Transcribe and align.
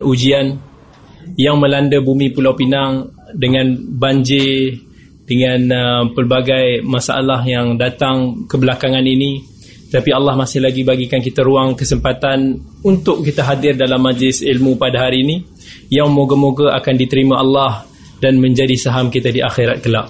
ujian 0.00 0.56
yang 1.36 1.60
melanda 1.60 2.00
bumi 2.00 2.32
Pulau 2.32 2.56
Pinang 2.56 3.12
dengan 3.36 3.76
banjir 3.76 4.76
dengan 5.28 5.60
uh, 5.70 6.04
pelbagai 6.10 6.82
masalah 6.82 7.44
yang 7.46 7.78
datang 7.78 8.48
kebelakangan 8.50 9.04
ini. 9.04 9.46
Tapi 9.90 10.14
Allah 10.14 10.38
masih 10.38 10.62
lagi 10.62 10.86
bagikan 10.86 11.18
kita 11.18 11.42
ruang 11.42 11.74
kesempatan 11.74 12.54
untuk 12.86 13.26
kita 13.26 13.42
hadir 13.42 13.74
dalam 13.74 13.98
majlis 13.98 14.38
ilmu 14.38 14.78
pada 14.78 15.02
hari 15.02 15.26
ini 15.26 15.42
yang 15.90 16.14
moga-moga 16.14 16.70
akan 16.78 16.94
diterima 16.94 17.42
Allah 17.42 17.82
dan 18.22 18.38
menjadi 18.38 18.78
saham 18.78 19.10
kita 19.10 19.34
di 19.34 19.42
akhirat 19.42 19.82
kelak. 19.82 20.06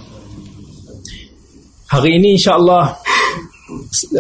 Hari 1.89 2.11
ini 2.21 2.37
insyaAllah 2.37 2.85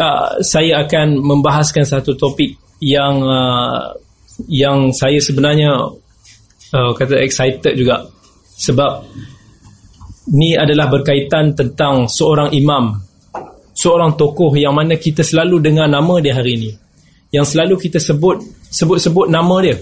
uh, 0.01 0.29
saya 0.41 0.81
akan 0.81 1.21
membahaskan 1.21 1.85
satu 1.85 2.17
topik 2.17 2.57
yang 2.81 3.21
uh, 3.21 4.01
yang 4.49 4.95
saya 4.95 5.19
sebenarnya 5.19 5.75
uh, 6.73 6.93
kata 6.95 7.21
excited 7.21 7.75
juga. 7.75 8.07
Sebab 8.61 8.93
ni 10.37 10.55
adalah 10.55 10.87
berkaitan 10.93 11.57
tentang 11.57 12.07
seorang 12.07 12.53
imam 12.55 12.95
seorang 13.75 14.15
tokoh 14.15 14.53
yang 14.55 14.77
mana 14.77 15.01
kita 15.01 15.25
selalu 15.25 15.59
dengar 15.65 15.89
nama 15.89 16.21
dia 16.21 16.37
hari 16.37 16.61
ini 16.61 16.71
yang 17.33 17.47
selalu 17.47 17.79
kita 17.81 17.97
sebut 17.97 18.43
sebut-sebut 18.69 19.31
nama 19.31 19.57
dia. 19.63 19.79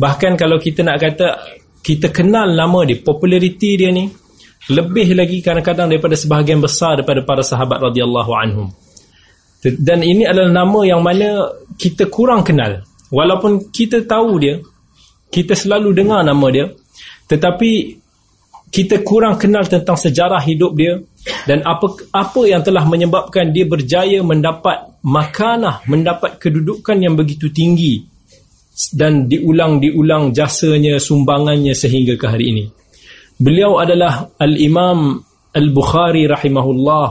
Bahkan 0.00 0.34
kalau 0.34 0.56
kita 0.56 0.82
nak 0.82 0.98
kata 0.98 1.28
kita 1.80 2.10
kenal 2.10 2.50
nama 2.52 2.84
dia 2.84 2.98
populariti 3.00 3.78
dia 3.78 3.92
ni 3.92 4.08
lebih 4.68 5.16
lagi 5.16 5.40
kadang-kadang 5.40 5.88
daripada 5.88 6.16
sebahagian 6.16 6.60
besar 6.60 7.00
daripada 7.00 7.24
para 7.24 7.40
sahabat 7.44 7.80
radhiyallahu 7.80 8.32
anhum. 8.34 8.68
Dan 9.60 10.00
ini 10.00 10.24
adalah 10.24 10.64
nama 10.64 10.80
yang 10.88 11.04
mana 11.04 11.52
kita 11.76 12.08
kurang 12.08 12.40
kenal 12.40 12.80
walaupun 13.10 13.70
kita 13.74 14.06
tahu 14.06 14.40
dia 14.40 14.58
kita 15.30 15.54
selalu 15.54 15.94
dengar 15.94 16.24
nama 16.24 16.46
dia 16.50 16.66
tetapi 17.30 18.00
kita 18.70 19.02
kurang 19.02 19.34
kenal 19.34 19.66
tentang 19.66 19.98
sejarah 19.98 20.42
hidup 20.46 20.72
dia 20.78 20.98
dan 21.46 21.66
apa 21.66 21.90
apa 22.14 22.40
yang 22.46 22.62
telah 22.62 22.86
menyebabkan 22.86 23.50
dia 23.50 23.66
berjaya 23.66 24.22
mendapat 24.22 25.02
makanah 25.02 25.82
mendapat 25.90 26.38
kedudukan 26.38 26.96
yang 27.02 27.18
begitu 27.18 27.50
tinggi 27.50 28.06
dan 28.94 29.28
diulang-diulang 29.28 30.32
jasanya 30.32 30.96
sumbangannya 30.96 31.76
sehingga 31.76 32.16
ke 32.16 32.24
hari 32.24 32.46
ini. 32.48 32.64
Beliau 33.36 33.76
adalah 33.76 34.32
al-imam 34.40 35.20
al-bukhari 35.52 36.24
rahimahullah 36.24 37.08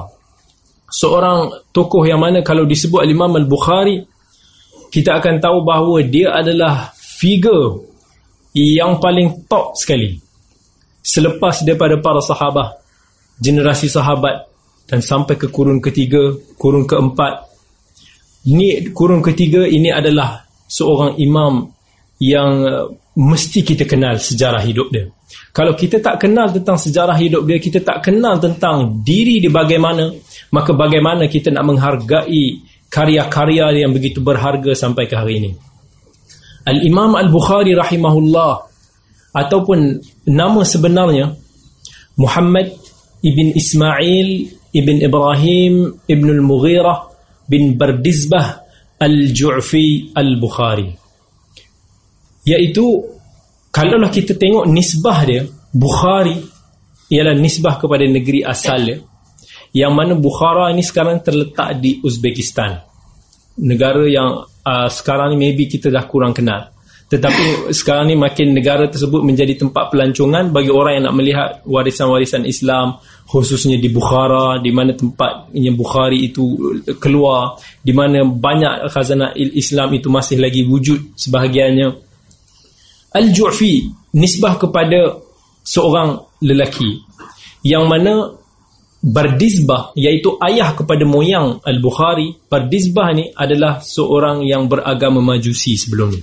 seorang 0.90 1.70
tokoh 1.70 2.02
yang 2.06 2.22
mana 2.22 2.42
kalau 2.42 2.66
disebut 2.66 3.06
al-imam 3.06 3.30
al-bukhari 3.38 4.02
kita 4.90 5.22
akan 5.22 5.38
tahu 5.38 5.62
bahawa 5.66 6.02
dia 6.06 6.34
adalah 6.34 6.94
figure 6.98 7.86
yang 8.54 8.98
paling 8.98 9.46
top 9.46 9.78
sekali. 9.78 10.18
Selepas 11.00 11.64
daripada 11.64 11.98
para 12.02 12.20
sahabat 12.20 12.80
generasi 13.40 13.88
sahabat 13.88 14.46
dan 14.86 15.00
sampai 15.00 15.40
ke 15.40 15.48
kurun 15.48 15.80
ketiga 15.80 16.36
kurun 16.60 16.84
keempat 16.84 17.48
ni 18.52 18.84
kurun 18.92 19.24
ketiga 19.24 19.64
ini 19.64 19.90
adalah 19.90 20.44
seorang 20.68 21.16
imam 21.18 21.72
yang 22.20 22.52
uh, 22.68 22.86
mesti 23.16 23.64
kita 23.64 23.88
kenal 23.88 24.20
sejarah 24.20 24.60
hidup 24.60 24.92
dia. 24.92 25.08
Kalau 25.56 25.74
kita 25.74 26.04
tak 26.04 26.20
kenal 26.20 26.52
tentang 26.52 26.76
sejarah 26.76 27.16
hidup 27.16 27.48
dia 27.48 27.58
kita 27.64 27.80
tak 27.80 28.04
kenal 28.04 28.38
tentang 28.38 29.00
diri 29.02 29.40
dia 29.40 29.52
bagaimana 29.52 30.12
maka 30.52 30.76
bagaimana 30.76 31.32
kita 31.32 31.54
nak 31.54 31.64
menghargai 31.64 32.60
karya-karya 32.90 33.86
yang 33.86 33.94
begitu 33.94 34.20
berharga 34.20 34.74
sampai 34.74 35.06
ke 35.06 35.16
hari 35.16 35.34
ini. 35.40 35.52
Al-Imam 36.66 37.16
Al-Bukhari 37.16 37.78
rahimahullah 37.78 38.54
ataupun 39.34 40.02
nama 40.30 40.62
sebenarnya 40.66 41.34
Muhammad 42.18 42.74
ibn 43.22 43.54
Ismail 43.54 44.30
ibn 44.74 44.96
Ibrahim 45.02 46.04
ibn 46.06 46.28
Al-Mughirah 46.30 47.10
bin 47.50 47.78
Bardizbah 47.78 48.66
Al-Ju'fi 49.00 50.14
Al-Bukhari. 50.14 50.90
Iaitu 52.46 52.86
kalaulah 53.70 54.10
kita 54.10 54.34
tengok 54.36 54.66
nisbah 54.70 55.26
dia 55.26 55.46
Bukhari 55.70 56.38
ialah 57.10 57.38
nisbah 57.38 57.78
kepada 57.78 58.06
negeri 58.06 58.42
asal 58.42 58.82
dia 58.86 58.98
yang 59.76 59.94
mana 59.94 60.18
Bukhara 60.18 60.74
ini 60.74 60.82
sekarang 60.82 61.22
terletak 61.22 61.78
di 61.78 62.02
Uzbekistan. 62.02 62.82
Negara 63.60 64.08
yang 64.08 64.46
uh, 64.46 64.90
sekarang 64.90 65.36
ni 65.36 65.38
maybe 65.38 65.70
kita 65.70 65.94
dah 65.94 66.08
kurang 66.10 66.34
kenal. 66.34 66.74
Tetapi 67.10 67.70
sekarang 67.80 68.10
ni 68.10 68.16
makin 68.18 68.54
negara 68.54 68.86
tersebut 68.90 69.22
menjadi 69.22 69.58
tempat 69.58 69.94
pelancongan 69.94 70.50
bagi 70.50 70.70
orang 70.74 71.02
yang 71.02 71.06
nak 71.10 71.18
melihat 71.18 71.50
warisan-warisan 71.66 72.46
Islam 72.46 72.98
khususnya 73.30 73.78
di 73.78 73.90
Bukhara 73.94 74.58
di 74.58 74.74
mana 74.74 74.98
tempat 74.98 75.54
yang 75.54 75.78
Bukhari 75.78 76.30
itu 76.30 76.74
keluar 76.98 77.62
di 77.82 77.94
mana 77.94 78.26
banyak 78.26 78.90
khazanah 78.90 79.38
Islam 79.38 79.94
itu 79.94 80.10
masih 80.10 80.42
lagi 80.42 80.66
wujud 80.66 81.14
sebahagiannya. 81.14 82.10
Al-Ju'fi 83.10 83.90
nisbah 84.18 84.58
kepada 84.58 85.18
seorang 85.66 86.18
lelaki. 86.42 87.06
Yang 87.66 87.86
mana 87.86 88.14
Bardizbah 89.00 89.96
iaitu 89.96 90.36
ayah 90.44 90.76
kepada 90.76 91.08
moyang 91.08 91.64
Al-Bukhari 91.64 92.36
Bardizbah 92.52 93.16
ni 93.16 93.32
adalah 93.32 93.80
seorang 93.80 94.44
yang 94.44 94.68
beragama 94.68 95.24
majusi 95.24 95.80
sebelum 95.80 96.12
ni 96.12 96.22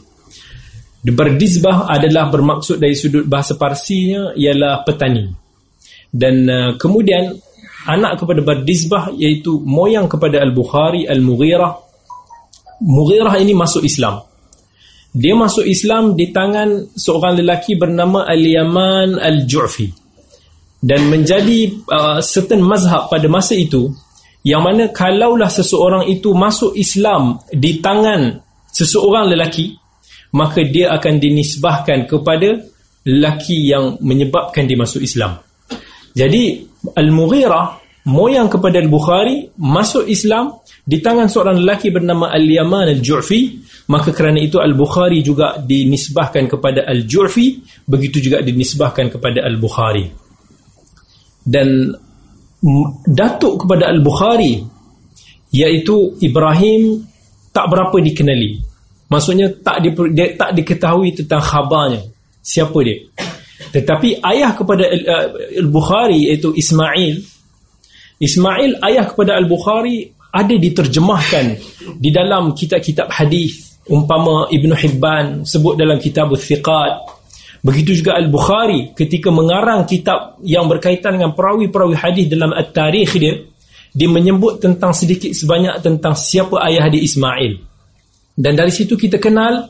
Bardizbah 1.06 1.86
adalah 1.86 2.26
bermaksud 2.34 2.82
dari 2.82 2.98
sudut 2.98 3.22
bahasa 3.30 3.54
Parsinya 3.54 4.34
ialah 4.34 4.82
petani. 4.82 5.30
Dan 6.10 6.34
uh, 6.50 6.70
kemudian 6.74 7.30
anak 7.86 8.18
kepada 8.18 8.42
Bardizbah 8.42 9.14
iaitu 9.14 9.62
moyang 9.62 10.10
kepada 10.10 10.42
Al-Bukhari 10.42 11.06
Al-Mughirah. 11.06 11.72
Mughirah 12.82 13.38
ini 13.38 13.54
masuk 13.54 13.86
Islam. 13.86 14.18
Dia 15.14 15.32
masuk 15.38 15.64
Islam 15.64 16.18
di 16.18 16.34
tangan 16.34 16.92
seorang 16.92 17.38
lelaki 17.38 17.78
bernama 17.78 18.26
Al-Yaman 18.26 19.22
Al-Ju'fi 19.22 20.05
dan 20.82 21.08
menjadi 21.08 21.72
uh, 21.88 22.20
certain 22.20 22.60
mazhab 22.60 23.08
pada 23.08 23.26
masa 23.26 23.56
itu 23.56 23.92
yang 24.46 24.62
mana 24.62 24.92
kalaulah 24.94 25.50
seseorang 25.50 26.06
itu 26.06 26.30
masuk 26.30 26.76
Islam 26.78 27.42
di 27.50 27.82
tangan 27.82 28.38
seseorang 28.70 29.32
lelaki 29.32 29.74
maka 30.36 30.62
dia 30.62 30.92
akan 30.94 31.18
dinisbahkan 31.18 32.06
kepada 32.06 32.60
lelaki 33.06 33.70
yang 33.70 33.96
menyebabkan 34.02 34.66
dia 34.66 34.78
masuk 34.78 35.00
Islam. 35.02 35.38
Jadi 36.12 36.66
Al-Mughirah 36.94 37.86
moyang 38.06 38.46
kepada 38.46 38.78
Al-Bukhari 38.78 39.50
masuk 39.58 40.06
Islam 40.06 40.62
di 40.86 41.02
tangan 41.02 41.26
seorang 41.26 41.58
lelaki 41.58 41.90
bernama 41.90 42.30
Al-Yaman 42.30 42.94
Al-Ju'fi 42.94 43.66
maka 43.90 44.14
kerana 44.14 44.38
itu 44.38 44.62
Al-Bukhari 44.62 45.26
juga 45.26 45.58
dinisbahkan 45.58 46.46
kepada 46.46 46.86
Al-Ju'fi 46.86 47.46
begitu 47.90 48.22
juga 48.22 48.38
dinisbahkan 48.46 49.10
kepada 49.10 49.42
Al-Bukhari 49.42 50.25
dan 51.46 51.94
datuk 53.06 53.62
kepada 53.64 53.86
Al-Bukhari 53.94 54.58
iaitu 55.54 56.18
Ibrahim 56.18 57.06
tak 57.54 57.70
berapa 57.70 57.94
dikenali. 58.02 58.58
Maksudnya 59.06 59.54
tak 59.62 59.86
di, 59.86 59.94
dia 60.10 60.34
tak 60.34 60.50
diketahui 60.58 61.14
tentang 61.14 61.38
khabarnya 61.38 62.02
siapa 62.42 62.74
dia. 62.82 62.98
Tetapi 63.70 64.20
ayah 64.20 64.50
kepada 64.52 64.84
uh, 64.90 65.26
Al-Bukhari 65.62 66.26
iaitu 66.26 66.50
Ismail 66.52 67.22
Ismail 68.16 68.80
ayah 68.80 69.04
kepada 69.06 69.36
Al-Bukhari 69.36 70.08
ada 70.32 70.54
diterjemahkan 70.56 71.46
di 71.96 72.10
dalam 72.12 72.52
kitab-kitab 72.52 73.08
hadis. 73.12 73.78
Umpama 73.86 74.50
Ibn 74.50 74.74
Hibban 74.74 75.26
sebut 75.46 75.78
dalam 75.78 76.02
kitab 76.02 76.34
Al-Thiqat 76.34 77.15
Begitu 77.66 77.98
juga 77.98 78.14
Al-Bukhari 78.14 78.94
ketika 78.94 79.34
mengarang 79.34 79.82
kitab 79.90 80.38
yang 80.46 80.70
berkaitan 80.70 81.18
dengan 81.18 81.34
perawi-perawi 81.34 81.98
hadis 81.98 82.30
dalam 82.30 82.54
At-Tarikh 82.54 83.12
dia, 83.18 83.42
dia 83.90 84.06
menyebut 84.06 84.62
tentang 84.62 84.94
sedikit 84.94 85.34
sebanyak 85.34 85.82
tentang 85.82 86.14
siapa 86.14 86.62
ayah 86.70 86.86
dia 86.86 87.02
Ismail. 87.02 87.58
Dan 88.38 88.54
dari 88.54 88.70
situ 88.70 88.94
kita 88.94 89.18
kenal 89.18 89.66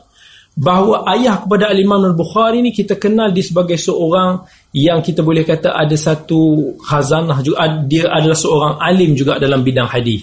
bahawa 0.53 1.09
ayah 1.17 1.41
kepada 1.41 1.73
Al-Imam 1.73 2.05
Al-Bukhari 2.13 2.61
ni 2.61 2.69
kita 2.69 3.01
kenal 3.01 3.33
dia 3.33 3.41
sebagai 3.41 3.81
seorang 3.81 4.45
yang 4.77 5.01
kita 5.01 5.25
boleh 5.25 5.41
kata 5.41 5.73
ada 5.73 5.97
satu 5.97 6.73
khazanah 6.77 7.41
juga 7.41 7.81
dia 7.89 8.13
adalah 8.13 8.37
seorang 8.37 8.73
alim 8.77 9.17
juga 9.17 9.41
dalam 9.41 9.65
bidang 9.65 9.89
hadis 9.89 10.21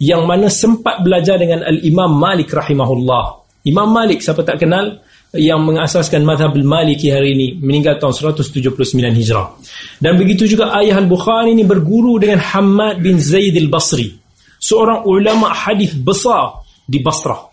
yang 0.00 0.24
mana 0.24 0.48
sempat 0.48 1.04
belajar 1.04 1.36
dengan 1.36 1.60
Al-Imam 1.60 2.08
Malik 2.08 2.48
rahimahullah. 2.48 3.44
Imam 3.68 3.92
Malik 3.92 4.24
siapa 4.24 4.40
tak 4.40 4.64
kenal 4.64 5.04
yang 5.38 5.62
mengasaskan 5.62 6.26
madhab 6.26 6.50
al-maliki 6.58 7.06
hari 7.14 7.38
ini 7.38 7.46
meninggal 7.62 8.02
tahun 8.02 8.34
179 8.34 8.74
hijrah. 9.14 9.54
Dan 10.02 10.18
begitu 10.18 10.50
juga 10.50 10.74
ayah 10.82 10.98
al-Bukhari 10.98 11.54
ini 11.54 11.62
berguru 11.62 12.18
dengan 12.18 12.42
Hamad 12.42 12.98
bin 12.98 13.22
Zaid 13.22 13.54
al-Basri 13.54 14.10
seorang 14.58 15.06
ulama 15.06 15.54
hadis 15.54 15.94
besar 15.94 16.66
di 16.82 16.98
Basrah. 16.98 17.46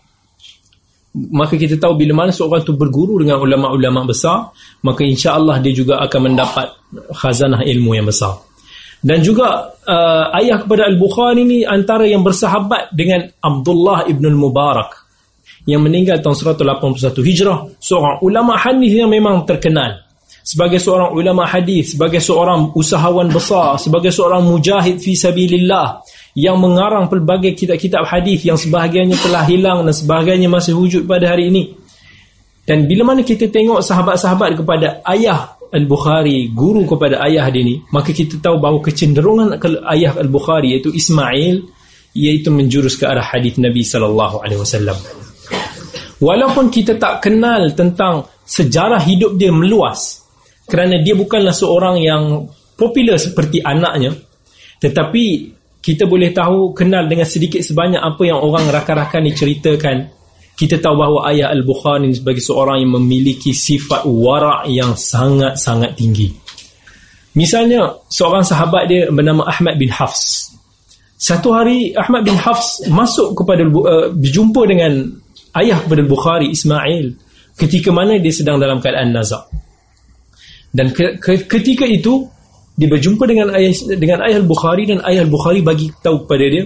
Maka 1.18 1.54
kita 1.54 1.80
tahu 1.80 1.98
bila 1.98 2.26
mana 2.26 2.30
seorang 2.34 2.66
tu 2.66 2.76
berguru 2.76 3.22
dengan 3.22 3.40
ulama-ulama 3.40 4.06
besar 4.06 4.52
maka 4.84 5.02
insya-Allah 5.02 5.58
dia 5.58 5.72
juga 5.72 5.98
akan 6.04 6.20
mendapat 6.30 6.66
khazanah 7.14 7.62
ilmu 7.62 7.94
yang 7.94 8.06
besar. 8.06 8.38
Dan 8.98 9.22
juga 9.22 9.78
uh, 9.86 10.34
ayah 10.42 10.58
kepada 10.58 10.90
Al-Bukhari 10.90 11.46
ni 11.46 11.62
antara 11.62 12.02
yang 12.02 12.26
bersahabat 12.26 12.90
dengan 12.90 13.30
Abdullah 13.38 14.10
ibn 14.10 14.26
Mubarak 14.34 15.07
yang 15.68 15.84
meninggal 15.84 16.24
tahun 16.24 16.56
181 16.56 17.12
Hijrah 17.12 17.58
seorang 17.76 18.24
ulama 18.24 18.56
hadis 18.56 18.96
yang 18.96 19.12
memang 19.12 19.44
terkenal 19.44 20.00
sebagai 20.40 20.80
seorang 20.80 21.12
ulama 21.12 21.44
hadis 21.44 21.92
sebagai 21.92 22.24
seorang 22.24 22.72
usahawan 22.72 23.28
besar 23.28 23.76
sebagai 23.76 24.08
seorang 24.08 24.48
mujahid 24.48 24.96
fi 24.96 25.12
sabilillah 25.12 26.00
yang 26.38 26.54
mengarang 26.62 27.10
pelbagai 27.10 27.58
kitab-kitab 27.58 28.06
hadis 28.06 28.46
yang 28.46 28.54
sebahagiannya 28.54 29.18
telah 29.18 29.42
hilang 29.42 29.82
dan 29.82 29.90
sebahagiannya 29.90 30.46
masih 30.46 30.78
wujud 30.78 31.02
pada 31.02 31.34
hari 31.34 31.50
ini. 31.50 31.74
Dan 32.62 32.86
bila 32.86 33.10
mana 33.10 33.26
kita 33.26 33.50
tengok 33.50 33.82
sahabat-sahabat 33.82 34.62
kepada 34.62 35.02
ayah 35.10 35.58
Al-Bukhari, 35.68 36.52
guru 36.54 36.86
kepada 36.86 37.20
ayah 37.26 37.48
dia 37.50 37.66
ni, 37.66 37.82
maka 37.90 38.14
kita 38.14 38.38
tahu 38.38 38.62
bahawa 38.62 38.78
kecenderungan 38.86 39.58
ayah 39.90 40.14
Al-Bukhari 40.14 40.78
iaitu 40.78 40.94
Ismail 40.94 41.64
iaitu 42.14 42.54
menjurus 42.54 42.94
ke 42.94 43.04
arah 43.04 43.24
hadis 43.24 43.58
Nabi 43.58 43.82
sallallahu 43.82 44.38
alaihi 44.38 44.62
wasallam. 44.62 44.96
Walaupun 46.18 46.66
kita 46.70 46.98
tak 46.98 47.22
kenal 47.22 47.70
tentang 47.78 48.26
sejarah 48.42 48.98
hidup 49.06 49.38
dia 49.38 49.54
meluas 49.54 50.26
kerana 50.66 50.98
dia 50.98 51.14
bukanlah 51.14 51.54
seorang 51.54 52.02
yang 52.02 52.48
popular 52.74 53.16
seperti 53.16 53.62
anaknya 53.62 54.18
tetapi 54.78 55.54
kita 55.82 56.06
boleh 56.06 56.30
tahu 56.34 56.74
kenal 56.74 57.06
dengan 57.06 57.26
sedikit 57.26 57.62
sebanyak 57.62 57.98
apa 57.98 58.22
yang 58.26 58.38
orang 58.38 58.66
rakan-rakan 58.70 59.22
ni 59.26 59.32
ceritakan. 59.34 59.96
Kita 60.58 60.82
tahu 60.82 60.94
bahawa 60.98 61.30
ayah 61.30 61.54
Al-Bukhari 61.54 62.10
sebagai 62.18 62.42
seorang 62.42 62.82
yang 62.82 62.98
memiliki 62.98 63.54
sifat 63.54 64.02
wara' 64.02 64.66
yang 64.66 64.98
sangat-sangat 64.98 65.94
tinggi. 65.94 66.34
Misalnya 67.38 67.94
seorang 68.10 68.42
sahabat 68.42 68.90
dia 68.90 69.06
bernama 69.06 69.46
Ahmad 69.46 69.78
bin 69.78 69.86
Hafs. 69.86 70.50
Satu 71.14 71.54
hari 71.54 71.94
Ahmad 71.94 72.26
bin 72.26 72.34
Hafs 72.34 72.82
masuk 72.90 73.38
kepada 73.38 73.62
uh, 73.62 74.10
berjumpa 74.10 74.66
dengan 74.66 75.14
ayah 75.56 75.78
kepada 75.84 76.02
Bukhari 76.04 76.52
Ismail 76.52 77.16
ketika 77.56 77.88
mana 77.94 78.20
dia 78.20 78.34
sedang 78.34 78.60
dalam 78.60 78.78
keadaan 78.82 79.14
nazak. 79.14 79.48
Dan 80.68 80.92
ke, 80.92 81.16
ke, 81.16 81.48
ketika 81.48 81.88
itu 81.88 82.28
dia 82.78 82.86
berjumpa 82.86 83.24
dengan 83.26 83.50
ayah 83.58 83.74
dengan 83.98 84.22
ayah 84.28 84.38
al-Bukhari 84.38 84.86
dan 84.86 85.02
ayah 85.02 85.26
al-Bukhari 85.26 85.66
bagi 85.66 85.90
tahu 85.98 86.22
kepada 86.22 86.46
dia 86.46 86.64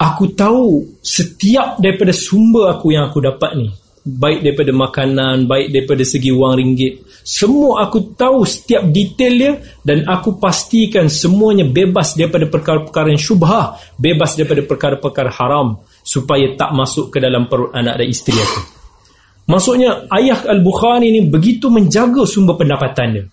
aku 0.00 0.32
tahu 0.32 0.96
setiap 1.04 1.76
daripada 1.82 2.14
sumber 2.14 2.72
aku 2.72 2.96
yang 2.96 3.10
aku 3.10 3.20
dapat 3.20 3.52
ni 3.58 3.68
baik 4.08 4.40
daripada 4.40 4.72
makanan 4.72 5.44
baik 5.44 5.68
daripada 5.74 6.00
segi 6.06 6.32
wang 6.32 6.56
ringgit 6.56 7.04
semua 7.20 7.84
aku 7.84 8.16
tahu 8.16 8.48
setiap 8.48 8.88
detail 8.88 9.34
dia 9.36 9.52
dan 9.84 10.08
aku 10.08 10.40
pastikan 10.40 11.12
semuanya 11.12 11.68
bebas 11.68 12.16
daripada 12.16 12.48
perkara-perkara 12.48 13.12
yang 13.12 13.20
syubhah 13.20 13.76
bebas 14.00 14.38
daripada 14.40 14.64
perkara-perkara 14.64 15.28
haram 15.36 15.84
supaya 16.08 16.56
tak 16.56 16.72
masuk 16.72 17.12
ke 17.12 17.20
dalam 17.20 17.44
perut 17.44 17.76
anak 17.76 18.00
dan 18.00 18.08
isteri 18.08 18.40
aku 18.40 18.60
maksudnya 19.52 20.08
ayah 20.16 20.40
al-Bukhari 20.48 21.12
ni 21.12 21.20
begitu 21.28 21.68
menjaga 21.68 22.24
sumber 22.24 22.56
pendapatan 22.56 23.08
dia 23.12 23.24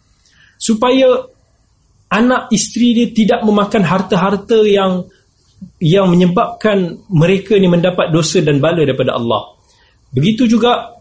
supaya 0.60 1.24
anak 2.12 2.51
isteri 2.51 2.95
dia 2.95 3.07
tidak 3.12 3.39
memakan 3.48 3.83
harta-harta 3.83 4.60
yang 4.63 5.07
yang 5.81 6.12
menyebabkan 6.12 7.04
mereka 7.10 7.57
ni 7.57 7.68
mendapat 7.68 8.12
dosa 8.13 8.44
dan 8.44 8.62
bala 8.62 8.86
daripada 8.86 9.18
Allah. 9.18 9.56
Begitu 10.13 10.48
juga 10.48 10.95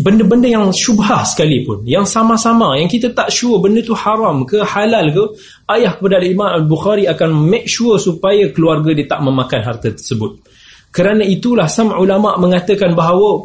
benda-benda 0.00 0.48
yang 0.48 0.70
syubhah 0.72 1.26
sekalipun, 1.28 1.84
yang 1.84 2.08
sama-sama, 2.08 2.78
yang 2.80 2.88
kita 2.88 3.12
tak 3.12 3.28
sure 3.28 3.60
benda 3.60 3.84
tu 3.84 3.92
haram 3.92 4.44
ke 4.48 4.64
halal 4.64 5.12
ke, 5.12 5.24
ayah 5.76 5.92
kepada 5.96 6.24
Imam 6.24 6.48
Al-Bukhari 6.48 7.04
akan 7.04 7.36
make 7.36 7.68
sure 7.68 8.00
supaya 8.00 8.48
keluarga 8.54 8.96
dia 8.96 9.04
tak 9.04 9.20
memakan 9.20 9.60
harta 9.60 9.92
tersebut. 9.92 10.40
Kerana 10.88 11.22
itulah 11.22 11.68
sama 11.68 12.00
ulama 12.00 12.34
mengatakan 12.40 12.96
bahawa 12.96 13.44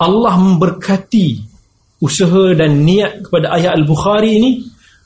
Allah 0.00 0.34
memberkati 0.38 1.28
usaha 2.02 2.52
dan 2.54 2.82
niat 2.82 3.26
kepada 3.28 3.54
ayah 3.56 3.72
Al-Bukhari 3.74 4.30
ini 4.38 4.50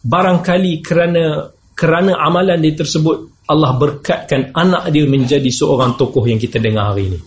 barangkali 0.02 0.82
kerana 0.82 1.46
kerana 1.78 2.19
amalan 2.19 2.58
dia 2.58 2.75
tersebut 2.75 3.46
Allah 3.49 3.72
berkatkan 3.78 4.52
anak 4.52 4.93
dia 4.93 5.08
menjadi 5.08 5.49
seorang 5.49 5.96
tokoh 5.96 6.26
yang 6.26 6.37
kita 6.37 6.60
dengar 6.60 6.93
hari 6.93 7.14
ini. 7.14 7.19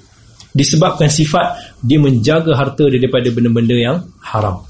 Disebabkan 0.51 1.07
sifat 1.07 1.79
dia 1.79 1.97
menjaga 1.97 2.53
harta 2.53 2.85
dia 2.91 2.99
daripada 2.99 3.31
benda-benda 3.31 3.75
yang 3.79 3.97
haram. 4.21 4.61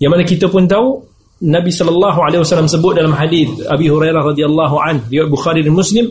Yang 0.00 0.10
mana 0.10 0.24
kita 0.24 0.46
pun 0.48 0.64
tahu 0.64 1.04
Nabi 1.46 1.68
sallallahu 1.68 2.18
alaihi 2.24 2.40
wasallam 2.40 2.64
sebut 2.64 2.96
dalam 2.96 3.12
hadis 3.12 3.46
Abi 3.68 3.92
Hurairah 3.92 4.24
radhiyallahu 4.32 4.76
an 4.80 5.04
riwayat 5.12 5.28
Bukhari 5.28 5.60
dan 5.60 5.76
Muslim 5.76 6.08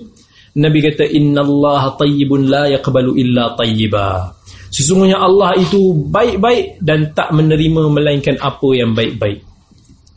Nabi 0.56 0.80
kata 0.80 1.04
innallaha 1.04 2.00
tayyibun 2.00 2.48
la 2.48 2.72
yaqbalu 2.72 3.19
illa 3.19 3.52
tayyiba. 3.60 4.31
Sesungguhnya 4.72 5.19
Allah 5.19 5.52
itu 5.60 5.92
baik-baik 6.07 6.80
dan 6.80 7.12
tak 7.12 7.36
menerima 7.36 7.92
melainkan 7.92 8.40
apa 8.40 8.69
yang 8.72 8.96
baik-baik. 8.96 9.44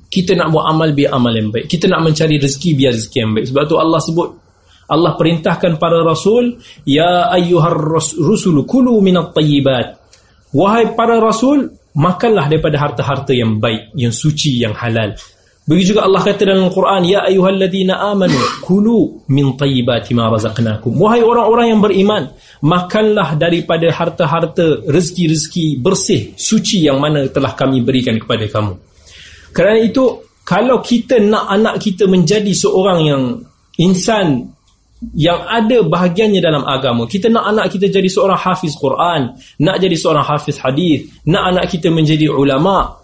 Kita 0.09 0.39
nak 0.39 0.55
buat 0.55 0.65
amal 0.71 0.95
biar 0.95 1.15
amal 1.19 1.35
yang 1.35 1.51
baik. 1.51 1.67
Kita 1.67 1.91
nak 1.91 2.07
mencari 2.07 2.39
rezeki 2.39 2.71
biar 2.79 2.95
rezeki 2.95 3.19
yang 3.19 3.33
baik. 3.35 3.47
Sebab 3.51 3.63
tu 3.67 3.77
Allah 3.83 4.01
sebut 4.03 4.29
Allah 4.89 5.13
perintahkan 5.21 5.77
para 5.77 6.01
rasul 6.01 6.57
ya 6.87 7.29
ayyuhar 7.35 7.77
rusul 8.17 8.63
kulu 8.63 9.03
minat 9.03 9.35
tayyibat. 9.35 10.01
Wahai 10.55 10.97
para 10.97 11.21
rasul 11.21 11.67
makanlah 11.99 12.47
daripada 12.47 12.79
harta-harta 12.79 13.35
yang 13.35 13.59
baik 13.59 13.91
yang 13.99 14.15
suci 14.15 14.63
yang 14.63 14.73
halal 14.73 15.13
begitu 15.69 15.93
juga 15.93 16.09
Allah 16.09 16.25
kata 16.25 16.49
dalam 16.49 16.73
Al-Quran 16.73 17.03
ya 17.05 17.29
ayyuhalladzina 17.29 17.95
amanu 18.09 18.41
kulu 18.65 19.29
min 19.29 19.53
tayyibati 19.53 20.17
ma 20.17 20.33
razaqnakum 20.33 20.97
wahai 20.97 21.21
orang-orang 21.21 21.77
yang 21.77 21.81
beriman 21.85 22.33
makanlah 22.65 23.37
daripada 23.37 23.93
harta-harta 23.93 24.89
rezeki-rezeki 24.89 25.79
bersih 25.85 26.33
suci 26.35 26.89
yang 26.89 26.97
mana 26.97 27.29
telah 27.29 27.53
kami 27.53 27.85
berikan 27.85 28.17
kepada 28.17 28.49
kamu 28.49 28.81
kerana 29.53 29.79
itu 29.85 30.25
kalau 30.49 30.81
kita 30.81 31.21
nak 31.21 31.45
anak 31.53 31.77
kita 31.77 32.09
menjadi 32.09 32.51
seorang 32.57 32.99
yang 33.05 33.23
insan 33.77 34.49
yang 35.15 35.47
ada 35.47 35.87
bahagiannya 35.87 36.43
dalam 36.43 36.67
agama. 36.67 37.07
Kita 37.07 37.31
nak 37.31 37.47
anak 37.55 37.71
kita 37.71 37.87
jadi 37.87 38.09
seorang 38.11 38.35
hafiz 38.35 38.75
Quran, 38.75 39.31
nak 39.63 39.77
jadi 39.79 39.95
seorang 39.95 40.27
hafiz 40.27 40.59
hadis, 40.59 41.07
nak 41.31 41.55
anak 41.55 41.71
kita 41.71 41.87
menjadi 41.93 42.27
ulama 42.27 42.98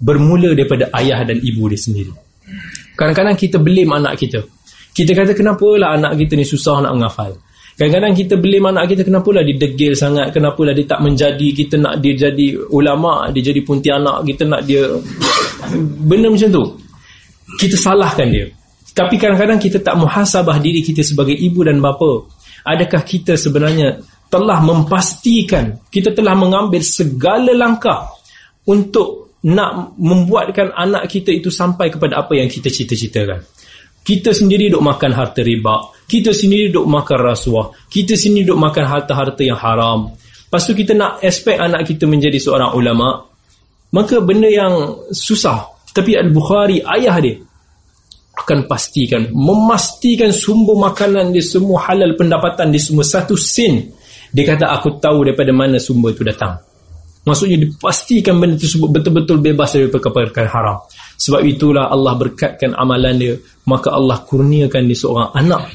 bermula 0.00 0.52
daripada 0.52 0.88
ayah 1.00 1.24
dan 1.24 1.40
ibu 1.40 1.66
dia 1.68 1.80
sendiri. 1.80 2.12
Kadang-kadang 2.96 3.36
kita 3.36 3.56
belim 3.60 3.92
anak 3.92 4.16
kita. 4.20 4.44
Kita 4.96 5.12
kata 5.12 5.32
kenapa 5.36 5.68
lah 5.76 6.00
anak 6.00 6.16
kita 6.16 6.40
ni 6.40 6.44
susah 6.48 6.80
nak 6.80 6.96
menghafal. 6.96 7.36
Kadang-kadang 7.76 8.16
kita 8.16 8.34
beli 8.40 8.56
anak 8.56 8.88
kita 8.88 9.04
kenapa 9.04 9.28
lah 9.36 9.44
dia 9.44 9.52
degil 9.52 9.92
sangat, 9.92 10.32
kenapa 10.32 10.64
lah 10.64 10.72
dia 10.72 10.88
tak 10.88 11.04
menjadi, 11.04 11.48
kita 11.52 11.76
nak 11.76 12.00
dia 12.00 12.16
jadi 12.16 12.56
ulama, 12.72 13.28
dia 13.36 13.52
jadi 13.52 13.60
puntianak, 13.60 14.24
kita 14.24 14.48
nak 14.48 14.64
dia 14.64 14.88
benda 16.08 16.32
macam 16.32 16.48
tu. 16.48 16.64
Kita 17.60 17.76
salahkan 17.76 18.32
dia. 18.32 18.48
Tapi 18.96 19.20
kadang-kadang 19.20 19.60
kita 19.60 19.84
tak 19.84 19.92
muhasabah 20.00 20.56
diri 20.56 20.80
kita 20.80 21.04
sebagai 21.04 21.36
ibu 21.36 21.60
dan 21.68 21.84
bapa. 21.84 22.24
Adakah 22.64 23.04
kita 23.04 23.36
sebenarnya 23.36 24.00
telah 24.32 24.64
memastikan, 24.64 25.76
kita 25.92 26.16
telah 26.16 26.32
mengambil 26.32 26.80
segala 26.80 27.52
langkah 27.52 28.08
untuk 28.64 29.25
nak 29.46 29.94
membuatkan 29.94 30.74
anak 30.74 31.06
kita 31.06 31.30
itu 31.30 31.54
sampai 31.54 31.94
kepada 31.94 32.18
apa 32.18 32.34
yang 32.34 32.50
kita 32.50 32.66
cita-citakan. 32.66 33.46
Kita 34.06 34.30
sendiri 34.30 34.70
duk 34.70 34.82
makan 34.82 35.10
harta 35.14 35.42
riba. 35.42 35.94
Kita 36.06 36.30
sendiri 36.30 36.70
duk 36.70 36.86
makan 36.86 37.18
rasuah. 37.30 37.74
Kita 37.90 38.14
sendiri 38.14 38.54
duk 38.54 38.58
makan 38.58 38.86
harta-harta 38.86 39.42
yang 39.42 39.58
haram. 39.58 40.14
Lepas 40.14 40.62
tu 40.62 40.78
kita 40.78 40.94
nak 40.94 41.22
expect 41.22 41.58
anak 41.58 41.86
kita 41.86 42.06
menjadi 42.06 42.38
seorang 42.38 42.70
ulama. 42.74 43.22
Maka 43.94 44.22
benda 44.22 44.46
yang 44.46 44.94
susah. 45.10 45.74
Tapi 45.90 46.14
Al-Bukhari, 46.14 46.82
ayah 46.86 47.18
dia, 47.18 47.34
akan 48.36 48.68
pastikan, 48.68 49.32
memastikan 49.32 50.28
sumber 50.28 50.76
makanan 50.76 51.32
dia 51.32 51.40
semua 51.40 51.88
halal 51.88 52.14
pendapatan 52.14 52.68
dia 52.68 52.82
semua 52.82 53.02
satu 53.02 53.32
sen. 53.34 53.90
Dia 54.30 54.44
kata 54.44 54.70
aku 54.70 55.00
tahu 55.00 55.24
daripada 55.24 55.50
mana 55.56 55.80
sumber 55.80 56.12
itu 56.12 56.22
datang. 56.22 56.65
Maksudnya 57.26 57.58
dipastikan 57.58 58.38
benda 58.38 58.54
tersebut 58.54 58.86
betul-betul 58.86 59.42
bebas 59.42 59.74
daripada 59.74 60.14
perkara 60.14 60.46
haram. 60.46 60.78
Sebab 61.18 61.42
itulah 61.42 61.90
Allah 61.90 62.14
berkatkan 62.14 62.78
amalan 62.78 63.18
dia, 63.18 63.34
maka 63.66 63.90
Allah 63.90 64.22
kurniakan 64.22 64.86
dia 64.86 64.94
seorang 64.94 65.34
anak 65.34 65.66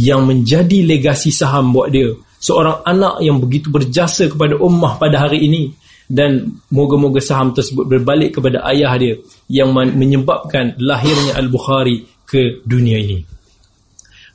yang 0.00 0.24
menjadi 0.24 0.88
legasi 0.88 1.28
saham 1.28 1.76
buat 1.76 1.92
dia. 1.92 2.08
Seorang 2.40 2.88
anak 2.88 3.20
yang 3.20 3.36
begitu 3.36 3.68
berjasa 3.68 4.32
kepada 4.32 4.56
ummah 4.56 4.96
pada 4.96 5.28
hari 5.28 5.44
ini 5.44 5.76
dan 6.08 6.56
moga-moga 6.72 7.20
saham 7.20 7.52
tersebut 7.52 7.84
berbalik 7.84 8.40
kepada 8.40 8.64
ayah 8.72 8.96
dia 8.96 9.20
yang 9.52 9.76
menyebabkan 9.76 10.72
lahirnya 10.80 11.36
Al-Bukhari 11.36 12.00
ke 12.24 12.64
dunia 12.64 12.96
ini. 12.96 13.20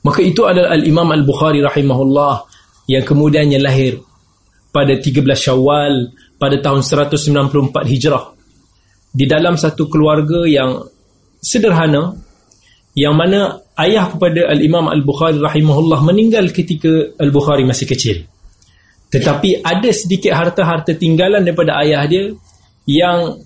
Maka 0.06 0.20
itu 0.22 0.46
adalah 0.46 0.70
Al-Imam 0.76 1.10
Al-Bukhari 1.10 1.64
rahimahullah 1.64 2.46
yang 2.86 3.02
kemudiannya 3.02 3.58
lahir 3.58 3.98
pada 4.68 4.94
13 5.00 5.24
Syawal 5.32 6.12
pada 6.38 6.58
tahun 6.60 6.82
194 6.82 7.90
Hijrah. 7.90 8.24
Di 9.14 9.24
dalam 9.30 9.54
satu 9.54 9.86
keluarga 9.86 10.42
yang 10.42 10.82
sederhana 11.38 12.18
yang 12.94 13.14
mana 13.18 13.58
ayah 13.78 14.06
kepada 14.10 14.50
Al-Imam 14.54 14.86
Al-Bukhari 14.86 15.42
rahimahullah 15.42 16.00
meninggal 16.06 16.50
ketika 16.54 17.14
Al-Bukhari 17.18 17.66
masih 17.66 17.86
kecil. 17.90 18.26
Tetapi 19.10 19.62
ada 19.62 19.90
sedikit 19.94 20.34
harta-harta 20.34 20.94
tinggalan 20.98 21.46
daripada 21.46 21.78
ayah 21.82 22.02
dia 22.06 22.34
yang 22.86 23.38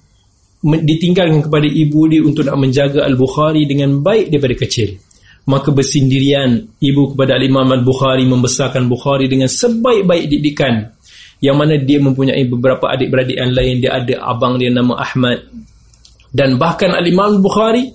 ditinggalkan 0.64 1.44
kepada 1.44 1.68
ibu 1.68 2.00
dia 2.08 2.20
untuk 2.24 2.44
nak 2.44 2.56
menjaga 2.60 3.04
Al-Bukhari 3.04 3.64
dengan 3.64 4.00
baik 4.04 4.32
daripada 4.32 4.56
kecil. 4.56 5.00
Maka 5.48 5.72
bersendirian 5.72 6.76
ibu 6.76 7.16
kepada 7.16 7.40
Al-Imam 7.40 7.68
Al-Bukhari 7.72 8.28
membesarkan 8.28 8.84
Bukhari 8.84 9.32
dengan 9.32 9.48
sebaik-baik 9.48 10.28
didikan 10.28 10.92
yang 11.38 11.56
mana 11.58 11.78
dia 11.78 12.02
mempunyai 12.02 12.42
beberapa 12.50 12.90
adik-beradik 12.90 13.38
yang 13.38 13.54
lain 13.54 13.78
dia 13.78 13.94
ada 13.94 14.14
abang 14.26 14.58
dia 14.58 14.70
nama 14.70 14.98
Ahmad. 14.98 15.46
Dan 16.28 16.60
bahkan 16.60 16.92
Al-Imam 16.92 17.40
Bukhari 17.40 17.88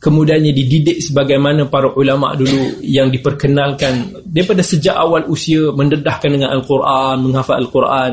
kemudiannya 0.00 0.52
dididik 0.54 1.02
sebagaimana 1.04 1.68
para 1.68 1.92
ulama 1.92 2.32
dulu 2.32 2.80
yang 2.80 3.12
diperkenalkan 3.12 4.24
daripada 4.24 4.64
sejak 4.64 4.96
awal 4.96 5.28
usia 5.28 5.72
mendedahkan 5.74 6.28
dengan 6.30 6.52
Al-Quran 6.54 7.16
menghafal 7.24 7.58
Al-Quran. 7.60 8.12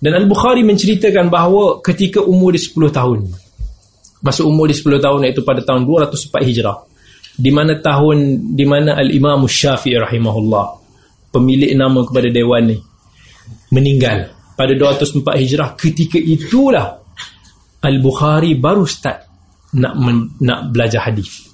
Dan 0.00 0.12
Al-Bukhari 0.16 0.64
menceritakan 0.64 1.28
bahawa 1.28 1.84
ketika 1.84 2.24
umur 2.24 2.56
dia 2.56 2.62
10 2.64 2.88
tahun 2.88 3.20
masa 4.20 4.44
umur 4.44 4.68
dia 4.68 4.76
10 4.76 5.00
tahun 5.00 5.20
iaitu 5.28 5.42
pada 5.42 5.64
tahun 5.64 5.88
204 5.88 6.44
Hijrah 6.44 6.78
di 7.40 7.50
mana 7.50 7.80
tahun 7.80 8.52
di 8.52 8.64
mana 8.68 9.00
Al-Imam 9.00 9.48
Syafi'i 9.48 9.96
rahimahullah 9.96 10.76
pemilik 11.32 11.72
nama 11.72 12.04
kepada 12.04 12.28
dewan 12.28 12.68
ni 12.68 12.76
meninggal 13.70 14.30
pada 14.58 14.72
204 14.76 15.40
Hijrah 15.40 15.68
ketika 15.78 16.18
itulah 16.20 17.00
Al-Bukhari 17.80 18.60
baru 18.60 18.84
start 18.84 19.18
nak 19.80 19.94
men, 19.96 20.36
nak 20.42 20.68
belajar 20.68 21.08
hadis. 21.08 21.48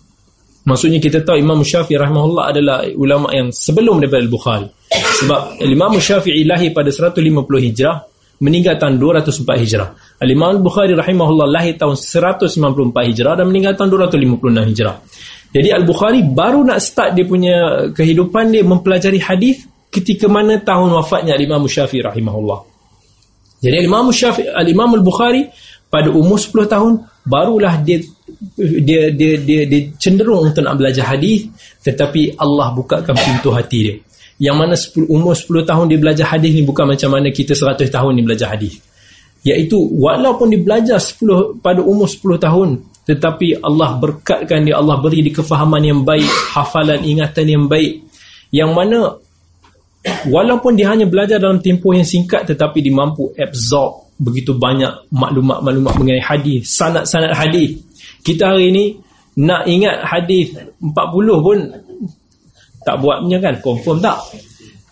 Maksudnya 0.67 0.99
kita 0.99 1.23
tahu 1.23 1.39
Imam 1.39 1.63
Syafi'i 1.63 1.95
rahimahullah 1.95 2.45
adalah 2.51 2.83
ulama 2.99 3.31
yang 3.31 3.55
sebelum 3.55 4.03
daripada 4.03 4.27
Al-Bukhari. 4.27 4.67
Sebab 5.23 5.63
Imam 5.63 5.95
Syafi'i 5.95 6.43
lahir 6.43 6.75
pada 6.75 6.91
150 6.91 7.23
Hijrah, 7.71 8.03
meninggal 8.43 8.75
tahun 8.75 8.99
204 8.99 9.63
Hijrah. 9.63 9.89
Al-Imam 10.19 10.59
Al-Bukhari 10.59 10.99
rahimahullah 10.99 11.47
lahir 11.47 11.79
tahun 11.79 11.95
194 11.95 12.51
Hijrah 13.15 13.39
dan 13.39 13.47
meninggal 13.47 13.79
tahun 13.79 14.11
256 14.11 14.71
Hijrah. 14.75 14.97
Jadi 15.55 15.69
Al-Bukhari 15.71 16.21
baru 16.27 16.67
nak 16.67 16.83
start 16.83 17.15
dia 17.15 17.23
punya 17.23 17.87
kehidupan 17.95 18.51
dia 18.51 18.67
mempelajari 18.67 19.23
hadis 19.23 19.63
ketika 19.91 20.27
mana 20.27 20.61
tahun 20.61 20.93
wafatnya 20.93 21.39
Imam 21.39 21.65
Syafi'i 21.65 22.05
rahimahullah. 22.05 22.61
Jadi 23.63 23.77
Imam 23.83 24.13
Syafi'i 24.13 24.53
Al-Imam 24.53 24.93
Al-Bukhari 24.95 25.49
pada 25.87 26.13
umur 26.13 26.37
10 26.37 26.67
tahun 26.69 26.93
barulah 27.25 27.81
dia 27.81 28.03
dia 28.59 29.11
dia 29.15 29.39
dia, 29.41 29.63
dia 29.65 29.81
cenderung 29.97 30.51
untuk 30.51 30.63
nak 30.63 30.77
belajar 30.77 31.15
hadis 31.15 31.47
tetapi 31.81 32.37
Allah 32.37 32.75
bukakan 32.75 33.15
pintu 33.17 33.55
hati 33.55 33.79
dia. 33.83 33.97
Yang 34.37 34.57
mana 34.61 34.75
10, 34.77 35.09
umur 35.09 35.33
10 35.33 35.65
tahun 35.65 35.85
dia 35.89 35.99
belajar 36.03 36.27
hadis 36.29 36.53
ni 36.53 36.63
bukan 36.67 36.93
macam 36.93 37.09
mana 37.17 37.33
kita 37.33 37.57
100 37.57 37.89
tahun 37.89 38.13
ni 38.13 38.23
belajar 38.27 38.53
hadis. 38.53 38.77
Iaitu 39.47 39.79
walaupun 39.79 40.53
dia 40.53 40.61
belajar 40.61 40.99
10 41.01 41.63
pada 41.63 41.81
umur 41.81 42.11
10 42.11 42.37
tahun 42.37 42.69
tetapi 43.07 43.63
Allah 43.63 43.97
berkatkan 44.03 44.67
dia 44.67 44.77
Allah 44.77 44.99
beri 44.99 45.23
dia 45.23 45.39
kefahaman 45.39 45.81
yang 45.81 46.03
baik, 46.03 46.27
hafalan 46.53 47.01
ingatan 47.07 47.47
yang 47.47 47.65
baik 47.71 48.03
yang 48.51 48.75
mana 48.75 49.15
walaupun 50.31 50.79
dia 50.79 50.91
hanya 50.93 51.07
belajar 51.07 51.43
dalam 51.43 51.59
tempoh 51.59 51.95
yang 51.95 52.07
singkat 52.07 52.47
tetapi 52.47 52.83
dia 52.83 52.95
mampu 52.95 53.31
absorb 53.37 54.07
begitu 54.17 54.57
banyak 54.57 55.13
maklumat-maklumat 55.13 55.93
mengenai 56.01 56.25
hadis 56.25 56.73
sanad-sanad 56.73 57.37
hadis. 57.37 57.77
Kita 58.25 58.57
hari 58.57 58.73
ini 58.73 58.85
nak 59.37 59.69
ingat 59.69 60.01
hadis 60.03 60.57
40 60.81 60.97
pun 61.45 61.59
tak 62.87 62.97
buatnya 63.03 63.37
kan? 63.43 63.55
Confirm 63.61 64.01
tak? 64.01 64.17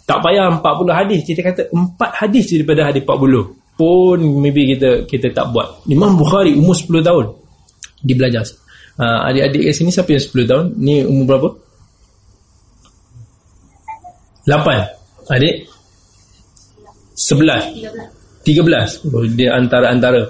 Tak 0.04 0.20
payah 0.20 0.52
40 0.60 0.92
hadis. 0.92 1.20
Kita 1.24 1.40
kata 1.40 1.62
4 1.72 2.20
hadis 2.20 2.44
daripada 2.52 2.92
hadis 2.92 3.02
40 3.06 3.74
pun 3.74 4.18
maybe 4.38 4.76
kita 4.76 5.08
kita 5.08 5.32
tak 5.32 5.50
buat. 5.50 5.88
Imam 5.88 6.14
Bukhari 6.14 6.52
umur 6.54 6.76
10 6.76 7.00
tahun. 7.00 7.26
Dia 8.04 8.14
belajar. 8.18 8.44
Uh, 8.94 9.26
adik-adik 9.26 9.66
kat 9.66 9.74
sini 9.74 9.90
siapa 9.90 10.10
yang 10.12 10.22
10 10.22 10.50
tahun? 10.50 10.66
Ni 10.78 11.02
umur 11.02 11.24
berapa? 11.24 11.48
8 14.44 15.03
Adik? 15.30 15.68
Sebelas? 17.14 17.62
Tiga 18.44 18.60
belas? 18.60 19.00
Oh, 19.08 19.24
dia 19.24 19.56
antara-antara. 19.56 20.28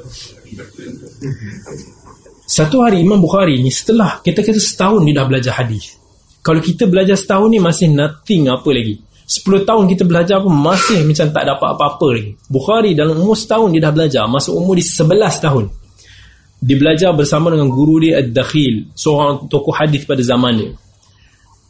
Satu 2.45 2.85
hari 2.85 3.03
Imam 3.03 3.19
Bukhari 3.19 3.59
ni 3.59 3.73
setelah 3.73 4.21
kita 4.21 4.45
kata 4.45 4.61
setahun 4.61 5.03
dia 5.03 5.17
dah 5.17 5.27
belajar 5.27 5.53
hadis. 5.59 5.97
Kalau 6.45 6.61
kita 6.61 6.85
belajar 6.85 7.17
setahun 7.17 7.49
ni 7.49 7.59
masih 7.59 7.91
nothing 7.91 8.53
apa 8.53 8.69
lagi. 8.71 9.01
Sepuluh 9.25 9.65
tahun 9.65 9.89
kita 9.89 10.05
belajar 10.05 10.45
pun 10.45 10.53
masih 10.53 11.01
macam 11.09 11.33
tak 11.33 11.45
dapat 11.49 11.69
apa-apa 11.75 12.07
lagi. 12.13 12.37
Bukhari 12.45 12.93
dalam 12.93 13.17
umur 13.17 13.35
setahun 13.35 13.73
dia 13.73 13.83
dah 13.83 13.93
belajar. 13.97 14.23
Masa 14.29 14.53
umur 14.53 14.77
dia 14.77 14.85
sebelas 14.85 15.41
tahun. 15.41 15.73
Dia 16.61 16.77
belajar 16.77 17.11
bersama 17.17 17.49
dengan 17.49 17.73
guru 17.73 18.05
dia 18.05 18.21
Ad-Dakhil. 18.21 18.93
Seorang 18.93 19.49
tokoh 19.49 19.73
hadis 19.73 20.05
pada 20.05 20.21
zaman 20.21 20.53
dia. 20.61 20.71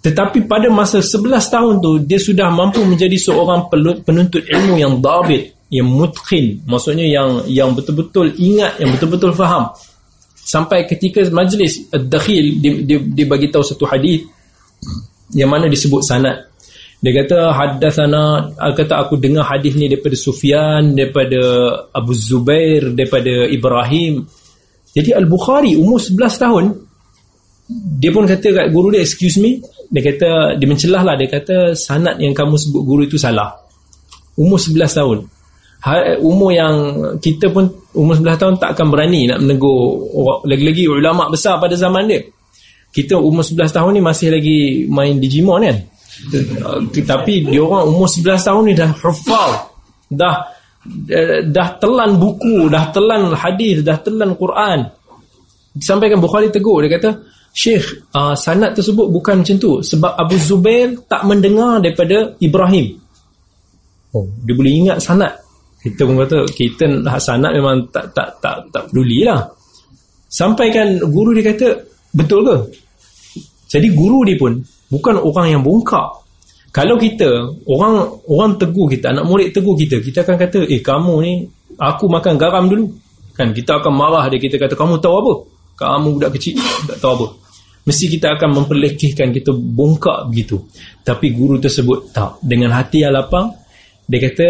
Tetapi 0.05 0.45
pada 0.45 0.69
masa 0.69 1.01
11 1.01 1.33
tahun 1.49 1.75
tu 1.81 1.97
dia 2.05 2.21
sudah 2.21 2.53
mampu 2.53 2.85
menjadi 2.85 3.17
seorang 3.17 3.73
penuntut 4.05 4.45
ilmu 4.45 4.77
yang 4.77 5.01
dabit, 5.01 5.57
yang 5.73 5.89
mutqin, 5.89 6.61
maksudnya 6.69 7.09
yang 7.09 7.41
yang 7.49 7.73
betul-betul 7.73 8.29
ingat, 8.37 8.77
yang 8.85 8.93
betul-betul 8.93 9.33
faham. 9.33 9.73
Sampai 10.37 10.85
ketika 10.85 11.25
majlis 11.33 11.89
ad-dakhil 11.89 12.61
dia, 12.61 12.73
dia, 12.85 12.99
dia 13.01 13.25
bagi 13.25 13.49
tahu 13.49 13.65
satu 13.65 13.89
hadis 13.89 14.29
yang 15.33 15.49
mana 15.49 15.73
disebut 15.73 16.05
sanad. 16.05 16.53
Dia 17.01 17.25
kata 17.25 17.39
hadatsana 17.57 18.53
kata 18.77 19.09
aku 19.09 19.17
dengar 19.17 19.49
hadis 19.49 19.73
ni 19.73 19.89
daripada 19.89 20.17
Sufyan, 20.21 20.93
daripada 20.93 21.41
Abu 21.97 22.13
Zubair, 22.13 22.93
daripada 22.93 23.49
Ibrahim. 23.49 24.21
Jadi 24.93 25.17
Al-Bukhari 25.17 25.81
umur 25.81 25.97
11 25.97 26.45
tahun 26.45 26.65
dia 27.73 28.13
pun 28.13 28.29
kata 28.29 28.53
kat 28.53 28.67
guru 28.69 28.93
dia 28.93 29.01
excuse 29.01 29.41
me 29.41 29.65
dia 29.91 30.03
kata 30.05 30.29
dia 30.57 30.67
mencelah 30.69 31.03
lah 31.03 31.15
dia 31.17 31.29
kata 31.29 31.77
sanat 31.77 32.17
yang 32.21 32.33
kamu 32.33 32.57
sebut 32.57 32.83
guru 32.85 33.03
itu 33.05 33.17
salah. 33.21 33.53
Umur 34.35 34.59
11 34.59 34.99
tahun. 34.99 35.19
Ha, 35.85 36.17
umur 36.17 36.51
yang 36.51 36.75
kita 37.21 37.53
pun 37.53 37.69
umur 37.93 38.17
11 38.17 38.41
tahun 38.41 38.55
tak 38.57 38.73
akan 38.73 38.87
berani 38.89 39.29
nak 39.29 39.45
menegur 39.45 40.01
lagi-lagi 40.49 40.89
ulama 40.89 41.29
besar 41.29 41.61
pada 41.61 41.77
zaman 41.77 42.09
dia. 42.09 42.25
Kita 42.95 43.21
umur 43.21 43.45
11 43.45 43.69
tahun 43.69 43.91
ni 43.99 44.01
masih 44.01 44.29
lagi 44.33 44.59
main 44.89 45.21
Digimon 45.21 45.61
kan? 45.61 45.77
Tapi 46.89 47.35
dia 47.51 47.61
orang 47.61 47.91
umur 47.91 48.09
11 48.09 48.39
tahun 48.39 48.63
ni 48.71 48.75
dah 48.79 48.91
hafal 48.97 49.51
dah 50.09 50.37
dah 51.49 51.69
telan 51.81 52.21
buku 52.21 52.69
dah 52.69 52.93
telan 52.95 53.33
hadis 53.35 53.83
dah 53.83 53.99
telan 54.01 54.37
Quran. 54.37 54.89
Disampaikan 55.75 56.23
Bukhari 56.23 56.55
tegur 56.55 56.87
dia 56.87 56.97
kata 56.97 57.11
Syekh, 57.55 58.11
uh, 58.11 58.35
sanad 58.35 58.75
tersebut 58.75 59.07
bukan 59.15 59.47
macam 59.47 59.57
tu 59.63 59.79
sebab 59.79 60.19
Abu 60.19 60.35
Zubair 60.43 60.91
tak 61.07 61.23
mendengar 61.23 61.79
daripada 61.79 62.35
Ibrahim. 62.43 62.99
Oh, 64.11 64.27
dia 64.43 64.59
boleh 64.59 64.75
ingat 64.75 64.99
sanad. 64.99 65.39
Kita 65.79 66.03
pun 66.03 66.19
kata 66.19 66.51
kita 66.51 66.91
nak 66.91 67.23
sanad 67.23 67.55
memang 67.55 67.87
tak 67.95 68.11
tak 68.11 68.43
tak 68.43 68.59
tak 68.75 68.91
pedulilah. 68.91 69.47
Sampai 70.27 70.75
kan 70.75 70.99
guru 70.99 71.31
dia 71.31 71.55
kata, 71.55 71.79
betul 72.11 72.43
ke? 72.43 72.57
Jadi 73.71 73.87
guru 73.95 74.27
dia 74.27 74.35
pun 74.35 74.59
bukan 74.91 75.23
orang 75.23 75.55
yang 75.55 75.63
bongkak. 75.63 76.11
Kalau 76.75 76.99
kita 76.99 77.55
orang 77.71 78.03
orang 78.35 78.59
tegur 78.59 78.91
kita, 78.91 79.15
anak 79.15 79.31
murid 79.31 79.55
tegur 79.55 79.79
kita, 79.79 80.03
kita 80.03 80.27
akan 80.27 80.43
kata, 80.43 80.67
"Eh, 80.67 80.83
kamu 80.83 81.15
ni 81.23 81.47
aku 81.79 82.11
makan 82.11 82.35
garam 82.35 82.67
dulu." 82.67 82.91
Kan 83.39 83.55
kita 83.55 83.79
akan 83.79 83.95
marah 83.95 84.27
dia, 84.27 84.43
kita 84.43 84.59
kata, 84.59 84.75
"Kamu 84.75 84.99
tahu 84.99 85.15
apa?" 85.23 85.35
Kamu 85.79 86.19
budak 86.19 86.35
kecil 86.35 86.59
tak 86.91 86.99
tahu 86.99 87.15
apa 87.15 87.44
mesti 87.85 88.05
kita 88.17 88.37
akan 88.37 88.65
memperlekehkan 88.65 89.31
kita 89.31 89.53
bongkak 89.53 90.33
begitu. 90.33 90.61
Tapi 91.05 91.37
guru 91.37 91.61
tersebut 91.61 92.11
tak. 92.11 92.41
Dengan 92.41 92.73
hati 92.77 93.05
yang 93.05 93.13
lapang 93.13 93.53
dia 94.09 94.19
kata 94.21 94.49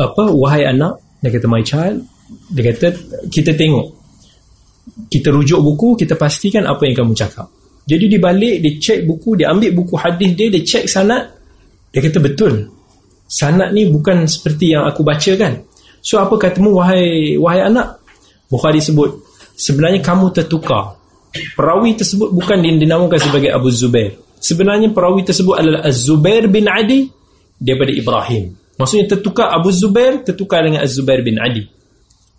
apa? 0.00 0.24
Wahai 0.32 0.68
anak 0.68 1.00
dia 1.20 1.30
kata 1.32 1.46
my 1.48 1.62
child. 1.64 2.00
Dia 2.52 2.72
kata 2.72 2.86
kita 3.28 3.52
tengok. 3.56 3.86
Kita 5.08 5.28
rujuk 5.28 5.60
buku 5.60 6.04
kita 6.04 6.16
pastikan 6.16 6.64
apa 6.64 6.88
yang 6.88 7.04
kamu 7.04 7.12
cakap. 7.12 7.48
Jadi 7.88 8.04
dia 8.16 8.20
balik 8.20 8.60
dia 8.60 8.72
cek 8.76 9.08
buku 9.08 9.36
dia 9.36 9.48
ambil 9.52 9.72
buku 9.72 9.94
hadis 9.96 10.32
dia 10.36 10.48
dia 10.52 10.64
cek 10.64 10.84
sanad. 10.88 11.24
Dia 11.92 12.00
kata 12.04 12.18
betul. 12.20 12.68
Sanad 13.28 13.76
ni 13.76 13.84
bukan 13.88 14.24
seperti 14.24 14.72
yang 14.72 14.88
aku 14.88 15.04
baca 15.04 15.36
kan 15.36 15.60
so 16.00 16.16
apa 16.16 16.34
katamu 16.38 16.80
wahai 16.80 17.36
wahai 17.36 17.68
anak? 17.68 18.00
Bukhari 18.48 18.80
sebut 18.80 19.12
sebenarnya 19.58 20.00
kamu 20.00 20.32
tertukar 20.32 20.96
perawi 21.56 21.96
tersebut 21.98 22.32
bukan 22.32 22.60
dinamakan 22.62 23.18
sebagai 23.20 23.50
Abu 23.52 23.68
Zubair 23.72 24.16
sebenarnya 24.38 24.90
perawi 24.94 25.26
tersebut 25.26 25.54
adalah 25.54 25.80
Az-Zubair 25.84 26.46
bin 26.48 26.66
Adi 26.66 27.10
daripada 27.58 27.92
Ibrahim 27.92 28.58
Maksudnya 28.78 29.10
tertukar 29.10 29.50
Abu 29.50 29.74
Zubair 29.74 30.22
tertukar 30.22 30.62
dengan 30.62 30.86
Az-Zubair 30.86 31.26
bin 31.26 31.42
Adi. 31.42 31.66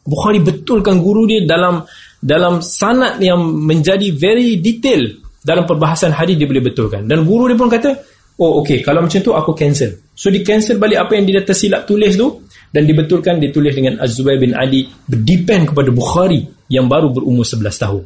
Bukhari 0.08 0.40
betulkan 0.40 1.04
guru 1.04 1.28
dia 1.28 1.44
dalam 1.44 1.84
dalam 2.24 2.64
sanad 2.64 3.20
yang 3.20 3.44
menjadi 3.44 4.16
very 4.16 4.56
detail 4.64 5.20
dalam 5.44 5.68
perbahasan 5.68 6.16
hadis 6.16 6.40
dia 6.40 6.48
boleh 6.48 6.64
betulkan. 6.64 7.04
Dan 7.04 7.28
guru 7.28 7.52
dia 7.52 7.60
pun 7.60 7.68
kata, 7.68 7.92
"Oh 8.40 8.64
okey, 8.64 8.80
kalau 8.80 9.04
macam 9.04 9.20
tu 9.20 9.36
aku 9.36 9.52
cancel." 9.52 10.00
So 10.16 10.32
di 10.32 10.40
cancel 10.40 10.80
balik 10.80 11.04
apa 11.04 11.20
yang 11.20 11.28
dia 11.28 11.44
tersilap 11.44 11.84
tulis 11.84 12.16
tu 12.16 12.48
dan 12.72 12.88
dibetulkan 12.88 13.36
ditulis 13.44 13.76
dengan 13.76 14.00
Az-Zubair 14.00 14.40
bin 14.40 14.56
Adi 14.56 14.88
berdepend 15.12 15.76
kepada 15.76 15.92
Bukhari 15.92 16.48
yang 16.72 16.88
baru 16.88 17.12
berumur 17.12 17.44
11 17.44 17.76
tahun. 17.76 18.04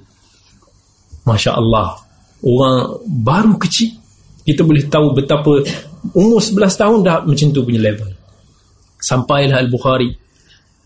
Masya 1.24 1.56
Allah 1.56 1.96
Orang 2.44 3.04
baru 3.08 3.56
kecil 3.60 3.96
Kita 4.44 4.68
boleh 4.68 4.84
tahu 4.92 5.16
betapa 5.16 5.64
Umur 6.12 6.44
11 6.44 6.68
tahun 6.76 6.98
dah 7.00 7.24
macam 7.24 7.48
tu 7.56 7.64
punya 7.64 7.80
level. 7.80 8.12
Sampailah 9.00 9.64
Al-Bukhari 9.64 10.12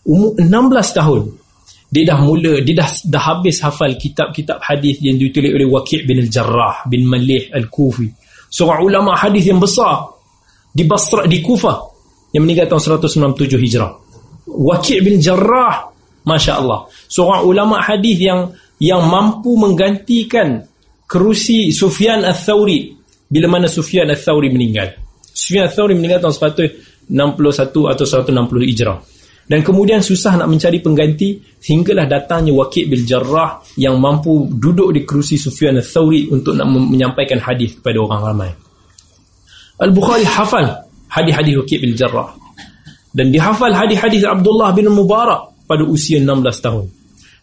Umur 0.06 0.38
16 0.38 0.98
tahun 0.98 1.22
Dia 1.89 2.03
dah 2.13 2.20
mula 2.22 2.62
Dia 2.62 2.75
dah, 2.77 2.89
dah 3.10 3.24
habis 3.34 3.58
hafal 3.65 3.98
kitab-kitab 3.98 4.62
hadis 4.62 5.01
Yang 5.01 5.29
ditulis 5.29 5.51
oleh 5.58 5.67
Waqi' 5.67 6.06
bin 6.06 6.22
Al-Jarrah 6.22 6.86
Bin 6.86 7.10
Malih 7.10 7.50
Al-Kufi. 7.50 8.08
Seorang 8.53 8.86
ulama 8.86 9.17
hadis 9.17 9.50
yang 9.50 9.58
besar 9.58 10.06
Di 10.70 10.86
Basra, 10.86 11.25
di 11.25 11.41
Kufah 11.41 11.77
Yang 12.38 12.41
meninggal 12.46 12.65
tahun 12.70 13.01
197 13.01 13.58
Hijrah. 13.58 13.91
Waqi' 14.48 15.01
bin 15.01 15.17
Jarrah 15.17 15.89
Masya 16.24 16.62
Allah 16.62 16.86
Seorang 17.10 17.41
ulama 17.44 17.82
hadis 17.82 18.22
yang 18.22 18.53
Yang 18.77 19.01
mampu 19.10 19.57
menggantikan 19.57 20.65
Kerusi 21.07 21.74
Sufyan 21.74 22.22
Al-Thawri 22.22 22.93
Bila 23.27 23.48
mana 23.50 23.65
Sufyan 23.72 24.07
Al-Thawri 24.12 24.53
meninggal 24.53 25.07
Sufyan 25.38 25.69
Al-Thawri 25.69 25.93
meninggal 25.93 26.25
tahun 26.25 26.34
61 27.07 27.93
atau 27.93 28.05
160 28.05 28.67
Hijrah. 28.67 29.00
Dan 29.48 29.63
kemudian 29.63 30.03
susah 30.03 30.36
nak 30.36 30.51
mencari 30.51 30.84
pengganti 30.84 31.39
hinggalah 31.63 32.03
datangnya 32.03 32.51
Waqi' 32.51 32.84
bil 32.84 33.07
Jarrah 33.07 33.63
yang 33.79 33.96
mampu 33.96 34.43
duduk 34.51 34.91
di 34.91 35.07
kerusi 35.07 35.39
Sufyan 35.39 35.79
al-Thawri 35.79 36.27
untuk 36.27 36.51
nak 36.51 36.67
menyampaikan 36.67 37.39
hadis 37.39 37.79
kepada 37.79 37.96
orang 38.03 38.22
ramai. 38.27 38.51
Al-Bukhari 39.79 40.27
hafal 40.27 40.67
hadis-hadis 41.07 41.63
Waqi' 41.63 41.79
bil 41.79 41.96
Jarrah. 41.96 42.27
Dan 43.15 43.31
dihafal 43.31 43.72
hadis-hadis 43.72 44.27
Abdullah 44.27 44.75
bin 44.75 44.91
Mubarak 44.91 45.63
pada 45.63 45.86
usia 45.88 46.19
16 46.19 46.27
tahun. 46.60 46.86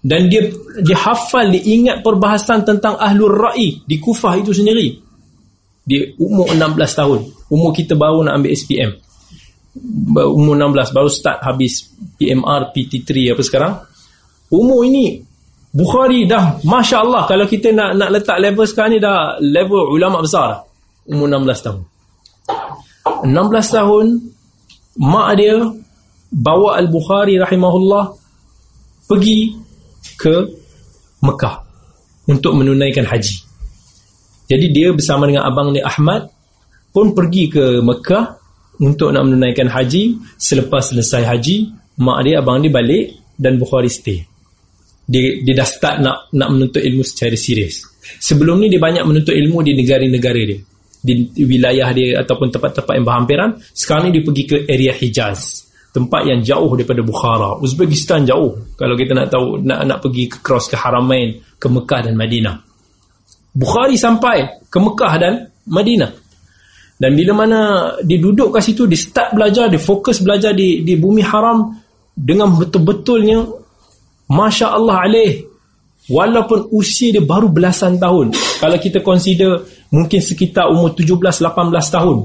Dan 0.05 0.29
dia 0.29 0.45
dia 0.85 0.99
hafal, 1.01 1.49
dia 1.49 1.65
ingat 1.65 2.05
perbahasan 2.05 2.61
tentang 2.61 3.01
Ahlul 3.01 3.33
Ra'i 3.33 3.81
di 3.89 3.97
Kufah 3.97 4.37
itu 4.37 4.53
sendiri. 4.53 4.93
Dia 5.85 6.13
umur 6.21 6.53
16 6.53 6.61
tahun. 7.01 7.21
Umur 7.49 7.73
kita 7.73 7.97
baru 7.97 8.21
nak 8.21 8.37
ambil 8.41 8.53
SPM 8.53 8.93
umur 10.15 10.55
16 10.55 10.95
baru 10.95 11.11
start 11.11 11.43
habis 11.43 11.91
PMR 12.15 12.71
PT3 12.71 13.35
apa 13.35 13.43
sekarang 13.43 13.75
umur 14.55 14.87
ini 14.87 15.19
Bukhari 15.75 16.23
dah 16.31 16.63
Masya 16.63 17.03
Allah 17.03 17.27
kalau 17.27 17.51
kita 17.51 17.75
nak 17.75 17.99
nak 17.99 18.15
letak 18.15 18.39
level 18.39 18.63
sekarang 18.63 18.95
ni 18.95 18.99
dah 19.03 19.43
level 19.43 19.91
ulama 19.91 20.23
besar 20.23 20.63
umur 21.11 21.27
16 21.27 21.67
tahun 21.67 21.81
16 23.27 23.75
tahun 23.75 24.07
mak 25.03 25.29
dia 25.35 25.59
bawa 26.31 26.79
Al-Bukhari 26.79 27.35
rahimahullah 27.43 28.15
pergi 29.11 29.64
ke 30.17 30.49
Mekah 31.25 31.65
untuk 32.29 32.53
menunaikan 32.57 33.09
haji. 33.09 33.37
Jadi 34.45 34.67
dia 34.73 34.93
bersama 34.93 35.25
dengan 35.25 35.49
abang 35.49 35.73
dia 35.73 35.85
Ahmad 35.85 36.29
pun 36.93 37.17
pergi 37.17 37.49
ke 37.49 37.81
Mekah 37.81 38.25
untuk 38.85 39.11
nak 39.11 39.25
menunaikan 39.25 39.73
haji. 39.73 40.21
Selepas 40.37 40.93
selesai 40.93 41.25
haji 41.25 41.57
mak 42.01 42.19
dia 42.29 42.45
abang 42.45 42.61
dia 42.61 42.73
balik 42.73 43.35
dan 43.35 43.57
Bukhari 43.57 43.89
stay. 43.89 44.21
Dia, 45.05 45.45
dia 45.45 45.53
dah 45.53 45.69
start 45.69 46.01
nak 46.01 46.33
nak 46.33 46.49
menuntut 46.53 46.81
ilmu 46.81 47.05
secara 47.05 47.37
serius. 47.37 47.85
Sebelum 48.21 48.61
ni 48.61 48.73
dia 48.73 48.81
banyak 48.81 49.05
menuntut 49.05 49.37
ilmu 49.37 49.61
di 49.65 49.73
negara-negara 49.77 50.41
dia. 50.45 50.61
Di 51.05 51.45
wilayah 51.45 51.93
dia 51.93 52.25
ataupun 52.25 52.49
tempat-tempat 52.49 52.93
yang 52.97 53.05
berhampiran. 53.05 53.51
Sekarang 53.77 54.09
ni 54.09 54.21
dia 54.21 54.23
pergi 54.25 54.45
ke 54.49 54.57
area 54.65 54.93
Hijaz 54.97 55.65
tempat 55.95 56.27
yang 56.27 56.43
jauh 56.43 56.75
daripada 56.75 57.07
Bukhara. 57.07 57.55
Uzbekistan 57.63 58.27
jauh. 58.27 58.75
Kalau 58.75 58.99
kita 58.99 59.15
nak 59.15 59.31
tahu 59.31 59.63
nak 59.63 59.87
nak 59.87 59.99
pergi 60.03 60.27
ke 60.27 60.43
cross 60.43 60.67
ke 60.67 60.75
Haramain 60.75 61.39
ke 61.55 61.67
Mekah 61.71 62.11
dan 62.11 62.19
Madinah. 62.19 62.59
Bukhari 63.55 63.95
sampai 63.95 64.67
ke 64.67 64.79
Mekah 64.83 65.15
dan 65.23 65.47
Madinah. 65.71 66.11
Dan 66.99 67.15
bila 67.15 67.33
mana 67.47 67.61
dia 68.03 68.19
duduk 68.19 68.51
kat 68.51 68.67
situ, 68.67 68.91
dia 68.91 68.99
start 68.99 69.39
belajar, 69.39 69.71
dia 69.71 69.79
fokus 69.79 70.19
belajar 70.19 70.51
di 70.51 70.83
di 70.83 70.99
bumi 70.99 71.23
haram 71.23 71.71
dengan 72.15 72.51
betul-betulnya 72.59 73.47
Masya 74.31 74.75
Allah 74.75 74.99
alaih 75.07 75.33
walaupun 76.11 76.75
usia 76.75 77.15
dia 77.15 77.23
baru 77.23 77.51
belasan 77.51 78.03
tahun. 78.03 78.35
Kalau 78.35 78.79
kita 78.83 78.99
consider 78.99 79.63
mungkin 79.95 80.19
sekitar 80.19 80.67
umur 80.71 80.97
17-18 80.99 81.39
tahun. 81.71 82.19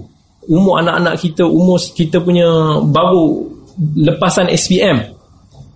Umur 0.50 0.82
anak-anak 0.82 1.16
kita 1.22 1.46
umur 1.46 1.78
kita 1.94 2.18
punya 2.26 2.80
baru 2.82 3.59
lepasan 3.80 4.52
SPM 4.52 5.16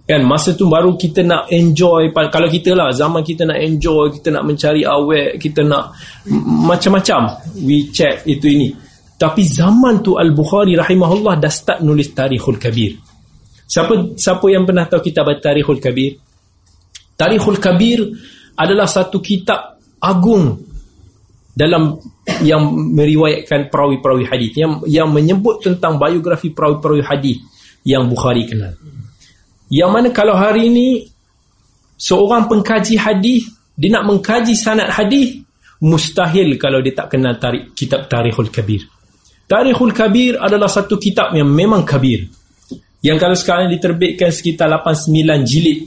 kan 0.03 0.19
masa 0.27 0.51
tu 0.51 0.67
baru 0.67 0.99
kita 0.99 1.23
nak 1.23 1.47
enjoy 1.47 2.11
kalau 2.11 2.51
kita 2.51 2.75
lah 2.75 2.91
zaman 2.91 3.23
kita 3.23 3.47
nak 3.47 3.55
enjoy 3.55 4.11
kita 4.11 4.35
nak 4.35 4.43
mencari 4.43 4.83
awet 4.83 5.39
kita 5.39 5.63
nak 5.63 5.95
macam-macam 6.67 7.39
we 7.63 7.87
check 7.87 8.27
itu 8.27 8.51
ini 8.51 8.69
tapi 9.23 9.47
zaman 9.47 10.03
tu 10.03 10.19
Al-Bukhari 10.19 10.75
rahimahullah 10.75 11.39
dah 11.39 11.47
start 11.47 11.79
nulis 11.79 12.11
Tarikhul 12.11 12.59
Kabir. 12.59 12.91
Siapa 13.63 14.19
siapa 14.19 14.45
yang 14.51 14.67
pernah 14.67 14.83
tahu 14.83 14.99
kitab 14.99 15.31
Tarikhul 15.39 15.79
Kabir? 15.79 16.19
Tarikhul 17.15 17.55
Kabir 17.55 18.03
adalah 18.59 18.83
satu 18.83 19.23
kitab 19.23 19.79
agung 20.03 20.59
dalam 21.55 21.95
yang 22.43 22.67
meriwayatkan 22.67 23.71
perawi-perawi 23.71 24.25
hadis 24.27 24.51
yang 24.59 24.83
yang 24.91 25.07
menyebut 25.07 25.63
tentang 25.63 25.95
biografi 25.95 26.51
perawi-perawi 26.51 27.05
hadis 27.05 27.37
yang 27.83 28.07
Bukhari 28.07 28.47
kenal. 28.47 28.75
Yang 29.67 29.91
mana 29.91 30.09
kalau 30.11 30.35
hari 30.35 30.71
ini 30.71 30.87
seorang 31.99 32.47
pengkaji 32.47 32.95
hadis 32.99 33.47
dia 33.73 33.89
nak 33.89 34.05
mengkaji 34.05 34.53
sanad 34.53 34.91
hadis 34.91 35.41
mustahil 35.83 36.55
kalau 36.55 36.79
dia 36.79 36.93
tak 36.95 37.11
kenal 37.11 37.35
tarikh 37.35 37.75
kitab 37.75 38.07
Tarikhul 38.07 38.53
Kabir. 38.53 38.85
Tarikhul 39.49 39.91
Kabir 39.91 40.39
adalah 40.39 40.71
satu 40.71 40.95
kitab 40.95 41.35
yang 41.35 41.49
memang 41.51 41.83
kabir. 41.83 42.25
Yang 43.03 43.17
kalau 43.19 43.35
sekarang 43.35 43.67
diterbitkan 43.67 44.31
sekitar 44.31 44.71
8-9 44.71 45.43
jilid. 45.43 45.79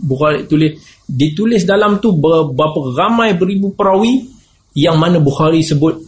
Bukhari 0.00 0.48
tulis 0.48 0.80
ditulis 1.04 1.68
dalam 1.68 2.00
tu 2.00 2.16
berapa 2.16 2.80
ramai 2.96 3.36
beribu 3.36 3.76
perawi 3.76 4.24
yang 4.72 4.96
mana 4.96 5.20
Bukhari 5.20 5.60
sebut 5.60 6.00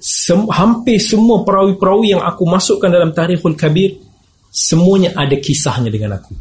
sem, 0.00 0.40
hampir 0.50 0.98
semua 0.98 1.44
perawi-perawi 1.46 2.16
yang 2.16 2.22
aku 2.24 2.48
masukkan 2.48 2.90
dalam 2.90 3.14
Tarikhul 3.14 3.54
Kabir 3.54 4.09
semuanya 4.50 5.14
ada 5.14 5.38
kisahnya 5.38 5.88
dengan 5.88 6.18
aku. 6.18 6.34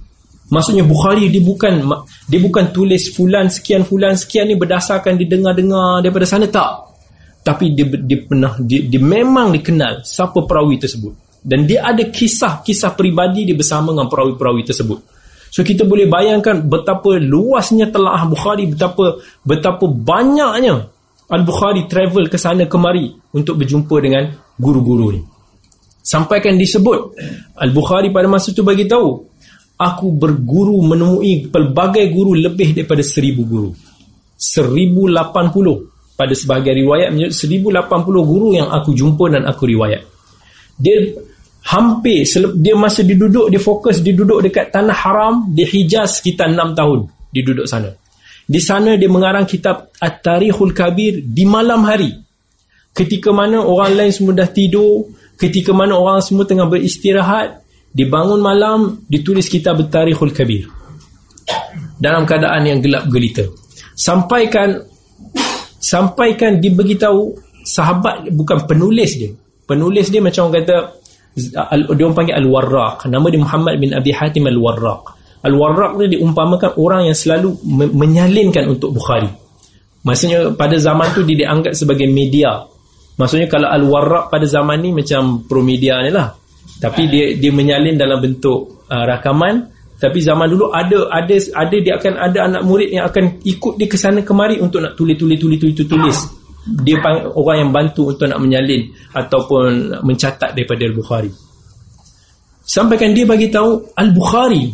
Maksudnya 0.50 0.82
Bukhari 0.82 1.30
dia 1.30 1.46
bukan 1.46 1.86
dia 2.26 2.42
bukan 2.42 2.74
tulis 2.74 3.14
fulan 3.14 3.54
sekian 3.54 3.86
fulan 3.86 4.18
sekian 4.18 4.50
ni 4.50 4.58
berdasarkan 4.58 5.14
didengar-dengar 5.14 6.02
daripada 6.02 6.26
sana 6.26 6.50
tak. 6.50 6.90
Tapi 7.46 7.72
dia, 7.78 7.86
dia 7.86 8.20
pernah 8.26 8.58
dia, 8.58 8.82
dia 8.84 9.00
memang 9.00 9.54
dikenal 9.54 10.02
siapa 10.02 10.44
perawi 10.50 10.82
tersebut. 10.82 11.14
Dan 11.40 11.64
dia 11.64 11.86
ada 11.88 12.04
kisah-kisah 12.04 12.98
peribadi 13.00 13.48
dia 13.48 13.56
bersama 13.56 13.96
dengan 13.96 14.12
perawi-perawi 14.12 14.68
tersebut. 14.68 15.00
So 15.54 15.64
kita 15.64 15.88
boleh 15.88 16.10
bayangkan 16.10 16.66
betapa 16.66 17.16
luasnya 17.22 17.88
telah 17.94 18.26
Bukhari 18.26 18.70
betapa 18.70 19.22
betapa 19.46 19.86
banyaknya 19.86 20.90
Al-Bukhari 21.30 21.86
travel 21.86 22.26
ke 22.26 22.42
sana 22.42 22.66
kemari 22.66 23.14
untuk 23.38 23.62
berjumpa 23.62 23.96
dengan 24.02 24.34
guru-guru 24.58 25.08
ni 25.14 25.22
sampaikan 26.00 26.56
disebut 26.56 27.16
Al-Bukhari 27.60 28.10
pada 28.10 28.26
masa 28.26 28.56
itu 28.56 28.64
bagi 28.64 28.88
tahu 28.88 29.30
aku 29.80 30.08
berguru 30.12 30.84
menemui 30.84 31.48
pelbagai 31.48 32.12
guru 32.12 32.36
lebih 32.36 32.76
daripada 32.76 33.00
seribu 33.00 33.48
guru. 33.48 33.72
Seribu 34.36 35.08
lapan 35.08 35.48
puluh. 35.50 35.88
Pada 36.20 36.36
sebahagian 36.36 36.84
riwayat 36.84 37.10
menyebut 37.16 37.32
1080 37.32 38.28
guru 38.28 38.48
yang 38.52 38.68
aku 38.68 38.92
jumpa 38.92 39.32
dan 39.32 39.48
aku 39.48 39.72
riwayat. 39.72 40.04
Dia 40.76 41.16
hampir 41.72 42.28
dia 42.60 42.76
masa 42.76 43.08
diduduk 43.08 43.48
dia 43.48 43.60
fokus 43.60 44.04
dia 44.04 44.12
duduk 44.12 44.44
dekat 44.44 44.68
tanah 44.68 44.96
haram 44.96 45.48
di 45.48 45.64
Hijaz 45.64 46.20
sekitar 46.20 46.52
6 46.52 46.76
tahun 46.76 47.00
dia 47.32 47.44
duduk 47.48 47.64
sana. 47.72 47.96
Di 48.44 48.60
sana 48.60 49.00
dia 49.00 49.08
mengarang 49.08 49.48
kitab 49.48 49.96
At-Tarikhul 49.96 50.76
Kabir 50.76 51.24
di 51.24 51.48
malam 51.48 51.88
hari. 51.88 52.12
Ketika 52.92 53.32
mana 53.32 53.64
orang 53.64 53.96
lain 53.96 54.12
semua 54.12 54.36
dah 54.36 54.50
tidur 54.52 55.08
ketika 55.40 55.72
mana 55.72 55.96
orang 55.96 56.20
semua 56.20 56.44
tengah 56.44 56.68
beristirahat 56.68 57.64
dibangun 57.96 58.44
malam 58.44 59.02
ditulis 59.08 59.48
kitab 59.48 59.80
At-Tarikhul 59.80 60.36
Kabir. 60.36 60.68
Dalam 62.00 62.28
keadaan 62.28 62.64
yang 62.68 62.80
gelap 62.84 63.08
gelita. 63.08 63.48
Sampaikan 63.96 64.80
sampaikan 65.80 66.60
diberitahu 66.60 67.36
sahabat 67.64 68.30
bukan 68.36 68.68
penulis 68.68 69.20
dia. 69.20 69.32
Penulis 69.68 70.08
dia 70.12 70.24
macam 70.24 70.48
orang 70.48 70.64
kata 70.64 70.76
dia 71.96 72.04
orang 72.04 72.16
panggil 72.16 72.36
Al-Warraq. 72.40 73.08
Nama 73.08 73.26
dia 73.32 73.42
Muhammad 73.42 73.74
bin 73.80 73.92
Abi 73.96 74.12
Hatim 74.12 74.48
Al-Warraq. 74.48 75.04
Al-Warraq 75.44 75.92
ni 76.04 76.20
diumpamakan 76.20 76.76
orang 76.76 77.08
yang 77.12 77.18
selalu 77.18 77.56
menyalinkan 77.96 78.68
untuk 78.68 78.92
Bukhari. 78.92 79.32
Maksudnya 80.04 80.56
pada 80.56 80.80
zaman 80.80 81.12
tu 81.12 81.24
dia 81.28 81.48
dianggap 81.48 81.76
sebagai 81.76 82.08
media 82.08 82.64
maksudnya 83.20 83.52
kalau 83.52 83.68
Al-Warraq 83.68 84.32
pada 84.32 84.48
zaman 84.48 84.80
ni 84.80 84.96
macam 84.96 85.44
pro 85.44 85.60
media 85.60 86.00
ni 86.00 86.10
lah. 86.10 86.32
Tapi 86.80 87.12
dia 87.12 87.36
dia 87.36 87.52
menyalin 87.52 88.00
dalam 88.00 88.24
bentuk 88.24 88.88
uh, 88.88 89.04
rakaman. 89.04 89.68
Tapi 90.00 90.24
zaman 90.24 90.48
dulu 90.48 90.72
ada 90.72 91.12
ada 91.12 91.36
ada 91.36 91.76
dia 91.76 92.00
akan 92.00 92.14
ada 92.16 92.40
anak 92.48 92.64
murid 92.64 92.96
yang 92.96 93.04
akan 93.12 93.44
ikut 93.44 93.76
dia 93.76 93.88
ke 93.92 94.00
sana 94.00 94.24
kemari 94.24 94.56
untuk 94.64 94.80
nak 94.80 94.96
tulis 94.96 95.20
tulis 95.20 95.36
tulis 95.36 95.60
tulis 95.60 95.76
tulis 95.76 96.20
dia 96.68 97.00
orang 97.34 97.68
yang 97.68 97.72
bantu 97.72 98.14
untuk 98.14 98.28
nak 98.28 98.40
menyalin 98.40 98.88
ataupun 99.16 100.04
mencatat 100.04 100.54
daripada 100.54 100.86
Al-Bukhari. 100.86 101.32
Sampaikan 102.64 103.16
dia 103.16 103.26
bagi 103.26 103.50
tahu 103.50 103.96
Al-Bukhari. 103.98 104.70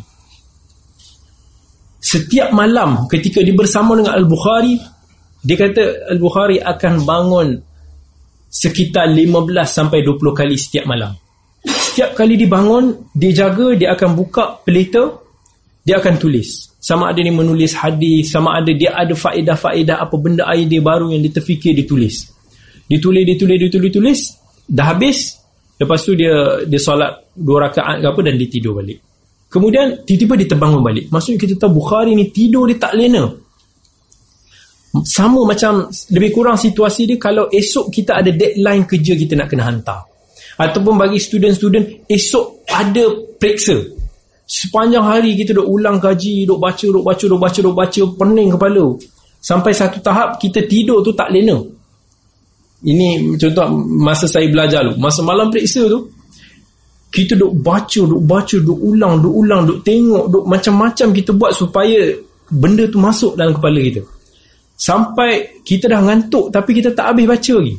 Setiap 2.05 2.53
malam 2.53 3.09
ketika 3.09 3.41
dia 3.41 3.55
bersama 3.55 3.97
dengan 3.97 4.13
Al-Bukhari 4.13 4.77
dia 5.45 5.55
kata 5.57 6.13
Al-Bukhari 6.13 6.61
akan 6.61 6.93
bangun 7.05 7.47
sekitar 8.55 9.11
15 9.11 9.51
sampai 9.67 9.99
20 9.99 10.31
kali 10.31 10.55
setiap 10.55 10.87
malam. 10.87 11.11
Setiap 11.67 12.15
kali 12.15 12.39
dibangun 12.39 13.11
dia 13.11 13.35
jaga 13.35 13.75
dia 13.75 13.91
akan 13.91 14.15
buka 14.15 14.63
pelita 14.63 15.11
dia 15.83 15.99
akan 15.99 16.15
tulis. 16.15 16.71
Sama 16.79 17.11
ada 17.11 17.19
dia 17.19 17.35
menulis 17.35 17.75
hadis 17.75 18.31
sama 18.31 18.55
ada 18.55 18.71
dia 18.71 18.95
ada 18.95 19.11
faedah-faedah 19.11 19.99
apa 19.99 20.15
benda 20.15 20.47
idea 20.55 20.79
baru 20.79 21.11
yang 21.11 21.19
dia 21.19 21.35
terfikir 21.35 21.75
ditulis 21.75 22.31
ditulis 22.85 23.23
ditulis 23.25 23.57
ditulis 23.59 23.91
tulis 23.91 24.19
dah 24.71 24.95
habis. 24.95 25.41
Lepas 25.75 26.07
tu 26.07 26.15
dia 26.15 26.63
dia 26.63 26.79
solat 26.79 27.11
dua 27.35 27.67
rakaat 27.67 27.99
ke 27.99 28.07
apa 28.07 28.19
dan 28.23 28.39
dia 28.39 28.47
tidur 28.47 28.79
balik. 28.79 29.03
Kemudian 29.51 30.07
tiba-tiba 30.07 30.33
dia 30.39 30.47
terbangun 30.55 30.79
balik. 30.79 31.11
Maksudnya 31.11 31.39
kita 31.43 31.53
tahu 31.59 31.83
Bukhari 31.83 32.15
ni 32.15 32.31
tidur 32.31 32.71
dia 32.71 32.79
tak 32.79 32.95
lena 32.95 33.27
sama 35.03 35.43
macam 35.43 35.89
lebih 36.13 36.31
kurang 36.31 36.55
situasi 36.55 37.09
dia 37.09 37.17
kalau 37.17 37.49
esok 37.49 37.89
kita 37.89 38.21
ada 38.21 38.29
deadline 38.29 38.85
kerja 38.85 39.17
kita 39.17 39.33
nak 39.33 39.49
kena 39.49 39.65
hantar. 39.67 40.05
Ataupun 40.55 40.95
bagi 40.95 41.19
student-student 41.19 42.07
esok 42.07 42.63
ada 42.69 43.03
periksa. 43.35 43.75
Sepanjang 44.45 45.03
hari 45.03 45.33
kita 45.33 45.57
duk 45.57 45.67
ulang 45.67 45.97
kaji 45.97 46.45
duk 46.45 46.61
baca 46.61 46.85
duk 46.85 47.01
baca 47.01 47.25
duk 47.25 47.41
baca 47.41 47.59
duk 47.59 47.75
baca 47.75 48.01
pening 48.15 48.49
kepala. 48.53 48.85
Sampai 49.41 49.73
satu 49.73 49.99
tahap 49.99 50.37
kita 50.37 50.63
tidur 50.69 51.01
tu 51.01 51.11
tak 51.17 51.33
lena. 51.33 51.57
Ini 52.85 53.35
contoh 53.41 53.65
masa 54.05 54.29
saya 54.29 54.45
belajar 54.45 54.85
tu 54.85 54.93
masa 55.01 55.25
malam 55.25 55.49
periksa 55.49 55.89
tu 55.89 56.13
kita 57.09 57.33
duk 57.39 57.63
baca 57.63 58.01
duk 58.05 58.21
baca 58.21 58.57
duk 58.59 58.79
ulang 58.79 59.23
duk 59.23 59.33
ulang 59.33 59.61
duk 59.65 59.79
tengok 59.81 60.29
duk 60.29 60.45
macam-macam 60.45 61.07
kita 61.15 61.31
buat 61.33 61.55
supaya 61.55 62.11
benda 62.51 62.85
tu 62.91 62.99
masuk 63.01 63.33
dalam 63.39 63.55
kepala 63.55 63.79
kita 63.81 64.01
sampai 64.75 65.63
kita 65.63 65.87
dah 65.87 66.03
ngantuk 66.03 66.51
tapi 66.51 66.71
kita 66.75 66.91
tak 66.91 67.15
habis 67.15 67.25
baca 67.25 67.55
lagi 67.59 67.75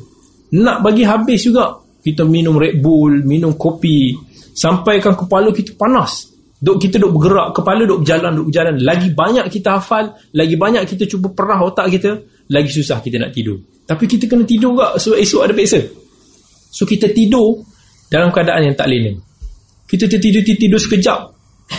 nak 0.57 0.79
bagi 0.81 1.03
habis 1.05 1.41
juga 1.45 1.87
kita 2.07 2.23
minum 2.23 2.55
Red 2.55 2.79
Bull, 2.79 3.27
minum 3.27 3.59
kopi 3.59 4.15
sampaikan 4.55 5.19
kepala 5.19 5.51
kita 5.51 5.75
panas. 5.75 6.31
Duk 6.57 6.79
kita 6.79 7.03
duk 7.03 7.19
bergerak, 7.19 7.53
kepala 7.53 7.83
duk 7.83 8.07
berjalan, 8.07 8.31
duk 8.33 8.47
berjalan. 8.49 8.75
Lagi 8.79 9.11
banyak 9.11 9.51
kita 9.51 9.77
hafal, 9.77 10.15
lagi 10.33 10.55
banyak 10.55 10.87
kita 10.87 11.05
cuba 11.11 11.35
perah 11.35 11.61
otak 11.67 11.91
kita, 11.91 12.15
lagi 12.49 12.71
susah 12.71 13.03
kita 13.03 13.19
nak 13.19 13.35
tidur. 13.35 13.59
Tapi 13.85 14.07
kita 14.07 14.31
kena 14.31 14.47
tidur 14.47 14.79
juga 14.79 14.95
sebab 14.97 15.19
esok 15.19 15.41
ada 15.51 15.53
peksa. 15.59 15.83
So 16.71 16.87
kita 16.87 17.11
tidur 17.11 17.61
dalam 18.07 18.31
keadaan 18.31 18.71
yang 18.71 18.77
tak 18.79 18.87
lena. 18.87 19.13
Kita 19.91 20.07
tertidur 20.07 20.43
tidur 20.47 20.79
sekejap. 20.79 21.19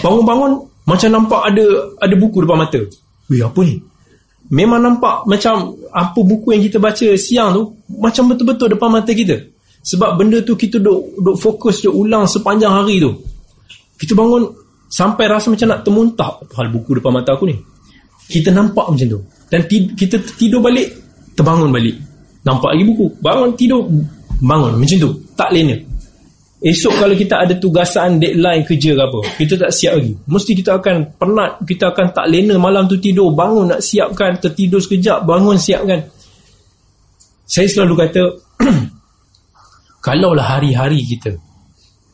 Bangun-bangun 0.03 0.51
macam 0.88 1.10
nampak 1.10 1.41
ada 1.56 1.65
ada 2.03 2.15
buku 2.19 2.43
depan 2.43 2.67
mata. 2.67 2.80
Weh 3.32 3.39
apa 3.39 3.60
ni? 3.63 3.80
Memang 4.47 4.79
nampak 4.79 5.27
macam 5.27 5.75
apa 5.91 6.19
buku 6.23 6.55
yang 6.55 6.63
kita 6.63 6.79
baca 6.79 7.07
siang 7.19 7.51
tu 7.51 7.63
macam 7.99 8.31
betul-betul 8.31 8.71
depan 8.71 8.89
mata 8.91 9.12
kita. 9.12 9.36
Sebab 9.83 10.19
benda 10.19 10.39
tu 10.43 10.55
kita 10.55 10.79
duk, 10.79 11.19
duk 11.19 11.36
fokus, 11.39 11.83
duk 11.83 11.95
ulang 11.95 12.27
sepanjang 12.27 12.71
hari 12.71 12.99
tu. 12.99 13.12
Kita 13.99 14.15
bangun 14.15 14.47
sampai 14.88 15.25
rasa 15.27 15.51
macam 15.51 15.67
nak 15.67 15.83
termuntah. 15.83 16.31
Apa 16.43 16.53
hal 16.63 16.67
buku 16.71 16.99
depan 16.99 17.12
mata 17.15 17.36
aku 17.36 17.47
ni? 17.47 17.55
Kita 18.27 18.51
nampak 18.51 18.91
macam 18.91 19.07
tu. 19.07 19.19
Dan 19.47 19.63
kita 19.67 20.19
tidur 20.36 20.60
balik, 20.60 20.91
terbangun 21.36 21.71
balik. 21.71 21.95
Nampak 22.43 22.75
lagi 22.75 22.83
buku. 22.83 23.07
Bangun, 23.23 23.49
tidur, 23.55 23.88
bangun. 24.43 24.75
Macam 24.75 24.97
tu. 24.99 25.12
Tak 25.36 25.55
lena. 25.55 25.75
Esok 26.58 26.93
kalau 26.98 27.13
kita 27.13 27.46
ada 27.46 27.54
tugasan 27.62 28.17
deadline 28.17 28.65
kerja 28.65 28.98
ke 28.98 29.02
apa, 29.06 29.20
kita 29.38 29.54
tak 29.62 29.70
siap 29.70 29.93
lagi. 30.02 30.17
Mesti 30.26 30.52
kita 30.58 30.82
akan 30.82 30.96
penat, 31.22 31.62
kita 31.62 31.93
akan 31.93 32.10
tak 32.10 32.26
lena 32.34 32.58
malam 32.58 32.89
tu 32.89 32.98
tidur, 32.98 33.30
bangun 33.30 33.78
nak 33.78 33.82
siapkan, 33.86 34.41
tertidur 34.41 34.82
sekejap, 34.82 35.22
bangun 35.22 35.54
siapkan. 35.54 36.02
Saya 37.46 37.70
selalu 37.70 37.93
kata, 37.93 38.24
kalaulah 40.08 40.58
hari-hari 40.58 41.04
kita 41.04 41.36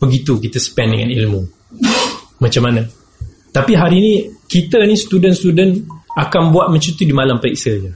begitu 0.04 0.42
kita 0.42 0.60
spend 0.60 0.98
dengan 0.98 1.10
ilmu 1.14 1.42
macam 2.44 2.62
mana 2.68 2.82
tapi 3.56 3.78
hari 3.78 3.98
ni 4.02 4.14
kita 4.50 4.84
ni 4.84 4.98
student-student 5.00 5.86
akan 6.18 6.50
buat 6.52 6.68
macam 6.74 6.92
tu 6.92 7.06
di 7.06 7.16
malam 7.16 7.40
periksa 7.40 7.72
je 7.80 7.92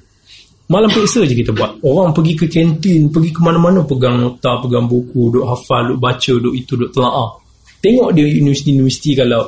malam 0.67 0.91
periksa 0.91 1.23
je 1.23 1.33
kita 1.35 1.55
buat. 1.55 1.79
Orang 1.83 2.11
pergi 2.11 2.33
ke 2.35 2.45
kantin 2.51 3.07
pergi 3.07 3.31
ke 3.31 3.39
mana-mana 3.39 3.83
pegang 3.87 4.19
nota 4.19 4.59
pegang 4.59 4.85
buku 4.87 5.31
duk 5.31 5.45
hafal 5.47 5.95
duk 5.95 5.99
baca 5.99 6.33
duk 6.35 6.53
itu 6.55 6.75
duk 6.75 6.91
telaah. 6.91 7.39
Tengok 7.79 8.09
dia 8.11 8.27
universiti-universiti 8.27 9.15
kalau 9.15 9.47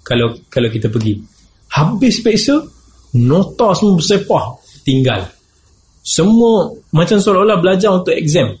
kalau 0.00 0.32
kalau 0.48 0.68
kita 0.72 0.88
pergi. 0.88 1.20
Habis 1.74 2.24
periksa 2.24 2.56
nota 3.20 3.76
semua 3.76 4.00
bersepah 4.00 4.44
tinggal. 4.84 5.20
Semua 6.04 6.68
macam 6.92 7.16
seolah-olah 7.16 7.58
belajar 7.60 7.90
untuk 7.96 8.12
exam. 8.12 8.52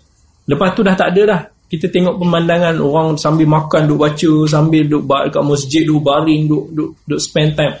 Lepas 0.48 0.72
tu 0.76 0.80
dah 0.84 0.96
tak 0.96 1.12
ada 1.12 1.22
dah. 1.24 1.40
Kita 1.64 1.88
tengok 1.88 2.20
pemandangan 2.20 2.76
orang 2.78 3.16
sambil 3.16 3.48
makan 3.48 3.88
duk 3.88 3.98
baca, 4.00 4.32
sambil 4.44 4.84
duk 4.84 5.08
kat 5.08 5.44
masjid 5.44 5.82
duk 5.88 6.04
baring, 6.04 6.48
duk 6.48 6.64
duk 6.72 6.90
duk 7.08 7.20
spend 7.20 7.56
time. 7.56 7.74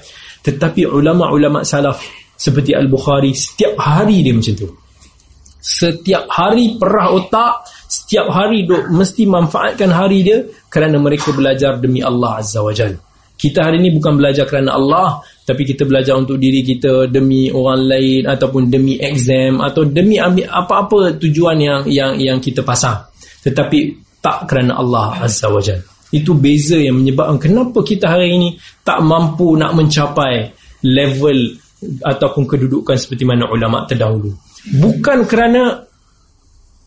Tetapi 0.44 0.88
ulama-ulama 0.88 1.64
salaf 1.64 2.23
seperti 2.34 2.74
Al-Bukhari 2.74 3.32
setiap 3.32 3.78
hari 3.78 4.22
dia 4.26 4.34
macam 4.34 4.54
tu. 4.54 4.68
Setiap 5.64 6.28
hari 6.28 6.76
perah 6.76 7.08
otak, 7.16 7.64
setiap 7.88 8.28
hari 8.28 8.68
duk 8.68 8.92
mesti 8.92 9.24
manfaatkan 9.24 9.88
hari 9.88 10.20
dia 10.20 10.44
kerana 10.68 11.00
mereka 11.00 11.32
belajar 11.32 11.80
demi 11.80 12.04
Allah 12.04 12.44
Azza 12.44 12.60
wa 12.60 12.68
Jalla. 12.68 13.00
Kita 13.34 13.66
hari 13.66 13.80
ni 13.82 13.90
bukan 13.90 14.14
belajar 14.14 14.46
kerana 14.46 14.76
Allah, 14.76 15.24
tapi 15.42 15.66
kita 15.66 15.88
belajar 15.88 16.14
untuk 16.14 16.38
diri 16.38 16.62
kita 16.62 17.10
demi 17.10 17.50
orang 17.50 17.82
lain 17.82 18.22
ataupun 18.30 18.70
demi 18.70 19.00
exam 19.00 19.58
atau 19.58 19.82
demi 19.88 20.20
ambil 20.20 20.46
apa-apa 20.48 21.18
tujuan 21.18 21.58
yang 21.58 21.80
yang 21.88 22.12
yang 22.20 22.38
kita 22.38 22.62
pasang. 22.62 23.00
Tetapi 23.42 23.78
tak 24.22 24.48
kerana 24.48 24.78
Allah 24.80 25.24
Azza 25.24 25.48
wa 25.48 25.60
Jal. 25.60 25.80
Itu 26.14 26.38
beza 26.38 26.78
yang 26.78 27.02
menyebabkan 27.02 27.40
kenapa 27.40 27.82
kita 27.82 28.06
hari 28.06 28.38
ini 28.38 28.48
tak 28.86 29.02
mampu 29.02 29.58
nak 29.58 29.74
mencapai 29.74 30.54
level 30.86 31.63
ataupun 32.02 32.44
kedudukan 32.48 32.96
seperti 32.96 33.24
mana 33.24 33.48
ulama 33.48 33.84
terdahulu. 33.84 34.32
Bukan 34.80 35.28
kerana 35.28 35.84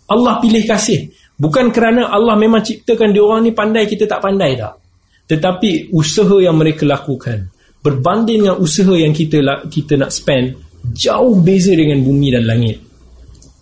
Allah 0.07 0.33
pilih 0.39 0.63
kasih. 0.63 1.11
Bukan 1.37 1.69
kerana 1.69 2.09
Allah 2.09 2.33
memang 2.33 2.65
ciptakan 2.65 3.13
dia 3.13 3.21
orang 3.21 3.45
ni 3.45 3.51
pandai 3.53 3.85
kita 3.85 4.09
tak 4.09 4.23
pandai 4.23 4.57
tak. 4.57 4.73
Tetapi 5.27 5.93
usaha 5.93 6.39
yang 6.41 6.57
mereka 6.57 6.87
lakukan 6.87 7.51
berbanding 7.83 8.43
dengan 8.43 8.57
usaha 8.57 8.91
yang 8.97 9.13
kita 9.13 9.39
kita 9.69 9.95
nak 9.95 10.11
spend 10.11 10.57
jauh 10.91 11.39
beza 11.39 11.71
dengan 11.71 12.03
bumi 12.03 12.33
dan 12.33 12.43
langit. 12.43 12.77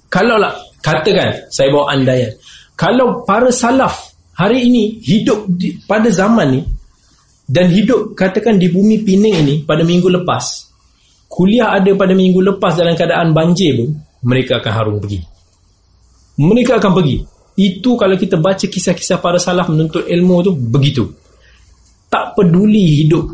Kalau 0.10 0.40
lah 0.40 0.56
katakan 0.80 1.50
saya 1.52 1.70
bawa 1.74 1.92
andaian. 1.94 2.32
Kalau 2.74 3.24
para 3.24 3.50
salaf 3.52 4.16
hari 4.36 4.68
ini 4.68 5.00
hidup 5.00 5.48
di, 5.48 5.80
pada 5.88 6.12
zaman 6.12 6.48
ni 6.60 6.62
dan 7.46 7.70
hidup 7.72 8.18
katakan 8.18 8.58
di 8.58 8.68
bumi 8.74 9.06
Pening 9.06 9.36
ini 9.46 9.56
pada 9.64 9.86
minggu 9.86 10.10
lepas. 10.10 10.74
Kuliah 11.36 11.76
ada 11.76 11.92
pada 12.00 12.16
minggu 12.16 12.40
lepas 12.40 12.80
dalam 12.80 12.96
keadaan 12.96 13.36
banjir 13.36 13.76
pun 13.76 13.92
mereka 14.24 14.64
akan 14.64 14.72
harung 14.72 14.98
pergi. 15.04 15.20
Mereka 16.40 16.80
akan 16.80 16.92
pergi. 16.96 17.20
Itu 17.60 18.00
kalau 18.00 18.16
kita 18.16 18.40
baca 18.40 18.64
kisah-kisah 18.64 19.20
para 19.20 19.36
salaf 19.36 19.68
menuntut 19.68 20.08
ilmu 20.08 20.36
tu 20.48 20.56
begitu. 20.56 21.04
Tak 22.08 22.40
peduli 22.40 23.04
hidup. 23.04 23.28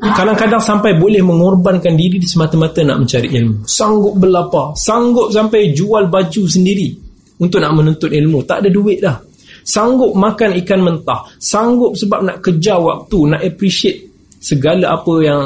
Kadang-kadang 0.00 0.64
sampai 0.64 0.96
boleh 0.96 1.20
mengorbankan 1.20 1.92
diri 1.92 2.24
semata-mata 2.24 2.80
nak 2.88 3.04
mencari 3.04 3.28
ilmu. 3.28 3.68
Sanggup 3.68 4.16
berlapar. 4.16 4.72
Sanggup 4.72 5.28
sampai 5.28 5.76
jual 5.76 6.08
baju 6.08 6.42
sendiri 6.48 6.88
untuk 7.36 7.60
nak 7.60 7.76
menuntut 7.76 8.08
ilmu. 8.08 8.48
Tak 8.48 8.64
ada 8.64 8.68
duit 8.72 8.96
dah. 9.04 9.20
Sanggup 9.60 10.16
makan 10.16 10.56
ikan 10.64 10.80
mentah. 10.80 11.28
Sanggup 11.36 12.00
sebab 12.00 12.24
nak 12.24 12.40
kejar 12.40 12.80
waktu 12.80 13.18
nak 13.28 13.44
appreciate 13.44 14.08
segala 14.42 14.98
apa 14.98 15.12
yang 15.22 15.40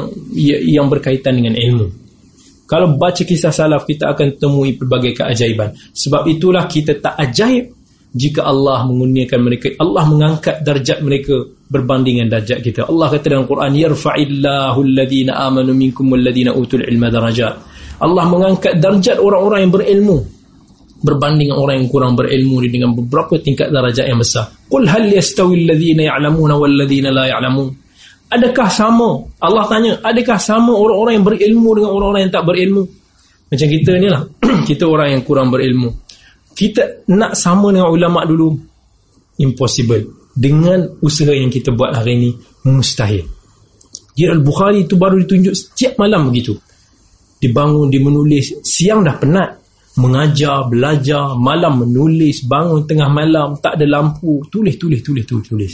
yang 0.63 0.87
berkaitan 0.89 1.37
dengan 1.37 1.53
ilmu 1.53 1.87
kalau 2.67 2.99
baca 2.99 3.23
kisah 3.23 3.55
salaf 3.55 3.87
kita 3.87 4.11
akan 4.11 4.35
temui 4.35 4.75
pelbagai 4.75 5.15
keajaiban. 5.15 5.71
Sebab 5.95 6.27
itulah 6.27 6.67
kita 6.67 6.99
tak 6.99 7.15
ajaib 7.15 7.71
jika 8.11 8.43
Allah 8.43 8.83
mengurniakan 8.83 9.39
mereka. 9.39 9.71
Allah 9.79 10.03
mengangkat 10.03 10.67
darjat 10.67 10.99
mereka 10.99 11.47
berbanding 11.71 12.19
dengan 12.19 12.37
darjat 12.39 12.59
kita. 12.59 12.91
Allah 12.91 13.07
kata 13.07 13.25
dalam 13.31 13.47
Quran 13.47 13.71
yarfa'illahu 13.71 14.79
alladhina 14.83 15.39
amanu 15.47 15.71
minkum 15.71 16.11
walladhina 16.11 16.51
utul 16.51 16.83
ilma 16.83 17.07
darajat. 17.07 17.55
Allah 18.03 18.25
mengangkat 18.27 18.83
darjat 18.83 19.17
orang-orang 19.17 19.63
yang 19.63 19.73
berilmu 19.73 20.17
berbanding 20.97 21.53
orang 21.53 21.85
yang 21.85 21.87
kurang 21.93 22.13
berilmu 22.17 22.57
dengan 22.65 22.89
beberapa 22.97 23.37
tingkat 23.37 23.69
darajat 23.69 24.09
yang 24.09 24.19
besar. 24.19 24.49
Qul 24.67 24.89
hal 24.89 25.07
yastawi 25.07 25.63
alladhina 25.63 26.09
ya'lamuna 26.09 26.57
walladhina 26.57 27.13
la 27.13 27.29
ya'lamun 27.29 27.86
adakah 28.31 28.69
sama? 28.71 29.09
Allah 29.39 29.65
tanya 29.67 29.91
adakah 30.03 30.39
sama 30.39 30.71
orang-orang 30.75 31.19
yang 31.19 31.25
berilmu 31.25 31.69
dengan 31.77 31.91
orang-orang 31.95 32.21
yang 32.27 32.33
tak 32.33 32.45
berilmu? 32.45 32.83
Macam 33.47 33.67
kita 33.67 33.91
ni 33.95 34.07
lah. 34.11 34.23
Kita 34.67 34.83
orang 34.83 35.15
yang 35.15 35.23
kurang 35.23 35.47
berilmu. 35.47 35.87
Kita 36.51 37.07
nak 37.15 37.31
sama 37.37 37.71
dengan 37.71 37.87
ulama 37.87 38.27
dulu? 38.27 38.51
Impossible. 39.39 40.33
Dengan 40.35 40.83
usaha 40.99 41.31
yang 41.31 41.47
kita 41.47 41.71
buat 41.71 41.95
hari 41.95 42.13
ini 42.19 42.29
mustahil. 42.67 43.23
Jadi 44.17 44.33
Al-Bukhari 44.33 44.89
itu 44.89 44.97
baru 44.97 45.21
ditunjuk 45.23 45.53
setiap 45.53 45.95
malam 46.01 46.27
begitu. 46.27 46.57
Dibangun, 47.37 47.87
dia 47.93 48.01
menulis 48.01 48.65
siang 48.65 49.05
dah 49.05 49.15
penat. 49.15 49.49
Mengajar, 49.97 50.69
belajar 50.69 51.33
malam 51.37 51.85
menulis, 51.85 52.45
bangun 52.45 52.85
tengah 52.85 53.09
malam 53.09 53.57
tak 53.57 53.81
ada 53.81 53.85
lampu, 53.85 54.45
tulis, 54.49 54.77
tulis, 54.77 55.01
tulis 55.01 55.25
tulis, 55.25 55.45
tulis. 55.45 55.73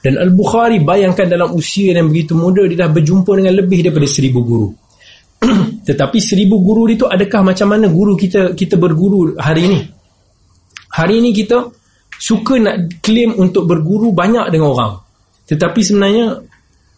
Dan 0.00 0.16
Al-Bukhari 0.16 0.80
bayangkan 0.80 1.28
dalam 1.28 1.52
usia 1.52 1.92
yang 1.92 2.08
begitu 2.08 2.32
muda 2.32 2.64
dia 2.64 2.88
dah 2.88 2.90
berjumpa 2.90 3.36
dengan 3.36 3.52
lebih 3.60 3.84
daripada 3.84 4.08
seribu 4.08 4.40
guru. 4.40 4.68
Tetapi 5.88 6.18
seribu 6.20 6.64
guru 6.64 6.88
itu 6.88 7.04
adakah 7.04 7.44
macam 7.44 7.76
mana 7.76 7.92
guru 7.92 8.16
kita 8.16 8.56
kita 8.56 8.80
berguru 8.80 9.36
hari 9.36 9.68
ini? 9.68 9.80
Hari 10.96 11.20
ini 11.20 11.30
kita 11.36 11.68
suka 12.16 12.56
nak 12.56 13.04
claim 13.04 13.36
untuk 13.36 13.68
berguru 13.68 14.12
banyak 14.16 14.48
dengan 14.48 14.72
orang. 14.72 14.92
Tetapi 15.44 15.80
sebenarnya 15.84 16.40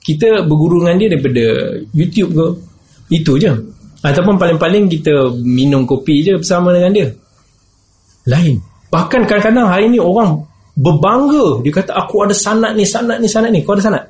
kita 0.03 0.47
berguru 0.47 0.87
dengan 0.87 0.97
dia 0.99 1.09
daripada 1.11 1.45
YouTube 1.91 2.31
ke? 2.35 2.47
Itu 3.19 3.35
je. 3.39 3.51
Ataupun 4.03 4.39
paling-paling 4.39 4.91
kita 4.91 5.31
minum 5.43 5.87
kopi 5.87 6.27
je 6.27 6.39
bersama 6.39 6.75
dengan 6.75 6.91
dia. 6.91 7.09
Lain. 8.31 8.59
Bahkan 8.91 9.27
kadang-kadang 9.27 9.67
hari 9.71 9.91
ni 9.91 9.99
orang 10.03 10.43
berbangga. 10.77 11.61
Dia 11.65 11.73
kata 11.73 11.93
aku 11.93 12.25
ada 12.25 12.35
sanat 12.37 12.73
ni 12.77 12.85
sanat 12.85 13.21
ni 13.21 13.29
sanat 13.29 13.51
ni. 13.53 13.61
Kau 13.65 13.77
ada 13.77 13.85
sanat? 13.85 14.05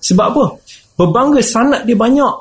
Sebab 0.00 0.26
apa? 0.32 0.44
Berbangga 0.96 1.40
sanat 1.44 1.84
dia 1.84 1.96
banyak. 1.96 2.34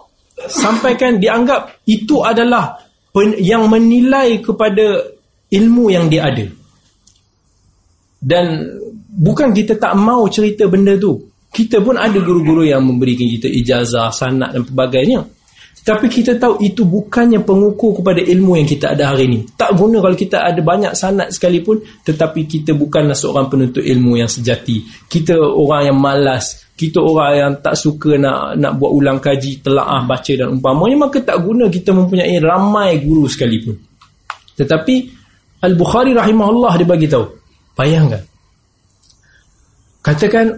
Sampaikan 0.47 1.19
dianggap 1.19 1.83
itu 1.83 2.23
adalah 2.23 2.79
yang 3.39 3.67
menilai 3.67 4.39
kepada 4.39 5.03
ilmu 5.51 5.91
yang 5.91 6.07
dia 6.07 6.31
ada. 6.31 6.47
Dan 8.19 8.67
bukan 9.07 9.51
kita 9.51 9.75
tak 9.75 9.95
mau 9.99 10.27
cerita 10.31 10.67
benda 10.67 10.95
tu. 10.95 11.19
Kita 11.49 11.81
pun 11.81 11.97
ada 11.97 12.15
guru-guru 12.21 12.61
yang 12.61 12.85
memberikan 12.85 13.25
kita 13.25 13.49
ijazah 13.49 14.13
sanat 14.13 14.53
dan 14.53 14.61
pelbagainya 14.63 15.38
tapi 15.89 16.05
kita 16.05 16.37
tahu 16.37 16.61
itu 16.61 16.85
bukannya 16.85 17.41
pengukur 17.41 17.97
kepada 17.97 18.21
ilmu 18.21 18.61
yang 18.61 18.69
kita 18.69 18.93
ada 18.93 19.09
hari 19.09 19.25
ini 19.25 19.39
tak 19.57 19.73
guna 19.73 19.97
kalau 19.97 20.13
kita 20.13 20.45
ada 20.45 20.61
banyak 20.61 20.93
sanat 20.93 21.33
sekalipun 21.33 21.81
tetapi 22.05 22.45
kita 22.45 22.77
bukanlah 22.77 23.17
seorang 23.17 23.49
penuntut 23.49 23.81
ilmu 23.81 24.21
yang 24.21 24.29
sejati 24.29 24.85
kita 25.09 25.33
orang 25.33 25.89
yang 25.89 25.97
malas 25.97 26.69
kita 26.79 27.03
orang 27.03 27.31
yang 27.35 27.53
tak 27.59 27.75
suka 27.75 28.15
nak 28.15 28.55
nak 28.55 28.79
buat 28.79 28.91
ulang 28.95 29.19
kaji, 29.19 29.59
telaah, 29.59 30.07
baca 30.07 30.31
dan 30.31 30.47
umpamanya 30.55 31.11
maka 31.11 31.19
tak 31.19 31.43
guna 31.43 31.67
kita 31.67 31.91
mempunyai 31.91 32.39
ramai 32.39 33.03
guru 33.03 33.27
sekalipun. 33.27 33.75
Tetapi 34.55 34.95
Al-Bukhari 35.59 36.15
rahimahullah 36.15 36.79
dia 36.79 36.87
bagi 36.87 37.11
tahu. 37.11 37.27
Bayangkan. 37.75 38.23
Katakan 39.99 40.55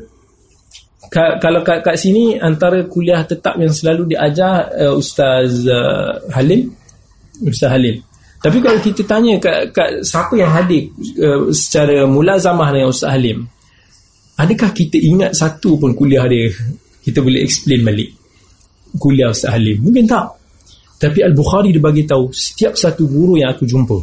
kalau 1.12 1.60
kat, 1.60 1.84
kat 1.84 2.00
sini 2.00 2.40
antara 2.40 2.88
kuliah 2.88 3.20
tetap 3.28 3.60
yang 3.60 3.76
selalu 3.76 4.16
diajar 4.16 4.72
uh, 4.80 4.96
Ustaz 4.96 5.68
uh, 5.68 6.24
Halim 6.32 6.72
Ustaz 7.44 7.68
Halim 7.68 8.00
tapi 8.42 8.58
kalau 8.58 8.80
kita 8.82 9.04
tanya 9.06 9.38
kat, 9.38 9.70
kat 9.76 10.02
siapa 10.08 10.34
yang 10.40 10.50
hadir 10.50 10.88
uh, 11.20 11.52
secara 11.52 12.08
mulazamah 12.08 12.72
dengan 12.72 12.90
Ustaz 12.90 13.12
Halim 13.12 13.44
Adakah 14.42 14.74
kita 14.74 14.98
ingat 14.98 15.38
satu 15.38 15.78
pun 15.78 15.94
kuliah 15.94 16.26
dia 16.26 16.50
Kita 17.06 17.22
boleh 17.22 17.46
explain 17.46 17.86
balik 17.86 18.10
Kuliah 18.98 19.30
Ustaz 19.30 19.54
Halim? 19.54 19.86
Mungkin 19.86 20.10
tak. 20.10 20.34
Tapi 20.98 21.22
Al-Bukhari 21.22 21.70
dia 21.70 21.84
bagi 21.84 22.10
tahu 22.10 22.34
Setiap 22.34 22.74
satu 22.74 23.06
guru 23.06 23.38
yang 23.38 23.54
aku 23.54 23.70
jumpa 23.70 23.98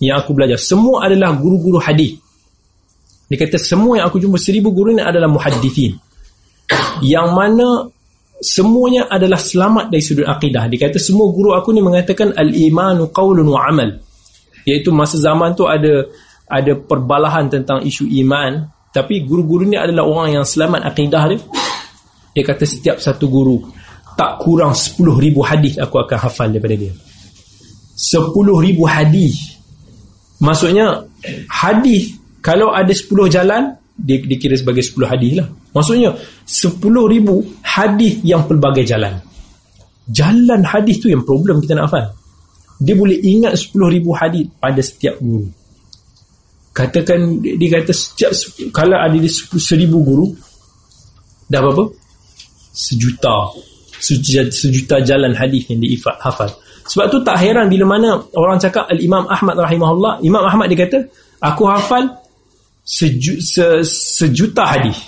Yang 0.00 0.16
aku 0.24 0.30
belajar 0.32 0.56
Semua 0.56 1.04
adalah 1.04 1.36
guru-guru 1.36 1.76
hadis. 1.76 2.16
Dia 3.28 3.36
kata 3.36 3.60
semua 3.60 4.00
yang 4.00 4.08
aku 4.08 4.16
jumpa 4.16 4.40
Seribu 4.40 4.72
guru 4.72 4.96
ini 4.96 5.04
adalah 5.04 5.28
muhadithin 5.28 5.96
Yang 7.14 7.28
mana 7.32 7.68
Semuanya 8.42 9.06
adalah 9.06 9.38
selamat 9.38 9.86
dari 9.86 10.02
sudut 10.02 10.26
akidah 10.26 10.66
Dia 10.66 10.90
kata 10.90 10.98
semua 10.98 11.30
guru 11.30 11.54
aku 11.54 11.70
ni 11.70 11.78
mengatakan 11.78 12.34
Al-imanu 12.34 13.14
qawlun 13.14 13.46
wa 13.46 13.70
amal 13.70 14.02
Iaitu 14.66 14.90
masa 14.90 15.18
zaman 15.22 15.54
tu 15.54 15.70
ada 15.70 16.06
Ada 16.50 16.74
perbalahan 16.74 17.46
tentang 17.46 17.86
isu 17.86 18.10
iman 18.26 18.66
tapi 18.92 19.24
guru-guru 19.24 19.64
ni 19.64 19.80
adalah 19.80 20.04
orang 20.04 20.28
yang 20.36 20.44
selamat 20.44 20.84
akidah 20.84 21.24
dia. 21.32 21.40
Dia 22.36 22.44
kata 22.44 22.64
setiap 22.68 22.96
satu 23.00 23.24
guru 23.24 23.64
tak 24.12 24.44
kurang 24.44 24.76
10 24.76 25.00
ribu 25.16 25.40
hadis 25.40 25.80
aku 25.80 25.96
akan 25.96 26.18
hafal 26.20 26.52
daripada 26.52 26.76
dia. 26.76 26.92
10 27.96 28.28
ribu 28.36 28.84
hadis. 28.84 29.56
Maksudnya 30.36 31.08
hadis 31.48 32.20
kalau 32.44 32.76
ada 32.76 32.92
10 32.92 33.08
jalan 33.32 33.72
dia 33.96 34.18
dikira 34.20 34.56
sebagai 34.56 34.82
10 34.84 35.04
hadis 35.08 35.32
lah. 35.40 35.46
Maksudnya 35.76 36.10
10 36.44 36.78
ribu 37.12 37.44
hadis 37.62 38.20
yang 38.24 38.44
pelbagai 38.48 38.84
jalan. 38.88 39.20
Jalan 40.08 40.60
hadis 40.66 40.98
tu 40.98 41.12
yang 41.12 41.22
problem 41.22 41.62
kita 41.62 41.78
nak 41.78 41.92
hafal. 41.92 42.10
Dia 42.82 42.98
boleh 42.98 43.20
ingat 43.22 43.54
10 43.54 43.94
ribu 43.94 44.10
hadis 44.16 44.48
pada 44.58 44.80
setiap 44.82 45.16
guru 45.22 45.46
katakan 46.72 47.44
dia 47.44 47.68
kata 47.68 47.92
setiap 47.92 48.32
kalau 48.72 48.96
ada 48.96 49.12
di 49.12 49.28
seribu 49.60 50.00
guru 50.00 50.26
dah 51.52 51.60
berapa 51.60 51.84
sejuta 52.72 53.52
sejuta, 54.00 54.48
sejuta 54.48 54.96
jalan 55.04 55.36
hadis 55.36 55.68
yang 55.68 55.84
diifat 55.84 56.16
hafal 56.24 56.48
sebab 56.88 57.12
tu 57.12 57.20
tak 57.20 57.36
heran 57.44 57.68
bila 57.68 57.84
mana 57.92 58.16
orang 58.32 58.56
cakap 58.56 58.88
al-Imam 58.88 59.28
Ahmad 59.28 59.60
rahimahullah 59.60 60.24
Imam 60.24 60.42
Ahmad 60.48 60.72
dia 60.72 60.80
kata 60.88 60.98
aku 61.44 61.68
hafal 61.68 62.08
seju, 62.82 63.38
se, 63.40 63.86
sejuta 63.86 64.66
hadis. 64.66 64.98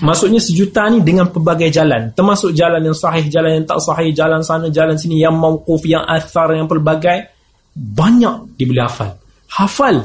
Maksudnya 0.00 0.40
sejuta 0.40 0.88
ni 0.92 1.00
dengan 1.04 1.28
pelbagai 1.28 1.72
jalan. 1.72 2.12
Termasuk 2.12 2.52
jalan 2.52 2.80
yang 2.84 2.96
sahih 2.96 3.28
jalan 3.28 3.60
yang 3.60 3.66
tak 3.68 3.80
sahih 3.80 4.12
jalan 4.12 4.40
sana 4.44 4.68
jalan 4.68 4.96
sini 4.96 5.20
yang 5.20 5.36
mauquf 5.36 5.84
yang 5.88 6.04
athar 6.04 6.52
yang 6.52 6.68
pelbagai. 6.68 7.32
Banyak 7.76 8.56
dia 8.60 8.66
boleh 8.68 8.84
hafal. 8.84 9.10
Hafal. 9.48 9.96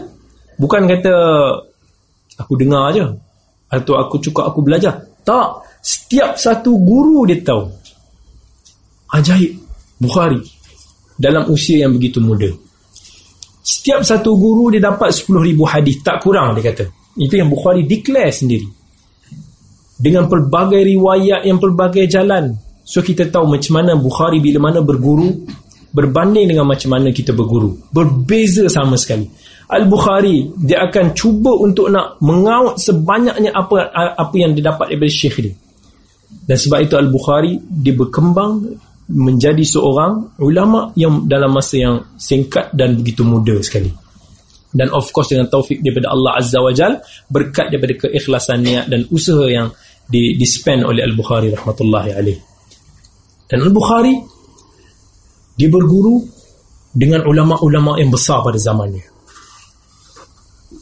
Bukan 0.56 0.88
kata 0.88 1.16
aku 2.40 2.54
dengar 2.56 2.92
aja 2.92 3.12
atau 3.72 3.94
aku 4.00 4.20
cukup 4.24 4.48
aku 4.48 4.64
belajar. 4.64 4.96
Tak, 5.26 5.80
setiap 5.84 6.40
satu 6.40 6.78
guru 6.80 7.28
dia 7.28 7.44
tahu. 7.44 7.68
Ajaib. 9.12 9.60
Bukhari. 10.00 10.40
Dalam 11.16 11.48
usia 11.52 11.88
yang 11.88 11.96
begitu 11.96 12.20
muda. 12.20 12.52
Setiap 13.64 14.04
satu 14.04 14.36
guru 14.36 14.70
dia 14.70 14.84
dapat 14.84 15.10
10,000 15.10 15.56
hadis. 15.66 15.96
Tak 16.04 16.22
kurang 16.22 16.54
dia 16.54 16.72
kata. 16.72 16.86
Itu 17.16 17.40
yang 17.40 17.48
Bukhari 17.48 17.88
declare 17.88 18.32
sendiri. 18.32 18.68
Dengan 19.96 20.28
pelbagai 20.28 20.84
riwayat 20.84 21.48
yang 21.48 21.58
pelbagai 21.58 22.06
jalan. 22.12 22.52
So 22.84 23.00
kita 23.00 23.32
tahu 23.32 23.48
macam 23.48 23.74
mana 23.80 23.96
Bukhari 23.96 24.44
bila 24.44 24.70
mana 24.70 24.84
berguru 24.84 25.32
berbanding 25.96 26.52
dengan 26.52 26.68
macam 26.68 26.92
mana 26.92 27.16
kita 27.16 27.32
berguru. 27.32 27.80
Berbeza 27.96 28.68
sama 28.68 29.00
sekali. 29.00 29.32
Al-Bukhari 29.72 30.52
dia 30.60 30.84
akan 30.86 31.16
cuba 31.16 31.56
untuk 31.56 31.90
nak 31.90 32.20
mengaut 32.20 32.78
sebanyaknya 32.78 33.56
apa 33.56 33.90
apa 33.96 34.36
yang 34.36 34.52
didapat 34.54 34.92
daripada 34.92 35.10
syekh 35.10 35.40
dia. 35.42 35.56
Dan 36.46 36.58
sebab 36.60 36.80
itu 36.84 36.94
Al-Bukhari 37.00 37.58
dia 37.72 37.96
berkembang 37.96 38.62
menjadi 39.10 39.64
seorang 39.64 40.38
ulama 40.44 40.92
yang 41.00 41.26
dalam 41.26 41.56
masa 41.56 41.80
yang 41.80 41.96
singkat 42.20 42.76
dan 42.76 43.00
begitu 43.00 43.24
muda 43.24 43.58
sekali. 43.64 43.90
Dan 44.76 44.92
of 44.92 45.08
course 45.16 45.32
dengan 45.32 45.48
taufik 45.48 45.80
daripada 45.80 46.12
Allah 46.12 46.44
Azza 46.44 46.60
wa 46.60 46.76
Jal 46.76 47.00
berkat 47.32 47.72
daripada 47.72 47.96
keikhlasan 47.96 48.60
niat 48.60 48.92
dan 48.92 49.08
usaha 49.08 49.48
yang 49.48 49.72
di, 50.04 50.36
di 50.36 50.44
spend 50.44 50.84
oleh 50.84 51.08
Al-Bukhari 51.08 51.56
rahmatullahi 51.56 52.12
alaih. 52.12 52.38
Dan 53.48 53.64
Al-Bukhari 53.64 54.14
dia 55.56 55.72
berguru 55.72 56.20
dengan 56.92 57.24
ulama-ulama 57.24 57.96
yang 58.00 58.12
besar 58.12 58.44
pada 58.44 58.60
zamannya 58.60 59.16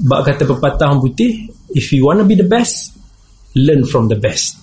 bak 0.01 0.21
kata 0.25 0.43
pepatah 0.49 0.97
putih 0.97 1.49
if 1.73 1.93
you 1.93 2.10
want 2.10 2.17
to 2.17 2.25
be 2.25 2.34
the 2.34 2.45
best 2.45 2.97
learn 3.53 3.86
from 3.86 4.10
the 4.10 4.17
best 4.17 4.58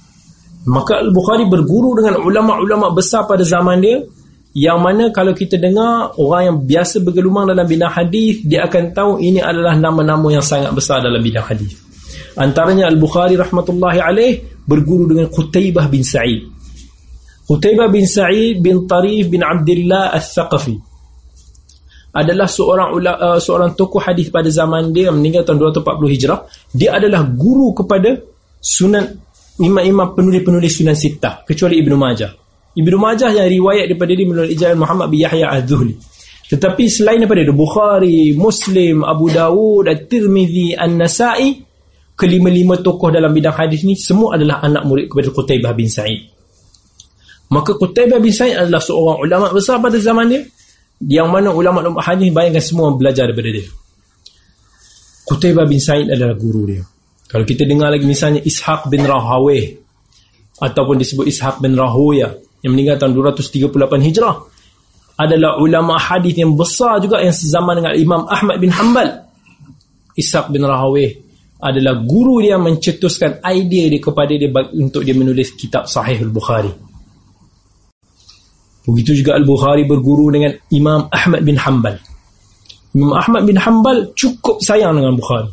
maka 0.66 1.00
Al-Bukhari 1.00 1.46
berguru 1.46 1.96
dengan 1.96 2.20
ulama-ulama 2.20 2.92
besar 2.92 3.24
pada 3.24 3.46
zaman 3.46 3.80
dia 3.80 4.02
yang 4.50 4.82
mana 4.82 5.14
kalau 5.14 5.30
kita 5.30 5.54
dengar 5.62 6.10
orang 6.18 6.42
yang 6.42 6.58
biasa 6.66 6.98
bergelumang 7.06 7.46
dalam 7.46 7.62
bidang 7.62 7.90
hadis 7.90 8.42
dia 8.42 8.66
akan 8.66 8.90
tahu 8.90 9.22
ini 9.22 9.38
adalah 9.38 9.78
nama-nama 9.78 10.26
yang 10.26 10.42
sangat 10.42 10.74
besar 10.74 10.98
dalam 10.98 11.22
bidang 11.22 11.46
hadis. 11.46 11.78
Antaranya 12.34 12.90
Al-Bukhari 12.90 13.38
rahmatullahi 13.38 13.98
alaih 14.02 14.32
berguru 14.66 15.14
dengan 15.14 15.30
Qutaibah 15.30 15.86
bin 15.86 16.02
Sa'id. 16.02 16.50
Qutaibah 17.46 17.86
bin 17.94 18.06
Sa'id 18.10 18.58
bin 18.58 18.90
Tarif 18.90 19.30
bin 19.30 19.46
Abdullah 19.46 20.10
Al-Thaqafi 20.18 20.76
adalah 22.10 22.50
seorang 22.50 22.90
uh, 22.98 23.38
seorang 23.38 23.78
tokoh 23.78 24.02
hadis 24.02 24.34
pada 24.34 24.50
zaman 24.50 24.90
dia 24.90 25.14
meninggal 25.14 25.46
tahun 25.46 25.78
240 25.78 26.14
Hijrah. 26.18 26.38
Dia 26.74 26.98
adalah 26.98 27.22
guru 27.22 27.70
kepada 27.70 28.18
sunan 28.58 29.06
imam-imam 29.62 30.10
penulis-penulis 30.10 30.82
sunan 30.82 30.98
sitah 30.98 31.46
kecuali 31.46 31.78
Ibnu 31.78 31.94
Majah 31.94 32.39
Ibnu 32.76 32.96
Majah 32.98 33.35
yang 33.35 33.50
riwayat 33.50 33.90
daripada 33.90 34.12
dia 34.14 34.26
melalui 34.26 34.54
ijazah 34.54 34.78
Muhammad 34.78 35.11
bin 35.11 35.26
Yahya 35.26 35.46
Az-Zuhli 35.59 35.94
tetapi 36.50 36.90
selain 36.90 37.22
daripada 37.22 37.46
itu 37.46 37.54
Bukhari, 37.54 38.35
Muslim, 38.35 39.06
Abu 39.06 39.30
Dawud, 39.30 39.87
At-Tirmizi, 39.87 40.74
An-Nasai 40.74 41.62
kelima-lima 42.18 42.83
tokoh 42.83 43.14
dalam 43.14 43.30
bidang 43.30 43.54
hadis 43.54 43.87
ni 43.87 43.94
semua 43.94 44.35
adalah 44.35 44.59
anak 44.61 44.83
murid 44.83 45.06
kepada 45.06 45.30
Qutaibah 45.30 45.72
bin 45.72 45.87
Sa'id 45.87 46.26
Maka 47.50 47.74
Qutaibah 47.74 48.18
bin 48.22 48.30
Sa'id 48.30 48.54
adalah 48.54 48.83
seorang 48.83 49.18
ulama 49.26 49.46
besar 49.50 49.83
pada 49.83 49.98
zaman 49.98 50.26
dia 50.30 50.42
yang 51.06 51.33
mana 51.33 51.50
ulama-ulama 51.50 51.98
hadis 51.98 52.28
bayangkan 52.30 52.61
semua 52.61 52.92
belajar 52.92 53.24
daripada 53.24 53.56
dia. 53.56 53.66
Qutaibah 55.24 55.64
bin 55.64 55.80
Sa'id 55.80 56.12
adalah 56.12 56.37
guru 56.37 56.68
dia. 56.68 56.83
Kalau 57.30 57.46
kita 57.46 57.62
dengar 57.66 57.94
lagi 57.94 58.04
misalnya 58.04 58.42
Ishaq 58.42 58.90
bin 58.90 59.06
Rahawih 59.06 59.78
ataupun 60.61 60.98
disebut 60.98 61.30
Ishaq 61.30 61.62
bin 61.62 61.78
Rahuya 61.78 62.49
yang 62.61 62.73
meninggal 62.77 62.96
tahun 63.01 63.12
238 63.16 64.07
Hijrah 64.07 64.37
adalah 65.20 65.61
ulama 65.61 66.01
hadis 66.01 66.33
yang 66.37 66.57
besar 66.57 66.96
juga 67.01 67.20
yang 67.20 67.33
sezaman 67.33 67.85
dengan 67.85 67.92
Imam 67.92 68.23
Ahmad 68.25 68.57
bin 68.57 68.73
Hanbal. 68.73 69.29
Ishaq 70.16 70.49
bin 70.49 70.64
Rahawih 70.64 71.12
adalah 71.61 72.01
guru 72.01 72.40
dia 72.40 72.57
mencetuskan 72.57 73.44
idea 73.44 73.92
dia 73.92 74.01
kepada 74.01 74.33
dia 74.33 74.49
untuk 74.81 75.05
dia 75.05 75.12
menulis 75.12 75.53
kitab 75.61 75.85
Sahih 75.85 76.25
Al-Bukhari. 76.25 76.73
Begitu 78.88 79.20
juga 79.20 79.37
Al-Bukhari 79.37 79.85
berguru 79.85 80.33
dengan 80.33 80.57
Imam 80.73 81.05
Ahmad 81.12 81.44
bin 81.44 81.61
Hanbal. 81.61 82.01
Imam 82.96 83.12
Ahmad 83.12 83.44
bin 83.44 83.61
Hanbal 83.61 84.16
cukup 84.16 84.64
sayang 84.64 84.96
dengan 84.96 85.14
Bukhari. 85.14 85.53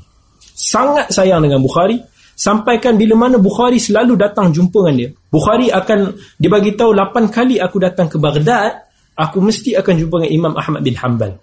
Sangat 0.56 1.12
sayang 1.12 1.43
dengan 1.43 1.60
Bukhari. 1.60 2.00
Sampaikan 2.38 3.02
bila 3.02 3.17
mana 3.17 3.41
Bukhari 3.41 3.82
selalu 3.82 4.13
datang 4.13 4.54
jumpa 4.54 4.86
dengan 4.86 4.95
dia. 5.02 5.10
Bukhari 5.34 5.73
akan 5.73 6.13
dibagi 6.38 6.78
tahu 6.78 6.93
8 6.93 7.34
kali 7.34 7.58
aku 7.58 7.82
datang 7.82 8.06
ke 8.06 8.21
Baghdad, 8.21 8.86
aku 9.17 9.41
mesti 9.41 9.73
akan 9.73 9.93
jumpa 9.97 10.21
dengan 10.21 10.32
Imam 10.32 10.54
Ahmad 10.54 10.86
bin 10.86 10.93
Hanbal. 10.93 11.34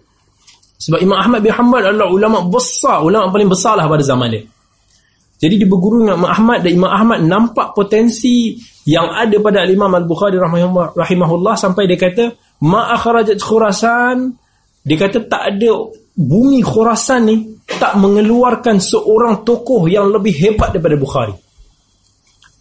Sebab 0.78 1.02
Imam 1.02 1.18
Ahmad 1.18 1.42
bin 1.42 1.50
Hanbal 1.50 1.82
adalah 1.90 2.06
ulama 2.06 2.46
besar, 2.46 3.02
ulama 3.02 3.26
paling 3.34 3.50
besar 3.50 3.74
lah 3.74 3.90
pada 3.90 4.06
zaman 4.06 4.38
dia. 4.38 4.46
Jadi 5.42 5.54
dia 5.58 5.66
berguru 5.66 6.06
dengan 6.06 6.22
Imam 6.22 6.30
Ahmad 6.30 6.62
dan 6.62 6.72
Imam 6.78 6.92
Ahmad 6.94 7.18
nampak 7.26 7.74
potensi 7.74 8.54
yang 8.86 9.10
ada 9.10 9.34
pada 9.42 9.66
Imam 9.66 9.90
Al-Bukhari 9.90 10.38
rahimahullah 10.38 11.54
sampai 11.58 11.90
dia 11.90 11.98
kata 11.98 12.38
ma 12.62 12.94
akhrajat 12.94 13.42
Khurasan 13.42 14.30
dia 14.86 14.96
kata 15.00 15.26
tak 15.26 15.42
ada 15.42 15.90
bumi 16.14 16.62
Khurasan 16.62 17.22
ni 17.26 17.36
tak 17.66 17.98
mengeluarkan 17.98 18.78
seorang 18.78 19.42
tokoh 19.42 19.90
yang 19.90 20.10
lebih 20.14 20.34
hebat 20.34 20.70
daripada 20.70 20.94
Bukhari 20.94 21.34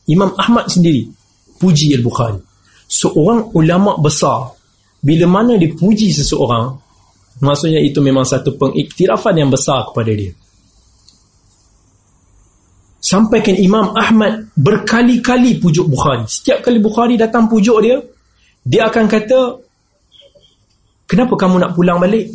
Imam 0.09 0.33
Ahmad 0.35 0.67
sendiri 0.67 1.05
puji 1.61 1.93
Al-Bukhari 1.95 2.41
seorang 2.89 3.53
ulama 3.53 3.95
besar 4.01 4.51
bila 5.03 5.25
mana 5.29 5.55
dipuji 5.55 6.09
seseorang 6.09 6.73
maksudnya 7.45 7.81
itu 7.83 8.01
memang 8.01 8.25
satu 8.25 8.57
pengiktirafan 8.57 9.35
yang 9.37 9.49
besar 9.53 9.85
kepada 9.91 10.11
dia 10.11 10.33
Sampaikan 13.03 13.59
Imam 13.59 13.91
Ahmad 13.99 14.47
berkali-kali 14.55 15.59
pujuk 15.59 15.91
Bukhari. 15.91 16.23
Setiap 16.23 16.63
kali 16.63 16.79
Bukhari 16.79 17.19
datang 17.19 17.51
pujuk 17.51 17.83
dia, 17.83 17.99
dia 18.63 18.87
akan 18.87 19.05
kata, 19.11 19.39
kenapa 21.03 21.35
kamu 21.35 21.59
nak 21.59 21.75
pulang 21.75 21.99
balik? 21.99 22.31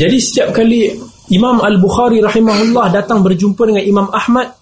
Jadi 0.00 0.16
setiap 0.16 0.56
kali 0.56 0.88
Imam 1.30 1.60
Al-Bukhari 1.60 2.24
rahimahullah 2.24 2.88
datang 2.88 3.20
berjumpa 3.20 3.62
dengan 3.68 3.84
Imam 3.84 4.08
Ahmad 4.08 4.56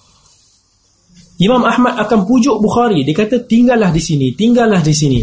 Imam 1.39 1.63
Ahmad 1.63 1.95
akan 2.03 2.27
pujuk 2.27 2.59
Bukhari. 2.59 3.07
Dia 3.07 3.15
kata, 3.15 3.47
tinggallah 3.47 3.95
di 3.95 4.03
sini, 4.03 4.35
tinggallah 4.35 4.83
di 4.83 4.91
sini. 4.91 5.23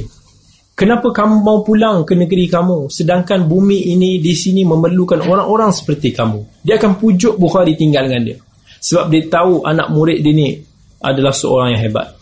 Kenapa 0.75 1.07
kamu 1.15 1.39
mau 1.39 1.63
pulang 1.63 2.03
ke 2.03 2.19
negeri 2.19 2.51
kamu? 2.51 2.91
Sedangkan 2.91 3.47
bumi 3.47 3.95
ini 3.95 4.19
di 4.19 4.35
sini 4.35 4.67
memerlukan 4.67 5.23
orang-orang 5.23 5.71
seperti 5.71 6.11
kamu. 6.11 6.61
Dia 6.67 6.75
akan 6.75 6.99
pujuk 6.99 7.39
Bukhari 7.39 7.79
tinggal 7.79 8.11
dengan 8.11 8.27
dia. 8.27 8.37
Sebab 8.83 9.07
dia 9.07 9.23
tahu 9.31 9.63
anak 9.63 9.87
murid 9.95 10.19
dia 10.19 10.35
ni 10.35 10.51
adalah 10.99 11.31
seorang 11.31 11.79
yang 11.79 11.81
hebat. 11.87 12.19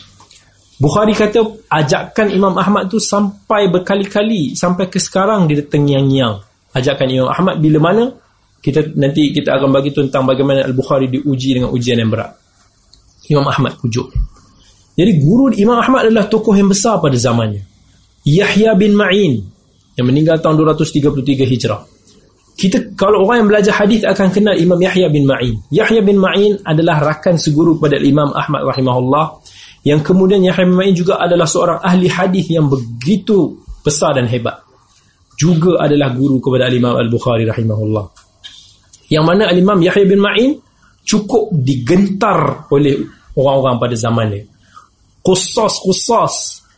Bukhari 0.77 1.17
kata, 1.17 1.65
ajakkan 1.65 2.29
Imam 2.29 2.53
Ahmad 2.53 2.93
tu 2.93 3.01
sampai 3.01 3.73
berkali-kali, 3.73 4.53
sampai 4.53 4.85
ke 4.85 5.01
sekarang 5.01 5.49
dia 5.49 5.65
tengyang-nyang. 5.65 6.37
Ajakkan 6.77 7.09
Imam 7.09 7.33
Ahmad 7.33 7.57
bila 7.57 7.81
mana? 7.81 8.13
Kita 8.61 8.85
nanti 8.95 9.33
kita 9.33 9.57
akan 9.57 9.73
bagi 9.73 9.91
tentang 9.91 10.29
bagaimana 10.29 10.61
Al-Bukhari 10.63 11.09
diuji 11.09 11.57
dengan 11.57 11.73
ujian 11.73 11.97
yang 11.97 12.13
berat. 12.13 12.43
Imam 13.31 13.47
Ahmad 13.47 13.79
pujuk 13.79 14.11
jadi 14.93 15.11
guru 15.17 15.49
Imam 15.55 15.79
Ahmad 15.79 16.05
adalah 16.09 16.27
tokoh 16.27 16.53
yang 16.53 16.67
besar 16.67 16.99
pada 16.99 17.15
zamannya 17.15 17.63
Yahya 18.23 18.75
bin 18.79 18.95
Ma'in 18.95 19.43
yang 19.99 20.05
meninggal 20.07 20.39
tahun 20.39 20.57
233 20.63 21.43
Hijrah. 21.43 21.81
Kita 22.53 22.93
kalau 22.93 23.25
orang 23.25 23.43
yang 23.43 23.49
belajar 23.49 23.73
hadis 23.73 24.05
akan 24.05 24.29
kenal 24.29 24.55
Imam 24.55 24.77
Yahya 24.77 25.09
bin 25.09 25.25
Ma'in. 25.25 25.57
Yahya 25.73 26.05
bin 26.05 26.21
Ma'in 26.21 26.61
adalah 26.63 27.01
rakan 27.01 27.35
seguru 27.35 27.81
pada 27.81 27.97
Imam 27.97 28.29
Ahmad 28.31 28.63
rahimahullah. 28.69 29.25
Yang 29.83 30.13
kemudian 30.13 30.39
Yahya 30.45 30.63
bin 30.63 30.77
Ma'in 30.77 30.95
juga 30.95 31.19
adalah 31.19 31.49
seorang 31.49 31.81
ahli 31.81 32.07
hadis 32.07 32.47
yang 32.47 32.69
begitu 32.69 33.57
besar 33.83 34.15
dan 34.15 34.29
hebat. 34.29 34.63
Juga 35.33 35.81
adalah 35.81 36.13
guru 36.13 36.37
kepada 36.39 36.69
Imam 36.69 36.93
Al-Bukhari 36.95 37.43
rahimahullah. 37.43 38.05
Yang 39.09 39.25
mana 39.27 39.49
Imam 39.51 39.81
Yahya 39.81 40.05
bin 40.07 40.21
Ma'in 40.21 40.51
cukup 41.03 41.51
digentar 41.51 42.69
oleh 42.71 43.01
orang-orang 43.35 43.81
pada 43.81 43.95
zaman 43.97 44.27
ni. 44.29 44.41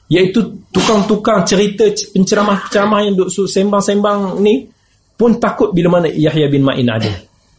Iaitu 0.05 0.69
tukang-tukang 0.69 1.41
cerita 1.49 1.89
penceramah-penceramah 1.89 2.99
yang 3.09 3.15
duk 3.17 3.29
sembang-sembang 3.33 4.37
ni 4.41 4.69
pun 5.17 5.41
takut 5.41 5.73
bila 5.73 5.97
mana 5.97 6.07
Yahya 6.11 6.45
bin 6.51 6.61
Ma'in 6.61 6.85
ada. 6.85 7.09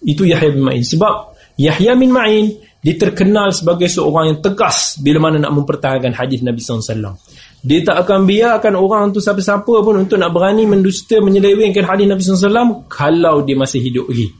Itu 0.04 0.22
Yahya 0.22 0.54
bin 0.54 0.62
Ma'in 0.62 0.87
sebab 0.87 1.35
Yahya 1.59 1.98
bin 1.98 2.14
Ma'in 2.14 2.54
diterkenal 2.78 3.50
sebagai 3.50 3.90
seorang 3.90 4.30
yang 4.30 4.38
tegas 4.38 5.02
bila 5.02 5.26
mana 5.26 5.42
nak 5.42 5.59
mempertahankan 5.59 6.14
hadis 6.14 6.38
Nabi 6.46 6.62
SAW. 6.62 7.18
Dia 7.66 7.82
tak 7.82 8.06
akan 8.06 8.22
biarkan 8.30 8.78
orang 8.78 9.11
tu 9.11 9.18
siapa-siapa 9.18 9.82
pun 9.82 10.06
untuk 10.06 10.22
nak 10.22 10.30
berani 10.30 10.70
mendusta, 10.70 11.18
menyelewengkan 11.18 11.82
hadis 11.82 12.06
Nabi 12.06 12.22
SAW 12.22 12.87
kalau 12.87 13.42
dia 13.42 13.59
masih 13.59 13.82
hidup 13.82 14.06
lagi. 14.06 14.30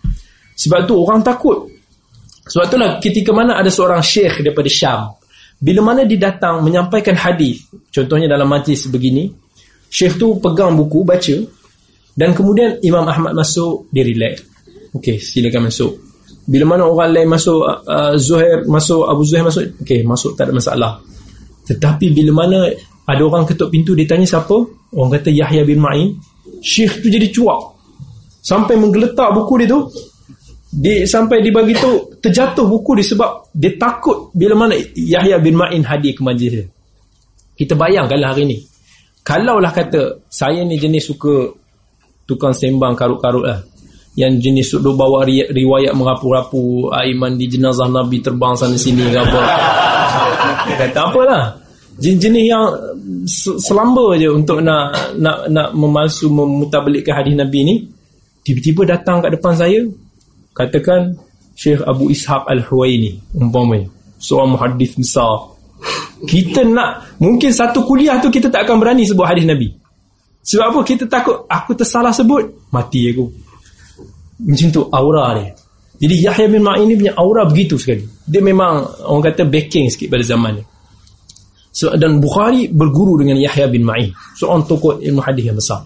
Sebab 0.55 0.87
tu 0.87 0.95
orang 0.95 1.27
takut 1.27 1.75
sebab 2.47 2.65
itulah 2.71 2.91
ketika 3.03 3.35
mana 3.35 3.59
ada 3.59 3.67
seorang 3.67 3.99
syekh 4.01 4.47
daripada 4.47 4.71
Syam 4.71 5.19
bila 5.57 5.81
mana 5.93 6.05
dia 6.05 6.21
datang 6.21 6.61
menyampaikan 6.61 7.17
hadis 7.17 7.65
contohnya 7.89 8.29
dalam 8.29 8.49
majlis 8.49 8.89
begini 8.93 9.33
syekh 9.89 10.21
tu 10.21 10.37
pegang 10.41 10.77
buku 10.77 11.01
baca 11.07 11.37
dan 12.17 12.33
kemudian 12.33 12.81
Imam 12.81 13.05
Ahmad 13.05 13.37
masuk 13.37 13.93
dia 13.93 14.01
relax. 14.01 14.41
Okey, 14.97 15.21
silakan 15.21 15.69
masuk. 15.69 16.01
Bila 16.49 16.65
mana 16.65 16.89
orang 16.89 17.13
lain 17.13 17.29
masuk 17.29 17.61
uh, 17.61 18.17
Zuhair 18.17 18.65
masuk 18.65 19.05
Abu 19.05 19.23
Zuhair 19.29 19.45
masuk 19.45 19.77
okey, 19.85 20.01
masuk 20.01 20.33
tak 20.33 20.49
ada 20.49 20.53
masalah. 20.57 20.93
Tetapi 21.69 22.17
bila 22.17 22.33
mana 22.33 22.73
ada 23.05 23.23
orang 23.23 23.45
ketuk 23.45 23.69
pintu 23.69 23.93
dia 23.93 24.09
tanya 24.09 24.25
siapa? 24.25 24.57
Orang 24.97 25.13
kata 25.13 25.29
Yahya 25.29 25.69
bin 25.69 25.77
Ma'in. 25.77 26.17
Syekh 26.65 27.05
tu 27.05 27.13
jadi 27.13 27.29
cuak. 27.29 27.77
Sampai 28.41 28.81
menggeletak 28.81 29.37
buku 29.37 29.61
dia 29.61 29.69
tu 29.69 29.85
di 30.77 31.09
sampai 31.09 31.41
dibagi 31.41 31.73
tu 31.81 32.21
terjatuh 32.21 32.69
buku 32.69 33.01
dia 33.01 33.09
sebab 33.17 33.49
dia 33.57 33.73
takut 33.81 34.29
bila 34.37 34.53
mana 34.53 34.77
Yahya 34.93 35.41
bin 35.41 35.57
Ma'in 35.57 35.81
hadir 35.81 36.13
ke 36.13 36.21
majlis 36.21 36.53
dia. 36.53 36.65
Kita 37.57 37.73
bayangkanlah 37.73 38.37
hari 38.37 38.45
ni. 38.45 38.61
Kalaulah 39.25 39.73
kata 39.73 40.29
saya 40.29 40.61
ni 40.69 40.77
jenis 40.77 41.09
suka 41.09 41.49
tukang 42.29 42.53
sembang 42.53 42.93
karut-karut 42.93 43.49
lah. 43.49 43.65
Yang 44.21 44.33
jenis 44.45 44.67
suka 44.77 44.93
bawa 44.93 45.25
riwayat 45.29 45.97
merapu-rapu 45.97 46.93
Aiman 46.93 47.41
di 47.41 47.49
jenazah 47.49 47.89
Nabi 47.89 48.21
terbang 48.21 48.53
sana 48.53 48.77
sini 48.77 49.09
ke 49.09 49.17
apa. 49.17 49.41
Kata 50.77 51.01
apalah. 51.09 51.45
Jenis-jenis 51.97 52.45
yang 52.45 52.69
selamba 53.65 54.13
je 54.21 54.29
untuk 54.29 54.61
nak 54.61 55.17
nak 55.17 55.49
nak 55.49 55.73
memalsu 55.73 56.29
memutabelikkan 56.29 57.17
hadis 57.17 57.33
Nabi 57.33 57.65
ni 57.65 57.75
tiba-tiba 58.45 58.85
datang 58.85 59.25
kat 59.25 59.33
depan 59.33 59.57
saya 59.57 59.81
katakan 60.57 61.13
Syekh 61.53 61.85
Abu 61.85 62.09
Ishaq 62.09 62.49
Al-Huwaini 62.49 63.37
umpamanya 63.37 63.93
seorang 64.17 64.57
muhaddis 64.57 64.97
besar. 64.97 65.53
Kita 66.25 66.65
nak 66.65 67.21
mungkin 67.21 67.53
satu 67.53 67.85
kuliah 67.85 68.17
tu 68.17 68.33
kita 68.33 68.49
tak 68.49 68.65
akan 68.65 68.81
berani 68.81 69.05
sebut 69.05 69.29
hadis 69.29 69.45
Nabi. 69.45 69.69
Sebab 70.41 70.67
apa? 70.73 70.81
Kita 70.81 71.05
takut 71.05 71.45
aku 71.45 71.77
tersalah 71.77 72.13
sebut 72.17 72.73
mati 72.73 73.13
aku. 73.13 73.29
Macam 74.41 74.69
tu 74.73 74.83
aura 74.89 75.37
dia. 75.37 75.53
Jadi 75.97 76.15
Yahya 76.29 76.47
bin 76.53 76.61
Ma'in 76.61 76.89
ni 76.89 76.97
punya 76.97 77.17
aura 77.17 77.49
begitu 77.49 77.81
sekali. 77.81 78.05
Dia 78.25 78.45
memang 78.45 78.85
orang 79.09 79.33
kata 79.33 79.49
backing 79.49 79.89
sikit 79.89 80.13
pada 80.13 80.25
zaman 80.25 80.61
ni. 80.61 80.65
So, 81.73 81.93
dan 81.93 82.21
Bukhari 82.25 82.73
berguru 82.73 83.21
dengan 83.21 83.37
Yahya 83.37 83.69
bin 83.69 83.85
Ma'in 83.85 84.13
seorang 84.37 84.65
tokoh 84.65 84.97
ilmu 85.01 85.21
hadis 85.21 85.45
yang 85.45 85.57
besar. 85.57 85.85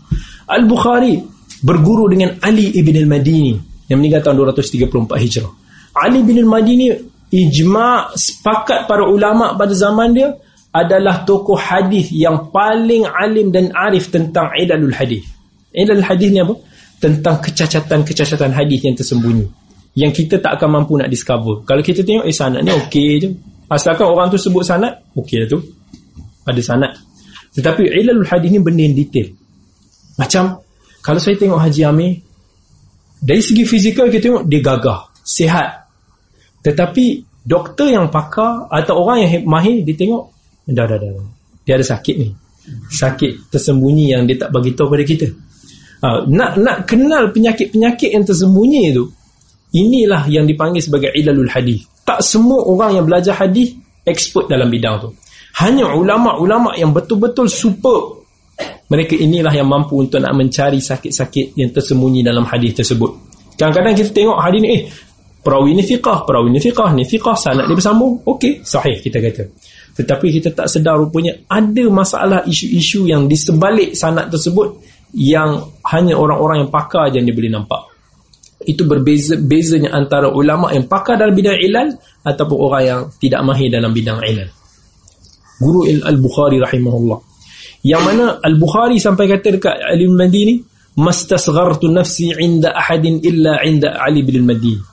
Al-Bukhari 0.51 1.19
berguru 1.63 2.11
dengan 2.11 2.39
Ali 2.43 2.75
ibn 2.75 2.95
al-Madini 2.95 3.70
yang 3.91 3.99
meninggal 3.99 4.23
tahun 4.23 4.55
234 4.55 5.19
Hijrah. 5.19 5.53
Ali 5.99 6.23
ibn 6.23 6.39
al-Madini 6.47 6.95
ijma' 7.35 8.15
sepakat 8.15 8.87
para 8.87 9.03
ulama 9.11 9.59
pada 9.59 9.75
zaman 9.75 10.15
dia 10.15 10.31
adalah 10.71 11.27
tokoh 11.27 11.59
hadis 11.59 12.15
yang 12.15 12.55
paling 12.55 13.03
alim 13.11 13.51
dan 13.51 13.75
arif 13.75 14.15
tentang 14.15 14.55
ilalul 14.55 14.95
hadis. 14.95 15.27
Ilalul 15.75 16.07
hadis 16.07 16.31
ni 16.31 16.39
apa? 16.39 16.55
Tentang 17.03 17.43
kecacatan-kecacatan 17.43 18.55
hadis 18.55 18.79
yang 18.87 18.95
tersembunyi. 18.95 19.47
Yang 19.99 20.23
kita 20.23 20.39
tak 20.39 20.63
akan 20.63 20.79
mampu 20.79 20.95
nak 20.95 21.11
discover. 21.11 21.67
Kalau 21.67 21.83
kita 21.83 22.07
tengok, 22.07 22.23
eh 22.23 22.35
sanat 22.35 22.63
ni 22.63 22.71
okey 22.71 23.11
je. 23.19 23.29
Asalkan 23.67 24.07
orang 24.07 24.31
tu 24.31 24.39
sebut 24.39 24.63
sanat, 24.63 25.03
okey 25.19 25.43
lah 25.43 25.49
tu. 25.51 25.59
Ada 26.47 26.63
sanat. 26.63 26.95
Tetapi 27.51 27.91
ilalul 27.91 28.27
hadis 28.31 28.55
ni 28.55 28.63
benda 28.63 28.87
yang 28.87 28.95
detail. 28.95 29.27
Macam 30.15 30.63
kalau 31.03 31.19
saya 31.19 31.35
tengok 31.35 31.59
Haji 31.59 31.83
Amir 31.83 32.30
dari 33.21 33.45
segi 33.45 33.69
fizikal 33.69 34.09
kita 34.09 34.33
tengok 34.33 34.45
dia 34.49 34.61
gagah 34.65 35.01
sihat. 35.21 35.69
Tetapi 36.65 37.05
doktor 37.45 37.89
yang 37.93 38.09
pakar 38.09 38.69
atau 38.69 39.05
orang 39.05 39.25
yang 39.25 39.45
mahir 39.45 39.85
dia 39.85 39.97
tengok 39.97 40.33
dah 40.69 40.85
dah 40.89 40.97
dah 40.97 41.11
dia 41.65 41.77
ada 41.77 41.85
sakit 41.85 42.17
ni. 42.17 42.29
Sakit 42.91 43.53
tersembunyi 43.53 44.17
yang 44.17 44.23
dia 44.25 44.37
tak 44.37 44.51
bagi 44.53 44.73
tahu 44.77 44.93
pada 44.93 45.05
kita. 45.05 45.29
Ha, 46.01 46.25
nak 46.29 46.57
nak 46.57 46.89
kenal 46.89 47.29
penyakit-penyakit 47.29 48.17
yang 48.17 48.25
tersembunyi 48.25 48.97
tu 48.97 49.05
inilah 49.77 50.25
yang 50.33 50.49
dipanggil 50.49 50.81
sebagai 50.81 51.13
ilalul 51.13 51.49
hadis. 51.49 51.85
Tak 52.05 52.25
semua 52.25 52.65
orang 52.65 53.01
yang 53.01 53.05
belajar 53.05 53.37
hadis 53.37 53.77
expert 54.03 54.49
dalam 54.49 54.73
bidang 54.73 54.97
tu. 54.99 55.09
Hanya 55.61 55.93
ulama-ulama 55.93 56.73
yang 56.79 56.95
betul-betul 56.95 57.51
super 57.51 58.20
mereka 58.91 59.15
inilah 59.15 59.55
yang 59.55 59.71
mampu 59.71 60.03
untuk 60.03 60.19
nak 60.19 60.35
mencari 60.35 60.83
sakit-sakit 60.83 61.55
yang 61.55 61.71
tersembunyi 61.71 62.27
dalam 62.27 62.43
hadis 62.43 62.75
tersebut. 62.83 63.31
Kadang-kadang 63.55 63.95
kita 63.95 64.11
tengok 64.11 64.39
hadis 64.43 64.59
ni, 64.59 64.69
eh, 64.75 64.81
perawi 65.47 65.79
ni 65.79 65.87
fiqah, 65.87 66.27
perawi 66.27 66.51
ni 66.51 66.59
fiqah, 66.59 66.91
ni 66.91 67.07
fiqah, 67.07 67.39
sanad 67.39 67.71
dia 67.71 67.79
bersambung. 67.79 68.19
Okey, 68.27 68.67
sahih 68.67 68.99
kita 68.99 69.23
kata. 69.23 69.47
Tetapi 69.95 70.27
kita 70.35 70.51
tak 70.51 70.67
sedar 70.67 70.99
rupanya 70.99 71.39
ada 71.47 71.85
masalah 71.87 72.43
isu-isu 72.43 73.07
yang 73.07 73.31
di 73.31 73.39
sebalik 73.39 73.95
sanad 73.95 74.27
tersebut 74.27 74.83
yang 75.15 75.71
hanya 75.87 76.19
orang-orang 76.19 76.67
yang 76.67 76.71
pakar 76.75 77.15
je 77.15 77.23
yang 77.23 77.31
dia 77.31 77.37
boleh 77.37 77.53
nampak. 77.53 77.83
Itu 78.67 78.91
berbeza 78.91 79.39
bezanya 79.39 79.95
antara 79.95 80.35
ulama 80.35 80.75
yang 80.75 80.91
pakar 80.91 81.15
dalam 81.15 81.33
bidang 81.33 81.63
ilal 81.63 81.95
ataupun 82.27 82.59
orang 82.59 82.83
yang 82.83 83.01
tidak 83.23 83.41
mahir 83.47 83.71
dalam 83.71 83.95
bidang 83.95 84.19
ilal. 84.19 84.51
Guru 85.61 85.87
Al-Bukhari 85.87 86.59
rahimahullah 86.59 87.30
yang 87.87 88.05
mana 88.05 88.39
Al-Bukhari 88.45 89.01
sampai 89.01 89.25
kata 89.29 89.57
dekat 89.57 89.75
Ali 89.89 90.05
bin 90.05 90.17
Madini 90.21 90.55
mastasghartu 91.01 91.89
nafsi 91.89 92.35
inda 92.37 92.77
ahadin 92.77 93.25
illa 93.25 93.65
inda 93.65 93.97
Ali 93.97 94.21
bin 94.21 94.45
Madini 94.45 94.85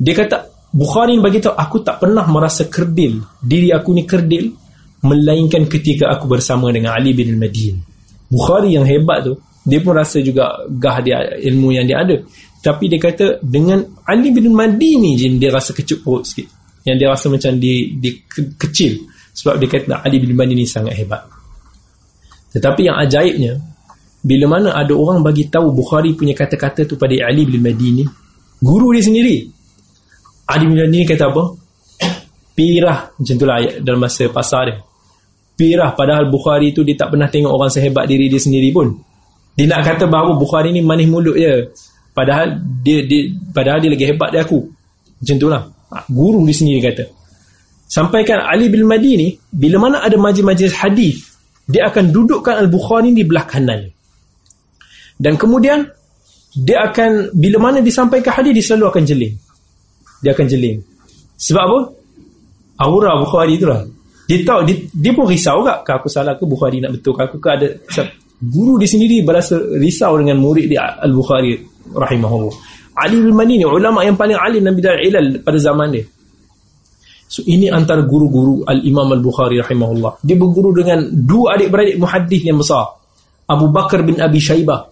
dia 0.00 0.16
kata 0.16 0.48
Bukhari 0.70 1.18
bagi 1.18 1.42
tahu 1.42 1.58
aku 1.58 1.82
tak 1.82 1.98
pernah 1.98 2.22
merasa 2.30 2.70
kerdil. 2.70 3.18
Diri 3.42 3.74
aku 3.74 3.90
ni 3.90 4.06
kerdil 4.06 4.54
melainkan 5.02 5.66
ketika 5.66 6.14
aku 6.14 6.30
bersama 6.30 6.70
dengan 6.70 6.94
Ali 6.94 7.10
bin 7.10 7.34
Madini 7.34 7.82
Bukhari 8.30 8.78
yang 8.78 8.86
hebat 8.86 9.26
tu 9.26 9.34
dia 9.66 9.82
pun 9.82 9.92
rasa 9.92 10.22
juga 10.22 10.62
gah 10.78 11.02
dia 11.04 11.20
ilmu 11.42 11.74
yang 11.74 11.84
dia 11.84 12.00
ada. 12.00 12.16
Tapi 12.62 12.86
dia 12.86 13.00
kata 13.02 13.42
dengan 13.42 13.82
Ali 14.06 14.30
bin 14.30 14.54
Madini 14.54 15.18
je 15.18 15.26
dia 15.36 15.50
rasa 15.50 15.74
kecup 15.74 16.00
perut 16.06 16.24
sikit. 16.24 16.46
Yang 16.80 16.96
dia 16.96 17.08
rasa 17.12 17.26
macam 17.28 17.52
dia, 17.60 17.76
dia 18.00 18.12
kecil. 18.56 19.04
Sebab 19.36 19.60
dia 19.60 19.68
kata 19.68 20.00
Ali 20.00 20.22
bin 20.22 20.32
Madini 20.38 20.64
sangat 20.64 20.96
hebat 20.96 21.39
tetapi 22.50 22.90
yang 22.90 22.98
ajaibnya 22.98 23.58
bila 24.20 24.58
mana 24.58 24.76
ada 24.76 24.92
orang 24.92 25.24
bagi 25.24 25.48
tahu 25.48 25.72
Bukhari 25.72 26.12
punya 26.12 26.36
kata-kata 26.36 26.84
tu 26.84 27.00
pada 27.00 27.16
Ali 27.24 27.48
bin 27.48 27.64
Madini, 27.64 28.04
guru 28.60 28.92
dia 28.92 29.00
sendiri. 29.00 29.48
Ali 30.44 30.68
bin 30.68 30.76
Madini 30.76 31.08
kata 31.08 31.32
apa? 31.32 31.44
Pirah 32.52 33.08
macam 33.16 33.34
itulah 33.40 33.56
ayat 33.56 33.74
dalam 33.80 34.00
masa 34.04 34.28
pasar 34.28 34.62
dia. 34.68 34.76
Pirah 35.56 35.96
padahal 35.96 36.28
Bukhari 36.28 36.76
tu 36.76 36.84
dia 36.84 36.92
tak 36.98 37.16
pernah 37.16 37.32
tengok 37.32 37.48
orang 37.48 37.72
sehebat 37.72 38.04
diri 38.04 38.28
dia 38.28 38.36
sendiri 38.36 38.68
pun. 38.68 38.92
Dia 39.56 39.64
nak 39.72 39.80
kata 39.88 40.04
bahawa 40.04 40.36
Bukhari 40.36 40.68
ni 40.68 40.84
manis 40.84 41.08
mulut 41.08 41.40
je. 41.40 41.72
Padahal 42.12 42.60
dia 42.84 43.00
dia 43.08 43.32
padahal 43.56 43.80
dia 43.80 43.88
lagi 43.88 44.04
hebat 44.04 44.28
dari 44.36 44.44
aku. 44.44 44.60
Macam 45.24 45.36
itulah. 45.40 45.62
Guru 46.12 46.44
dia 46.44 46.56
sendiri 46.60 46.80
kata. 46.84 47.04
Sampaikan 47.88 48.44
Ali 48.44 48.68
bin 48.68 48.84
Madini 48.84 49.32
bila 49.48 49.88
mana 49.88 50.04
ada 50.04 50.20
majlis-majlis 50.20 50.76
hadis 50.76 51.30
dia 51.70 51.86
akan 51.86 52.10
dudukkan 52.10 52.54
Al-Bukhari 52.66 53.14
di 53.14 53.22
belah 53.22 53.46
kanan. 53.46 53.86
Dan 55.20 55.38
kemudian 55.38 55.86
dia 56.50 56.90
akan 56.90 57.30
bila 57.38 57.70
mana 57.70 57.78
disampaikan 57.78 58.34
hadis 58.42 58.52
dia 58.58 58.64
selalu 58.74 58.84
akan 58.90 59.02
jeling. 59.06 59.34
Dia 60.20 60.34
akan 60.34 60.46
jeling. 60.50 60.76
Sebab 61.38 61.62
apa? 61.64 61.80
aura 62.80 63.12
Bukhari 63.20 63.60
tu 63.60 63.68
lah. 63.68 63.84
Dia 64.24 64.40
tahu 64.46 64.62
dia, 64.64 64.76
dia 64.94 65.12
pun 65.12 65.26
risau 65.28 65.60
ke 65.62 65.90
aku 65.90 66.08
salah 66.08 66.34
ke 66.34 66.44
Bukhari 66.48 66.80
nak 66.80 66.96
betul 66.96 67.18
aku 67.18 67.36
ke 67.36 67.48
ada 67.50 67.66
guru 68.40 68.80
di 68.80 68.86
sendiri 68.88 69.20
berasa 69.20 69.58
risau 69.76 70.16
dengan 70.16 70.40
murid 70.40 70.66
dia 70.70 70.96
Al-Bukhari 70.98 71.60
rahimahullah. 71.92 72.54
Ali 73.00 73.20
bin 73.20 73.36
Mani 73.36 73.60
ni 73.60 73.64
ulama 73.68 74.02
yang 74.02 74.16
paling 74.16 74.36
alim 74.36 74.64
dan 74.64 74.74
bidang 74.74 74.98
ilal 75.04 75.26
pada 75.44 75.58
zaman 75.60 75.88
dia 75.92 76.04
So 77.30 77.46
ini 77.46 77.70
antara 77.70 78.02
guru-guru 78.02 78.66
Al-Imam 78.66 79.06
Al-Bukhari 79.14 79.62
rahimahullah. 79.62 80.18
Dia 80.26 80.34
berguru 80.34 80.74
dengan 80.74 81.06
dua 81.14 81.54
adik-beradik 81.54 82.02
muhaddis 82.02 82.42
yang 82.42 82.58
besar. 82.58 82.90
Abu 83.46 83.70
Bakar 83.70 84.02
bin 84.02 84.18
Abi 84.18 84.42
Shaybah 84.42 84.90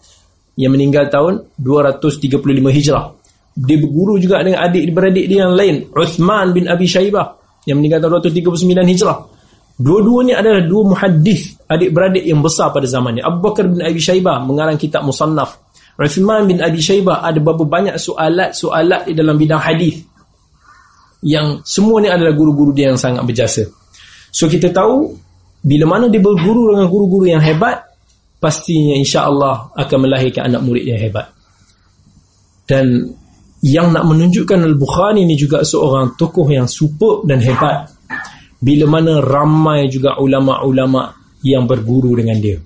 yang 0.55 0.71
meninggal 0.71 1.11
tahun 1.11 1.51
235 1.59 2.39
Hijrah. 2.71 3.11
Dia 3.59 3.77
berguru 3.83 4.23
juga 4.23 4.39
dengan 4.47 4.63
adik-beradik 4.71 5.27
dia 5.27 5.51
yang 5.51 5.59
lain. 5.59 5.91
Uthman 5.91 6.55
bin 6.55 6.71
Abi 6.71 6.87
Shaybah 6.87 7.27
yang 7.67 7.83
meninggal 7.83 8.07
tahun 8.07 8.23
239 8.23 8.87
Hijrah. 8.87 9.19
Dua-duanya 9.79 10.39
adalah 10.39 10.63
dua 10.63 10.95
muhaddis 10.95 11.59
adik-beradik 11.67 12.23
yang 12.23 12.39
besar 12.39 12.71
pada 12.71 12.87
zamannya. 12.87 13.27
Abu 13.27 13.51
Bakar 13.51 13.67
bin 13.67 13.83
Abi 13.83 13.99
Shaybah 13.99 14.47
mengarang 14.47 14.79
kitab 14.79 15.03
Musannaf. 15.03 15.59
Uthman 15.99 16.47
bin 16.47 16.63
Abi 16.63 16.79
Shaybah 16.79 17.27
ada 17.27 17.43
berapa 17.43 17.67
banyak 17.67 17.99
soalat-soalat 17.99 19.11
di 19.11 19.15
dalam 19.19 19.35
bidang 19.35 19.59
hadis 19.59 20.07
yang 21.25 21.63
semua 21.67 21.99
ni 21.99 22.09
adalah 22.11 22.35
guru-guru 22.35 22.71
dia 22.71 22.95
yang 22.95 23.01
sangat 23.01 23.23
berjasa. 23.27 23.67
So 24.31 24.47
kita 24.47 24.71
tahu 24.71 25.17
bila 25.65 25.85
mana 25.99 26.07
dia 26.07 26.23
berguru 26.23 26.75
dengan 26.75 26.87
guru-guru 26.87 27.27
yang 27.27 27.43
hebat, 27.43 27.83
pastinya 28.39 28.95
insya-Allah 28.95 29.75
akan 29.75 29.99
melahirkan 30.07 30.47
anak 30.47 30.63
murid 30.63 30.87
yang 30.87 31.01
hebat. 31.01 31.35
Dan 32.69 33.11
yang 33.65 33.91
nak 33.91 34.07
menunjukkan 34.07 34.63
Al-Bukhari 34.63 35.27
ni 35.27 35.35
juga 35.35 35.67
seorang 35.67 36.15
tokoh 36.15 36.47
yang 36.47 36.71
super 36.71 37.27
dan 37.27 37.43
hebat. 37.43 37.91
Bila 38.59 38.87
mana 38.87 39.23
ramai 39.23 39.91
juga 39.91 40.19
ulama-ulama 40.19 41.15
yang 41.43 41.67
berguru 41.67 42.15
dengan 42.19 42.39
dia. 42.39 42.59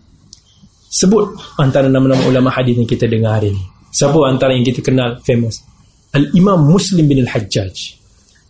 Sebut 0.92 1.56
antara 1.56 1.88
nama-nama 1.88 2.20
ulama 2.28 2.52
hadis 2.52 2.76
yang 2.76 2.88
kita 2.88 3.08
dengar 3.08 3.40
hari 3.40 3.56
ni. 3.56 3.64
Siapa 3.92 4.16
antara 4.28 4.52
yang 4.52 4.64
kita 4.64 4.84
kenal 4.84 5.20
famous? 5.24 5.64
Al-Imam 6.12 6.68
Muslim 6.68 7.08
bin 7.08 7.24
Al-Hajjaj. 7.24 8.01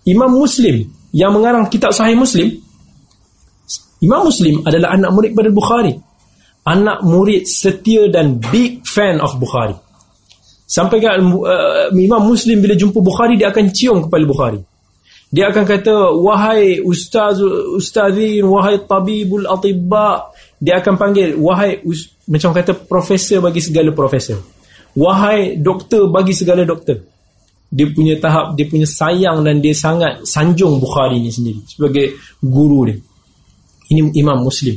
Imam 0.03 0.31
Muslim 0.35 0.91
yang 1.15 1.31
mengarang 1.31 1.69
kitab 1.71 1.95
Sahih 1.95 2.19
Muslim 2.19 2.63
Imam 4.03 4.27
Muslim 4.27 4.67
adalah 4.67 4.99
anak 4.99 5.11
murid 5.15 5.31
pada 5.33 5.51
Bukhari. 5.55 5.95
Anak 6.67 7.07
murid 7.07 7.47
setia 7.47 8.11
dan 8.11 8.43
big 8.43 8.83
fan 8.83 9.23
of 9.23 9.39
Bukhari. 9.39 9.79
Sampai 10.67 10.99
ke 10.99 11.07
uh, 11.07 11.91
Imam 11.95 12.23
Muslim 12.27 12.59
bila 12.59 12.75
jumpa 12.75 12.99
Bukhari 12.99 13.39
dia 13.39 13.55
akan 13.55 13.71
cium 13.71 13.99
kepala 14.07 14.27
Bukhari. 14.27 14.61
Dia 15.33 15.49
akan 15.49 15.65
kata 15.65 16.13
wahai 16.19 16.83
ustaz 16.83 17.41
ustazin 17.79 18.43
wahai 18.43 18.83
tabibul 18.85 19.47
atibba. 19.47 20.35
Dia 20.59 20.83
akan 20.83 20.95
panggil 20.99 21.39
wahai 21.39 21.79
macam 22.27 22.51
kata 22.51 22.75
profesor 22.85 23.39
bagi 23.39 23.63
segala 23.63 23.95
profesor. 23.95 24.43
Wahai 24.99 25.57
doktor 25.57 26.11
bagi 26.11 26.35
segala 26.35 26.67
doktor 26.67 27.12
dia 27.73 27.89
punya 27.89 28.21
tahap 28.21 28.53
dia 28.53 28.69
punya 28.69 28.85
sayang 28.85 29.41
dan 29.41 29.65
dia 29.65 29.73
sangat 29.73 30.29
sanjung 30.29 30.77
Bukhari 30.77 31.17
ni 31.17 31.33
sendiri 31.33 31.65
sebagai 31.65 32.21
guru 32.45 32.93
dia. 32.93 33.01
Ini 33.89 34.13
Imam 34.21 34.45
Muslim. 34.45 34.77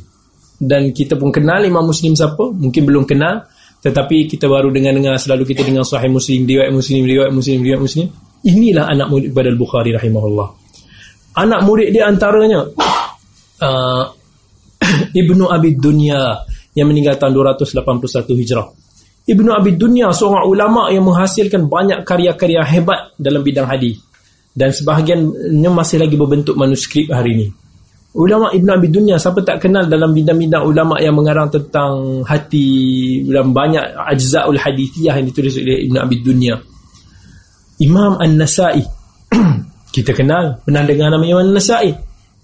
Dan 0.56 0.96
kita 0.96 1.20
pun 1.20 1.36
kenal 1.36 1.60
Imam 1.68 1.84
Muslim 1.84 2.16
siapa? 2.16 2.48
Mungkin 2.56 2.82
belum 2.88 3.04
kenal 3.04 3.44
tetapi 3.84 4.32
kita 4.32 4.48
baru 4.48 4.72
dengar-dengar 4.72 5.20
selalu 5.22 5.46
kita 5.54 5.62
dengar 5.62 5.86
sahih 5.86 6.10
muslim 6.10 6.42
riwayat 6.50 6.74
muslim 6.74 7.06
riwayat 7.06 7.30
muslim 7.30 7.62
riwayat 7.62 7.84
muslim. 7.84 8.08
Inilah 8.42 8.90
anak 8.90 9.08
murid 9.14 9.30
kepada 9.30 9.50
al-Bukhari 9.54 9.92
rahimahullah. 9.94 10.48
Anak 11.38 11.62
murid 11.68 11.94
dia 11.94 12.10
antaranya 12.10 12.66
uh, 13.62 14.04
Ibnu 15.22 15.46
Abi 15.52 15.76
Dunya 15.78 16.18
yang 16.74 16.88
meninggal 16.90 17.20
tahun 17.20 17.36
281 17.60 18.40
Hijrah 18.42 18.85
Ibnu 19.26 19.50
Abi 19.50 19.74
Dunya 19.74 20.14
seorang 20.14 20.46
ulama 20.46 20.94
yang 20.94 21.06
menghasilkan 21.10 21.66
banyak 21.66 22.06
karya-karya 22.06 22.62
hebat 22.62 23.14
dalam 23.18 23.42
bidang 23.42 23.66
hadis 23.66 23.98
dan 24.54 24.70
sebahagiannya 24.70 25.70
masih 25.74 25.98
lagi 26.00 26.16
berbentuk 26.16 26.54
manuskrip 26.56 27.10
hari 27.10 27.34
ini 27.34 27.48
Ulama 28.16 28.48
Ibn 28.48 28.80
Abi 28.80 28.88
Dunya 28.88 29.20
siapa 29.20 29.44
tak 29.44 29.68
kenal 29.68 29.92
dalam 29.92 30.16
bidang-bidang 30.16 30.64
ulama 30.64 30.96
yang 31.04 31.20
mengarang 31.20 31.52
tentang 31.52 32.24
hati 32.24 33.20
dalam 33.28 33.52
banyak 33.52 33.84
ajza'ul 33.92 34.56
hadithiyah 34.56 35.20
yang 35.20 35.28
ditulis 35.28 35.60
oleh 35.60 35.84
Ibn 35.84 36.00
Abi 36.00 36.24
Dunya. 36.24 36.56
Imam 37.84 38.16
An-Nasai. 38.16 38.88
Kita 39.96 40.16
kenal, 40.16 40.64
pernah 40.64 40.88
dengar 40.88 41.12
nama 41.12 41.28
Imam 41.28 41.44
An-Nasai 41.44 41.92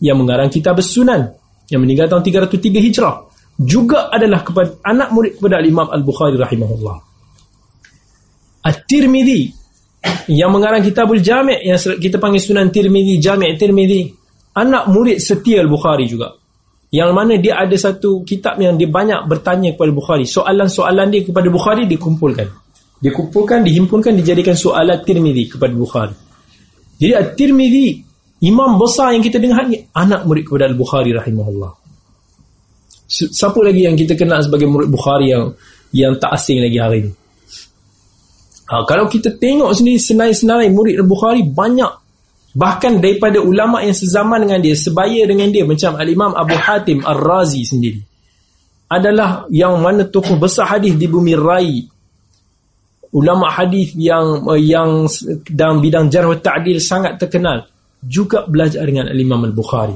yang 0.04 0.20
mengarang 0.20 0.52
kitab 0.52 0.76
Sunan 0.84 1.32
yang 1.72 1.80
meninggal 1.80 2.12
tahun 2.12 2.52
303 2.52 2.92
Hijrah. 2.92 3.31
Juga 3.62 4.09
adalah 4.09 4.41
kepada 4.41 4.82
anak 4.82 5.14
murid 5.14 5.38
kepada 5.38 5.62
Imam 5.62 5.86
Al-Bukhari 5.86 6.34
rahimahullah. 6.34 6.97
At-Tirmidhi 8.66 9.53
yang 10.34 10.49
mengarang 10.49 10.82
kitabul 10.82 11.22
Jami' 11.22 11.62
yang 11.62 11.78
kita 11.78 12.18
panggil 12.18 12.41
Sunan 12.41 12.74
Tirmidhi, 12.74 13.22
Jami' 13.22 13.53
Tirmidhi 13.57 14.09
anak 14.57 14.89
murid 14.89 15.22
setia 15.22 15.62
Al-Bukhari 15.62 16.09
juga. 16.09 16.34
Yang 16.91 17.12
mana 17.14 17.34
dia 17.39 17.55
ada 17.62 17.78
satu 17.78 18.26
kitab 18.26 18.59
yang 18.59 18.76
dia 18.76 18.89
banyak 18.89 19.30
bertanya 19.30 19.78
kepada 19.78 19.91
Bukhari. 19.93 20.26
Soalan-soalan 20.28 21.07
dia 21.14 21.22
kepada 21.24 21.47
Bukhari 21.47 21.88
dikumpulkan. 21.88 22.47
Dikumpulkan, 23.01 23.64
dihimpunkan, 23.64 24.14
dijadikan 24.18 24.57
soalan 24.57 24.99
Tirmidhi 25.05 25.53
kepada 25.53 25.72
Bukhari. 25.72 26.16
Jadi 26.97 27.14
At-Tirmidhi 27.14 27.88
imam 28.41 28.78
besar 28.82 29.14
yang 29.14 29.22
kita 29.22 29.38
dengar 29.38 29.70
ni 29.70 29.86
anak 29.93 30.26
murid 30.26 30.49
kepada 30.49 30.66
Al-Bukhari 30.70 31.14
rahimahullah 31.14 31.81
siapa 33.12 33.59
lagi 33.59 33.84
yang 33.84 33.99
kita 33.99 34.16
kenal 34.16 34.39
sebagai 34.39 34.72
murid 34.72 34.88
Bukhari 34.88 35.36
yang 35.36 35.51
yang 35.91 36.16
tak 36.16 36.32
asing 36.39 36.64
lagi 36.64 36.80
hari 36.80 36.97
ini 37.03 37.12
ha, 38.72 38.88
kalau 38.88 39.12
kita 39.12 39.36
tengok 39.36 39.76
sendiri 39.76 39.99
senai-senai 39.99 40.72
murid 40.72 41.03
Al-Bukhari 41.03 41.43
banyak 41.43 42.01
Bahkan 42.51 42.99
daripada 42.99 43.39
ulama 43.39 43.80
yang 43.80 43.95
sezaman 43.95 44.43
dengan 44.43 44.59
dia, 44.59 44.76
sebaya 44.76 45.24
dengan 45.24 45.47
dia 45.47 45.64
macam 45.64 45.95
Al-Imam 45.95 46.36
Abu 46.36 46.55
Hatim 46.59 46.99
Ar-Razi 46.99 47.64
sendiri. 47.64 48.01
Adalah 48.91 49.47
yang 49.47 49.80
mana 49.80 50.03
tokoh 50.03 50.36
besar 50.36 50.68
hadis 50.68 50.99
di 50.99 51.07
bumi 51.07 51.32
rai. 51.32 51.80
Ulama 53.16 53.47
hadis 53.55 53.95
yang 53.95 54.43
yang 54.59 55.07
dalam 55.47 55.80
bidang 55.80 56.12
jarh 56.12 56.32
ta'dil 56.39 56.80
sangat 56.80 57.20
terkenal 57.20 57.64
juga 58.03 58.43
belajar 58.51 58.84
dengan 58.84 59.07
Al-Imam 59.07 59.47
Al-Bukhari. 59.47 59.95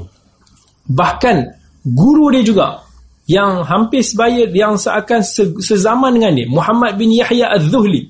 Bahkan 0.88 1.36
guru 1.84 2.32
dia 2.32 2.40
juga 2.40 2.85
yang 3.26 3.66
hampir 3.66 4.06
sebaya 4.06 4.46
yang 4.46 4.78
seakan 4.78 5.20
sezaman 5.58 6.14
dengan 6.14 6.32
dia, 6.38 6.46
Muhammad 6.46 6.94
bin 6.94 7.10
Yahya 7.10 7.50
Az-Zuhli 7.58 8.06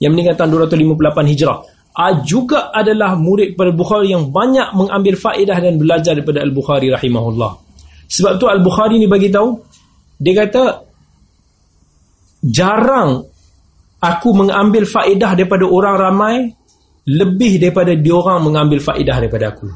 yang 0.00 0.16
meninggal 0.16 0.40
tahun 0.40 0.64
258 0.72 1.30
Hijrah 1.36 1.58
uh, 1.92 2.14
juga 2.24 2.72
adalah 2.72 3.20
murid 3.20 3.52
kepada 3.54 3.70
Bukhari 3.76 4.16
yang 4.16 4.32
banyak 4.32 4.72
mengambil 4.72 5.14
faedah 5.20 5.58
dan 5.60 5.76
belajar 5.76 6.16
daripada 6.16 6.40
Al-Bukhari 6.40 6.88
rahimahullah. 6.88 7.52
Sebab 8.08 8.32
tu 8.40 8.48
Al-Bukhari 8.48 8.96
ni 8.96 9.06
bagi 9.06 9.28
tahu 9.28 9.60
dia 10.20 10.34
kata 10.40 10.64
jarang 12.44 13.24
aku 14.00 14.28
mengambil 14.32 14.88
faedah 14.88 15.36
daripada 15.36 15.68
orang 15.68 15.94
ramai 16.00 16.34
lebih 17.04 17.60
daripada 17.60 17.92
diorang 17.92 18.40
mengambil 18.40 18.80
faedah 18.80 19.16
daripada 19.20 19.52
aku. 19.52 19.68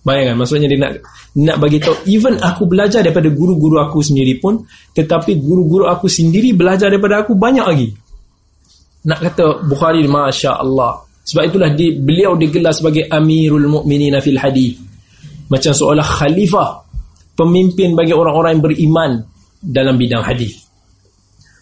Bayangkan 0.00 0.36
maksudnya 0.40 0.64
dia 0.64 0.80
nak 0.80 0.92
nak 1.36 1.56
bagi 1.60 1.76
tahu 1.76 1.92
even 2.08 2.40
aku 2.40 2.64
belajar 2.64 3.04
daripada 3.04 3.28
guru-guru 3.28 3.76
aku 3.84 4.00
sendiri 4.00 4.40
pun 4.40 4.64
tetapi 4.96 5.36
guru-guru 5.36 5.84
aku 5.84 6.08
sendiri 6.08 6.56
belajar 6.56 6.88
daripada 6.88 7.20
aku 7.20 7.36
banyak 7.36 7.66
lagi. 7.68 7.88
Nak 9.04 9.18
kata 9.20 9.64
Bukhari 9.68 10.08
masya-Allah 10.08 11.04
sebab 11.30 11.42
itulah 11.46 11.70
di, 11.76 11.94
beliau 12.00 12.32
digelar 12.34 12.72
sebagai 12.72 13.06
Amirul 13.06 13.68
Mukminin 13.68 14.16
fil 14.24 14.40
Hadis. 14.40 14.80
Macam 15.50 15.72
seolah 15.74 16.06
khalifah, 16.06 16.70
pemimpin 17.34 17.92
bagi 17.92 18.14
orang-orang 18.14 18.56
yang 18.56 18.64
beriman 18.64 19.10
dalam 19.60 19.98
bidang 19.98 20.22
hadis. 20.22 20.62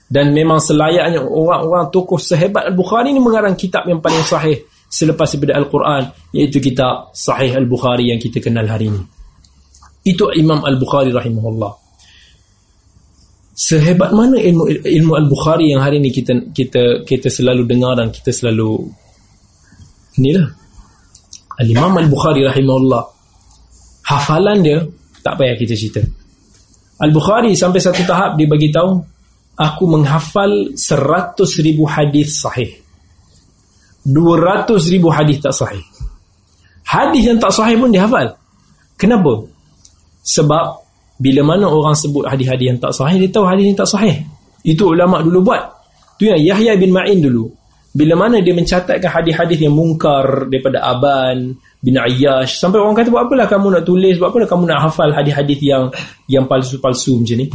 Dan 0.09 0.32
memang 0.32 0.61
selayaknya 0.61 1.20
orang-orang 1.20 1.93
tokoh 1.93 2.16
sehebat 2.16 2.68
Al-Bukhari 2.72 3.12
ini 3.12 3.20
mengarang 3.20 3.57
kitab 3.57 3.84
yang 3.84 4.01
paling 4.01 4.24
sahih 4.24 4.57
selepas 4.89 5.28
daripada 5.36 5.61
Al-Quran 5.61 6.03
iaitu 6.32 6.59
kitab 6.59 7.12
Sahih 7.12 7.53
Al-Bukhari 7.61 8.09
yang 8.09 8.20
kita 8.20 8.41
kenal 8.41 8.64
hari 8.64 8.89
ini. 8.89 9.03
Itu 10.09 10.32
Imam 10.32 10.64
Al-Bukhari 10.64 11.12
rahimahullah. 11.12 11.72
Sehebat 13.53 14.16
mana 14.16 14.41
ilmu 14.41 14.64
ilmu 14.70 15.12
Al-Bukhari 15.18 15.68
yang 15.76 15.84
hari 15.84 16.01
ini 16.01 16.09
kita 16.09 16.32
kita 16.55 17.05
kita 17.05 17.28
selalu 17.28 17.68
dengar 17.68 17.99
dan 18.01 18.09
kita 18.09 18.32
selalu 18.32 18.86
inilah 20.16 20.47
Al-Imam 21.59 21.99
Al-Bukhari 21.99 22.47
rahimahullah 22.47 23.03
hafalan 24.07 24.62
dia 24.62 24.78
tak 25.26 25.43
payah 25.43 25.59
kita 25.59 25.74
cerita 25.74 26.03
Al-Bukhari 27.03 27.59
sampai 27.59 27.82
satu 27.82 28.07
tahap 28.07 28.39
dia 28.39 28.47
bagi 28.47 28.70
tahu 28.70 28.95
aku 29.59 29.84
menghafal 29.91 30.70
100 30.78 31.34
ribu 31.66 31.82
hadis 31.82 32.39
sahih 32.39 32.78
200 34.09 34.92
ribu 34.94 35.12
hadis 35.12 35.38
tak 35.44 35.52
sahih. 35.52 35.84
Hadis 36.88 37.28
yang 37.28 37.36
tak 37.36 37.52
sahih 37.52 37.76
pun 37.76 37.92
dia 37.92 38.09
hafal 38.09 38.32
kenapa? 38.96 39.44
sebab 40.28 40.84
bila 41.18 41.40
mana 41.56 41.66
orang 41.66 41.96
sebut 41.96 42.28
hadis-hadis 42.28 42.76
yang 42.76 42.78
tak 42.78 42.92
sahih 42.92 43.16
dia 43.16 43.30
tahu 43.32 43.48
hadis 43.48 43.64
yang 43.72 43.78
tak 43.78 43.88
sahih. 43.88 44.16
Itu 44.62 44.92
ulama 44.92 45.24
dulu 45.24 45.48
buat. 45.48 45.62
Tu 46.20 46.28
yang 46.28 46.38
Yahya 46.38 46.76
bin 46.76 46.92
Ma'in 46.92 47.24
dulu. 47.24 47.48
Bila 47.96 48.14
mana 48.14 48.38
dia 48.44 48.52
mencatatkan 48.52 49.09
hadis-hadis 49.09 49.59
yang 49.64 49.74
mungkar 49.74 50.46
daripada 50.46 50.84
Aban 50.84 51.56
bin 51.80 51.94
Ayyash 51.96 52.61
sampai 52.61 52.78
orang 52.78 52.94
kata 52.94 53.09
buat 53.09 53.26
apalah 53.26 53.48
kamu 53.48 53.66
nak 53.80 53.82
tulis? 53.88 54.14
Buat 54.20 54.30
apalah 54.36 54.48
kamu 54.50 54.64
nak 54.68 54.80
hafal 54.86 55.11
hadis-hadis 55.11 55.59
yang 55.64 55.84
yang 56.28 56.44
palsu-palsu 56.44 57.18
macam 57.18 57.36
ni 57.42 57.46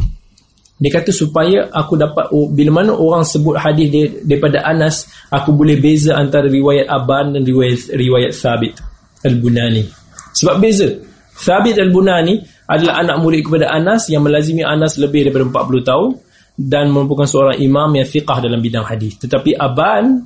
dia 0.74 0.90
kata 0.90 1.14
supaya 1.14 1.70
aku 1.70 1.94
dapat 1.94 2.34
oh, 2.34 2.50
bila 2.50 2.82
mana 2.82 2.98
orang 2.98 3.22
sebut 3.22 3.54
hadis 3.54 3.86
dia, 3.94 4.10
daripada 4.26 4.66
Anas 4.66 5.06
aku 5.30 5.54
boleh 5.54 5.78
beza 5.78 6.18
antara 6.18 6.50
riwayat 6.50 6.90
Aban 6.90 7.30
dan 7.30 7.46
riwayat 7.46 7.94
riwayat 7.94 8.34
Thabit 8.34 8.74
Al-Bunani 9.22 9.86
sebab 10.34 10.58
beza 10.58 10.90
Thabit 11.34 11.78
Al-Bunani 11.78 12.42
adalah 12.66 13.04
anak 13.04 13.16
murid 13.20 13.46
kepada 13.46 13.70
Anas 13.70 14.08
yang 14.08 14.24
melazimi 14.24 14.64
Anas 14.64 14.96
lebih 14.96 15.28
daripada 15.30 15.66
40 15.66 15.84
tahun 15.84 16.10
dan 16.54 16.94
merupakan 16.94 17.26
seorang 17.26 17.58
imam 17.58 17.90
yang 17.98 18.06
fiqah 18.06 18.38
dalam 18.38 18.62
bidang 18.62 18.86
hadis. 18.86 19.18
Tetapi 19.18 19.58
aban 19.58 20.22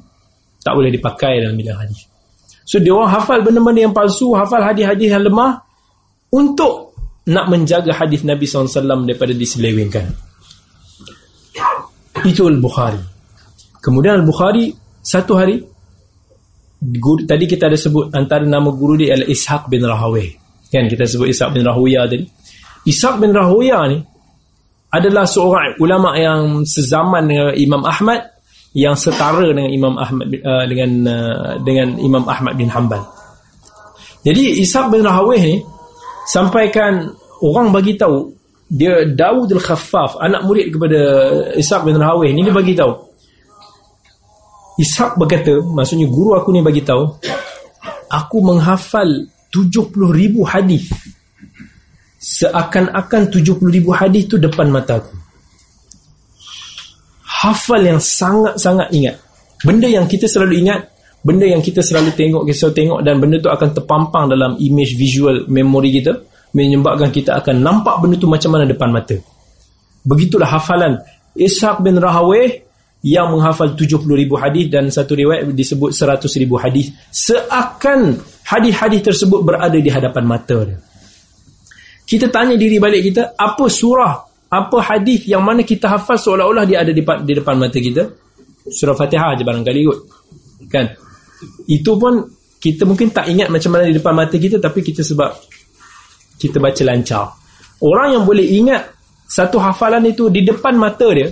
tak 0.60 0.76
boleh 0.76 0.92
dipakai 0.92 1.40
dalam 1.40 1.56
bidang 1.56 1.80
hadis. 1.80 2.04
So 2.68 2.76
dia 2.76 2.92
orang 2.92 3.08
hafal 3.08 3.40
benda-benda 3.40 3.88
yang 3.88 3.96
palsu, 3.96 4.36
hafal 4.36 4.60
hadis-hadis 4.60 5.08
yang 5.08 5.24
lemah 5.24 5.64
untuk 6.28 6.92
nak 7.24 7.48
menjaga 7.48 7.96
hadis 7.96 8.20
Nabi 8.28 8.44
SAW 8.44 9.08
daripada 9.08 9.32
diselewengkan. 9.32 10.27
Itu 12.24 12.48
Al-Bukhari. 12.48 13.02
Kemudian 13.78 14.22
Al-Bukhari 14.22 14.74
satu 15.02 15.38
hari 15.38 15.62
guru, 16.78 17.26
tadi 17.26 17.44
kita 17.46 17.66
ada 17.66 17.78
sebut 17.78 18.10
antara 18.14 18.46
nama 18.46 18.70
guru 18.70 18.98
dia 18.98 19.14
adalah 19.14 19.28
Ishaq 19.30 19.62
bin 19.70 19.82
Rahawih. 19.82 20.28
Kan 20.70 20.86
kita 20.86 21.04
sebut 21.08 21.30
Ishaq 21.30 21.54
bin 21.54 21.64
Rahawiyah 21.64 22.04
tadi. 22.06 22.26
Ishaq 22.86 23.18
bin 23.18 23.32
Rahawiyah 23.34 23.82
ni 23.90 23.98
adalah 24.88 25.28
seorang 25.28 25.76
ulama 25.80 26.16
yang 26.16 26.64
sezaman 26.64 27.28
dengan 27.28 27.52
Imam 27.56 27.82
Ahmad 27.84 28.20
yang 28.76 28.96
setara 28.96 29.48
dengan 29.52 29.72
Imam 29.72 29.94
Ahmad 29.96 30.28
uh, 30.28 30.64
dengan 30.68 30.90
uh, 31.08 31.52
dengan 31.64 31.96
Imam 31.98 32.24
Ahmad 32.28 32.56
bin 32.56 32.68
Hanbal. 32.68 33.00
Jadi 34.24 34.60
Ishaq 34.60 34.92
bin 34.92 35.04
Rahawih 35.04 35.40
ni 35.40 35.56
sampaikan 36.28 37.08
orang 37.40 37.72
bagi 37.72 37.96
tahu 37.96 38.37
dia 38.68 39.08
Dawud 39.08 39.48
al-Khaffaf 39.48 40.20
anak 40.20 40.44
murid 40.44 40.68
kepada 40.76 41.00
Ishaq 41.56 41.88
bin 41.88 41.96
Rahawih 41.96 42.36
ni 42.36 42.44
dia 42.44 42.52
bagi 42.52 42.76
tahu. 42.76 42.92
Ishaq 44.78 45.16
berkata 45.16 45.58
maksudnya 45.64 46.06
guru 46.06 46.36
aku 46.36 46.52
ni 46.52 46.60
bagi 46.60 46.84
tahu 46.84 47.08
aku 48.12 48.36
menghafal 48.44 49.08
70 49.48 49.88
ribu 50.12 50.44
hadis. 50.44 50.84
Seakan-akan 52.18 53.32
70 53.32 53.56
ribu 53.72 53.90
hadis 53.96 54.28
tu 54.28 54.36
depan 54.36 54.68
mata 54.68 55.00
aku. 55.00 55.16
Hafal 57.24 57.86
yang 57.86 58.02
sangat-sangat 58.02 58.90
ingat. 58.92 59.16
Benda 59.64 59.88
yang 59.88 60.04
kita 60.04 60.28
selalu 60.28 60.60
ingat 60.60 60.98
benda 61.18 61.46
yang 61.50 61.58
kita 61.58 61.82
selalu 61.82 62.14
tengok 62.14 62.46
kita 62.46 62.56
selalu 62.56 62.76
tengok 62.78 62.98
dan 63.02 63.14
benda 63.18 63.36
tu 63.42 63.50
akan 63.50 63.68
terpampang 63.74 64.30
dalam 64.30 64.54
image 64.62 64.94
visual 64.94 65.50
memory 65.50 65.98
kita 65.98 66.14
menyebabkan 66.52 67.12
kita 67.12 67.36
akan 67.40 67.60
nampak 67.60 68.00
benda 68.00 68.16
tu 68.16 68.28
macam 68.30 68.56
mana 68.56 68.64
depan 68.64 68.88
mata. 68.92 69.16
Begitulah 70.04 70.48
hafalan 70.48 71.00
Ishaq 71.36 71.84
bin 71.84 72.00
Rahawih 72.00 72.68
yang 73.04 73.30
menghafal 73.30 73.78
70 73.78 74.02
ribu 74.10 74.34
hadis 74.34 74.66
dan 74.66 74.90
satu 74.90 75.14
riwayat 75.14 75.46
disebut 75.54 75.94
100 75.94 76.26
ribu 76.42 76.58
hadis. 76.58 76.90
Seakan 77.14 78.18
hadis-hadis 78.42 79.00
tersebut 79.04 79.44
berada 79.44 79.78
di 79.78 79.86
hadapan 79.86 80.24
mata 80.26 80.58
dia. 80.66 80.78
Kita 82.08 82.32
tanya 82.32 82.56
diri 82.56 82.80
balik 82.80 83.04
kita 83.12 83.36
apa 83.36 83.68
surah 83.68 84.12
apa 84.48 84.78
hadis 84.80 85.28
yang 85.28 85.44
mana 85.44 85.60
kita 85.60 85.92
hafal 85.92 86.16
seolah-olah 86.16 86.64
dia 86.64 86.80
ada 86.80 86.88
di, 86.88 87.04
di 87.04 87.32
depan 87.36 87.54
mata 87.60 87.76
kita? 87.76 88.08
Surah 88.64 88.96
fatihah 88.96 89.36
je 89.36 89.44
barangkali 89.44 89.80
kot. 89.84 89.98
Kan? 90.72 90.88
Itu 91.68 92.00
pun 92.00 92.24
kita 92.58 92.88
mungkin 92.88 93.12
tak 93.12 93.28
ingat 93.28 93.52
macam 93.52 93.76
mana 93.76 93.86
di 93.86 93.94
depan 93.94 94.16
mata 94.16 94.34
kita 94.34 94.58
tapi 94.58 94.82
kita 94.82 95.04
sebab 95.04 95.30
kita 96.38 96.62
baca 96.62 96.82
lancar 96.86 97.34
orang 97.82 98.08
yang 98.16 98.24
boleh 98.24 98.46
ingat 98.46 98.94
satu 99.28 99.60
hafalan 99.60 100.08
itu 100.08 100.32
di 100.32 100.46
depan 100.46 100.78
mata 100.78 101.10
dia 101.12 101.28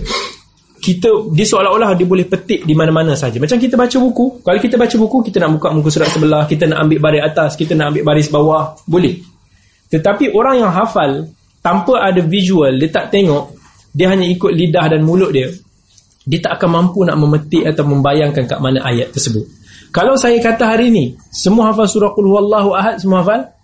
kita 0.77 1.09
dia 1.33 1.45
seolah-olah 1.45 1.97
dia 1.97 2.05
boleh 2.05 2.23
petik 2.29 2.63
di 2.63 2.71
mana-mana 2.77 3.17
saja. 3.17 3.41
Macam 3.41 3.57
kita 3.57 3.75
baca 3.75 3.97
buku, 3.97 4.39
kalau 4.45 4.59
kita 4.61 4.77
baca 4.77 4.95
buku 4.95 5.17
kita 5.25 5.43
nak 5.43 5.57
buka 5.57 5.67
muka 5.73 5.89
surat 5.89 6.09
sebelah, 6.13 6.45
kita 6.45 6.69
nak 6.69 6.87
ambil 6.87 6.99
baris 7.01 7.23
atas, 7.25 7.57
kita 7.57 7.73
nak 7.73 7.91
ambil 7.91 8.03
baris 8.07 8.29
bawah, 8.29 8.77
boleh. 8.85 9.19
Tetapi 9.89 10.31
orang 10.31 10.63
yang 10.63 10.71
hafal 10.71 11.27
tanpa 11.59 12.07
ada 12.07 12.21
visual, 12.23 12.71
dia 12.77 12.87
tak 12.93 13.09
tengok, 13.11 13.57
dia 13.91 14.13
hanya 14.13 14.29
ikut 14.29 14.51
lidah 14.53 14.85
dan 14.95 15.01
mulut 15.01 15.33
dia, 15.33 15.49
dia 16.23 16.39
tak 16.39 16.61
akan 16.61 16.69
mampu 16.69 17.01
nak 17.03 17.17
memetik 17.19 17.65
atau 17.65 17.83
membayangkan 17.87 18.45
kat 18.45 18.59
mana 18.61 18.79
ayat 18.85 19.11
tersebut. 19.11 19.43
Kalau 19.89 20.13
saya 20.13 20.37
kata 20.37 20.77
hari 20.77 20.93
ni, 20.93 21.17
semua 21.33 21.73
hafal 21.73 21.89
surah 21.89 22.13
Qul 22.13 22.31
Huwallahu 22.31 22.69
Ahad, 22.77 23.01
semua 23.01 23.25
hafal? 23.25 23.56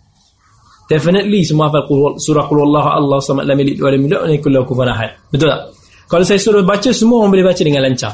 Definitely 0.84 1.48
semua 1.48 1.72
hafal 1.72 2.20
surah 2.20 2.46
Qul 2.52 2.60
Huwallahu 2.60 2.90
Allah 2.92 3.20
Samad 3.24 3.48
Lam 3.48 3.56
Yalid 3.56 3.80
wa 3.80 3.90
Lam 3.90 4.02
Yulad 4.04 4.20
wa 4.20 4.28
Lam 4.28 4.36
Yakul 4.36 4.52
Lahu 4.52 4.74
Ahad. 4.84 5.12
Betul 5.32 5.48
tak? 5.48 5.62
Kalau 6.12 6.24
saya 6.28 6.40
suruh 6.40 6.62
baca 6.62 6.90
semua 6.92 7.24
orang 7.24 7.32
boleh 7.34 7.46
baca 7.48 7.62
dengan 7.64 7.82
lancar. 7.88 8.14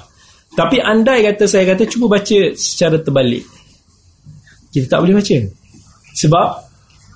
Tapi 0.53 0.78
andai 0.82 1.26
kata 1.26 1.43
saya 1.49 1.65
kata 1.74 1.89
cuba 1.89 2.20
baca 2.20 2.39
secara 2.53 3.01
terbalik. 3.01 3.43
Kita 4.70 4.86
tak 4.86 4.99
boleh 5.01 5.17
baca. 5.17 5.38
Sebab 6.13 6.47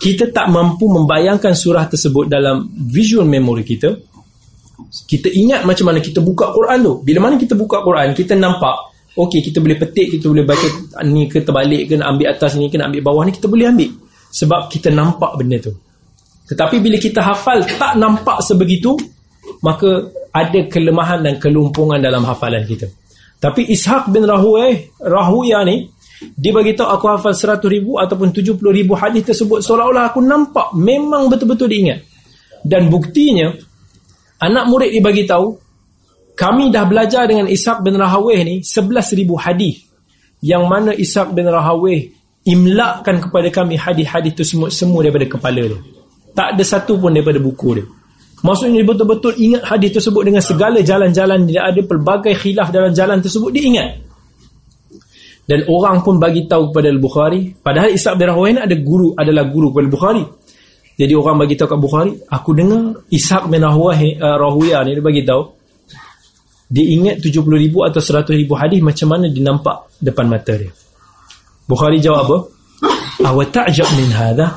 kita 0.01 0.33
tak 0.33 0.49
mampu 0.49 0.89
membayangkan 0.89 1.53
surah 1.53 1.85
tersebut 1.87 2.27
dalam 2.27 2.67
visual 2.89 3.23
memory 3.23 3.63
kita. 3.63 3.93
Kita 5.07 5.31
ingat 5.31 5.63
macam 5.63 5.93
mana 5.93 6.03
kita 6.03 6.19
buka 6.19 6.51
Quran 6.51 6.77
tu. 6.81 6.93
Bila 7.05 7.29
mana 7.29 7.39
kita 7.39 7.55
buka 7.55 7.79
Quran, 7.85 8.11
kita 8.11 8.35
nampak 8.35 8.93
okey 9.13 9.39
kita 9.45 9.61
boleh 9.61 9.77
petik, 9.77 10.17
kita 10.17 10.25
boleh 10.27 10.43
baca 10.43 10.67
ni 11.05 11.29
ke 11.29 11.45
terbalik 11.45 11.87
ke 11.87 11.93
nak 12.01 12.17
ambil 12.17 12.27
atas 12.33 12.57
ni 12.57 12.67
ke 12.67 12.75
nak 12.75 12.89
ambil 12.89 13.01
bawah 13.05 13.23
ni 13.23 13.31
kita 13.31 13.47
boleh 13.47 13.69
ambil. 13.69 13.91
Sebab 14.33 14.65
kita 14.73 14.89
nampak 14.89 15.37
benda 15.37 15.61
tu. 15.61 15.73
Tetapi 16.49 16.81
bila 16.81 16.97
kita 16.97 17.21
hafal 17.21 17.61
tak 17.77 17.95
nampak 18.01 18.41
sebegitu, 18.41 18.97
maka 19.61 20.09
ada 20.33 20.65
kelemahan 20.67 21.21
dan 21.21 21.37
kelumpungan 21.37 22.01
dalam 22.01 22.25
hafalan 22.25 22.65
kita. 22.65 22.89
Tapi 23.37 23.69
Ishaq 23.69 24.09
bin 24.09 24.25
Rahuwah, 24.25 24.73
Rahuya 25.05 25.61
ni, 25.67 25.87
dia 26.33 26.55
beritahu 26.55 26.87
aku 26.87 27.05
hafal 27.11 27.35
100 27.35 27.61
ribu 27.67 27.99
ataupun 27.99 28.31
70 28.31 28.57
ribu 28.59 28.95
hadis 28.95 29.27
tersebut 29.27 29.59
seolah-olah 29.59 30.15
aku 30.15 30.23
nampak 30.23 30.71
memang 30.73 31.27
betul-betul 31.27 31.67
diingat. 31.67 32.01
Dan 32.63 32.87
buktinya, 32.87 33.51
anak 34.39 34.65
murid 34.71 34.95
dia 34.95 35.03
bagi 35.03 35.27
tahu 35.27 35.59
kami 36.33 36.73
dah 36.73 36.87
belajar 36.87 37.29
dengan 37.29 37.45
Ishaq 37.45 37.85
bin 37.85 37.93
Rahawih 37.99 38.39
ni 38.41 38.55
11 38.65 39.19
ribu 39.19 39.37
hadis 39.37 39.85
yang 40.41 40.65
mana 40.65 40.95
Ishaq 40.95 41.31
bin 41.35 41.45
Rahawih 41.45 42.09
imlakkan 42.43 43.23
kepada 43.23 43.47
kami 43.47 43.79
hadis-hadis 43.79 44.35
itu 44.35 44.43
semua, 44.69 44.99
daripada 44.99 45.27
kepala 45.27 45.63
dia. 45.63 45.79
Tak 46.33 46.57
ada 46.57 46.63
satu 46.65 46.99
pun 46.99 47.15
daripada 47.15 47.39
buku 47.39 47.79
dia. 47.79 47.85
Maksudnya 48.43 48.83
dia 48.83 48.87
betul-betul 48.87 49.33
ingat 49.39 49.63
hadis 49.63 49.95
tersebut 49.95 50.27
dengan 50.27 50.43
segala 50.43 50.83
jalan-jalan 50.83 51.47
dia 51.47 51.63
ada 51.63 51.79
pelbagai 51.79 52.35
khilaf 52.35 52.75
dalam 52.75 52.91
jalan 52.91 53.23
tersebut 53.23 53.49
dia 53.55 53.63
ingat. 53.63 53.89
Dan 55.47 55.63
orang 55.71 56.03
pun 56.03 56.19
bagi 56.19 56.47
tahu 56.47 56.71
kepada 56.71 56.87
Al-Bukhari, 56.91 57.41
padahal 57.63 57.91
Ishaq 57.95 58.15
bin 58.19 58.27
Rahuwain 58.31 58.59
ada 58.59 58.75
guru 58.79 59.15
adalah 59.15 59.47
guru 59.47 59.71
kepada 59.71 59.85
Al-Bukhari. 59.87 60.23
Jadi 60.99 61.13
orang 61.15 61.35
bagi 61.39 61.55
tahu 61.55 61.67
kepada 61.71 61.83
Bukhari, 61.83 62.11
aku 62.27 62.49
dengar 62.51 62.83
Ishaq 63.07 63.43
bin 63.47 63.63
Rahuwain 63.63 64.19
uh, 64.19 64.83
ni 64.83 64.91
dia 64.91 65.03
bagi 65.03 65.23
tahu 65.23 65.43
dia 66.73 66.85
ingat 66.89 67.21
70 67.21 67.45
ribu 67.69 67.85
atau 67.85 68.01
100 68.01 68.33
ribu 68.33 68.57
hadis 68.57 68.81
macam 68.81 69.13
mana 69.13 69.29
dia 69.29 69.45
nampak 69.45 69.93
depan 70.01 70.25
mata 70.25 70.57
dia. 70.57 70.73
Bukhari 71.65 71.97
jawab 72.03 72.27
apa? 72.27 72.37
Awa 73.29 73.43
ta'jab 73.47 73.87
min 73.95 74.09
hadha? 74.11 74.47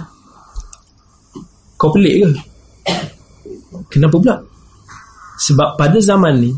Kau 1.77 1.93
pelik 1.93 2.25
ke? 2.25 2.29
Kenapa 3.93 4.17
pula? 4.17 4.37
Sebab 5.37 5.77
pada 5.77 5.99
zaman 6.01 6.35
ni 6.41 6.53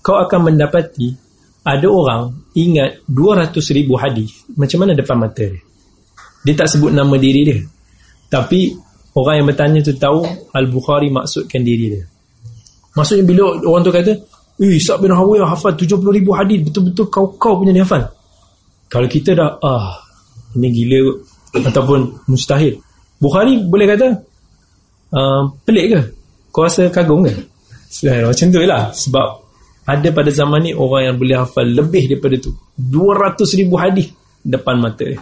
kau 0.00 0.16
akan 0.16 0.48
mendapati 0.48 1.12
ada 1.68 1.84
orang 1.84 2.32
ingat 2.56 3.04
200 3.04 3.52
ribu 3.76 4.00
hadis 4.00 4.48
macam 4.56 4.82
mana 4.82 4.96
depan 4.96 5.20
mata 5.20 5.44
dia. 5.44 5.60
Dia 6.48 6.54
tak 6.56 6.72
sebut 6.72 6.96
nama 6.96 7.12
diri 7.20 7.44
dia. 7.44 7.60
Tapi 8.32 8.72
orang 9.12 9.44
yang 9.44 9.46
bertanya 9.52 9.80
tu 9.84 9.92
tahu 9.92 10.24
Al-Bukhari 10.56 11.12
maksudkan 11.12 11.60
diri 11.60 11.92
dia. 11.92 12.04
Maksudnya 12.96 13.24
bila 13.28 13.52
orang 13.68 13.84
tu 13.84 13.92
kata, 13.92 14.12
"Eh, 14.64 14.80
Sa'd 14.80 15.04
bin 15.04 15.12
Hawiyah 15.12 15.44
hafal 15.44 15.76
70 15.76 16.08
ribu 16.08 16.32
hadis, 16.32 16.64
betul-betul 16.64 17.06
kau-kau 17.12 17.60
punya 17.60 17.76
dia 17.76 17.84
hafal." 17.84 18.08
Kalau 18.88 19.08
kita 19.08 19.36
dah 19.36 19.60
ah, 19.60 20.00
ini 20.56 20.68
gila 20.72 21.00
ataupun 21.68 22.28
mustahil. 22.28 22.80
Bukhari 23.18 23.60
boleh 23.66 23.86
kata, 23.88 24.08
uh, 25.12 25.42
pelik 25.66 25.86
ke? 25.92 26.00
Kau 26.54 26.64
rasa 26.64 26.88
kagum 26.88 27.26
ke? 27.26 27.32
Macam 28.08 28.46
tu 28.48 28.58
lah. 28.64 28.88
Sebab 28.92 29.26
ada 29.88 30.08
pada 30.12 30.28
zaman 30.28 30.60
ni 30.68 30.72
Orang 30.76 31.02
yang 31.08 31.16
boleh 31.16 31.36
hafal 31.40 31.64
lebih 31.64 32.08
daripada 32.12 32.36
tu. 32.36 32.52
200 32.76 33.40
ribu 33.56 33.80
hadis 33.80 34.12
Depan 34.44 34.76
mata 34.76 35.04
dia. 35.04 35.20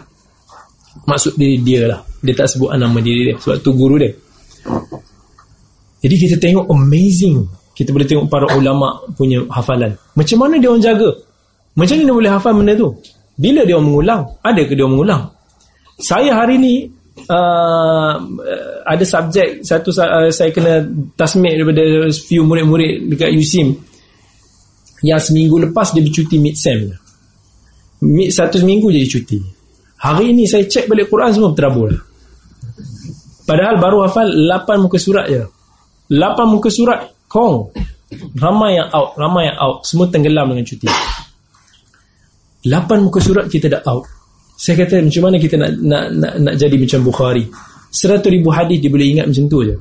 Maksud 1.07 1.39
diri 1.39 1.63
dia 1.63 1.87
lah. 1.87 1.99
Dia 2.19 2.33
tak 2.35 2.51
sebut 2.51 2.75
nama 2.75 2.99
diri 2.99 3.31
dia 3.31 3.35
Sebab 3.39 3.55
tu 3.63 3.71
guru 3.73 3.95
dia. 3.97 4.11
Jadi 6.03 6.15
kita 6.15 6.35
tengok 6.37 6.67
amazing. 6.69 7.47
Kita 7.71 7.95
boleh 7.95 8.07
tengok 8.07 8.27
para 8.27 8.45
ulama' 8.57 9.07
punya 9.15 9.41
hafalan. 9.53 9.95
Macam 10.13 10.37
mana 10.43 10.59
dia 10.59 10.69
orang 10.69 10.83
jaga? 10.83 11.09
Macam 11.77 11.93
mana 11.97 12.03
dia 12.05 12.15
boleh 12.15 12.31
hafal 12.31 12.53
benda 12.55 12.73
tu 12.75 12.89
Bila 13.37 13.61
dia 13.63 13.77
mengulang? 13.77 14.25
Ada 14.41 14.65
ke 14.65 14.73
dia 14.73 14.89
mengulang? 14.89 15.29
Saya 16.01 16.33
hari 16.33 16.57
ni 16.57 16.73
uh, 17.29 18.13
ada 18.81 19.05
subjek 19.05 19.61
satu 19.61 19.93
uh, 19.97 20.29
saya 20.33 20.49
kena 20.49 20.81
tasmik 21.13 21.53
daripada 21.53 22.09
few 22.13 22.41
murid-murid 22.45 23.13
dekat 23.13 23.29
USIM 23.33 23.77
yang 25.05 25.21
seminggu 25.21 25.61
lepas 25.69 25.93
dia 25.93 26.01
bercuti 26.01 26.41
mid-sem. 26.41 26.89
Mid 28.01 28.29
satu 28.29 28.61
seminggu 28.61 28.89
jadi 28.89 29.05
cuti. 29.09 29.39
Hari 29.97 30.33
ini 30.33 30.45
saya 30.45 30.65
cek 30.65 30.85
balik 30.89 31.09
Quran 31.09 31.33
semua 31.33 31.53
terabur 31.53 31.89
padahal 33.47 33.79
baru 33.79 34.05
hafal 34.05 34.27
8 34.27 34.83
muka 34.83 34.97
surat 35.01 35.25
je. 35.29 35.45
8 36.09 36.17
muka 36.45 36.69
surat 36.73 37.05
kong. 37.29 37.73
Ramai 38.39 38.79
yang 38.79 38.87
out 38.93 39.17
ramai 39.19 39.49
yang 39.51 39.57
out. 39.59 39.83
Semua 39.83 40.07
tenggelam 40.07 40.53
dengan 40.53 40.63
cuti 40.63 40.87
8 42.65 43.05
muka 43.05 43.19
surat 43.21 43.45
kita 43.51 43.69
dah 43.69 43.83
out 43.85 44.17
saya 44.57 44.73
kata 44.83 45.05
macam 45.05 45.21
mana 45.29 45.37
kita 45.37 45.53
nak 45.53 45.71
nak 45.85 46.03
nak, 46.17 46.33
nak 46.41 46.55
jadi 46.57 46.75
macam 46.81 46.99
Bukhari. 47.05 47.45
Seratus 47.93 48.33
ribu 48.33 48.49
hadis 48.49 48.81
dia 48.81 48.89
boleh 48.89 49.13
ingat 49.13 49.29
macam 49.29 49.45
tu 49.45 49.61
je. 49.61 49.77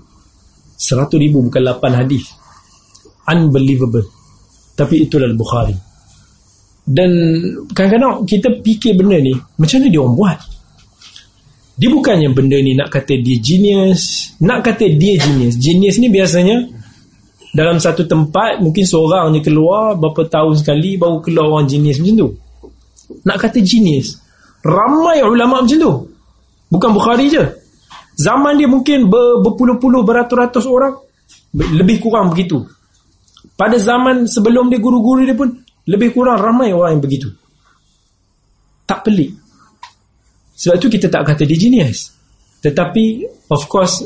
Seratus 0.76 1.16
ribu 1.16 1.48
bukan 1.48 1.64
lapan 1.64 2.04
hadis. 2.04 2.28
Unbelievable. 3.24 4.04
Tapi 4.76 5.08
itulah 5.08 5.32
Bukhari. 5.32 5.72
Dan 6.84 7.10
kadang-kadang 7.72 8.28
kita 8.28 8.52
fikir 8.60 9.00
benda 9.00 9.16
ni, 9.18 9.32
macam 9.58 9.80
mana 9.80 9.88
dia 9.90 10.00
orang 10.04 10.14
buat? 10.14 10.38
Dia 11.80 11.88
bukannya 11.90 12.28
benda 12.36 12.56
ni 12.60 12.76
nak 12.76 12.92
kata 12.92 13.16
dia 13.16 13.36
genius. 13.40 14.36
Nak 14.44 14.60
kata 14.60 14.92
dia 14.92 15.16
genius. 15.16 15.56
Genius 15.56 15.96
ni 15.96 16.12
biasanya 16.12 16.68
dalam 17.56 17.80
satu 17.80 18.04
tempat, 18.04 18.60
mungkin 18.60 18.84
seorang 18.84 19.32
ni 19.32 19.40
keluar 19.40 19.96
berapa 19.96 20.28
tahun 20.28 20.60
sekali 20.60 21.00
baru 21.00 21.24
keluar 21.24 21.56
orang 21.56 21.64
genius 21.64 21.96
macam 21.96 22.16
tu. 22.20 22.30
Nak 23.26 23.36
kata 23.38 23.62
genius. 23.62 24.18
Ramai 24.66 25.22
ulama 25.22 25.62
macam 25.62 25.78
tu. 25.78 25.92
Bukan 26.66 26.90
Bukhari 26.90 27.30
je. 27.30 27.42
Zaman 28.16 28.58
dia 28.58 28.66
mungkin 28.66 29.06
ber, 29.06 29.44
berpuluh-puluh, 29.44 30.02
beratus-ratus 30.02 30.64
orang. 30.66 30.96
Lebih 31.54 32.02
kurang 32.02 32.32
begitu. 32.32 32.64
Pada 33.54 33.76
zaman 33.78 34.26
sebelum 34.28 34.68
dia 34.68 34.80
guru-guru 34.80 35.24
dia 35.24 35.36
pun, 35.36 35.52
lebih 35.86 36.12
kurang 36.12 36.40
ramai 36.40 36.74
orang 36.74 36.98
yang 36.98 37.04
begitu. 37.04 37.28
Tak 38.88 39.06
pelik. 39.06 39.32
Sebab 40.56 40.76
tu 40.80 40.88
kita 40.88 41.12
tak 41.12 41.22
kata 41.28 41.44
dia 41.44 41.56
genius. 41.60 42.10
Tetapi, 42.64 43.04
of 43.52 43.62
course, 43.68 44.02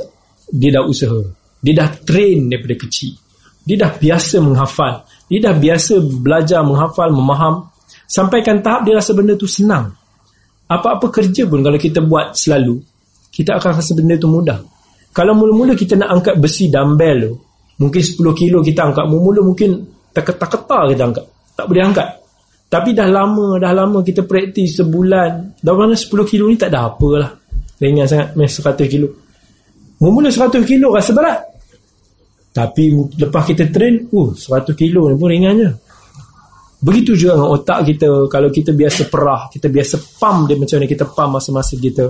dia 0.51 0.75
dah 0.75 0.85
usaha. 0.85 1.23
Dia 1.63 1.73
dah 1.79 1.89
train 2.03 2.51
daripada 2.51 2.75
kecil. 2.75 3.15
Dia 3.63 3.87
dah 3.87 3.95
biasa 3.95 4.43
menghafal. 4.43 5.07
Dia 5.31 5.39
dah 5.47 5.55
biasa 5.55 6.03
belajar 6.03 6.61
menghafal, 6.67 7.15
memaham. 7.15 7.70
Sampaikan 8.11 8.59
tahap 8.59 8.91
dia 8.91 8.99
rasa 8.99 9.15
benda 9.15 9.39
tu 9.39 9.47
senang. 9.47 9.87
Apa-apa 10.67 11.15
kerja 11.15 11.47
pun 11.47 11.63
kalau 11.63 11.79
kita 11.79 12.03
buat 12.03 12.35
selalu 12.35 12.83
kita 13.31 13.55
akan 13.55 13.79
rasa 13.79 13.95
benda 13.95 14.19
tu 14.19 14.27
mudah. 14.27 14.59
Kalau 15.15 15.39
mula-mula 15.39 15.79
kita 15.79 15.95
nak 15.95 16.19
angkat 16.19 16.35
besi 16.43 16.67
dumbbell 16.67 17.31
tu 17.31 17.33
mungkin 17.79 18.03
10 18.03 18.19
kilo 18.35 18.59
kita 18.67 18.91
angkat. 18.91 19.07
Mula-mula 19.07 19.47
mungkin 19.47 19.79
terketar-ketar 20.11 20.91
kita 20.91 21.03
angkat. 21.07 21.25
Tak 21.55 21.65
boleh 21.71 21.83
angkat. 21.87 22.09
Tapi 22.67 22.91
dah 22.95 23.07
lama 23.07 23.63
dah 23.63 23.73
lama 23.75 23.99
kita 24.03 24.27
praktis 24.27 24.83
sebulan 24.83 25.63
dah 25.63 25.75
mana 25.75 25.95
10 25.95 26.11
kilo 26.27 26.51
ni 26.51 26.59
tak 26.59 26.75
ada 26.75 26.91
apalah. 26.91 27.31
Ringan 27.79 28.11
sangat 28.11 28.35
main 28.35 28.51
100 28.51 28.91
kilo. 28.91 29.09
Mula 30.03 30.35
100 30.35 30.67
kilo 30.67 30.91
rasa 30.91 31.15
berat. 31.15 31.39
Tapi 32.51 32.91
lepas 33.23 33.47
kita 33.47 33.71
train 33.71 34.11
uh 34.11 34.35
100 34.35 34.75
kilo 34.75 35.07
ni 35.07 35.15
pun 35.15 35.31
ringannya 35.31 35.90
begitu 36.81 37.13
juga 37.13 37.37
dengan 37.37 37.51
otak 37.53 37.81
kita 37.85 38.09
kalau 38.33 38.49
kita 38.49 38.73
biasa 38.73 39.13
perah 39.13 39.53
kita 39.53 39.69
biasa 39.69 39.95
pump 40.17 40.49
dia 40.49 40.57
macam 40.57 40.77
mana 40.81 40.89
kita 40.89 41.05
pump 41.05 41.31
masa-masa 41.37 41.75
kita 41.77 42.05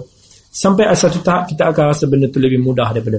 sampai 0.51 0.87
ada 0.87 0.99
satu 0.99 1.19
tahap 1.23 1.51
kita 1.51 1.75
akan 1.75 1.85
rasa 1.91 2.07
benda 2.07 2.31
tu 2.31 2.39
lebih 2.39 2.63
mudah 2.63 2.91
daripada 2.95 3.19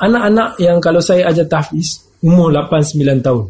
anak-anak 0.00 0.56
yang 0.56 0.80
kalau 0.80 1.04
saya 1.04 1.28
ajar 1.28 1.44
tahfiz 1.44 2.08
umur 2.24 2.48
8-9 2.48 3.20
tahun 3.20 3.44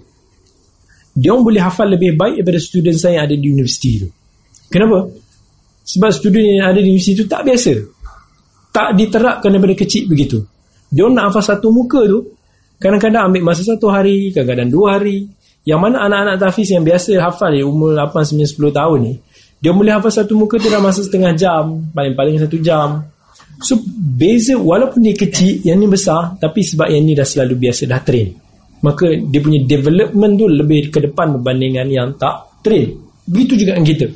dia 1.12 1.36
boleh 1.36 1.60
hafal 1.60 1.92
lebih 1.92 2.16
baik 2.16 2.40
daripada 2.40 2.58
student 2.60 2.96
saya 2.96 3.20
yang 3.20 3.24
ada 3.28 3.36
di 3.36 3.46
universiti 3.52 4.00
tu. 4.00 4.08
Kenapa? 4.72 5.12
Sebab 5.84 6.08
student 6.08 6.44
yang 6.56 6.68
ada 6.72 6.80
di 6.80 6.88
universiti 6.88 7.20
tu 7.20 7.26
tak 7.28 7.44
biasa. 7.44 7.72
Tak 8.72 8.96
diterapkan 8.96 9.52
daripada 9.52 9.76
kecil 9.76 10.08
begitu. 10.08 10.40
Dia 10.88 11.04
nak 11.12 11.32
hafal 11.32 11.44
satu 11.44 11.68
muka 11.68 12.00
tu, 12.08 12.32
kadang-kadang 12.80 13.28
ambil 13.28 13.52
masa 13.52 13.60
satu 13.60 13.92
hari, 13.92 14.32
kadang-kadang 14.32 14.72
dua 14.72 14.96
hari. 14.96 15.28
Yang 15.62 15.78
mana 15.78 15.96
anak-anak 16.10 16.36
tafiz 16.42 16.68
yang 16.74 16.82
biasa 16.82 17.14
hafal 17.22 17.54
ni, 17.54 17.62
umur 17.62 17.94
8, 17.94 18.34
9, 18.34 18.44
10 18.50 18.78
tahun 18.78 18.98
ni, 18.98 19.12
dia 19.62 19.70
boleh 19.70 19.94
hafal 19.94 20.10
satu 20.10 20.34
muka 20.34 20.58
tu 20.58 20.66
dalam 20.66 20.82
masa 20.82 21.06
setengah 21.06 21.32
jam, 21.38 21.86
paling-paling 21.94 22.42
satu 22.42 22.58
jam. 22.58 23.06
So, 23.62 23.78
beza 23.94 24.58
walaupun 24.58 25.06
dia 25.06 25.14
kecil, 25.14 25.62
yang 25.62 25.78
ni 25.78 25.86
besar, 25.86 26.34
tapi 26.42 26.66
sebab 26.66 26.90
yang 26.90 27.06
ni 27.06 27.14
dah 27.14 27.22
selalu 27.22 27.70
biasa, 27.70 27.86
dah 27.86 28.02
train. 28.02 28.34
Maka 28.82 29.14
dia 29.14 29.38
punya 29.38 29.62
development 29.62 30.32
tu 30.34 30.50
lebih 30.50 30.90
ke 30.90 30.98
depan 30.98 31.38
berbandingan 31.38 31.86
yang 31.86 32.18
tak 32.18 32.58
train. 32.66 32.90
Begitu 33.22 33.62
juga 33.62 33.78
dengan 33.78 33.86
kita. 33.86 34.06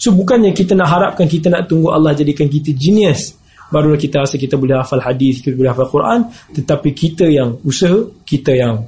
So 0.00 0.16
bukannya 0.16 0.56
kita 0.56 0.72
nak 0.72 0.88
harapkan 0.88 1.28
kita 1.28 1.52
nak 1.52 1.68
tunggu 1.68 1.92
Allah 1.92 2.16
jadikan 2.16 2.48
kita 2.48 2.72
genius 2.72 3.36
barulah 3.72 3.98
kita 3.98 4.22
rasa 4.22 4.38
kita 4.38 4.54
boleh 4.54 4.78
hafal 4.78 5.02
hadis 5.02 5.42
kita 5.42 5.58
boleh 5.58 5.70
hafal 5.74 5.88
Quran 5.90 6.20
tetapi 6.54 6.88
kita 6.94 7.26
yang 7.26 7.58
usaha 7.66 7.98
kita 8.22 8.54
yang 8.54 8.86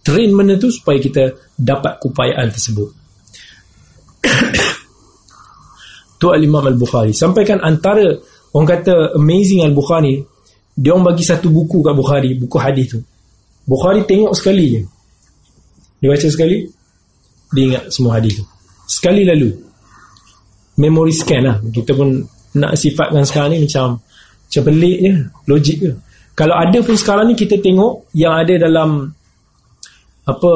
train 0.00 0.30
mana 0.32 0.56
tu 0.56 0.72
supaya 0.72 0.98
kita 0.98 1.36
dapat 1.56 2.00
kupayaan 2.00 2.48
tersebut. 2.50 2.88
Tu 6.20 6.28
al-Imam 6.28 6.60
al-Bukhari. 6.60 7.16
Sampaikan 7.16 7.64
antara 7.64 8.04
orang 8.52 8.68
kata 8.68 9.16
amazing 9.16 9.64
al-Bukhari 9.64 10.20
dia 10.76 10.92
orang 10.92 11.12
bagi 11.12 11.24
satu 11.24 11.48
buku 11.48 11.80
kat 11.80 11.96
Bukhari 11.96 12.36
buku 12.36 12.56
hadis 12.60 12.92
tu. 12.92 13.00
Bukhari 13.64 14.04
tengok 14.04 14.32
sekali 14.36 14.64
je. 14.76 14.82
Dia 16.00 16.08
baca 16.12 16.28
sekali 16.28 16.68
dia 17.56 17.62
ingat 17.72 17.84
semua 17.88 18.20
hadis 18.20 18.40
tu. 18.40 18.44
Sekali 18.84 19.24
lalu. 19.24 19.48
Memory 20.76 21.12
scan 21.12 21.42
lah. 21.44 21.56
Kita 21.60 21.92
pun 21.96 22.20
nak 22.56 22.76
sifatkan 22.76 23.24
sekarang 23.24 23.56
ni 23.56 23.68
macam 23.68 24.00
macam 24.00 24.62
pelik 24.66 24.98
je 25.00 25.12
logik 25.46 25.78
je. 25.78 25.92
Kalau 26.34 26.56
ada 26.56 26.78
pun 26.80 26.96
sekarang 26.96 27.30
ni 27.30 27.34
kita 27.36 27.60
tengok 27.60 28.08
yang 28.16 28.32
ada 28.32 28.56
dalam 28.56 29.12
apa 30.26 30.50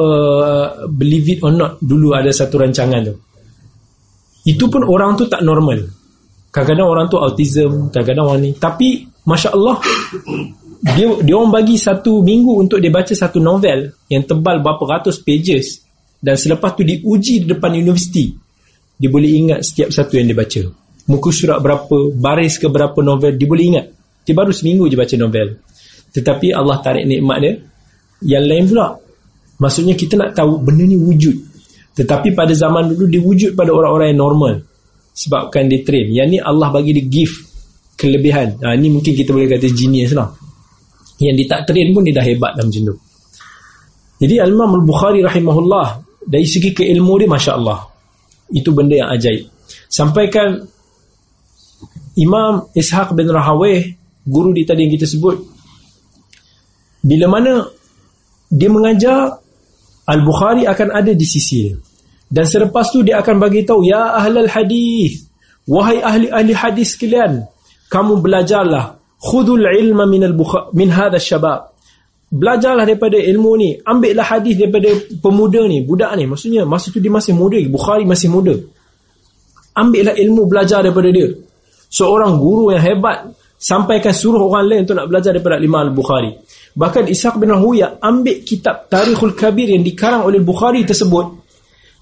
believe 0.87 1.37
it 1.37 1.39
or 1.41 1.49
not 1.49 1.81
dulu 1.81 2.13
ada 2.13 2.29
satu 2.29 2.61
rancangan 2.61 3.01
tu. 3.01 3.15
Itu 4.45 4.69
pun 4.69 4.85
orang 4.85 5.17
tu 5.17 5.25
tak 5.25 5.41
normal. 5.41 5.81
Kadang-kadang 6.53 6.87
orang 6.87 7.05
tu 7.09 7.17
autism 7.17 7.89
kadang-kadang 7.89 8.25
orang 8.29 8.41
ni. 8.45 8.51
Tapi 8.53 9.09
Masya 9.25 9.57
Allah 9.57 9.81
dia 10.85 11.09
dia 11.25 11.33
orang 11.33 11.49
bagi 11.49 11.81
satu 11.81 12.21
minggu 12.21 12.61
untuk 12.61 12.77
dia 12.77 12.93
baca 12.93 13.09
satu 13.09 13.41
novel 13.41 13.89
yang 14.05 14.21
tebal 14.21 14.61
berapa 14.61 15.01
ratus 15.01 15.17
pages. 15.25 15.81
Dan 16.21 16.37
selepas 16.37 16.77
tu 16.77 16.85
diuji 16.85 17.41
di 17.43 17.47
depan 17.49 17.73
universiti. 17.73 18.33
Dia 18.95 19.09
boleh 19.11 19.29
ingat 19.33 19.59
setiap 19.65 19.89
satu 19.91 20.15
yang 20.15 20.29
dia 20.29 20.37
baca. 20.37 20.61
Muka 21.05 21.29
surat 21.29 21.57
berapa 21.61 22.13
baris 22.13 22.57
ke 22.61 22.69
berapa 22.69 22.97
novel 23.01 23.33
dia 23.33 23.49
boleh 23.49 23.65
ingat. 23.65 23.85
Dia 24.25 24.33
baru 24.33 24.53
seminggu 24.53 24.89
je 24.89 24.97
baca 24.97 25.15
novel. 25.17 25.57
Tetapi 26.13 26.53
Allah 26.53 26.77
tarik 26.81 27.05
nikmat 27.05 27.37
dia. 27.41 27.53
Yang 28.25 28.45
lain 28.47 28.63
pula 28.71 28.87
maksudnya 29.61 29.95
kita 29.95 30.19
nak 30.19 30.35
tahu 30.35 30.59
benda 30.61 30.83
ni 30.83 30.97
wujud. 30.97 31.35
Tetapi 31.95 32.35
pada 32.35 32.51
zaman 32.51 32.91
dulu 32.91 33.05
dia 33.07 33.21
wujud 33.23 33.51
pada 33.55 33.71
orang-orang 33.71 34.11
yang 34.11 34.21
normal. 34.21 34.53
Sebabkan 35.15 35.71
dia 35.71 35.79
train. 35.87 36.11
Yang 36.11 36.27
ni 36.27 36.37
Allah 36.43 36.67
bagi 36.71 36.91
dia 36.91 37.07
gift 37.07 37.35
kelebihan. 37.95 38.59
Ha, 38.59 38.75
ni 38.75 38.91
mungkin 38.91 39.15
kita 39.15 39.31
boleh 39.31 39.47
kata 39.47 39.71
genius 39.71 40.11
lah. 40.11 40.27
Yang 41.23 41.35
dia 41.39 41.47
tak 41.55 41.61
train 41.71 41.95
pun 41.95 42.03
dia 42.03 42.11
dah 42.11 42.25
hebat 42.27 42.51
dalam 42.59 42.67
macam 42.67 42.83
tu. 42.91 42.95
Jadi 44.19 44.35
Al-Imam 44.39 44.71
Al-Bukhari 44.83 45.23
rahimahullah 45.23 45.87
dari 46.27 46.47
segi 46.47 46.75
keilmu 46.75 47.15
dia 47.19 47.27
Masya 47.31 47.51
Allah 47.55 47.79
itu 48.51 48.69
benda 48.75 48.95
yang 48.99 49.09
ajaib. 49.15 49.47
Sampaikan 49.87 50.59
Imam 52.15 52.67
Ishaq 52.71 53.11
bin 53.15 53.27
Rahawih 53.27 53.95
guru 54.23 54.51
di 54.55 54.63
tadi 54.63 54.87
yang 54.87 54.93
kita 54.95 55.07
sebut 55.07 55.37
bila 57.05 57.29
mana 57.29 57.61
dia 58.49 58.69
mengajar 58.71 59.37
Al-Bukhari 60.05 60.69
akan 60.69 60.93
ada 60.93 61.11
di 61.11 61.25
sisi 61.25 61.69
dia. 61.69 61.75
Dan 62.29 62.45
selepas 62.45 62.89
tu 62.89 63.05
dia 63.05 63.21
akan 63.21 63.35
bagi 63.37 63.65
tahu 63.65 63.85
ya 63.85 64.17
ahlal 64.17 64.49
hadis 64.49 65.29
wahai 65.65 66.01
ahli-ahli 66.01 66.53
hadis 66.53 66.97
sekalian 66.97 67.45
kamu 67.89 68.21
belajarlah 68.21 68.97
khudul 69.21 69.65
ilma 69.65 70.05
min 70.09 70.25
al 70.25 70.33
min 70.73 70.89
hadha 70.89 71.21
syabab. 71.21 71.73
Belajarlah 72.25 72.83
daripada 72.89 73.15
ilmu 73.21 73.51
ni 73.55 73.69
ambillah 73.79 74.25
hadis 74.25 74.57
daripada 74.57 74.89
pemuda 75.21 75.65
ni 75.69 75.85
budak 75.85 76.11
ni. 76.17 76.25
Maksudnya 76.25 76.65
masa 76.65 76.89
tu 76.89 76.97
dia 76.97 77.13
masih 77.13 77.37
muda 77.37 77.61
Bukhari 77.69 78.03
masih 78.03 78.29
muda. 78.33 78.57
Ambillah 79.77 80.17
ilmu 80.17 80.49
belajar 80.49 80.81
daripada 80.81 81.09
dia. 81.13 81.29
Seorang 81.89 82.41
guru 82.41 82.73
yang 82.73 82.81
hebat 82.81 83.31
sampaikan 83.55 84.11
suruh 84.11 84.41
orang 84.41 84.65
lain 84.67 84.81
untuk 84.83 84.97
nak 84.99 85.07
belajar 85.07 85.31
daripada 85.31 85.61
Imam 85.61 85.81
Al-Bukhari 85.85 86.35
bahkan 86.75 87.07
Ishaq 87.07 87.39
bin 87.39 87.49
Rahuya 87.55 87.97
ambil 88.03 88.43
kitab 88.43 88.91
Tarikhul 88.91 89.33
Kabir 89.33 89.71
yang 89.71 89.81
dikarang 89.81 90.27
oleh 90.27 90.43
Bukhari 90.43 90.83
tersebut 90.83 91.41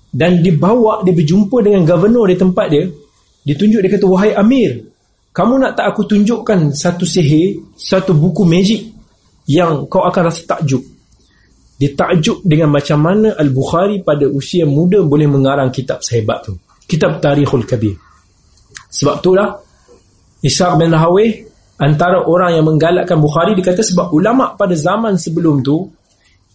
dan 0.09 0.41
dibawa 0.41 1.05
dia 1.05 1.13
berjumpa 1.13 1.61
dengan 1.61 1.85
governor 1.85 2.25
di 2.29 2.37
tempat 2.37 2.67
dia 2.73 2.89
ditunjuk 3.45 3.79
dia 3.85 3.91
kata 3.93 4.05
wahai 4.09 4.33
Amir 4.33 4.93
kamu 5.33 5.65
nak 5.65 5.73
tak 5.73 5.89
aku 5.89 6.05
tunjukkan 6.05 6.77
satu 6.77 7.09
sihir, 7.09 7.57
satu 7.73 8.13
buku 8.13 8.45
magic 8.45 8.85
yang 9.49 9.89
kau 9.89 10.05
akan 10.05 10.29
rasa 10.29 10.45
takjub. 10.45 10.85
Dia 11.81 11.89
takjub 11.97 12.45
dengan 12.45 12.69
macam 12.69 13.01
mana 13.01 13.33
Al-Bukhari 13.33 14.05
pada 14.05 14.29
usia 14.29 14.69
muda 14.69 15.01
boleh 15.01 15.25
mengarang 15.25 15.73
kitab 15.73 16.05
sehebat 16.05 16.45
tu. 16.45 16.53
Kitab 16.85 17.17
Tarikhul 17.17 17.65
Kabir. 17.65 17.97
Sebab 18.93 19.25
itulah 19.25 19.57
Ishaq 20.45 20.77
bin 20.77 20.93
Rahawih 20.93 21.49
antara 21.83 22.23
orang 22.23 22.55
yang 22.55 22.65
menggalakkan 22.65 23.19
Bukhari 23.19 23.51
dikata 23.59 23.83
sebab 23.83 24.15
ulama 24.15 24.55
pada 24.55 24.71
zaman 24.71 25.19
sebelum 25.19 25.59
tu 25.59 25.91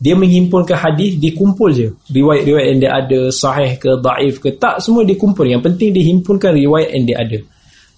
dia 0.01 0.16
menghimpunkan 0.16 0.79
hadis 0.79 1.20
dia 1.20 1.37
kumpul 1.37 1.68
je. 1.68 1.93
Riwayat-riwayat 2.09 2.66
yang 2.72 2.81
dia 2.81 2.93
ada 2.97 3.20
sahih 3.29 3.76
ke 3.76 4.01
daif 4.01 4.41
ke 4.41 4.57
tak 4.57 4.81
semua 4.81 5.05
dia 5.05 5.18
kumpul. 5.20 5.45
Yang 5.45 5.68
penting 5.68 5.93
dia 5.93 6.05
himpunkan 6.09 6.57
riwayat 6.57 6.91
yang 6.97 7.05
dia 7.05 7.16
ada. 7.20 7.39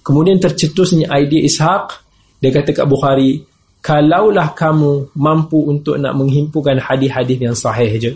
Kemudian 0.03 0.43
tercetusnya 0.43 1.07
idea 1.15 1.47
Ishaq 1.47 1.85
dia 2.43 2.51
kata 2.51 2.75
kat 2.75 2.87
Bukhari 2.91 3.47
kalaulah 3.79 4.51
kamu 4.59 5.15
mampu 5.15 5.71
untuk 5.71 5.97
nak 6.01 6.19
menghimpunkan 6.19 6.83
hadis-hadis 6.83 7.39
yang 7.39 7.57
sahih 7.57 7.97
je 7.97 8.13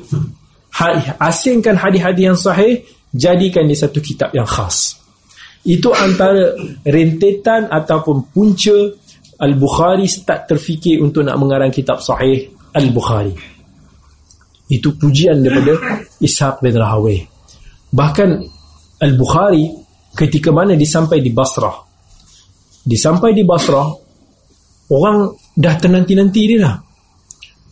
asingkan 1.23 1.79
hadis-hadis 1.79 2.23
yang 2.35 2.39
sahih 2.39 2.83
jadikan 3.15 3.71
dia 3.71 3.79
satu 3.79 4.03
kitab 4.03 4.35
yang 4.35 4.47
khas. 4.47 4.99
Itu 5.65 5.95
antara 5.95 6.53
rentetan 6.85 7.71
ataupun 7.71 8.29
punca 8.35 8.75
Al-Bukhari 9.45 10.09
start 10.09 10.49
terfikir 10.49 11.05
untuk 11.05 11.21
nak 11.29 11.37
mengarang 11.37 11.69
kitab 11.69 12.01
sahih 12.01 12.49
Al-Bukhari. 12.73 13.37
Itu 14.73 14.97
pujian 14.97 15.45
daripada 15.45 15.77
Ishaq 16.25 16.65
bin 16.65 16.81
Rahawih 16.81 17.35
bahkan 17.95 18.43
Al-Bukhari 18.99 19.71
ketika 20.19 20.51
mana 20.51 20.75
disampai 20.75 21.23
di 21.23 21.31
Basrah 21.31 21.79
disampai 22.83 23.31
di 23.31 23.47
Basrah 23.47 23.87
orang 24.91 25.31
dah 25.55 25.75
tenanti-nanti 25.79 26.43
dia 26.51 26.59
dah. 26.61 26.77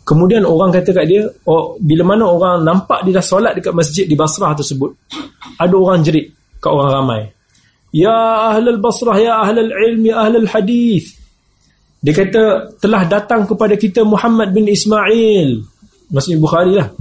Kemudian 0.03 0.43
orang 0.43 0.71
kata 0.71 0.91
kat 0.91 1.05
dia 1.07 1.23
oh, 1.47 1.79
bila 1.79 2.15
mana 2.15 2.27
orang 2.27 2.63
nampak 2.63 3.07
dia 3.07 3.19
dah 3.19 3.23
solat 3.23 3.55
dekat 3.55 3.71
masjid 3.75 4.03
di 4.07 4.15
Basrah 4.15 4.55
tersebut 4.55 4.91
ada 5.59 5.75
orang 5.75 6.01
jerit 6.01 6.31
kat 6.59 6.71
orang 6.71 6.89
ramai. 6.91 7.21
Ya 7.93 8.49
ahlul 8.49 8.81
Basrah, 8.81 9.21
ya 9.21 9.45
ahlul 9.45 9.69
ilm, 9.69 10.01
ya 10.01 10.25
ahlul 10.25 10.49
hadis. 10.49 11.13
Dia 12.03 12.11
kata 12.11 12.75
telah 12.83 13.07
datang 13.07 13.47
kepada 13.47 13.79
kita 13.79 14.03
Muhammad 14.03 14.51
bin 14.51 14.67
Ismail. 14.67 15.63
Maksudnya 16.11 16.39
Bukhari 16.43 16.73
lah. 16.75 16.91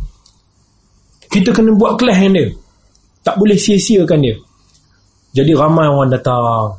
Kita 1.27 1.51
kena 1.51 1.75
buat 1.75 1.99
kelas 1.99 2.17
dengan 2.23 2.33
dia. 2.39 2.47
Tak 3.27 3.35
boleh 3.35 3.59
sia-siakan 3.59 4.21
dia. 4.23 4.37
Jadi 5.35 5.53
ramai 5.59 5.91
orang 5.91 6.15
datang. 6.15 6.79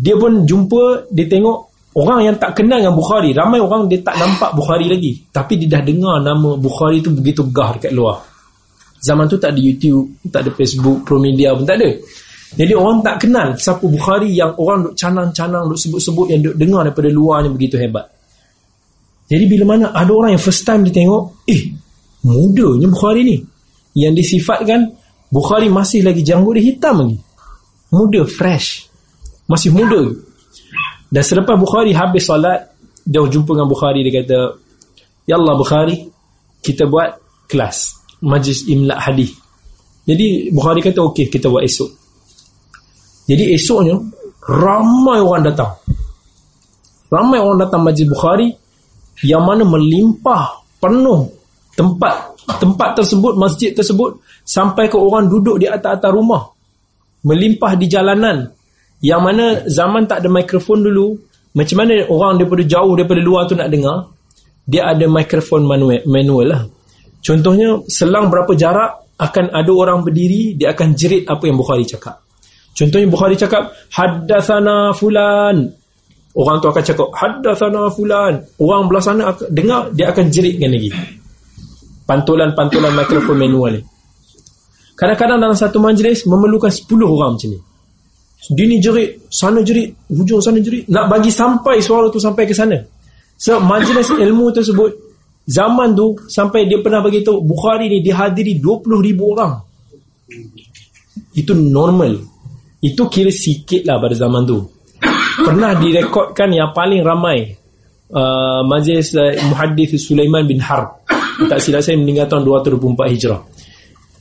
Dia 0.00 0.16
pun 0.16 0.48
jumpa, 0.48 1.12
dia 1.12 1.28
tengok 1.28 1.68
orang 1.98 2.20
yang 2.30 2.36
tak 2.38 2.54
kenal 2.54 2.78
dengan 2.78 2.94
Bukhari 2.94 3.34
ramai 3.34 3.58
orang 3.58 3.90
dia 3.90 3.98
tak 4.04 4.14
nampak 4.22 4.54
Bukhari 4.54 4.86
lagi 4.86 5.18
tapi 5.34 5.58
dia 5.58 5.78
dah 5.78 5.82
dengar 5.82 6.22
nama 6.22 6.54
Bukhari 6.54 7.02
tu 7.02 7.10
begitu 7.10 7.42
gah 7.50 7.74
dekat 7.74 7.90
luar 7.90 8.22
zaman 9.02 9.26
tu 9.26 9.34
tak 9.34 9.50
ada 9.50 9.60
YouTube 9.60 10.06
tak 10.30 10.46
ada 10.46 10.50
Facebook 10.54 11.02
pro 11.02 11.18
media 11.18 11.58
pun 11.58 11.66
tak 11.66 11.82
ada 11.82 11.90
jadi 12.56 12.72
orang 12.72 13.04
tak 13.04 13.28
kenal 13.28 13.52
siapa 13.60 13.84
Bukhari 13.84 14.32
yang 14.32 14.56
orang 14.56 14.88
duk 14.88 14.94
canang-canang 14.96 15.68
duk 15.68 15.76
sebut-sebut 15.76 16.26
yang 16.32 16.40
duk 16.40 16.56
dengar 16.56 16.88
daripada 16.88 17.08
luar 17.12 17.44
ni 17.44 17.52
begitu 17.52 17.76
hebat. 17.76 18.08
Jadi 19.28 19.44
bila 19.44 19.76
mana 19.76 19.92
ada 19.92 20.08
orang 20.08 20.32
yang 20.32 20.40
first 20.40 20.64
time 20.64 20.88
dia 20.88 21.04
tengok 21.04 21.44
eh 21.44 21.68
mudanya 22.24 22.88
Bukhari 22.88 23.20
ni. 23.26 23.36
Yang 23.92 24.24
disifatkan 24.24 24.96
Bukhari 25.28 25.68
masih 25.68 26.00
lagi 26.00 26.24
janggut 26.24 26.56
dia 26.56 26.72
hitam 26.72 27.04
lagi. 27.04 27.18
Muda 27.92 28.24
fresh. 28.24 28.88
Masih 29.44 29.68
muda. 29.68 30.08
Dan 31.12 31.22
selepas 31.24 31.56
Bukhari 31.60 31.92
habis 31.92 32.24
solat 32.24 32.72
dia 33.08 33.24
jumpa 33.24 33.56
dengan 33.56 33.68
Bukhari 33.68 34.04
dia 34.04 34.20
kata 34.20 34.40
Ya 35.24 35.40
Allah 35.40 35.56
Bukhari 35.56 36.08
kita 36.60 36.84
buat 36.84 37.16
kelas 37.48 37.96
majlis 38.20 38.68
imla 38.68 39.00
hadis 39.00 39.32
jadi 40.04 40.52
Bukhari 40.52 40.84
kata 40.84 41.00
okey 41.08 41.32
kita 41.32 41.48
buat 41.48 41.64
esok 41.64 41.88
jadi 43.28 43.44
esoknya 43.52 44.00
ramai 44.48 45.20
orang 45.20 45.52
datang. 45.52 45.76
Ramai 47.12 47.36
orang 47.36 47.60
datang 47.60 47.84
majlis 47.84 48.08
Bukhari 48.08 48.48
yang 49.28 49.44
mana 49.44 49.68
melimpah 49.68 50.64
penuh 50.80 51.28
tempat 51.76 52.32
tempat 52.56 52.96
tersebut 52.96 53.36
masjid 53.36 53.76
tersebut 53.76 54.16
sampai 54.48 54.88
ke 54.88 54.96
orang 54.96 55.28
duduk 55.28 55.60
di 55.60 55.68
atas-atas 55.68 56.08
rumah. 56.08 56.48
Melimpah 57.28 57.76
di 57.76 57.84
jalanan. 57.84 58.48
Yang 59.04 59.20
mana 59.22 59.44
zaman 59.68 60.08
tak 60.08 60.24
ada 60.24 60.28
mikrofon 60.32 60.82
dulu 60.82 61.14
macam 61.52 61.76
mana 61.84 62.08
orang 62.08 62.40
daripada 62.40 62.64
jauh 62.64 62.92
daripada 62.96 63.20
luar 63.22 63.46
tu 63.46 63.54
nak 63.54 63.70
dengar 63.70 64.10
dia 64.68 64.90
ada 64.90 65.06
mikrofon 65.06 65.68
manual, 65.68 66.02
manual 66.08 66.46
lah. 66.48 66.62
Contohnya 67.22 67.78
selang 67.86 68.26
berapa 68.32 68.56
jarak 68.56 69.16
akan 69.20 69.52
ada 69.52 69.70
orang 69.70 70.02
berdiri 70.02 70.56
dia 70.56 70.72
akan 70.72 70.96
jerit 70.96 71.28
apa 71.30 71.46
yang 71.46 71.60
Bukhari 71.60 71.86
cakap 71.86 72.27
contohnya 72.78 73.06
Bukhari 73.10 73.34
cakap 73.34 73.74
haddathana 73.90 74.94
fulan 74.94 75.66
orang 76.38 76.56
tu 76.62 76.66
akan 76.70 76.84
cakap 76.86 77.08
haddathana 77.18 77.90
fulan 77.90 78.38
orang 78.62 78.86
belah 78.86 79.02
sana 79.02 79.34
akan, 79.34 79.46
dengar 79.50 79.90
dia 79.90 80.14
akan 80.14 80.30
jeritkan 80.30 80.70
lagi 80.70 80.94
pantulan-pantulan 82.06 82.94
mikrofon 82.94 83.36
manual 83.42 83.74
ni 83.74 83.82
Kadang-kadang 84.98 85.38
dalam 85.38 85.54
satu 85.54 85.78
majlis 85.78 86.26
memerlukan 86.26 86.74
10 86.74 86.90
orang 87.06 87.38
macam 87.38 87.54
ni. 87.54 87.58
Dini 88.50 88.82
jerit, 88.82 89.30
sana 89.30 89.62
jerit, 89.62 89.94
hujung 90.10 90.42
sana 90.42 90.58
jerit. 90.58 90.90
Nak 90.90 91.06
bagi 91.06 91.30
sampai 91.30 91.78
suara 91.78 92.10
tu 92.10 92.18
sampai 92.18 92.42
ke 92.42 92.54
sana. 92.54 92.82
So 93.38 93.62
majlis 93.62 94.10
ilmu 94.10 94.50
tersebut 94.50 94.90
zaman 95.46 95.94
tu 95.94 96.18
sampai 96.26 96.66
dia 96.66 96.82
pernah 96.82 96.98
bagi 96.98 97.22
tahu 97.22 97.46
Bukhari 97.46 97.86
ni 97.86 98.02
dihadiri 98.02 98.58
20 98.58 99.06
ribu 99.06 99.38
orang. 99.38 99.62
Itu 101.38 101.54
normal. 101.54 102.18
Itu 102.78 103.10
kira 103.10 103.34
sikit 103.34 103.82
lah 103.82 103.98
pada 103.98 104.14
zaman 104.14 104.46
tu. 104.46 104.58
Pernah 105.46 105.74
direkodkan 105.78 106.50
yang 106.54 106.70
paling 106.70 107.02
ramai 107.02 107.50
uh, 108.14 108.62
majlis 108.62 109.14
uh, 109.18 109.34
muhaddith 109.50 109.98
Sulaiman 109.98 110.46
bin 110.46 110.62
Harb. 110.62 111.02
Tak 111.38 111.62
silap 111.62 111.86
saya 111.86 111.94
meninggal 111.94 112.26
tahun 112.26 112.42
224 112.42 113.14
Hijrah. 113.14 113.40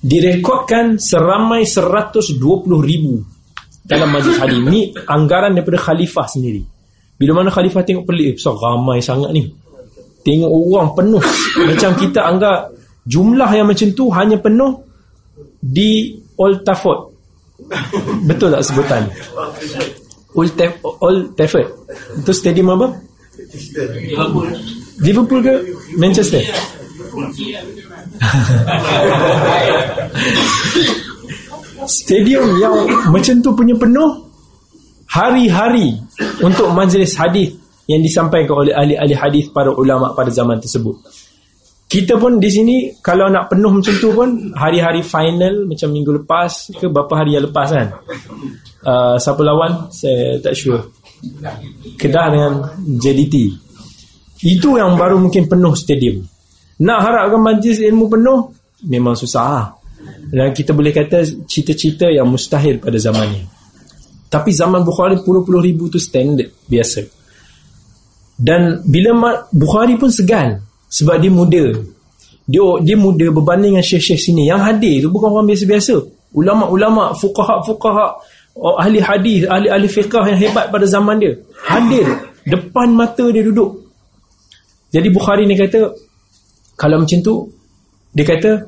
Direkodkan 0.05 1.01
seramai 1.01 1.65
120 1.65 2.37
ribu 2.77 3.25
dalam 3.81 4.13
majlis 4.13 4.37
hadis 4.37 4.61
ni 4.61 4.93
anggaran 5.09 5.57
daripada 5.57 5.81
khalifah 5.81 6.29
sendiri. 6.29 6.61
Bila 7.17 7.41
mana 7.41 7.49
khalifah 7.49 7.81
tengok 7.81 8.05
pelik 8.05 8.37
so 8.37 8.53
ramai 8.53 9.01
sangat 9.01 9.33
ni. 9.33 9.49
Tengok 10.21 10.45
orang 10.45 10.93
penuh. 10.93 11.23
Macam 11.73 11.91
kita 11.97 12.21
anggap 12.29 12.57
jumlah 13.07 13.49
yang 13.49 13.65
macam 13.65 13.87
tu 13.97 14.11
hanya 14.13 14.37
penuh 14.37 14.83
di 15.57 16.21
Old 16.37 16.61
Trafford 16.61 17.16
betul 18.29 18.53
tak 18.53 18.63
sebutan? 18.65 19.03
Old, 20.37 20.53
Taf 20.53 20.77
Old 20.83 21.33
Trafford. 21.33 21.67
Itu 22.21 22.31
stadium 22.35 22.69
apa? 22.77 22.93
Liverpool 25.01 25.41
ke 25.41 25.53
Manchester? 25.97 26.41
Stadium 31.87 32.45
yang 32.61 32.75
macam 33.09 33.35
tu 33.41 33.49
punya 33.55 33.73
penuh 33.77 34.27
hari-hari 35.07 35.95
untuk 36.43 36.69
majlis 36.75 37.15
hadis 37.15 37.55
yang 37.87 38.03
disampaikan 38.03 38.67
oleh 38.67 38.73
ahli-ahli 38.75 39.15
hadis 39.15 39.45
para 39.49 39.71
ulama 39.71 40.11
pada 40.11 40.27
zaman 40.29 40.59
tersebut. 40.59 40.99
Kita 41.87 42.19
pun 42.19 42.35
di 42.35 42.51
sini 42.51 42.75
kalau 42.99 43.31
nak 43.31 43.47
penuh 43.47 43.71
macam 43.71 43.95
tu 43.95 44.11
pun 44.11 44.51
hari-hari 44.51 44.99
final 44.99 45.71
macam 45.71 45.87
minggu 45.95 46.19
lepas 46.19 46.75
ke 46.75 46.91
berapa 46.91 47.13
hari 47.15 47.39
yang 47.39 47.47
lepas 47.47 47.71
kan. 47.71 47.87
Uh, 48.83 49.15
siapa 49.15 49.39
lawan? 49.39 49.87
Saya 49.87 50.35
tak 50.43 50.51
sure. 50.51 50.83
Kedah 51.95 52.27
dengan 52.27 52.53
JDT. 52.83 53.35
Itu 54.43 54.75
yang 54.75 54.99
baru 54.99 55.15
mungkin 55.15 55.47
penuh 55.47 55.71
stadium. 55.79 56.27
Nak 56.83 56.99
harapkan 56.99 57.39
majlis 57.39 57.79
ilmu 57.79 58.11
penuh 58.11 58.51
memang 58.91 59.15
susah 59.15 59.45
lah. 59.47 59.67
Dan 60.27 60.51
kita 60.51 60.75
boleh 60.75 60.91
kata 60.91 61.23
cita-cita 61.47 62.11
yang 62.11 62.27
mustahil 62.27 62.83
pada 62.83 62.99
zaman 62.99 63.31
ni. 63.31 63.41
Tapi 64.27 64.51
zaman 64.51 64.83
Bukhari 64.83 65.23
puluh-puluh 65.23 65.63
ribu 65.63 65.87
tu 65.87 66.03
standard 66.03 66.51
biasa. 66.67 66.99
Dan 68.35 68.83
bila 68.83 69.39
Bukhari 69.55 69.95
pun 69.95 70.11
segan 70.11 70.66
sebab 70.87 71.15
dia 71.19 71.31
muda. 71.31 71.65
Dia 72.47 72.63
dia 72.83 72.95
muda 72.95 73.27
berbanding 73.27 73.75
dengan 73.75 73.85
syekh-syekh 73.85 74.19
sini. 74.19 74.47
Yang 74.47 74.61
hadir 74.63 74.95
tu 75.03 75.07
bukan 75.11 75.29
orang 75.35 75.47
biasa-biasa. 75.51 75.95
Ulama-ulama, 76.35 77.15
fuqaha-fuqaha, 77.15 78.05
oh, 78.59 78.75
ahli 78.79 78.99
hadis, 78.99 79.47
ahli-ahli 79.47 79.87
fiqah 79.87 80.23
yang 80.27 80.39
hebat 80.39 80.71
pada 80.71 80.85
zaman 80.87 81.19
dia. 81.19 81.33
Hadir 81.67 82.07
depan 82.47 82.95
mata 82.95 83.27
dia 83.31 83.43
duduk. 83.43 83.87
Jadi 84.91 85.07
Bukhari 85.11 85.43
ni 85.43 85.59
kata 85.59 85.91
kalau 86.79 87.03
macam 87.03 87.19
tu 87.19 87.51
dia 88.15 88.23
kata 88.23 88.63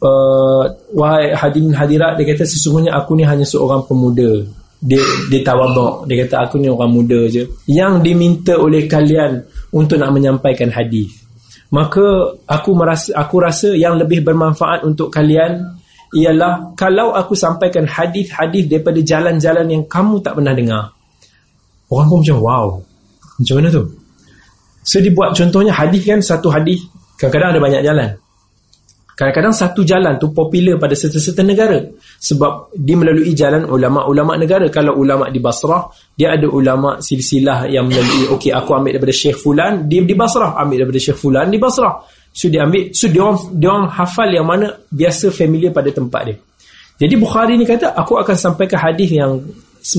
uh, 0.00 0.64
wahai 0.96 1.36
hadirin 1.36 1.76
hadirat 1.76 2.16
dia 2.16 2.26
kata 2.32 2.48
sesungguhnya 2.48 2.96
aku 2.96 3.18
ni 3.18 3.24
hanya 3.28 3.44
seorang 3.44 3.84
pemuda 3.84 4.48
dia 4.80 5.04
dia 5.28 5.44
tawaduk 5.44 6.08
dia 6.08 6.24
kata 6.24 6.48
aku 6.48 6.56
ni 6.56 6.72
orang 6.72 6.92
muda 6.92 7.28
je. 7.28 7.44
Yang 7.68 7.94
diminta 8.00 8.56
oleh 8.56 8.88
kalian 8.88 9.44
untuk 9.76 10.00
nak 10.00 10.10
menyampaikan 10.16 10.72
hadis. 10.72 11.20
Maka 11.70 12.34
aku 12.50 12.70
merasa 12.74 13.14
aku 13.14 13.36
rasa 13.38 13.70
yang 13.76 14.00
lebih 14.00 14.26
bermanfaat 14.26 14.82
untuk 14.82 15.12
kalian 15.12 15.78
ialah 16.10 16.74
kalau 16.74 17.14
aku 17.14 17.38
sampaikan 17.38 17.86
hadis-hadis 17.86 18.66
daripada 18.66 18.98
jalan-jalan 18.98 19.66
yang 19.70 19.82
kamu 19.86 20.18
tak 20.18 20.34
pernah 20.34 20.56
dengar. 20.56 20.90
Orang 21.86 22.10
pun 22.10 22.18
macam 22.26 22.38
wow 22.42 22.66
macam 23.40 23.54
mana 23.56 23.68
tu? 23.72 23.84
So 24.84 25.00
dibuat 25.00 25.32
contohnya 25.32 25.72
hadis 25.72 26.02
kan 26.04 26.20
satu 26.20 26.52
hadis. 26.52 26.84
Kadang-kadang 27.16 27.56
ada 27.56 27.60
banyak 27.60 27.82
jalan. 27.84 28.08
Kadang-kadang 29.20 29.52
satu 29.52 29.84
jalan 29.84 30.16
tu 30.16 30.32
popular 30.32 30.80
pada 30.80 30.96
serta-serta 30.96 31.44
negara. 31.44 31.76
Sebab 32.24 32.72
dia 32.72 32.96
melalui 32.96 33.36
jalan 33.36 33.68
ulama'-ulama' 33.68 34.40
negara. 34.40 34.64
Kalau 34.72 34.96
ulama' 34.96 35.28
di 35.28 35.36
Basrah, 35.44 35.92
dia 36.16 36.32
ada 36.40 36.48
ulama' 36.48 37.04
silsilah 37.04 37.68
yang 37.68 37.84
melalui, 37.84 38.32
okey 38.32 38.48
aku 38.48 38.72
ambil 38.72 38.96
daripada 38.96 39.12
Syekh 39.12 39.36
Fulan, 39.36 39.84
dia 39.84 40.00
di 40.00 40.16
Basrah. 40.16 40.56
Ambil 40.56 40.88
daripada 40.88 41.00
Syekh 41.04 41.20
Fulan 41.20 41.52
di 41.52 41.60
Basrah. 41.60 42.00
So 42.32 42.48
dia 42.48 42.64
ambil, 42.64 42.96
so 42.96 43.12
dia 43.12 43.20
orang, 43.20 43.38
dia 43.60 43.68
orang 43.68 43.88
hafal 43.92 44.28
yang 44.32 44.46
mana 44.48 44.66
biasa 44.88 45.28
familiar 45.28 45.76
pada 45.76 45.92
tempat 45.92 46.20
dia. 46.24 46.36
Jadi 46.96 47.14
Bukhari 47.20 47.60
ni 47.60 47.68
kata, 47.68 47.92
aku 47.92 48.16
akan 48.24 48.36
sampaikan 48.40 48.80
hadis 48.88 49.12
yang 49.12 49.36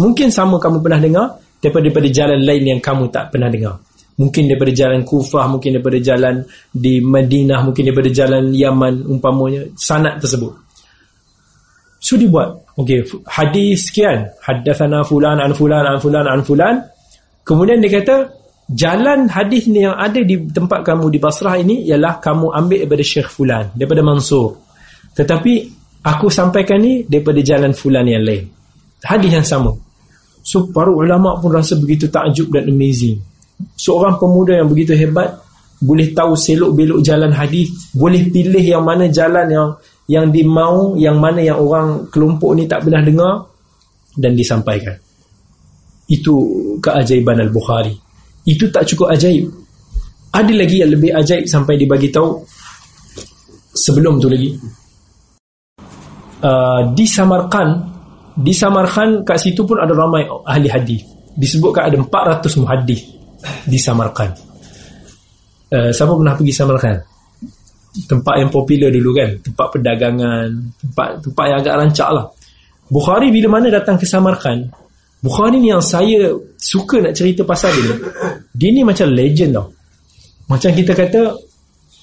mungkin 0.01 0.33
sama 0.33 0.57
kamu 0.57 0.81
pernah 0.81 0.97
dengar 0.97 1.25
daripada, 1.61 1.93
daripada 1.93 2.07
jalan 2.09 2.41
lain 2.41 2.63
yang 2.73 2.81
kamu 2.81 3.13
tak 3.13 3.29
pernah 3.29 3.53
dengar 3.53 3.77
mungkin 4.21 4.45
daripada 4.45 4.69
jalan 4.69 5.01
Kufah 5.01 5.49
mungkin 5.49 5.81
daripada 5.81 5.97
jalan 5.97 6.45
di 6.69 7.01
Madinah 7.01 7.65
mungkin 7.65 7.89
daripada 7.89 8.09
jalan 8.13 8.53
Yaman 8.53 9.09
umpamanya 9.09 9.65
sanad 9.73 10.21
tersebut. 10.21 10.53
So 11.97 12.21
dibuat 12.21 12.77
okey 12.77 13.25
hadis 13.25 13.89
sekian. 13.89 14.29
Hadatsana 14.45 15.01
fulan 15.01 15.41
an 15.41 15.57
fulan 15.57 15.81
an 15.89 15.97
fulan 15.97 16.29
an 16.29 16.45
fulan. 16.45 16.85
Kemudian 17.41 17.81
dia 17.81 17.97
kata 17.97 18.29
jalan 18.69 19.25
hadis 19.25 19.65
ni 19.65 19.81
yang 19.81 19.97
ada 19.97 20.21
di 20.21 20.37
tempat 20.53 20.85
kamu 20.85 21.09
di 21.09 21.17
Basrah 21.17 21.57
ini 21.57 21.81
ialah 21.89 22.21
kamu 22.21 22.53
ambil 22.53 22.85
daripada 22.85 23.01
Syekh 23.01 23.29
fulan 23.33 23.73
daripada 23.73 24.05
Mansur. 24.05 24.61
Tetapi 25.17 25.53
aku 26.05 26.29
sampaikan 26.29 26.77
ni 26.77 27.01
daripada 27.09 27.41
jalan 27.41 27.73
fulan 27.73 28.05
yang 28.05 28.21
lain. 28.21 28.45
Hadis 29.01 29.33
yang 29.33 29.45
sama. 29.45 29.73
So 30.45 30.69
para 30.69 30.89
ulama 30.93 31.37
pun 31.41 31.53
rasa 31.53 31.77
begitu 31.77 32.09
takjub 32.09 32.53
dan 32.53 32.69
amazing 32.69 33.30
seorang 33.75 34.17
pemuda 34.21 34.57
yang 34.61 34.69
begitu 34.69 34.93
hebat 34.93 35.41
boleh 35.81 36.13
tahu 36.13 36.37
selok 36.37 36.77
belok 36.77 37.01
jalan 37.01 37.33
hadis 37.33 37.73
boleh 37.97 38.29
pilih 38.29 38.61
yang 38.61 38.85
mana 38.85 39.09
jalan 39.09 39.49
yang 39.49 39.69
yang 40.05 40.25
dimau 40.29 40.93
yang 40.99 41.17
mana 41.17 41.41
yang 41.41 41.57
orang 41.57 42.05
kelompok 42.13 42.53
ni 42.53 42.69
tak 42.69 42.85
pernah 42.85 43.01
dengar 43.01 43.33
dan 44.19 44.35
disampaikan. 44.35 44.95
Itu 46.11 46.35
keajaiban 46.83 47.39
Al-Bukhari. 47.39 47.95
Itu 48.43 48.67
tak 48.67 48.83
cukup 48.91 49.15
ajaib. 49.15 49.47
Ada 50.35 50.51
lagi 50.51 50.83
yang 50.83 50.91
lebih 50.91 51.15
ajaib 51.15 51.47
sampai 51.47 51.79
dibagi 51.79 52.11
tahu 52.11 52.43
sebelum 53.71 54.19
tu 54.19 54.27
lagi. 54.27 54.51
Uh, 56.41 56.91
di 56.97 57.05
Samarkand 57.05 57.71
di 58.35 58.51
Samarkand 58.51 59.21
kat 59.21 59.37
situ 59.37 59.63
pun 59.63 59.79
ada 59.79 59.95
ramai 59.95 60.27
ahli 60.27 60.67
hadis. 60.67 61.07
Disebutkan 61.31 61.87
ada 61.87 61.95
400 61.95 62.59
muhadis 62.59 63.20
di 63.65 63.77
Samarkand 63.77 64.33
uh, 65.71 65.89
siapa 65.89 66.13
pernah 66.13 66.35
pergi 66.37 66.53
Samarkand 66.53 66.99
tempat 68.07 68.39
yang 68.39 68.47
popular 68.47 68.87
dulu 68.87 69.11
kan? 69.11 69.29
Tempat 69.43 69.67
perdagangan 69.75 70.47
tempat 70.79 71.07
tempat 71.27 71.43
yang 71.43 71.57
agak 71.59 71.75
rancak 71.75 72.09
lah. 72.15 72.25
Bukhari 72.87 73.27
bila 73.31 73.59
mana 73.59 73.67
datang 73.67 73.99
ke 73.99 74.07
Samarkand 74.07 74.71
Bukhari 75.21 75.61
ni 75.61 75.69
yang 75.69 75.83
saya 75.83 76.33
suka 76.57 76.97
nak 77.03 77.13
cerita 77.13 77.45
pasal 77.45 77.69
dia 77.75 77.93
dia 78.55 78.69
ni 78.73 78.81
macam 78.81 79.11
legend 79.11 79.53
tau. 79.53 79.67
Macam 80.49 80.71
kita 80.73 80.91
kata 80.97 81.21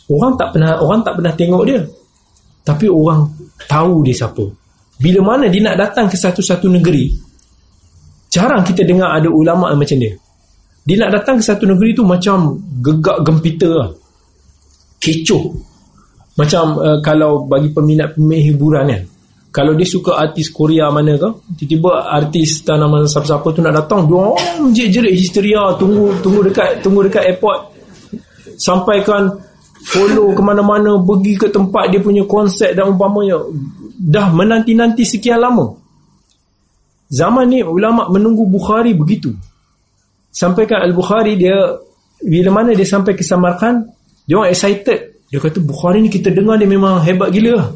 orang 0.08 0.32
tak 0.38 0.48
pernah 0.54 0.78
orang 0.80 1.00
tak 1.02 1.14
pernah 1.18 1.32
tengok 1.34 1.62
dia. 1.66 1.80
Tapi 2.62 2.86
orang 2.86 3.26
tahu 3.64 4.04
dia 4.04 4.14
siapa. 4.14 4.44
Bila 5.00 5.34
mana 5.34 5.48
dia 5.50 5.62
nak 5.64 5.76
datang 5.76 6.06
ke 6.06 6.16
satu-satu 6.20 6.68
negeri 6.68 7.10
jarang 8.28 8.60
kita 8.60 8.84
dengar 8.84 9.16
ada 9.16 9.28
ulama 9.32 9.72
macam 9.72 9.96
dia 9.96 10.12
dia 10.88 10.96
nak 11.04 11.20
datang 11.20 11.36
ke 11.36 11.44
satu 11.44 11.68
negeri 11.68 11.92
tu 11.92 12.00
macam 12.00 12.56
gegak 12.80 13.20
gempita 13.20 13.68
lah. 13.68 13.90
kecoh. 14.96 15.52
Macam 16.40 16.80
uh, 16.80 16.98
kalau 17.04 17.44
bagi 17.44 17.68
peminat-peminat 17.76 18.40
hiburan 18.48 18.88
kan. 18.88 19.02
Kalau 19.52 19.76
dia 19.76 19.84
suka 19.84 20.16
artis 20.16 20.48
Korea 20.48 20.88
mana 20.88 21.20
ke 21.20 21.28
tiba-tiba 21.60 22.08
artis 22.08 22.64
tak 22.64 22.80
nama 22.80 23.04
siapa-siapa 23.04 23.48
tu 23.52 23.60
nak 23.64 23.74
datang 23.80 24.04
dia 24.04 24.16
orang 24.16 24.70
jerit 24.76 25.12
histeria 25.16 25.72
tunggu 25.80 26.12
tunggu 26.20 26.46
dekat 26.48 26.80
tunggu 26.80 27.04
dekat 27.04 27.36
airport. 27.36 27.68
Sampaikan 28.56 29.28
follow 29.92 30.32
ke 30.32 30.40
mana-mana 30.40 30.96
pergi 31.04 31.32
ke 31.36 31.48
tempat 31.52 31.92
dia 31.92 32.00
punya 32.00 32.24
konsep 32.24 32.72
dan 32.72 32.96
umpamanya. 32.96 33.36
Dah 33.98 34.32
menanti-nanti 34.32 35.04
sekian 35.04 35.42
lama. 35.42 35.68
Zaman 37.12 37.44
ni 37.48 37.60
ulama 37.60 38.08
menunggu 38.08 38.48
Bukhari 38.48 38.96
begitu 38.96 39.36
sampaikan 40.32 40.84
Al-Bukhari 40.84 41.34
dia 41.36 41.56
bila 42.18 42.62
mana 42.62 42.74
dia 42.74 42.86
sampai 42.86 43.14
ke 43.14 43.22
Samarkand 43.22 43.88
dia 44.28 44.36
orang 44.38 44.52
excited. 44.52 45.24
Dia 45.28 45.38
kata 45.40 45.60
Bukhari 45.60 46.00
ni 46.00 46.08
kita 46.08 46.32
dengar 46.32 46.56
dia 46.56 46.68
memang 46.68 47.00
hebat 47.04 47.28
gila. 47.32 47.52
Lah 47.56 47.68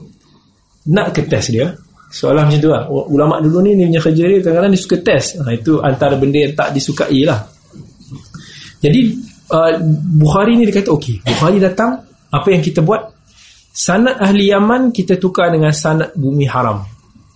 nak 0.88 1.14
ke 1.14 1.22
test 1.30 1.54
dia? 1.54 1.70
Soalan 2.12 2.50
macam 2.50 2.60
tu 2.60 2.70
lah. 2.72 2.84
Ulama 2.90 3.40
dulu 3.40 3.64
ni 3.64 3.78
ni 3.78 3.88
punya 3.88 4.00
kerja 4.02 4.24
dia 4.28 4.38
kadang-kadang 4.42 4.72
dia 4.74 4.82
suka 4.82 4.96
test. 5.00 5.28
Ha, 5.40 5.48
itu 5.54 5.78
antara 5.80 6.14
benda 6.18 6.38
yang 6.42 6.54
tak 6.58 6.74
disukai 6.74 7.22
lah. 7.24 7.40
Jadi 8.82 9.00
uh, 9.52 9.72
Bukhari 10.18 10.58
ni 10.58 10.66
dia 10.66 10.74
kata 10.82 10.90
ok 10.90 11.24
Bukhari 11.24 11.56
datang. 11.62 12.02
Apa 12.32 12.48
yang 12.48 12.64
kita 12.64 12.80
buat? 12.80 13.12
Sanat 13.72 14.20
ahli 14.20 14.52
Yaman 14.52 14.92
kita 14.92 15.16
tukar 15.16 15.48
dengan 15.48 15.72
sanat 15.72 16.12
bumi 16.12 16.44
haram 16.44 16.84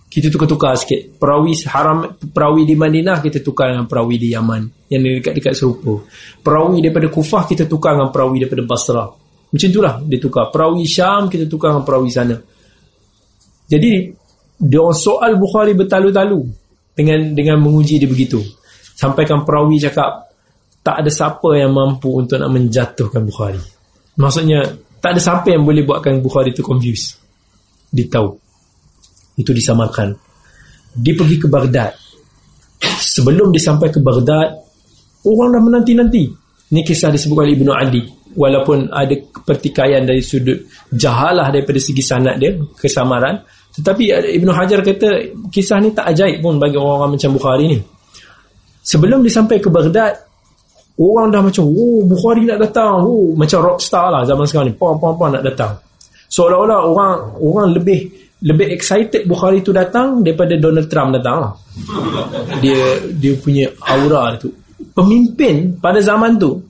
kita 0.07 0.31
tukar-tukar 0.31 0.73
sikit 0.79 1.19
perawi 1.19 1.51
haram 1.67 2.15
perawi 2.31 2.63
di 2.63 2.75
Madinah 2.79 3.19
kita 3.19 3.43
tukar 3.43 3.75
dengan 3.75 3.85
perawi 3.85 4.15
di 4.15 4.31
Yaman 4.31 4.87
yang 4.87 5.03
dekat-dekat 5.03 5.53
serupa 5.53 5.99
perawi 6.39 6.79
daripada 6.79 7.11
Kufah 7.11 7.43
kita 7.43 7.67
tukar 7.67 7.99
dengan 7.99 8.09
perawi 8.09 8.43
daripada 8.43 8.63
Basrah 8.63 9.09
macam 9.47 9.67
itulah 9.67 9.99
dia 10.07 10.19
tukar 10.19 10.47
perawi 10.47 10.87
Syam 10.87 11.27
kita 11.27 11.45
tukar 11.45 11.75
dengan 11.75 11.83
perawi 11.83 12.09
sana 12.09 12.35
jadi 13.67 14.15
dia 14.57 14.83
soal 14.95 15.37
Bukhari 15.37 15.77
bertalu-talu 15.77 16.41
dengan 16.97 17.37
dengan 17.37 17.61
menguji 17.61 18.01
dia 18.01 18.09
begitu. 18.09 18.41
Sampaikan 18.97 19.45
perawi 19.45 19.77
cakap 19.77 20.33
tak 20.81 21.03
ada 21.03 21.11
siapa 21.11 21.53
yang 21.53 21.75
mampu 21.75 22.09
untuk 22.17 22.41
nak 22.41 22.49
menjatuhkan 22.49 23.21
Bukhari. 23.21 23.61
Maksudnya 24.17 24.65
tak 24.97 25.13
ada 25.13 25.21
siapa 25.21 25.53
yang 25.53 25.61
boleh 25.61 25.85
buatkan 25.85 26.23
Bukhari 26.23 26.55
itu 26.55 26.65
confused. 26.65 27.21
Dia 27.93 28.09
tahu. 28.09 28.46
Itu 29.37 29.53
disamakan. 29.53 30.17
Dia 30.97 31.13
pergi 31.13 31.37
ke 31.37 31.47
Baghdad. 31.47 31.93
Sebelum 32.81 33.53
dia 33.53 33.61
sampai 33.61 33.93
ke 33.93 34.01
Baghdad, 34.01 34.57
orang 35.25 35.49
dah 35.53 35.61
menanti-nanti. 35.61 36.25
Ini 36.73 36.81
kisah 36.83 37.13
disebut 37.13 37.45
oleh 37.45 37.53
Ibnu 37.53 37.71
Adi. 37.71 38.03
Walaupun 38.37 38.93
ada 38.93 39.13
pertikaian 39.45 40.05
dari 40.05 40.21
sudut 40.21 40.57
jahalah 40.93 41.49
daripada 41.49 41.81
segi 41.81 42.03
sanad 42.05 42.37
dia, 42.37 42.53
kesamaran. 42.77 43.39
Tetapi 43.77 44.03
Ibn 44.41 44.49
Hajar 44.53 44.81
kata 44.81 45.37
kisah 45.53 45.77
ni 45.81 45.93
tak 45.93 46.09
ajaib 46.13 46.41
pun 46.41 46.57
bagi 46.57 46.77
orang-orang 46.77 47.17
macam 47.17 47.29
Bukhari 47.37 47.65
ni. 47.77 47.79
Sebelum 48.81 49.21
dia 49.21 49.33
sampai 49.33 49.57
ke 49.61 49.69
Baghdad, 49.69 50.17
orang 50.97 51.29
dah 51.29 51.41
macam, 51.45 51.65
oh 51.65 52.01
Bukhari 52.05 52.45
nak 52.45 52.57
datang. 52.61 53.05
Oh, 53.05 53.33
macam 53.37 53.61
rockstar 53.61 54.09
lah 54.09 54.21
zaman 54.25 54.45
sekarang 54.49 54.73
ni. 54.73 54.75
Pam, 54.77 54.97
pam, 54.97 55.13
pam 55.13 55.29
nak 55.33 55.45
datang. 55.45 55.77
Seolah-olah 56.27 56.79
orang 56.83 57.13
orang 57.39 57.67
lebih 57.73 58.26
lebih 58.37 58.69
excited 58.69 59.25
Bukhari 59.25 59.65
tu 59.65 59.73
datang 59.73 60.21
daripada 60.21 60.53
Donald 60.57 60.85
Trump 60.91 61.15
datang 61.17 61.37
lah. 61.41 61.53
Dia 62.61 63.01
dia 63.13 63.33
punya 63.37 63.69
aura 63.81 64.37
tu. 64.37 64.53
Pemimpin 64.93 65.77
pada 65.77 66.01
zaman 66.01 66.37
tu 66.37 66.61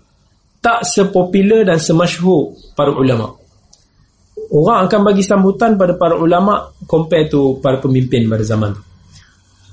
tak 0.63 0.84
sepopular 0.84 1.63
dan 1.63 1.80
semasyhur 1.80 2.55
para 2.76 2.91
ulama 2.91 3.38
orang 4.51 4.88
akan 4.88 4.99
bagi 5.11 5.24
sambutan 5.24 5.76
pada 5.76 5.95
para 5.95 6.15
ulama 6.15 6.72
compare 6.88 7.28
tu 7.28 7.59
para 7.59 7.80
pemimpin 7.80 8.28
pada 8.28 8.43
zaman 8.43 8.76
tu 8.76 8.82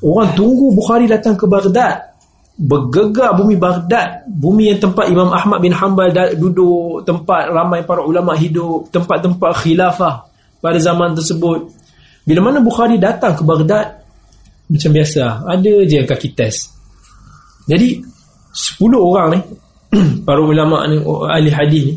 orang 0.05 0.35
tunggu 0.35 0.75
Bukhari 0.75 1.07
datang 1.07 1.39
ke 1.39 1.47
Baghdad 1.47 2.15
bergegar 2.55 3.35
bumi 3.35 3.59
Baghdad 3.59 4.27
bumi 4.31 4.71
yang 4.75 4.81
tempat 4.83 5.11
Imam 5.11 5.31
Ahmad 5.35 5.59
bin 5.59 5.75
Hanbal 5.75 6.15
duduk 6.39 7.03
tempat 7.03 7.51
ramai 7.51 7.83
para 7.83 8.03
ulama 8.03 8.35
hidup 8.39 8.91
tempat-tempat 8.95 9.51
khilafah 9.63 10.31
pada 10.63 10.79
zaman 10.79 11.19
tersebut 11.19 11.71
bila 12.25 12.41
mana 12.41 12.59
Bukhari 12.65 12.97
datang 12.97 13.37
ke 13.37 13.45
Baghdad 13.45 14.01
macam 14.65 14.91
biasa 14.97 15.45
ada 15.45 15.73
je 15.85 15.95
yang 16.01 16.09
kaki 16.09 16.33
test. 16.33 16.73
Jadi 17.69 18.01
10 18.53 18.81
orang 18.97 19.29
ni 19.37 19.41
para 20.27 20.41
ulama 20.41 20.89
ni 20.89 21.01
ahli 21.05 21.51
hadis 21.53 21.83
ni 21.93 21.95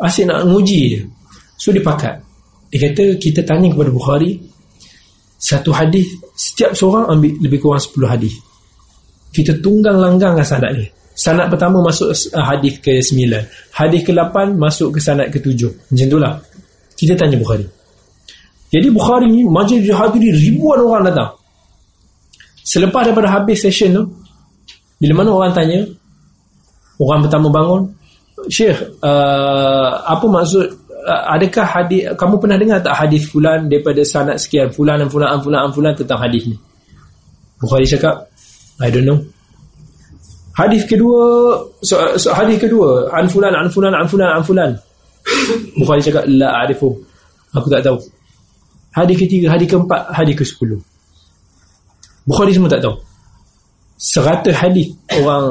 asyik 0.00 0.24
nak 0.28 0.44
nguji 0.44 0.80
je 0.92 1.00
So 1.56 1.72
dia 1.72 1.80
pakat. 1.80 2.20
Dia 2.68 2.92
kata 2.92 3.16
kita 3.16 3.40
tanya 3.48 3.72
kepada 3.72 3.88
Bukhari 3.88 4.36
Satu 5.40 5.72
hadis 5.72 6.04
Setiap 6.36 6.76
seorang 6.76 7.08
ambil 7.08 7.32
lebih 7.40 7.62
kurang 7.62 7.80
10 7.80 7.96
hadis. 8.12 8.34
Kita 9.32 9.56
tunggang 9.64 9.96
langgang 9.96 10.36
dengan 10.36 10.44
sanad 10.44 10.72
ni 10.76 10.84
Sanad 11.16 11.48
pertama 11.48 11.80
masuk 11.80 12.12
uh, 12.12 12.44
hadis 12.44 12.76
ke-9 12.84 13.16
Hadis 13.72 14.00
ke-8 14.04 14.52
masuk 14.52 14.92
ke 14.92 15.00
sanad 15.00 15.32
ke-7 15.32 15.64
Macam 15.88 16.06
itulah 16.12 16.32
Kita 16.92 17.16
tanya 17.16 17.40
Bukhari 17.40 17.64
Jadi 18.72 18.88
Bukhari 18.90 19.30
ni 19.30 19.46
Majlis 19.46 19.86
dihadiri 19.86 20.34
ribuan 20.34 20.82
orang 20.82 21.06
datang. 21.10 21.30
Selepas 22.66 23.06
daripada 23.06 23.30
habis 23.30 23.62
session 23.62 23.94
tu 23.94 24.02
Bila 24.98 25.22
mana 25.22 25.30
orang 25.30 25.54
tanya 25.54 25.86
Orang 26.98 27.22
pertama 27.22 27.46
bangun 27.46 27.94
Syekh 28.50 28.74
uh, 29.06 30.02
Apa 30.02 30.26
maksud 30.26 30.86
Uh, 31.06 31.38
adakah 31.38 31.62
hadis 31.62 32.02
kamu 32.18 32.34
pernah 32.34 32.58
dengar 32.58 32.82
tak 32.82 32.98
hadis 32.98 33.30
fulan 33.30 33.70
daripada 33.70 34.02
sanad 34.02 34.42
sekian 34.42 34.66
fulan 34.74 34.98
dan 34.98 35.06
fulan 35.06 35.38
fulan 35.38 35.70
fulan 35.70 35.94
tentang 35.94 36.18
hadis 36.18 36.50
ni? 36.50 36.58
Bukhari 37.62 37.86
cakap 37.86 38.26
I 38.82 38.90
don't 38.90 39.06
know. 39.06 39.22
Hadis 40.58 40.82
kedua 40.82 41.62
so, 41.78 41.94
so, 42.18 42.34
hadis 42.34 42.58
kedua 42.58 43.06
an 43.14 43.30
fulan 43.30 43.54
an 43.54 43.70
fulan 43.70 43.94
an 43.94 44.10
fulan 44.10 44.34
an 44.34 44.42
fulan. 44.42 44.70
Bukhari 45.78 46.02
cakap 46.02 46.26
la 46.26 46.66
arifu. 46.66 46.90
Aku 47.54 47.70
tak 47.70 47.86
tahu 47.86 48.02
hadis 48.96 49.16
ketiga 49.20 49.52
hadis 49.52 49.68
keempat 49.68 50.00
hadis 50.16 50.34
ke-10 50.40 50.80
Bukhari 52.26 52.50
semua 52.50 52.66
tak 52.66 52.82
tahu. 52.82 52.98
Seratus 53.96 54.52
hadis 54.52 54.90
orang 55.14 55.46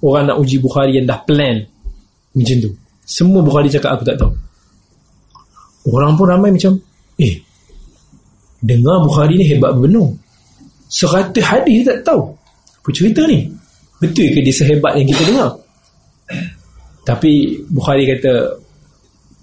orang 0.00 0.24
nak 0.32 0.40
uji 0.40 0.56
Bukhari 0.58 0.96
yang 0.96 1.06
dah 1.06 1.20
plan 1.22 1.60
macam 2.32 2.56
tu. 2.64 2.70
Semua 3.04 3.44
Bukhari 3.44 3.68
cakap 3.68 4.00
aku 4.00 4.04
tak 4.08 4.16
tahu. 4.16 4.32
Orang 5.92 6.16
pun 6.16 6.26
ramai 6.32 6.48
macam 6.48 6.80
Eh 7.20 7.38
Dengar 8.64 9.04
Bukhari 9.04 9.36
ni 9.36 9.44
hebat 9.44 9.76
benar. 9.76 10.08
Seratus 10.88 11.44
hadis 11.44 11.84
tak 11.84 12.00
tahu. 12.08 12.32
Apa 12.80 12.88
cerita 12.88 13.28
ni? 13.28 13.44
Betul 14.00 14.32
ke 14.32 14.40
dia 14.40 14.56
sehebat 14.56 14.96
yang 14.96 15.06
kita 15.12 15.22
dengar? 15.28 15.50
Tapi 17.04 17.60
Bukhari 17.68 18.08
kata 18.08 18.64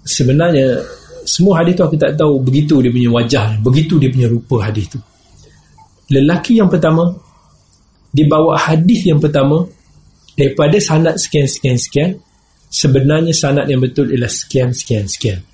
Sebenarnya 0.02 0.82
Semua 1.24 1.62
hadis 1.62 1.78
tu 1.78 1.82
aku 1.86 1.96
tak 1.98 2.14
tahu 2.18 2.42
Begitu 2.42 2.82
dia 2.82 2.90
punya 2.90 3.10
wajah 3.10 3.46
Begitu 3.62 3.94
dia 3.98 4.10
punya 4.10 4.28
rupa 4.28 4.68
hadis 4.68 4.90
tu. 4.90 4.98
Lelaki 6.10 6.58
yang 6.58 6.68
pertama 6.68 7.12
Dia 8.10 8.26
bawa 8.26 8.58
hadis 8.58 9.06
yang 9.06 9.22
pertama 9.22 9.64
Daripada 10.34 10.76
sanat 10.82 11.20
sekian-sekian-sekian 11.20 12.18
Sebenarnya 12.72 13.36
sanat 13.36 13.68
yang 13.68 13.84
betul 13.84 14.08
ialah 14.08 14.32
sekian-sekian-sekian 14.32 15.52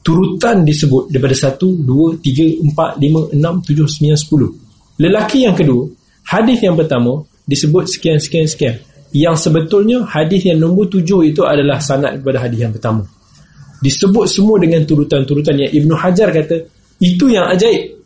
turutan 0.00 0.64
disebut 0.64 1.12
daripada 1.12 1.36
1, 1.36 1.60
2, 1.60 2.24
3, 2.24 2.72
4, 2.72 2.96
5, 2.96 3.36
6, 3.36 3.68
7, 3.68 3.84
9, 4.00 4.96
10 4.96 5.04
lelaki 5.04 5.44
yang 5.44 5.52
kedua 5.52 5.84
hadis 6.24 6.58
yang 6.64 6.72
pertama 6.72 7.20
disebut 7.44 7.84
sekian 7.90 8.18
sekian 8.22 8.46
sekian. 8.46 8.76
Yang 9.10 9.50
sebetulnya 9.50 10.06
hadis 10.06 10.46
yang 10.46 10.62
nombor 10.62 10.86
tujuh 10.86 11.26
itu 11.26 11.42
adalah 11.42 11.82
sanad 11.82 12.22
kepada 12.22 12.46
hadis 12.46 12.62
yang 12.62 12.70
pertama 12.70 13.02
disebut 13.80 14.24
semua 14.28 14.60
dengan 14.60 14.84
turutan-turutan. 14.84 15.56
Yang 15.56 15.72
Ibnu 15.82 15.94
Hajar 15.96 16.28
kata 16.30 16.56
itu 17.00 17.24
yang 17.32 17.48
ajaib. 17.48 18.00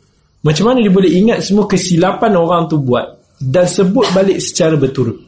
Macam 0.45 0.65
mana 0.71 0.85
dia 0.85 0.93
boleh 0.93 1.11
ingat 1.11 1.39
semua 1.43 1.65
kesilapan 1.65 2.37
orang 2.37 2.69
tu 2.69 2.79
buat 2.79 3.05
dan 3.41 3.65
sebut 3.67 4.07
balik 4.13 4.39
secara 4.39 4.77
berturut? 4.77 5.19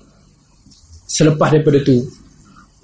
Selepas 1.08 1.50
daripada 1.50 1.80
tu 1.80 2.04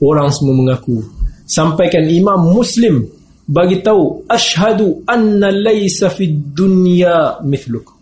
orang 0.01 0.33
semua 0.33 0.57
mengaku. 0.57 1.05
Sampaikan 1.45 2.09
imam 2.09 2.51
muslim 2.51 3.05
bagi 3.45 3.85
tahu 3.85 4.25
asyhadu 4.31 5.05
anna 5.05 5.53
laysa 5.53 6.09
fid 6.09 6.55
dunya 6.55 7.43
mithluk 7.45 7.93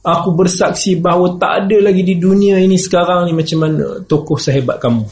Aku 0.00 0.32
bersaksi 0.32 0.96
bahawa 0.96 1.36
tak 1.36 1.68
ada 1.68 1.92
lagi 1.92 2.00
di 2.00 2.16
dunia 2.16 2.56
ini 2.56 2.80
sekarang 2.80 3.28
ni 3.28 3.36
macam 3.36 3.68
mana 3.68 4.00
tokoh 4.08 4.40
sehebat 4.40 4.80
kamu. 4.80 5.04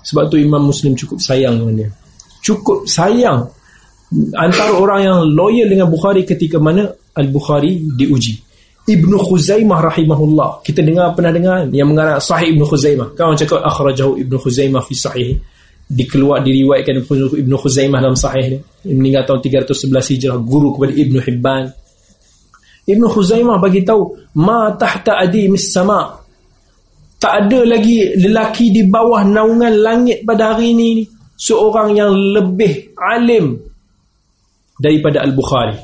Sebab 0.00 0.32
tu 0.32 0.40
Imam 0.40 0.64
Muslim 0.64 0.96
cukup 0.96 1.20
sayang 1.20 1.60
dengan 1.60 1.84
dia. 1.84 1.90
Cukup 2.46 2.86
sayang 2.86 3.50
antara 4.38 4.78
orang 4.78 5.00
yang 5.02 5.18
loyal 5.26 5.66
dengan 5.66 5.90
Bukhari 5.90 6.22
ketika 6.22 6.62
mana 6.62 6.86
Al-Bukhari 7.18 7.82
diuji. 7.98 8.38
Ibnu 8.86 9.18
Khuzaimah 9.18 9.82
rahimahullah. 9.82 10.62
Kita 10.62 10.78
dengar 10.78 11.10
pernah 11.18 11.34
dengar 11.34 11.66
yang 11.74 11.90
mengarang 11.90 12.22
Sahih 12.22 12.54
Ibnu 12.54 12.62
Khuzaimah. 12.62 13.18
Kan 13.18 13.34
orang 13.34 13.40
cakap 13.42 13.66
akhrajahu 13.66 14.22
Ibnu 14.22 14.38
Khuzaimah 14.38 14.78
fi 14.86 14.94
sahih. 14.94 15.34
Dikeluar 15.90 16.38
diriwayatkan 16.46 17.02
Ibnu 17.34 17.56
Khuzaimah 17.58 17.98
dalam 17.98 18.14
sahih 18.14 18.54
ni. 18.54 18.58
Meninggal 18.94 19.26
tahun 19.26 19.42
311 19.42 19.90
Hijrah, 20.14 20.38
guru 20.38 20.78
kepada 20.78 20.94
Ibnu 20.94 21.18
Hibban. 21.18 21.66
Ibn 22.86 23.02
Khuzaimah 23.10 23.58
bagi 23.58 23.82
tahu 23.82 24.14
ma 24.38 24.70
tahta 24.78 25.18
adi 25.18 25.50
mis 25.50 25.74
sama 25.74 26.06
tak 27.18 27.50
ada 27.50 27.66
lagi 27.66 28.14
lelaki 28.14 28.70
di 28.70 28.86
bawah 28.86 29.26
naungan 29.26 29.74
langit 29.82 30.22
pada 30.22 30.54
hari 30.54 30.70
ini 30.70 31.02
seorang 31.36 31.94
yang 31.94 32.12
lebih 32.12 32.96
alim 32.96 33.60
daripada 34.80 35.20
Al-Bukhari. 35.22 35.76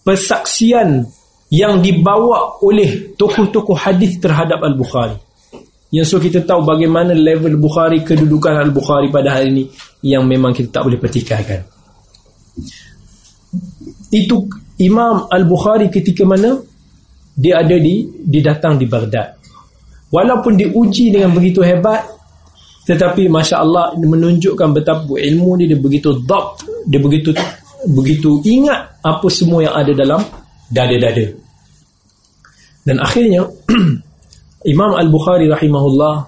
Persaksian 0.00 1.04
yang 1.50 1.82
dibawa 1.82 2.62
oleh 2.62 3.14
tokoh-tokoh 3.18 3.74
hadis 3.74 4.16
terhadap 4.22 4.62
Al-Bukhari. 4.62 5.18
Yang 5.90 6.06
so 6.06 6.16
kita 6.22 6.46
tahu 6.46 6.62
bagaimana 6.62 7.10
level 7.10 7.58
Bukhari 7.58 8.06
kedudukan 8.06 8.54
Al-Bukhari 8.54 9.10
pada 9.10 9.34
hari 9.34 9.50
ini 9.50 9.64
yang 10.06 10.22
memang 10.22 10.54
kita 10.54 10.78
tak 10.78 10.86
boleh 10.86 11.02
pertikaikan. 11.02 11.60
Itu 14.14 14.46
Imam 14.78 15.26
Al-Bukhari 15.26 15.90
ketika 15.90 16.22
mana? 16.22 16.54
Dia 17.34 17.66
ada 17.66 17.74
di 17.74 18.06
didatang 18.06 18.78
di 18.78 18.86
Baghdad. 18.86 19.34
Walaupun 20.10 20.58
diuji 20.58 21.10
dengan 21.14 21.34
begitu 21.34 21.62
hebat 21.62 22.19
tetapi 22.90 23.30
masya-Allah 23.30 23.94
menunjukkan 24.02 24.74
betapa 24.74 25.14
ilmu 25.14 25.54
dia, 25.62 25.70
dia 25.70 25.78
begitu 25.78 26.10
dapt, 26.26 26.66
dia 26.90 26.98
begitu 26.98 27.30
begitu 27.86 28.42
ingat 28.42 28.98
apa 29.06 29.30
semua 29.30 29.62
yang 29.62 29.78
ada 29.78 29.94
dalam 29.94 30.18
dada-dada. 30.66 31.30
Dan 32.82 32.98
akhirnya 32.98 33.46
Imam 34.74 34.90
Al-Bukhari 34.98 35.46
rahimahullah 35.46 36.26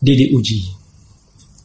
dia 0.00 0.16
diuji. 0.16 0.64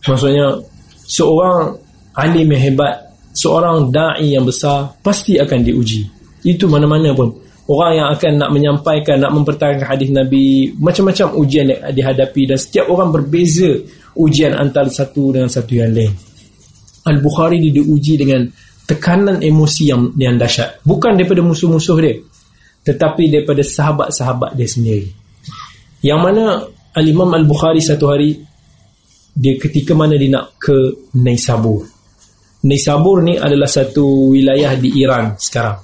Maksudnya 0.04 0.60
seorang 1.08 1.80
alim 2.12 2.52
yang 2.52 2.64
hebat 2.68 3.08
seorang 3.32 3.88
da'i 3.88 4.36
yang 4.36 4.44
besar 4.44 4.98
pasti 5.06 5.38
akan 5.38 5.64
diuji 5.64 6.04
itu 6.44 6.66
mana-mana 6.66 7.14
pun 7.14 7.30
orang 7.68 7.92
yang 8.00 8.08
akan 8.12 8.32
nak 8.40 8.50
menyampaikan 8.52 9.16
nak 9.20 9.32
mempertahankan 9.36 9.88
hadis 9.88 10.10
Nabi 10.12 10.72
macam-macam 10.80 11.36
ujian 11.36 11.68
yang 11.72 11.82
dihadapi. 11.92 12.42
Dan 12.50 12.58
setiap 12.58 12.88
orang 12.92 13.12
berbeza 13.12 13.76
ujian 14.18 14.56
antara 14.56 14.88
satu 14.88 15.36
dengan 15.36 15.52
satu 15.52 15.72
yang 15.76 15.92
lain. 15.92 16.12
Al-Bukhari 17.08 17.64
dia 17.64 17.80
diuji 17.80 18.20
dengan 18.20 18.44
tekanan 18.88 19.44
emosi 19.44 19.84
yang, 19.88 20.12
yang 20.20 20.36
dahsyat. 20.36 20.84
Bukan 20.84 21.16
daripada 21.16 21.44
musuh-musuh 21.44 21.98
dia 22.04 22.16
tetapi 22.88 23.28
daripada 23.28 23.60
sahabat-sahabat 23.60 24.56
dia 24.56 24.64
sendiri. 24.64 25.12
Yang 26.00 26.20
mana 26.24 26.44
Al-Imam 26.96 27.36
Al-Bukhari 27.36 27.84
satu 27.84 28.08
hari 28.08 28.40
dia 29.36 29.60
ketika 29.60 29.92
mana 29.92 30.16
dia 30.16 30.32
nak 30.32 30.56
ke 30.56 31.12
Naisabur. 31.20 31.84
Nisabur 32.64 33.22
ni 33.28 33.36
adalah 33.36 33.68
satu 33.68 34.32
wilayah 34.32 34.72
di 34.80 35.04
Iran 35.04 35.36
sekarang. 35.36 35.84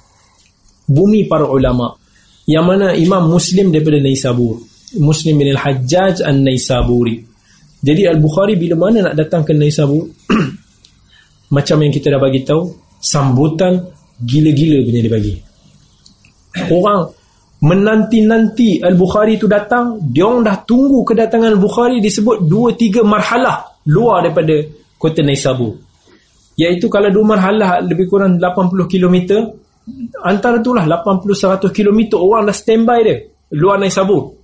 Bumi 0.84 1.26
para 1.28 1.48
ulama. 1.48 1.96
Yang 2.44 2.64
mana 2.64 2.86
Imam 2.92 3.28
Muslim 3.28 3.72
daripada 3.72 3.96
Nisabur. 4.00 4.60
Muslim 5.00 5.40
bin 5.40 5.48
Al-Hajjaj 5.56 6.22
An-Nisaburi. 6.22 7.18
Jadi 7.84 8.08
Al-Bukhari 8.08 8.54
bila 8.56 8.88
mana 8.88 9.10
nak 9.10 9.14
datang 9.16 9.42
ke 9.42 9.52
Nisabur, 9.52 10.06
macam 11.56 11.76
yang 11.82 11.92
kita 11.92 12.14
dah 12.14 12.20
bagi 12.20 12.46
tahu, 12.46 12.62
sambutan 13.00 13.80
gila-gila 14.20 14.84
punya 14.86 15.00
dia 15.02 15.12
bagi. 15.12 15.34
Orang 16.70 17.10
menanti-nanti 17.64 18.80
Al-Bukhari 18.80 19.40
tu 19.40 19.50
datang, 19.50 19.98
dia 20.00 20.28
orang 20.28 20.46
dah 20.46 20.56
tunggu 20.62 21.02
kedatangan 21.02 21.58
Al-Bukhari 21.58 21.98
disebut 21.98 22.46
2 22.46 23.02
3 23.02 23.02
marhalah 23.02 23.82
luar 23.88 24.24
daripada 24.24 24.62
kota 24.96 25.20
Nisabur 25.20 25.84
iaitu 26.54 26.86
kalau 26.86 27.10
dua 27.10 27.34
marhalah 27.34 27.82
lebih 27.82 28.06
kurang 28.06 28.38
80 28.38 28.86
km 28.86 29.16
antara 30.24 30.60
itulah 30.60 30.84
80-100 30.86 31.70
km 31.70 32.20
orang 32.20 32.48
dah 32.48 32.56
standby 32.56 33.00
dia. 33.04 33.16
Luar 33.54 33.78
Naisabur 33.78 34.34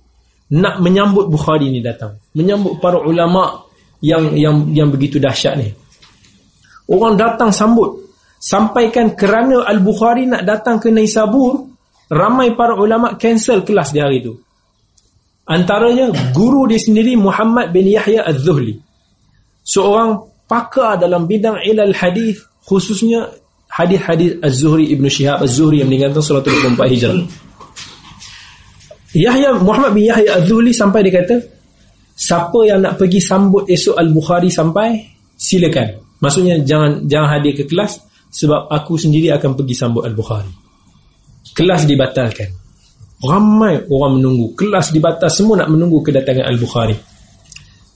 nak 0.51 0.79
menyambut 0.79 1.27
Bukhari 1.27 1.71
ni 1.71 1.79
datang. 1.83 2.17
Menyambut 2.37 2.79
para 2.79 2.99
ulama 3.01 3.65
yang 4.03 4.33
yang 4.37 4.69
yang 4.71 4.89
begitu 4.89 5.17
dahsyat 5.17 5.57
ni. 5.57 5.69
Orang 6.91 7.15
datang 7.17 7.49
sambut. 7.53 8.11
Sampaikan 8.41 9.13
kerana 9.13 9.69
Al-Bukhari 9.69 10.25
nak 10.25 10.41
datang 10.41 10.81
ke 10.81 10.89
Naisabur 10.89 11.69
ramai 12.09 12.57
para 12.57 12.73
ulama 12.73 13.13
cancel 13.15 13.61
kelas 13.61 13.93
di 13.93 14.01
hari 14.01 14.17
itu 14.25 14.33
antaranya 15.51 16.31
guru 16.31 16.69
dia 16.69 16.79
sendiri 16.79 17.19
Muhammad 17.19 17.75
bin 17.75 17.91
Yahya 17.91 18.23
Az-Zuhli. 18.23 18.79
Seorang 19.67 20.23
pakar 20.47 20.95
dalam 20.95 21.27
bidang 21.27 21.59
ilal 21.67 21.91
hadis 21.91 22.39
khususnya 22.63 23.29
hadis-hadis 23.71 24.37
Az-Zuhri 24.43 24.91
Ibn 24.91 25.07
Shihab 25.07 25.39
Az-Zuhri 25.47 25.79
yang 25.79 25.87
meninggal 25.87 26.11
tahun 26.11 26.43
124 26.75 26.91
Hijrah. 26.91 27.15
Yahya 29.11 29.49
Muhammad 29.59 29.91
bin 29.95 30.07
Yahya 30.11 30.43
Az-Zuhri 30.43 30.75
sampai 30.75 31.07
dia 31.07 31.23
kata 31.23 31.39
siapa 32.15 32.59
yang 32.67 32.83
nak 32.83 32.99
pergi 32.99 33.23
sambut 33.23 33.65
esok 33.65 33.95
Al-Bukhari 33.95 34.51
sampai 34.51 34.99
silakan. 35.39 36.19
Maksudnya 36.21 36.61
jangan 36.61 37.07
jangan 37.07 37.29
hadir 37.39 37.57
ke 37.57 37.63
kelas 37.65 37.97
sebab 38.29 38.69
aku 38.69 38.99
sendiri 38.99 39.33
akan 39.33 39.57
pergi 39.57 39.75
sambut 39.75 40.05
Al-Bukhari. 40.05 40.51
Kelas 41.55 41.89
dibatalkan. 41.89 42.49
Ramai 43.21 43.85
orang 43.89 44.21
menunggu. 44.21 44.53
Kelas 44.53 44.93
dibatal 44.93 45.29
semua 45.29 45.65
nak 45.65 45.69
menunggu 45.73 46.01
kedatangan 46.05 46.45
Al-Bukhari. 46.45 46.95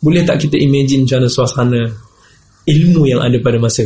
Boleh 0.02 0.22
tak 0.22 0.38
kita 0.41 0.57
imagine 0.60 1.06
macam 1.06 1.18
mana 1.23 1.30
suasana 1.30 1.81
ilmu 2.65 3.10
yang 3.10 3.22
ada 3.22 3.38
pada 3.41 3.57
masa 3.57 3.85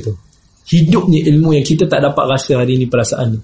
itu 0.69 0.85
hidupnya 0.85 1.25
ilmu 1.33 1.57
yang 1.57 1.65
kita 1.65 1.89
tak 1.89 2.05
dapat 2.05 2.25
rasa 2.37 2.61
hari 2.61 2.77
ini 2.77 2.85
perasaan 2.85 3.27
ni 3.33 3.39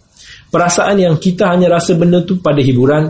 perasaan 0.53 0.95
yang 1.01 1.15
kita 1.17 1.49
hanya 1.49 1.73
rasa 1.73 1.97
benda 1.97 2.21
tu 2.21 2.37
pada 2.37 2.61
hiburan 2.61 3.09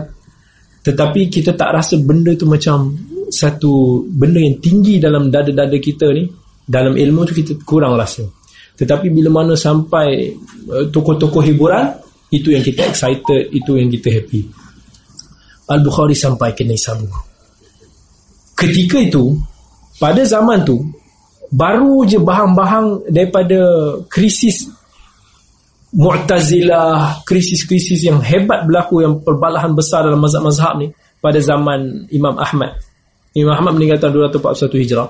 tetapi 0.80 1.28
kita 1.28 1.52
tak 1.52 1.76
rasa 1.76 2.00
benda 2.00 2.32
tu 2.32 2.48
macam 2.48 2.96
satu 3.28 4.06
benda 4.06 4.40
yang 4.40 4.56
tinggi 4.62 4.96
dalam 5.02 5.28
dada-dada 5.28 5.76
kita 5.76 6.14
ni 6.14 6.24
dalam 6.64 6.94
ilmu 6.94 7.26
tu 7.26 7.34
kita 7.34 7.58
kurang 7.66 7.98
rasa. 7.98 8.22
Tetapi 8.78 9.10
bila 9.10 9.42
mana 9.42 9.58
sampai 9.58 10.30
uh, 10.70 10.86
tokoh-tokoh 10.86 11.42
hiburan 11.42 11.90
itu 12.30 12.54
yang 12.54 12.62
kita 12.62 12.86
excited 12.86 13.50
itu 13.50 13.74
yang 13.74 13.90
kita 13.90 14.14
happy. 14.14 14.46
Al-Bukhari 15.66 16.14
sampai 16.14 16.54
ke 16.54 16.62
Nisabur 16.62 17.26
ketika 18.56 18.96
itu 18.98 19.36
pada 20.00 20.24
zaman 20.24 20.64
tu 20.64 20.80
baru 21.52 22.06
je 22.06 22.18
bahang-bahang 22.18 23.06
daripada 23.10 23.58
krisis 24.10 24.70
Mu'tazilah, 25.96 27.24
krisis-krisis 27.24 28.04
yang 28.04 28.20
hebat 28.20 28.68
berlaku 28.68 29.00
yang 29.00 29.24
perbalahan 29.24 29.72
besar 29.72 30.04
dalam 30.04 30.20
mazhab-mazhab 30.20 30.76
ni 30.76 30.92
pada 31.24 31.40
zaman 31.40 32.04
Imam 32.12 32.36
Ahmad. 32.36 32.76
Imam 33.32 33.56
Ahmad 33.56 33.80
meninggal 33.80 34.04
tahun 34.04 34.28
241 34.28 34.82
Hijrah. 34.84 35.08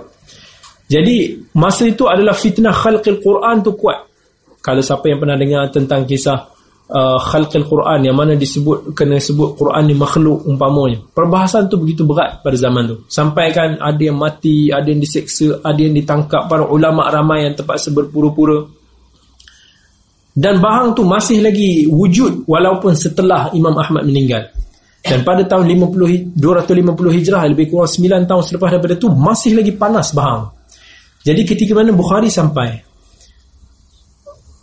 Jadi 0.86 1.42
masa 1.58 1.90
itu 1.90 2.06
adalah 2.06 2.38
fitnah 2.38 2.70
khalqil 2.70 3.18
Quran 3.18 3.66
tu 3.66 3.74
kuat. 3.74 4.06
Kalau 4.62 4.78
siapa 4.78 5.10
yang 5.10 5.18
pernah 5.18 5.34
dengar 5.34 5.66
tentang 5.74 6.06
kisah 6.06 6.46
uh, 6.90 7.18
khalqil 7.18 7.66
Quran 7.66 8.06
yang 8.06 8.16
mana 8.16 8.38
disebut 8.38 8.94
kena 8.94 9.18
sebut 9.18 9.58
Quran 9.58 9.82
ni 9.86 9.94
makhluk 9.94 10.46
umpamanya. 10.46 11.02
Perbahasan 11.10 11.66
tu 11.66 11.82
begitu 11.82 12.06
berat 12.06 12.42
pada 12.42 12.54
zaman 12.54 12.82
tu. 12.86 12.96
Sampai 13.10 13.50
kan 13.50 13.78
ada 13.78 13.98
yang 13.98 14.18
mati, 14.18 14.70
ada 14.70 14.86
yang 14.86 15.02
diseksa, 15.02 15.62
ada 15.62 15.78
yang 15.78 15.94
ditangkap 15.94 16.46
para 16.46 16.66
ulama 16.66 17.06
ramai 17.10 17.46
yang 17.46 17.54
terpaksa 17.58 17.90
berpura-pura. 17.90 18.66
Dan 20.36 20.60
bahang 20.60 20.92
tu 20.92 21.00
masih 21.00 21.40
lagi 21.40 21.88
wujud 21.88 22.44
walaupun 22.44 22.92
setelah 22.92 23.48
Imam 23.56 23.72
Ahmad 23.72 24.04
meninggal. 24.04 24.52
dan 25.06 25.22
pada 25.22 25.46
tahun 25.46 25.70
50 25.70 26.34
250 26.34 27.16
Hijrah 27.22 27.46
lebih 27.46 27.70
kurang 27.70 27.86
9 27.86 28.26
tahun 28.26 28.42
selepas 28.42 28.68
daripada 28.74 28.98
itu 28.98 29.06
masih 29.06 29.54
lagi 29.54 29.72
panas 29.78 30.10
bahang 30.10 30.50
jadi 31.22 31.46
ketika 31.46 31.78
mana 31.78 31.94
Bukhari 31.94 32.26
sampai 32.26 32.82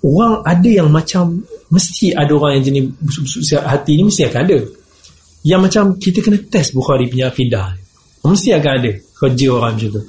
orang 0.04 0.44
ada 0.44 0.70
yang 0.70 0.90
macam 0.92 1.42
mesti 1.72 2.12
ada 2.12 2.32
orang 2.36 2.60
yang 2.60 2.64
jenis 2.70 2.84
busuk-busuk 3.00 3.64
hati 3.64 3.92
ni 3.98 4.04
mesti 4.06 4.24
akan 4.28 4.42
ada 4.44 4.60
yang 5.44 5.60
macam 5.64 5.96
kita 5.96 6.20
kena 6.20 6.40
test 6.52 6.76
Bukhari 6.76 7.08
punya 7.08 7.32
akidah 7.32 7.72
mesti 8.28 8.52
akan 8.52 8.72
ada 8.84 8.92
kerja 9.00 9.48
orang 9.52 9.74
macam 9.80 9.90
tu 9.96 10.04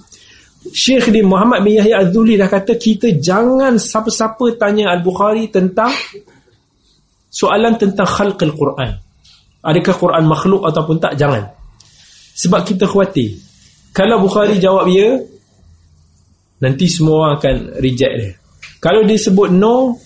Syekh 0.64 1.12
di 1.12 1.20
Muhammad 1.20 1.60
bin 1.60 1.76
Yahya 1.76 2.08
Az-Zuli 2.08 2.40
dah 2.40 2.48
kata 2.48 2.80
kita 2.80 3.20
jangan 3.20 3.76
siapa-siapa 3.76 4.56
tanya 4.56 4.96
Al-Bukhari 4.96 5.52
tentang 5.52 5.92
soalan 7.28 7.76
tentang 7.76 8.08
khalqil 8.08 8.56
Quran. 8.56 8.96
Adakah 9.60 9.94
Quran 9.98 10.24
makhluk 10.24 10.64
ataupun 10.64 10.96
tak? 11.02 11.20
Jangan. 11.20 11.44
Sebab 12.38 12.64
kita 12.64 12.88
khawatir. 12.88 13.36
Kalau 13.92 14.24
Bukhari 14.24 14.56
jawab 14.56 14.88
ya, 14.88 15.20
nanti 16.64 16.88
semua 16.88 17.28
orang 17.28 17.32
akan 17.36 17.56
reject 17.84 18.14
dia. 18.16 18.32
Kalau 18.84 19.00
dia 19.08 19.16
sebut 19.16 19.48
no, 19.48 19.96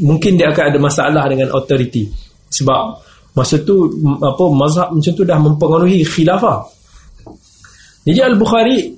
mungkin 0.00 0.40
dia 0.40 0.48
akan 0.48 0.64
ada 0.72 0.78
masalah 0.80 1.28
dengan 1.28 1.52
authority. 1.52 2.08
Sebab 2.48 2.80
masa 3.36 3.60
tu 3.60 3.92
apa 4.24 4.44
mazhab 4.48 4.96
macam 4.96 5.12
tu 5.12 5.22
dah 5.28 5.36
mempengaruhi 5.36 6.00
khilafah. 6.08 6.64
Jadi 8.08 8.20
Al-Bukhari 8.24 8.96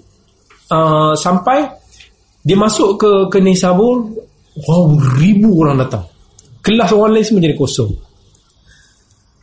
uh, 0.70 1.14
sampai 1.18 1.66
dia 2.46 2.54
masuk 2.54 2.94
ke 2.94 3.10
ke 3.26 3.38
Nisabur 3.42 4.06
wow 4.70 4.94
ribu 5.18 5.58
orang 5.58 5.82
datang 5.82 6.06
kelas 6.62 6.94
orang 6.94 7.18
lain 7.18 7.26
semua 7.26 7.42
jadi 7.42 7.58
kosong 7.58 7.90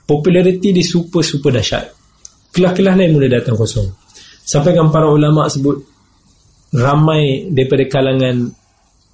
populariti 0.08 0.72
dia 0.72 0.88
super 0.88 1.20
super 1.20 1.52
dahsyat 1.52 1.84
kelas-kelas 2.56 2.96
lain 2.96 3.12
mula 3.12 3.28
datang 3.28 3.60
kosong 3.60 3.92
sampai 4.48 4.72
kan 4.72 4.88
para 4.88 5.12
ulama 5.12 5.52
sebut 5.52 5.84
ramai 6.74 7.52
daripada 7.52 7.84
kalangan 7.92 8.50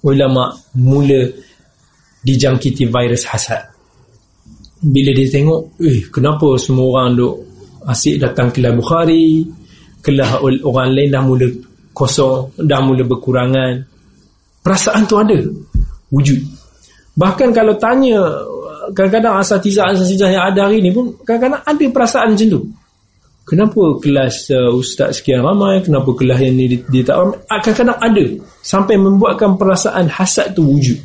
ulama 0.04 0.52
mula 0.76 1.28
dijangkiti 2.24 2.88
virus 2.88 3.24
hasad. 3.28 3.62
Bila 4.80 5.12
dia 5.12 5.28
tengok 5.28 5.76
eh 5.84 6.08
kenapa 6.08 6.56
semua 6.56 7.04
orang 7.04 7.16
duk 7.16 7.34
asyik 7.84 8.16
datang 8.20 8.48
kelas 8.48 8.72
Bukhari? 8.76 9.44
Kelas 10.00 10.40
orang 10.40 10.90
lain 10.96 11.12
dah 11.12 11.20
mula 11.20 11.46
kosong 11.92 12.56
dah 12.56 12.80
mula 12.80 13.04
berkurangan. 13.04 13.84
Perasaan 14.64 15.04
tu 15.04 15.20
ada. 15.20 15.36
Wujud. 16.08 16.40
Bahkan 17.16 17.52
kalau 17.52 17.76
tanya 17.76 18.24
kadang-kadang 18.96 19.38
asatizah-asatizah 19.44 20.30
yang 20.32 20.44
ada 20.50 20.66
hari 20.66 20.80
ni 20.80 20.90
pun 20.90 21.12
kadang-kadang 21.22 21.62
ada 21.62 21.84
perasaan 21.92 22.34
macam 22.34 22.48
tu 22.48 22.60
kenapa 23.50 23.98
kelas 23.98 24.54
uh, 24.54 24.70
ustaz 24.70 25.18
sekian 25.18 25.42
ramai? 25.42 25.82
Kenapa 25.82 26.14
kelas 26.14 26.38
yang 26.38 26.54
ni 26.54 26.70
dia, 26.70 26.78
dia 26.86 27.02
tak 27.02 27.16
ramai? 27.18 27.36
Ah, 27.50 27.58
kadang-kadang 27.58 27.98
ada. 27.98 28.24
Sampai 28.62 28.94
membuatkan 28.94 29.58
perasaan 29.58 30.06
hasad 30.06 30.54
tu 30.54 30.62
wujud. 30.62 30.98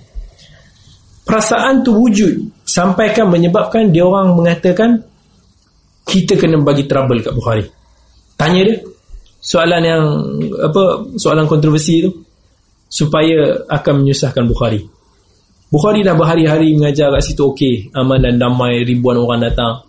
Perasaan 1.26 1.82
tu 1.82 1.98
wujud 1.98 2.62
sampai 2.62 3.10
kan 3.10 3.26
menyebabkan 3.26 3.90
dia 3.90 4.06
orang 4.06 4.38
mengatakan 4.38 5.02
kita 6.06 6.38
kena 6.38 6.62
bagi 6.62 6.86
trouble 6.86 7.26
kat 7.26 7.34
Bukhari. 7.34 7.66
Tanya 8.38 8.62
dia 8.62 8.78
soalan 9.42 9.82
yang 9.82 10.04
apa 10.62 11.10
soalan 11.18 11.50
kontroversi 11.50 12.06
tu 12.06 12.14
supaya 12.86 13.66
akan 13.66 14.06
menyusahkan 14.06 14.46
Bukhari. 14.46 14.86
Bukhari 15.66 16.06
dah 16.06 16.14
berhari-hari 16.14 16.78
mengajar 16.78 17.10
kat 17.10 17.26
situ 17.26 17.42
okey, 17.42 17.90
aman 17.98 18.22
dan 18.22 18.38
damai 18.38 18.86
ribuan 18.86 19.18
orang 19.18 19.50
datang. 19.50 19.82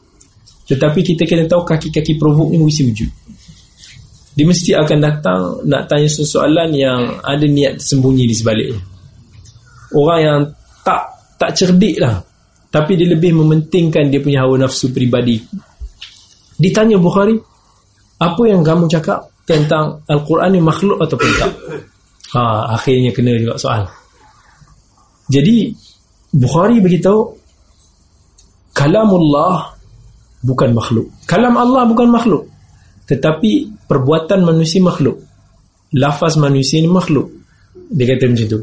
Tetapi 0.66 1.00
kita 1.02 1.22
kena 1.24 1.46
tahu 1.46 1.62
kaki-kaki 1.62 2.18
provok 2.18 2.50
ni 2.50 2.58
mesti 2.58 2.82
wujud. 2.86 3.10
Dia 4.36 4.44
mesti 4.44 4.70
akan 4.76 4.98
datang 5.00 5.40
nak 5.64 5.88
tanya 5.88 6.08
soalan 6.10 6.70
yang 6.76 7.00
ada 7.24 7.46
niat 7.46 7.80
sembunyi 7.80 8.28
di 8.28 8.34
sebaliknya. 8.36 8.80
Orang 9.96 10.20
yang 10.20 10.40
tak 10.84 11.08
tak 11.40 11.50
cerdik 11.56 11.96
lah. 12.02 12.20
Tapi 12.68 12.92
dia 12.98 13.08
lebih 13.08 13.32
mementingkan 13.32 14.12
dia 14.12 14.20
punya 14.20 14.44
hawa 14.44 14.60
nafsu 14.60 14.92
peribadi. 14.92 15.40
Ditanya 16.60 17.00
Bukhari, 17.00 17.38
apa 18.20 18.42
yang 18.48 18.60
kamu 18.64 18.88
cakap 18.88 19.28
tentang 19.46 20.02
Al-Quran 20.08 20.56
ni 20.56 20.60
makhluk 20.60 20.98
ataupun 20.98 21.30
tak 21.38 21.52
ha, 22.34 22.74
akhirnya 22.74 23.12
kena 23.12 23.36
juga 23.36 23.54
soal 23.60 23.86
jadi 25.30 25.70
Bukhari 26.36 26.82
beritahu 26.82 27.32
kalamullah 28.74 29.75
bukan 30.42 30.70
makhluk. 30.72 31.06
Kalam 31.24 31.54
Allah 31.56 31.86
bukan 31.88 32.08
makhluk. 32.10 32.48
Tetapi 33.06 33.84
perbuatan 33.86 34.42
manusia 34.42 34.82
makhluk. 34.82 35.22
Lafaz 35.94 36.34
manusia 36.36 36.82
ni 36.82 36.90
makhluk. 36.90 37.30
Dia 37.94 38.04
kata 38.10 38.26
macam 38.26 38.46
tu. 38.50 38.60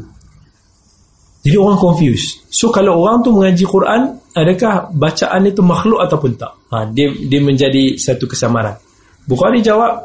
Jadi 1.44 1.56
orang 1.60 1.76
confused. 1.76 2.48
So 2.48 2.72
kalau 2.72 3.04
orang 3.04 3.20
tu 3.20 3.28
mengaji 3.32 3.64
Quran 3.68 4.16
adakah 4.32 4.88
bacaan 4.96 5.44
itu 5.44 5.60
makhluk 5.60 6.00
ataupun 6.00 6.30
tak? 6.40 6.52
Ha, 6.72 6.88
dia 6.88 7.12
dia 7.12 7.40
menjadi 7.40 8.00
satu 8.00 8.24
kesamaran. 8.24 8.76
Bukhari 9.24 9.60
jawab 9.60 10.04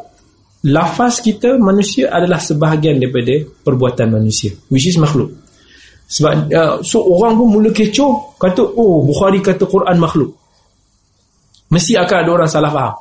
lafaz 0.68 1.24
kita 1.24 1.56
manusia 1.56 2.12
adalah 2.12 2.44
sebahagian 2.44 3.00
daripada 3.00 3.40
perbuatan 3.64 4.20
manusia 4.20 4.52
which 4.68 4.88
is 4.88 5.00
makhluk. 5.00 5.32
Sebab 6.10 6.32
uh, 6.52 6.76
so 6.84 7.06
orang 7.06 7.40
pun 7.40 7.48
mula 7.60 7.70
kecoh 7.70 8.36
kata 8.36 8.66
oh 8.76 9.06
Bukhari 9.06 9.40
kata 9.40 9.64
Quran 9.64 9.96
makhluk 10.02 10.39
mesti 11.70 11.94
akan 11.98 12.18
ada 12.26 12.30
orang 12.30 12.50
salah 12.50 12.72
faham 12.74 12.96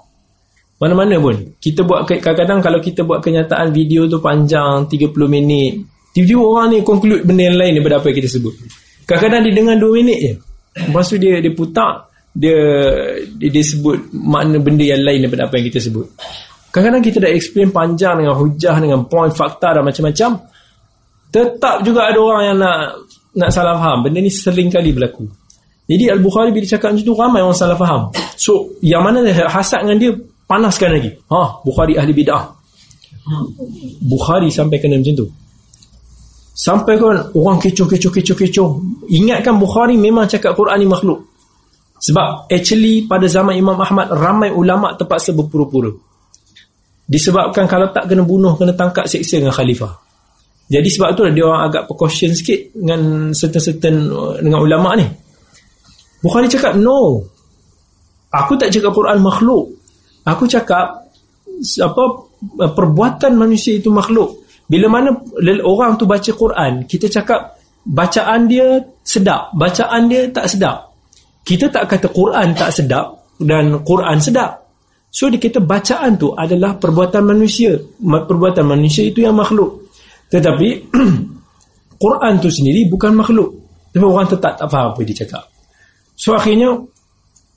mana-mana 0.79 1.19
pun 1.19 1.37
kita 1.59 1.83
buat 1.83 2.07
kadang-kadang 2.07 2.61
kalau 2.63 2.79
kita 2.79 3.03
buat 3.03 3.19
kenyataan 3.19 3.75
video 3.75 4.07
tu 4.07 4.23
panjang 4.23 4.87
30 4.87 5.11
minit 5.27 5.83
tiba-tiba 6.15 6.43
orang 6.45 6.67
ni 6.73 6.79
conclude 6.87 7.27
benda 7.27 7.51
yang 7.51 7.59
lain 7.59 7.73
daripada 7.81 7.99
apa 7.99 8.07
yang 8.13 8.19
kita 8.23 8.31
sebut 8.39 8.55
kadang-kadang 9.09 9.43
dia 9.49 9.53
dengar 9.57 9.77
2 9.81 9.99
minit 9.99 10.19
je 10.23 10.33
lepas 10.87 11.05
tu 11.05 11.17
dia, 11.19 11.43
dia 11.43 11.53
putar 11.53 12.07
dia, 12.39 12.55
dia, 13.35 13.49
dia 13.51 13.65
sebut 13.67 14.15
makna 14.15 14.63
benda 14.63 14.85
yang 14.87 15.03
lain 15.03 15.27
daripada 15.27 15.51
apa 15.51 15.59
yang 15.59 15.67
kita 15.75 15.81
sebut 15.83 16.07
Kadang-kadang 16.69 17.05
kita 17.05 17.19
dah 17.25 17.33
explain 17.33 17.69
panjang 17.73 18.21
dengan 18.21 18.37
hujah, 18.37 18.77
dengan 18.77 19.01
point, 19.09 19.33
fakta 19.33 19.81
dan 19.81 19.83
macam-macam. 19.83 20.31
Tetap 21.33 21.77
juga 21.85 22.13
ada 22.13 22.19
orang 22.21 22.43
yang 22.45 22.57
nak 22.61 22.79
nak 23.41 23.51
salah 23.53 23.81
faham. 23.81 24.05
Benda 24.05 24.21
ni 24.21 24.29
sering 24.29 24.69
kali 24.69 24.93
berlaku. 24.93 25.25
Jadi 25.89 26.05
Al-Bukhari 26.13 26.53
bila 26.53 26.69
cakap 26.69 26.93
macam 26.93 27.05
tu, 27.05 27.15
ramai 27.17 27.41
orang 27.41 27.57
salah 27.57 27.79
faham. 27.81 28.13
So, 28.37 28.77
yang 28.85 29.01
mana 29.01 29.25
hasad 29.33 29.89
dengan 29.89 29.97
dia, 29.97 30.11
panaskan 30.45 31.01
lagi. 31.01 31.11
Ha, 31.33 31.65
Bukhari 31.65 31.97
ahli 31.97 32.13
bid'ah. 32.13 32.45
Bukhari 34.05 34.53
sampai 34.53 34.77
kena 34.79 35.01
macam 35.01 35.17
tu. 35.17 35.27
Sampai 36.53 37.01
kan 37.01 37.33
orang 37.33 37.57
kecoh, 37.57 37.89
kecoh, 37.89 38.13
kecoh, 38.13 38.37
kecoh. 38.37 38.69
Ingatkan 39.09 39.57
Bukhari 39.57 39.97
memang 39.97 40.29
cakap 40.29 40.53
Quran 40.53 40.77
ni 40.77 40.87
makhluk. 40.87 41.25
Sebab 41.99 42.53
actually 42.53 43.09
pada 43.09 43.25
zaman 43.25 43.57
Imam 43.57 43.75
Ahmad, 43.81 44.13
ramai 44.13 44.53
ulama' 44.53 44.95
terpaksa 44.95 45.33
berpura-pura 45.33 45.91
disebabkan 47.09 47.65
kalau 47.65 47.89
tak 47.89 48.05
kena 48.05 48.21
bunuh 48.21 48.53
kena 48.55 48.77
tangkap 48.77 49.09
seksa 49.09 49.41
dengan 49.41 49.57
khalifah 49.57 49.97
jadi 50.69 50.85
sebab 50.85 51.17
tu 51.17 51.25
dia 51.33 51.49
orang 51.49 51.73
agak 51.73 51.89
precaution 51.89 52.37
sikit 52.37 52.77
dengan 52.77 53.33
certain-certain 53.33 53.97
uh, 54.13 54.37
dengan 54.45 54.61
ulama 54.61 54.93
ni 54.93 55.09
Bukhari 56.19 56.51
cakap 56.51 56.75
no 56.75 57.23
aku 58.35 58.53
tak 58.59 58.75
cakap 58.75 58.93
Quran 58.93 59.19
makhluk 59.23 59.73
aku 60.27 60.45
cakap 60.51 61.09
apa 61.81 62.03
perbuatan 62.75 63.33
manusia 63.35 63.79
itu 63.79 63.89
makhluk 63.89 64.45
bila 64.69 64.87
mana 64.91 65.15
orang 65.65 65.97
tu 65.97 66.05
baca 66.05 66.29
Quran 66.29 66.85
kita 66.85 67.09
cakap 67.09 67.57
bacaan 67.89 68.45
dia 68.51 68.83
sedap 69.01 69.55
bacaan 69.57 70.11
dia 70.11 70.29
tak 70.29 70.47
sedap 70.51 70.93
kita 71.47 71.73
tak 71.73 71.89
kata 71.89 72.13
Quran 72.13 72.53
tak 72.53 72.71
sedap 72.75 73.33
dan 73.41 73.81
Quran 73.81 74.21
sedap 74.21 74.69
So 75.09 75.33
dia 75.33 75.41
kata 75.41 75.65
bacaan 75.65 76.21
tu 76.21 76.37
adalah 76.37 76.77
perbuatan 76.77 77.25
manusia. 77.25 77.73
Perbuatan 78.01 78.65
manusia 78.69 79.09
itu 79.09 79.25
yang 79.25 79.37
makhluk. 79.37 79.89
Tetapi 80.29 80.69
Quran 82.03 82.33
tu 82.37 82.49
sendiri 82.53 82.85
bukan 82.93 83.17
makhluk. 83.17 83.51
Tapi 83.89 84.05
orang 84.05 84.29
tetap 84.29 84.61
tak 84.61 84.69
faham 84.69 84.93
apa 84.93 85.01
dia 85.01 85.17
cakap. 85.25 85.45
So 86.19 86.35
akhirnya 86.35 86.75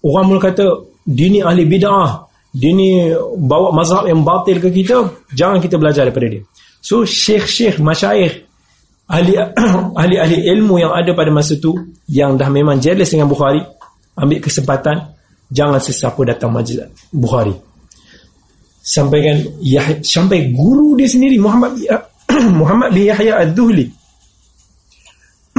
orang 0.06 0.26
mula 0.30 0.40
kata 0.40 0.66
dia 1.10 1.28
ni 1.34 1.42
ahli 1.42 1.66
bid'ah. 1.66 2.30
Dia 2.54 2.72
ni 2.76 3.10
bawa 3.42 3.74
mazhab 3.74 4.06
yang 4.06 4.22
batil 4.22 4.62
ke 4.62 4.70
kita. 4.70 5.02
Jangan 5.34 5.58
kita 5.58 5.82
belajar 5.82 6.06
daripada 6.06 6.30
dia. 6.30 6.44
So 6.84 7.02
syekh-syekh, 7.08 7.82
masyaikh 7.82 8.52
ahli 9.12 9.36
ahli-ahli 10.00 10.48
ilmu 10.56 10.80
yang 10.80 10.96
ada 10.96 11.12
pada 11.12 11.28
masa 11.28 11.60
tu 11.60 11.76
yang 12.08 12.40
dah 12.40 12.48
memang 12.48 12.80
jealous 12.80 13.12
dengan 13.12 13.28
Bukhari 13.28 13.60
ambil 14.16 14.40
kesempatan 14.40 15.12
jangan 15.52 15.84
sesiapa 15.84 16.20
datang 16.24 16.56
majlis 16.56 16.88
Bukhari 17.12 17.52
sampaikan 18.82 19.44
Yahya, 19.60 20.00
sampai 20.02 20.56
guru 20.56 20.96
dia 20.96 21.12
sendiri 21.12 21.36
Muhammad 21.38 21.76
Muhammad 22.62 22.96
bin 22.96 23.12
Yahya 23.12 23.44
Ad-Duhli 23.44 23.86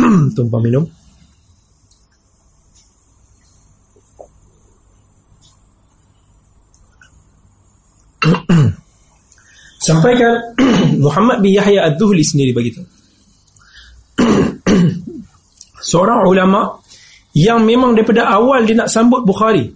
tumpah 0.36 0.60
minum 0.64 0.88
sampaikan 9.82 10.54
Muhammad 11.04 11.42
bin 11.42 11.58
Yahya 11.58 11.90
Ad-Dhuhli 11.90 12.22
sendiri 12.22 12.54
begitu 12.54 12.86
seorang 15.90 16.22
ulama 16.24 16.78
yang 17.32 17.64
memang 17.64 17.96
daripada 17.96 18.28
awal 18.28 18.64
dia 18.68 18.76
nak 18.76 18.92
sambut 18.92 19.24
Bukhari. 19.24 19.68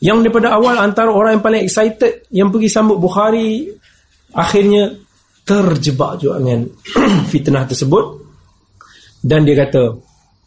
Yang 0.00 0.28
daripada 0.28 0.56
awal 0.56 0.76
antara 0.76 1.08
orang 1.08 1.40
yang 1.40 1.44
paling 1.44 1.62
excited 1.64 2.28
yang 2.32 2.48
pergi 2.52 2.68
sambut 2.68 3.00
Bukhari 3.00 3.68
akhirnya 4.32 4.92
terjebak 5.46 6.20
juga 6.20 6.40
dengan 6.40 6.68
fitnah 7.32 7.64
tersebut. 7.68 8.26
Dan 9.20 9.42
dia 9.42 9.58
kata 9.66 9.96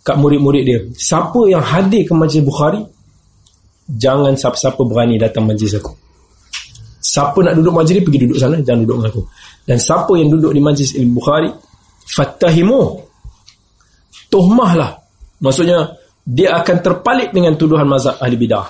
kat 0.06 0.16
murid-murid 0.16 0.64
dia 0.64 0.80
siapa 0.96 1.46
yang 1.52 1.62
hadir 1.62 2.08
ke 2.08 2.14
majlis 2.16 2.42
Bukhari 2.42 2.82
jangan 3.90 4.34
siapa-siapa 4.34 4.80
berani 4.88 5.20
datang 5.20 5.44
majlis 5.44 5.76
aku 5.76 5.92
siapa 7.00 7.40
nak 7.42 7.56
duduk 7.56 7.74
majlis 7.74 8.04
pergi 8.04 8.20
duduk 8.28 8.38
sana 8.38 8.60
jangan 8.60 8.84
duduk 8.84 8.96
dengan 9.00 9.10
aku. 9.12 9.24
Dan 9.64 9.78
siapa 9.80 10.12
yang 10.20 10.30
duduk 10.30 10.52
di 10.52 10.62
majlis 10.62 10.90
ilmu 11.00 11.12
Bukhari 11.16 11.50
fattahimu. 12.16 12.82
Tuhmahlah. 14.30 14.92
Maksudnya 15.42 15.96
dia 16.22 16.60
akan 16.62 16.78
terpalit 16.86 17.34
dengan 17.34 17.58
tuduhan 17.58 17.88
mazhab 17.88 18.20
ahli 18.22 18.38
bidah. 18.38 18.68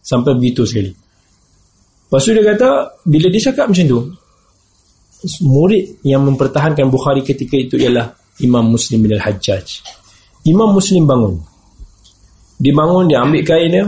Sampai 0.00 0.34
begitu 0.34 0.66
sekali. 0.66 0.90
Lepas 0.90 2.26
tu 2.26 2.34
dia 2.34 2.42
kata 2.42 2.68
bila 3.06 3.26
dia 3.30 3.42
cakap 3.46 3.70
macam 3.70 3.86
tu 3.86 4.00
murid 5.44 6.00
yang 6.02 6.24
mempertahankan 6.24 6.88
Bukhari 6.88 7.20
ketika 7.20 7.54
itu 7.54 7.76
ialah 7.76 8.10
Imam 8.40 8.72
Muslim 8.72 9.04
bin 9.04 9.12
Al-Hajjaj. 9.14 9.66
Imam 10.48 10.72
Muslim 10.72 11.04
bangun. 11.04 11.36
Dia 12.60 12.72
bangun, 12.72 13.04
dia 13.08 13.20
ambil 13.20 13.42
kain 13.44 13.70
dia 13.72 13.84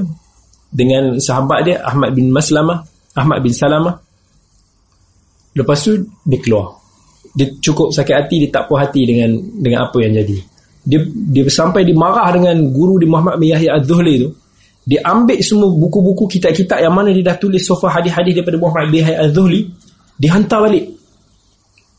dengan 0.72 1.16
sahabat 1.20 1.60
dia 1.64 1.76
Ahmad 1.84 2.12
bin 2.12 2.32
Maslamah, 2.32 2.84
Ahmad 3.16 3.38
bin 3.44 3.52
Salamah. 3.52 3.96
Lepas 5.52 5.78
tu 5.84 6.00
dia 6.24 6.38
keluar. 6.40 6.80
Dia 7.32 7.48
cukup 7.60 7.92
sakit 7.92 8.14
hati, 8.16 8.44
dia 8.44 8.50
tak 8.52 8.68
puas 8.68 8.84
hati 8.84 9.04
dengan 9.04 9.36
dengan 9.36 9.88
apa 9.88 9.96
yang 10.00 10.20
jadi. 10.20 10.36
Dia 10.82 11.00
dia 11.06 11.42
sampai 11.48 11.84
dimarah 11.84 12.28
dengan 12.32 12.56
guru 12.72 12.96
di 13.00 13.06
Muhammad 13.08 13.40
bin 13.40 13.52
Yahya 13.52 13.80
Az-Zuhli 13.80 14.14
tu. 14.20 14.28
Dia 14.82 14.98
ambil 15.06 15.38
semua 15.38 15.70
buku-buku 15.70 16.26
kitab-kitab 16.26 16.82
yang 16.82 16.90
mana 16.90 17.14
dia 17.14 17.22
dah 17.22 17.38
tulis 17.38 17.62
sofa 17.62 17.86
hadis-hadis 17.86 18.34
daripada 18.34 18.58
Muhammad 18.58 18.90
bin 18.90 18.98
Yahya 19.06 19.30
Az-Zuhli, 19.30 19.70
dihantar 20.18 20.58
balik 20.66 20.84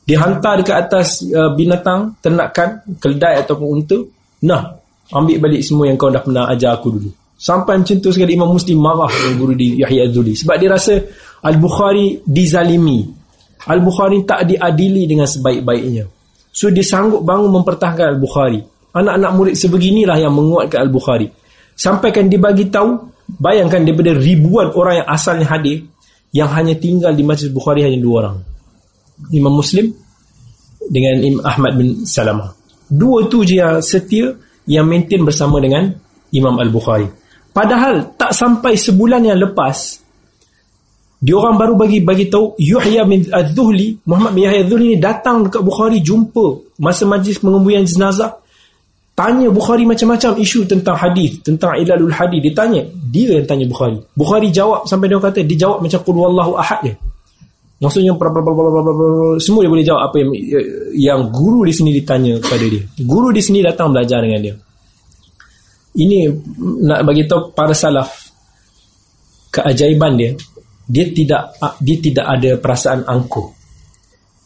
dihantar 0.04 0.60
dekat 0.60 0.78
atas 0.88 1.24
uh, 1.32 1.56
binatang 1.56 2.20
ternakan 2.20 2.84
keldai 3.00 3.40
ataupun 3.40 3.68
unta 3.80 3.98
nah 4.44 4.76
ambil 5.16 5.40
balik 5.40 5.64
semua 5.64 5.88
yang 5.88 5.96
kau 5.96 6.12
dah 6.12 6.20
pernah 6.20 6.52
ajar 6.52 6.76
aku 6.76 6.92
dulu 6.92 7.12
sampai 7.44 7.84
macam 7.84 8.00
tu 8.00 8.08
sekali 8.08 8.40
Imam 8.40 8.48
Muslim 8.48 8.80
marah 8.80 9.12
dengan 9.12 9.36
guru 9.36 9.52
di 9.52 9.84
Yahya 9.84 10.08
Az-Zuli 10.08 10.32
sebab 10.32 10.56
dia 10.56 10.70
rasa 10.72 10.96
Al-Bukhari 11.44 12.24
dizalimi. 12.24 13.04
Al-Bukhari 13.68 14.24
tak 14.24 14.48
diadili 14.48 15.04
dengan 15.04 15.28
sebaik-baiknya. 15.28 16.08
So 16.56 16.72
dia 16.72 16.88
sanggup 16.88 17.28
bangun 17.28 17.52
mempertahankan 17.52 18.16
Al-Bukhari. 18.16 18.64
Anak-anak 18.96 19.32
murid 19.36 19.56
sebeginilah 19.60 20.16
yang 20.24 20.32
menguatkan 20.32 20.88
Al-Bukhari. 20.88 21.28
Sampai 21.76 22.16
kan 22.16 22.32
dia 22.32 22.40
bagi 22.40 22.72
tahu 22.72 23.12
bayangkan 23.28 23.84
daripada 23.84 24.16
ribuan 24.16 24.72
orang 24.72 25.04
yang 25.04 25.08
asalnya 25.12 25.48
hadir 25.52 25.84
yang 26.32 26.48
hanya 26.54 26.80
tinggal 26.80 27.12
di 27.12 27.28
Masjid 27.28 27.52
Bukhari 27.52 27.84
hanya 27.84 28.00
dua 28.00 28.16
orang. 28.24 28.38
Imam 29.36 29.52
Muslim 29.52 29.92
dengan 30.88 31.20
Imam 31.20 31.44
Ahmad 31.44 31.72
bin 31.76 32.08
Salamah. 32.08 32.56
Dua 32.88 33.28
tu 33.28 33.44
je 33.44 33.60
yang 33.60 33.84
setia 33.84 34.32
yang 34.64 34.88
maintain 34.88 35.24
bersama 35.24 35.60
dengan 35.60 35.92
Imam 36.32 36.56
Al-Bukhari. 36.56 37.23
Padahal 37.54 38.18
tak 38.18 38.34
sampai 38.34 38.74
sebulan 38.74 39.30
yang 39.30 39.38
lepas 39.38 40.04
dia 41.24 41.40
orang 41.40 41.56
baru 41.56 41.74
bagi 41.80 42.04
bagi 42.04 42.28
tahu 42.28 42.60
Yuhya 42.60 43.08
bin 43.08 43.24
Az-Zuhli, 43.32 43.96
Muhammad 44.04 44.36
bin 44.36 44.44
Yahya 44.44 44.68
Az-Zuhli 44.68 44.86
ni 44.92 44.98
datang 45.00 45.48
dekat 45.48 45.64
Bukhari 45.64 46.04
jumpa 46.04 46.76
masa 46.84 47.08
majlis 47.08 47.40
pengembuian 47.40 47.88
jenazah. 47.88 48.44
Tanya 49.16 49.48
Bukhari 49.48 49.88
macam-macam 49.88 50.36
isu 50.36 50.68
tentang 50.68 51.00
hadis, 51.00 51.40
tentang 51.40 51.80
ilalul 51.80 52.12
hadis. 52.12 52.44
Dia 52.44 52.52
tanya, 52.52 52.82
dia 53.08 53.40
yang 53.40 53.48
tanya 53.48 53.64
Bukhari. 53.72 54.04
Bukhari 54.12 54.52
jawab 54.52 54.84
sampai 54.84 55.08
dia 55.08 55.16
kata 55.16 55.40
dia 55.48 55.58
jawab 55.64 55.80
macam 55.80 56.00
qul 56.04 56.18
wallahu 56.20 56.60
ahad 56.60 56.92
je. 56.92 56.94
Maksudnya 57.80 58.12
semua 59.40 59.60
dia 59.64 59.72
boleh 59.72 59.86
jawab 59.88 60.12
apa 60.12 60.16
yang 60.20 60.32
yang 60.92 61.20
guru 61.32 61.64
di 61.64 61.72
sini 61.72 61.96
ditanya 61.96 62.36
kepada 62.44 62.68
dia. 62.68 62.84
Guru 63.00 63.32
di 63.32 63.40
sini 63.40 63.64
datang 63.64 63.96
belajar 63.96 64.20
dengan 64.20 64.40
dia. 64.44 64.56
Ini 65.94 66.20
nak 66.90 67.06
bagi 67.06 67.30
tahu 67.30 67.54
para 67.54 67.78
salaf 67.78 68.10
keajaiban 69.54 70.18
dia 70.18 70.34
dia 70.90 71.06
tidak 71.14 71.54
dia 71.80 71.98
tidak 72.02 72.26
ada 72.26 72.52
perasaan 72.60 73.06
angkuh. 73.06 73.48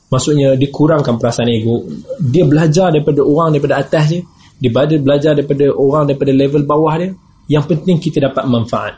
Maksudnya 0.07 0.56
dia 0.56 0.69
kurangkan 0.72 1.19
perasaan 1.19 1.52
ego. 1.52 1.84
Dia 2.19 2.48
belajar 2.48 2.94
daripada 2.94 3.24
orang 3.24 3.57
daripada 3.57 3.84
atas 3.84 4.06
dia. 4.11 4.22
Dia 4.57 4.72
belajar 4.72 5.36
daripada 5.36 5.65
orang 5.76 6.07
daripada 6.07 6.32
level 6.32 6.64
bawah 6.64 6.95
dia. 6.99 7.11
Yang 7.48 7.65
penting 7.76 7.98
kita 7.99 8.32
dapat 8.32 8.44
manfaat. 8.48 8.95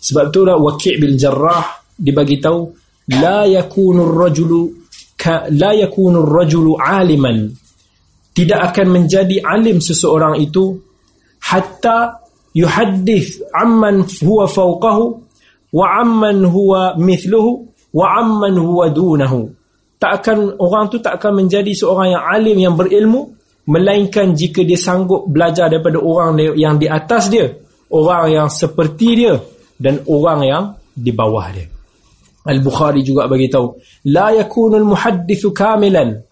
Sebab 0.00 0.32
itulah 0.32 0.56
Waqi' 0.60 1.00
bin 1.00 1.16
Jarrah 1.16 1.80
dibagi 1.96 2.36
tahu 2.36 2.68
la 3.16 3.48
yakunu 3.48 4.04
ar-rajulu 4.04 4.60
la 5.56 5.70
yakunu 5.72 6.20
ar-rajulu 6.20 6.76
aliman 6.76 7.48
tidak 8.36 8.72
akan 8.72 8.86
menjadi 8.92 9.40
alim 9.40 9.80
seseorang 9.80 10.36
itu 10.36 10.76
hatta 11.46 12.18
yuhaddith 12.54 13.46
amman 13.54 14.02
huwa 14.22 14.50
fawqahu 14.50 15.04
wa 15.72 15.86
amman 16.02 16.42
huwa 16.46 16.98
mithluhu 16.98 17.70
wa 17.94 18.06
amman 18.18 18.58
huwa 18.58 18.90
dunahu 18.90 19.50
tak 20.02 20.22
akan 20.22 20.58
orang 20.60 20.90
tu 20.90 20.98
tak 20.98 21.22
akan 21.22 21.46
menjadi 21.46 21.72
seorang 21.72 22.18
yang 22.18 22.24
alim 22.26 22.58
yang 22.58 22.74
berilmu 22.74 23.32
melainkan 23.66 24.34
jika 24.34 24.62
dia 24.62 24.78
sanggup 24.78 25.26
belajar 25.30 25.70
daripada 25.70 25.98
orang 26.02 26.38
yang 26.58 26.76
di 26.76 26.90
atas 26.90 27.30
dia 27.30 27.46
orang 27.94 28.30
yang 28.30 28.48
seperti 28.50 29.08
dia 29.14 29.34
dan 29.78 30.02
orang 30.06 30.40
yang 30.42 30.64
di 30.96 31.12
bawah 31.12 31.46
dia 31.54 31.76
Al-Bukhari 32.46 33.02
juga 33.02 33.26
bagi 33.26 33.50
tahu, 33.50 33.74
la 34.14 34.30
yakunul 34.30 34.86
muhaddithu 34.86 35.50
kamilan. 35.50 36.22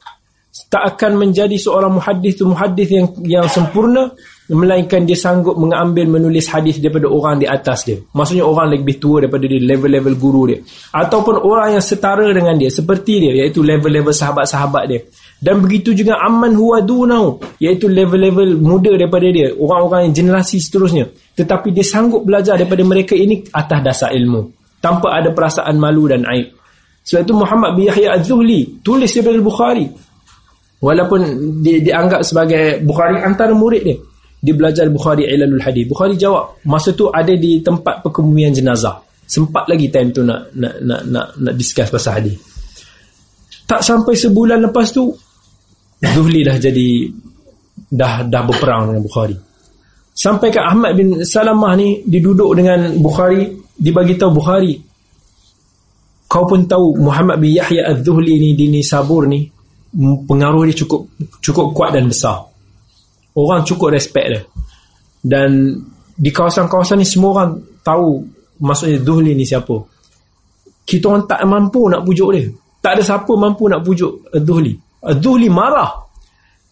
Tak 0.71 0.95
akan 0.95 1.19
menjadi 1.19 1.59
seorang 1.59 1.99
muhaddith 1.99 2.39
tu 2.39 2.47
muhaddith 2.47 2.91
yang 2.95 3.07
yang 3.27 3.47
sempurna 3.51 4.15
melainkan 4.53 5.09
dia 5.09 5.17
sanggup 5.17 5.57
mengambil 5.57 6.05
menulis 6.05 6.53
hadis 6.53 6.77
daripada 6.77 7.09
orang 7.09 7.41
di 7.41 7.47
atas 7.49 7.89
dia. 7.89 7.97
Maksudnya 8.13 8.45
orang 8.45 8.77
lebih 8.77 9.01
tua 9.01 9.25
daripada 9.25 9.49
dia, 9.49 9.57
level-level 9.57 10.15
guru 10.21 10.43
dia. 10.53 10.61
Ataupun 10.93 11.41
orang 11.41 11.81
yang 11.81 11.85
setara 11.85 12.29
dengan 12.29 12.61
dia, 12.61 12.69
seperti 12.69 13.25
dia, 13.25 13.33
iaitu 13.41 13.65
level-level 13.65 14.13
sahabat-sahabat 14.13 14.85
dia. 14.85 15.01
Dan 15.41 15.65
begitu 15.65 15.97
juga 15.97 16.21
amman 16.21 16.53
huwa 16.53 16.85
dunau, 16.85 17.41
iaitu 17.57 17.89
level-level 17.89 18.61
muda 18.61 18.93
daripada 18.93 19.29
dia, 19.33 19.49
orang-orang 19.57 20.13
yang 20.13 20.15
generasi 20.25 20.61
seterusnya. 20.61 21.09
Tetapi 21.37 21.73
dia 21.73 21.85
sanggup 21.85 22.29
belajar 22.29 22.61
daripada 22.61 22.85
mereka 22.85 23.17
ini 23.17 23.49
atas 23.49 23.81
dasar 23.81 24.13
ilmu 24.13 24.65
tanpa 24.85 25.17
ada 25.17 25.33
perasaan 25.33 25.81
malu 25.81 26.05
dan 26.05 26.29
aib. 26.29 26.53
Sebab 27.05 27.21
itu 27.25 27.33
Muhammad 27.33 27.71
bin 27.77 27.89
Yahya 27.89 28.21
Az-Zuhli 28.21 28.85
tulis 28.85 29.09
daripada 29.09 29.41
Bukhari. 29.41 29.87
Walaupun 30.85 31.21
dia 31.65 31.81
dianggap 31.81 32.21
sebagai 32.21 32.85
Bukhari 32.85 33.17
antara 33.25 33.57
murid 33.57 33.81
dia. 33.81 33.97
Dia 34.45 34.53
belajar 34.53 34.85
Bukhari 34.93 35.25
Ilalul 35.25 35.65
Hadith. 35.65 35.89
Bukhari 35.89 36.21
jawab, 36.21 36.61
masa 36.69 36.93
tu 36.93 37.09
ada 37.09 37.33
di 37.33 37.65
tempat 37.65 38.05
perkebumian 38.05 38.53
jenazah. 38.53 39.01
Sempat 39.25 39.65
lagi 39.73 39.89
time 39.89 40.13
tu 40.13 40.21
nak 40.21 40.53
nak 40.53 40.85
nak 40.85 41.01
nak, 41.09 41.27
nak 41.41 41.55
discuss 41.57 41.89
pasal 41.89 42.21
hadis. 42.21 42.37
Tak 43.65 43.81
sampai 43.81 44.13
sebulan 44.13 44.61
lepas 44.69 44.93
tu 44.93 45.09
Zuhli 46.05 46.45
dah 46.45 46.61
jadi 46.61 47.09
dah 47.89 48.29
dah 48.29 48.43
berperang 48.45 48.93
dengan 48.93 49.01
Bukhari. 49.01 49.37
Sampai 50.13 50.53
ke 50.53 50.61
Ahmad 50.61 50.93
bin 50.93 51.25
Salamah 51.25 51.73
ni 51.73 52.05
diduduk 52.05 52.53
dengan 52.53 52.93
Bukhari 53.01 53.49
dibagi 53.81 54.21
tahu 54.21 54.31
Bukhari 54.37 54.77
kau 56.35 56.43
pun 56.51 56.67
tahu 56.67 56.99
Muhammad 56.99 57.39
bin 57.39 57.55
Yahya 57.55 57.95
Az-Zuhli 57.95 58.43
ni 58.43 58.51
di 58.59 58.67
Nisabur 58.67 59.27
ni 59.31 59.47
pengaruh 60.27 60.67
dia 60.67 60.83
cukup 60.83 61.07
cukup 61.39 61.71
kuat 61.71 61.95
dan 61.95 62.11
besar 62.11 62.43
orang 63.35 63.67
cukup 63.67 63.95
respect 63.95 64.27
dia. 64.31 64.41
Dan 65.25 65.79
di 66.15 66.31
kawasan-kawasan 66.31 67.03
ni 67.03 67.07
semua 67.09 67.31
orang 67.35 67.51
tahu 67.83 68.23
maksudnya 68.63 69.03
Zuhli 69.03 69.35
ni 69.35 69.43
siapa. 69.43 69.75
Kita 70.85 71.11
orang 71.11 71.25
tak 71.27 71.41
mampu 71.49 71.89
nak 71.89 72.05
pujuk 72.05 72.31
dia. 72.37 72.45
Tak 72.85 73.01
ada 73.01 73.03
siapa 73.03 73.33
mampu 73.35 73.67
nak 73.67 73.81
pujuk 73.81 74.29
Az-Zuhli 74.31 74.77
Az-Zuhli 75.01 75.49
marah. 75.49 76.05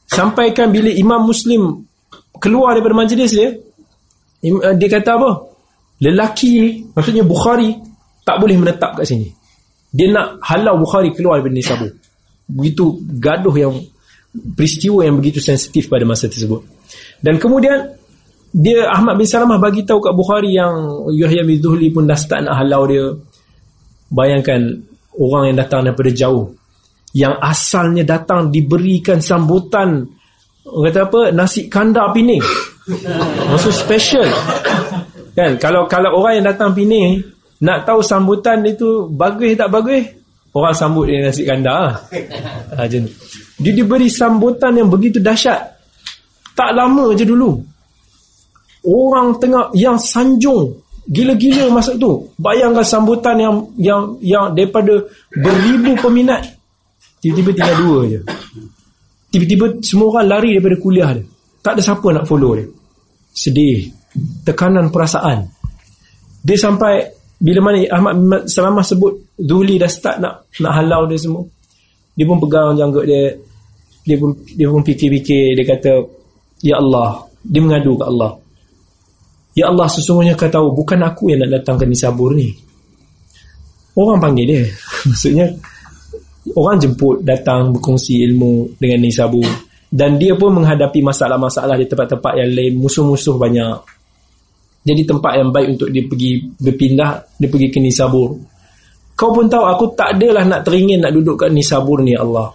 Sampaikan 0.07 0.69
bila 0.69 0.93
Imam 0.93 1.25
Muslim 1.25 1.81
keluar 2.37 2.77
daripada 2.77 2.95
majlis 3.01 3.33
dia 3.33 3.49
dia 4.77 4.89
kata 4.91 5.11
apa? 5.17 5.31
Lelaki 6.03 6.51
ni 6.61 6.71
maksudnya 6.93 7.25
Bukhari 7.25 7.73
tak 8.23 8.37
boleh 8.43 8.59
menetap 8.61 9.01
kat 9.01 9.09
sini. 9.09 9.33
Dia 9.89 10.13
nak 10.13 10.43
halau 10.45 10.77
Bukhari 10.77 11.17
keluar 11.17 11.41
daripada 11.41 11.57
Nisabur 11.57 11.91
begitu 12.53 13.01
gaduh 13.17 13.55
yang 13.57 13.75
peristiwa 14.33 15.05
yang 15.05 15.21
begitu 15.21 15.39
sensitif 15.39 15.93
pada 15.93 16.09
masa 16.09 16.27
tersebut. 16.27 16.65
Dan 17.21 17.37
kemudian 17.37 17.93
dia 18.53 18.89
Ahmad 18.89 19.17
bin 19.17 19.29
Salamah 19.29 19.57
bagi 19.57 19.85
tahu 19.85 20.01
kat 20.01 20.13
Bukhari 20.13 20.53
yang 20.53 21.09
Yahya 21.13 21.45
bin 21.45 21.57
Zuhli 21.61 21.89
pun 21.89 22.05
dah 22.05 22.17
start 22.17 22.49
nak 22.49 22.61
halau 22.61 22.85
dia. 22.89 23.13
Bayangkan 24.13 24.61
orang 25.17 25.53
yang 25.53 25.57
datang 25.57 25.89
daripada 25.89 26.13
jauh 26.13 26.53
yang 27.13 27.37
asalnya 27.41 28.05
datang 28.05 28.49
diberikan 28.49 29.21
sambutan 29.21 30.09
kata 30.65 31.01
apa 31.09 31.21
nasi 31.33 31.69
kandar 31.69 32.13
pining. 32.17 32.41
Maksud 33.53 33.73
special. 33.73 34.29
Kan? 35.37 35.57
Kalau 35.61 35.89
kalau 35.89 36.21
orang 36.21 36.41
yang 36.41 36.47
datang 36.53 36.73
pining 36.73 37.21
nak 37.63 37.85
tahu 37.89 38.01
sambutan 38.01 38.65
itu 38.65 39.09
bagus 39.13 39.57
tak 39.57 39.71
bagus 39.71 40.03
orang 40.53 40.75
sambut 40.77 41.09
dia 41.09 41.25
nasi 41.25 41.43
kandar 41.49 41.97
ha, 42.77 42.85
dia 43.63 43.73
diberi 43.73 44.11
sambutan 44.11 44.75
yang 44.75 44.91
begitu 44.91 45.23
dahsyat. 45.23 45.61
Tak 46.53 46.71
lama 46.75 47.15
je 47.15 47.23
dulu. 47.23 47.63
Orang 48.83 49.39
tengah 49.39 49.71
yang 49.79 49.95
sanjung 49.95 50.83
gila-gila 51.07 51.71
masa 51.71 51.95
tu. 51.95 52.27
Bayangkan 52.35 52.83
sambutan 52.83 53.39
yang 53.39 53.55
yang 53.79 54.03
yang 54.19 54.45
daripada 54.51 54.99
beribu 55.31 55.95
peminat. 56.03 56.43
Tiba-tiba 57.23 57.51
tinggal 57.55 57.77
dua 57.87 57.99
je. 58.11 58.21
Tiba-tiba 59.31 59.79
semua 59.81 60.19
orang 60.19 60.27
lari 60.29 60.51
daripada 60.59 60.77
kuliah 60.83 61.11
dia. 61.15 61.25
Tak 61.63 61.79
ada 61.79 61.83
siapa 61.87 62.07
nak 62.11 62.27
follow 62.27 62.59
dia. 62.59 62.67
Sedih. 63.31 63.95
Tekanan 64.43 64.91
perasaan. 64.91 65.47
Dia 66.43 66.59
sampai 66.59 67.07
bila 67.43 67.59
mana 67.59 67.83
Ahmad 67.91 68.47
Salamah 68.47 68.87
sebut 68.87 69.35
Zuli 69.35 69.75
dah 69.75 69.91
start 69.91 70.23
nak 70.23 70.47
nak 70.63 70.73
halau 70.79 71.11
dia 71.11 71.19
semua 71.19 71.43
dia 72.15 72.23
pun 72.23 72.39
pegang 72.39 72.79
janggut 72.79 73.03
dia 73.03 73.35
dia 74.03 74.17
pun 74.19 74.35
dia 74.47 74.67
pun 74.67 74.83
fikir-fikir. 74.83 75.59
Dia 75.59 75.65
kata 75.67 75.93
ya 76.63 76.79
Allah 76.79 77.27
dia 77.43 77.59
mengadu 77.59 77.99
ke 77.99 78.05
Allah 78.07 78.39
ya 79.59 79.67
Allah 79.67 79.91
sesungguhnya 79.91 80.39
kau 80.39 80.47
tahu 80.47 80.71
bukan 80.71 81.03
aku 81.03 81.35
yang 81.35 81.43
nak 81.43 81.61
datang 81.61 81.83
ke 81.83 81.85
Nisabur 81.91 82.31
ni. 82.31 82.55
Orang 83.93 84.23
panggil 84.23 84.47
dia. 84.47 84.63
Maksudnya 85.11 85.51
orang 86.55 86.79
jemput 86.79 87.27
datang 87.27 87.75
berkongsi 87.75 88.23
ilmu 88.23 88.79
dengan 88.79 89.03
Nisabu 89.03 89.43
dan 89.93 90.17
dia 90.17 90.33
pun 90.35 90.57
menghadapi 90.57 91.05
masalah-masalah 91.05 91.77
di 91.77 91.87
tempat-tempat 91.87 92.33
yang 92.41 92.51
lain 92.51 92.73
musuh-musuh 92.81 93.37
banyak 93.37 93.77
jadi 94.83 95.03
tempat 95.07 95.33
yang 95.39 95.51
baik 95.55 95.79
untuk 95.79 95.89
dia 95.95 96.03
pergi 96.03 96.43
berpindah 96.59 97.39
dia 97.39 97.47
pergi 97.47 97.69
ke 97.71 97.79
Nisabur. 97.79 98.35
Kau 99.15 99.31
pun 99.31 99.47
tahu 99.47 99.63
aku 99.63 99.95
tak 99.95 100.19
adalah 100.19 100.43
nak 100.43 100.67
teringin 100.67 100.99
nak 100.99 101.15
duduk 101.15 101.39
kat 101.39 101.55
Nisabur 101.55 102.03
ni 102.03 102.19
Allah. 102.19 102.51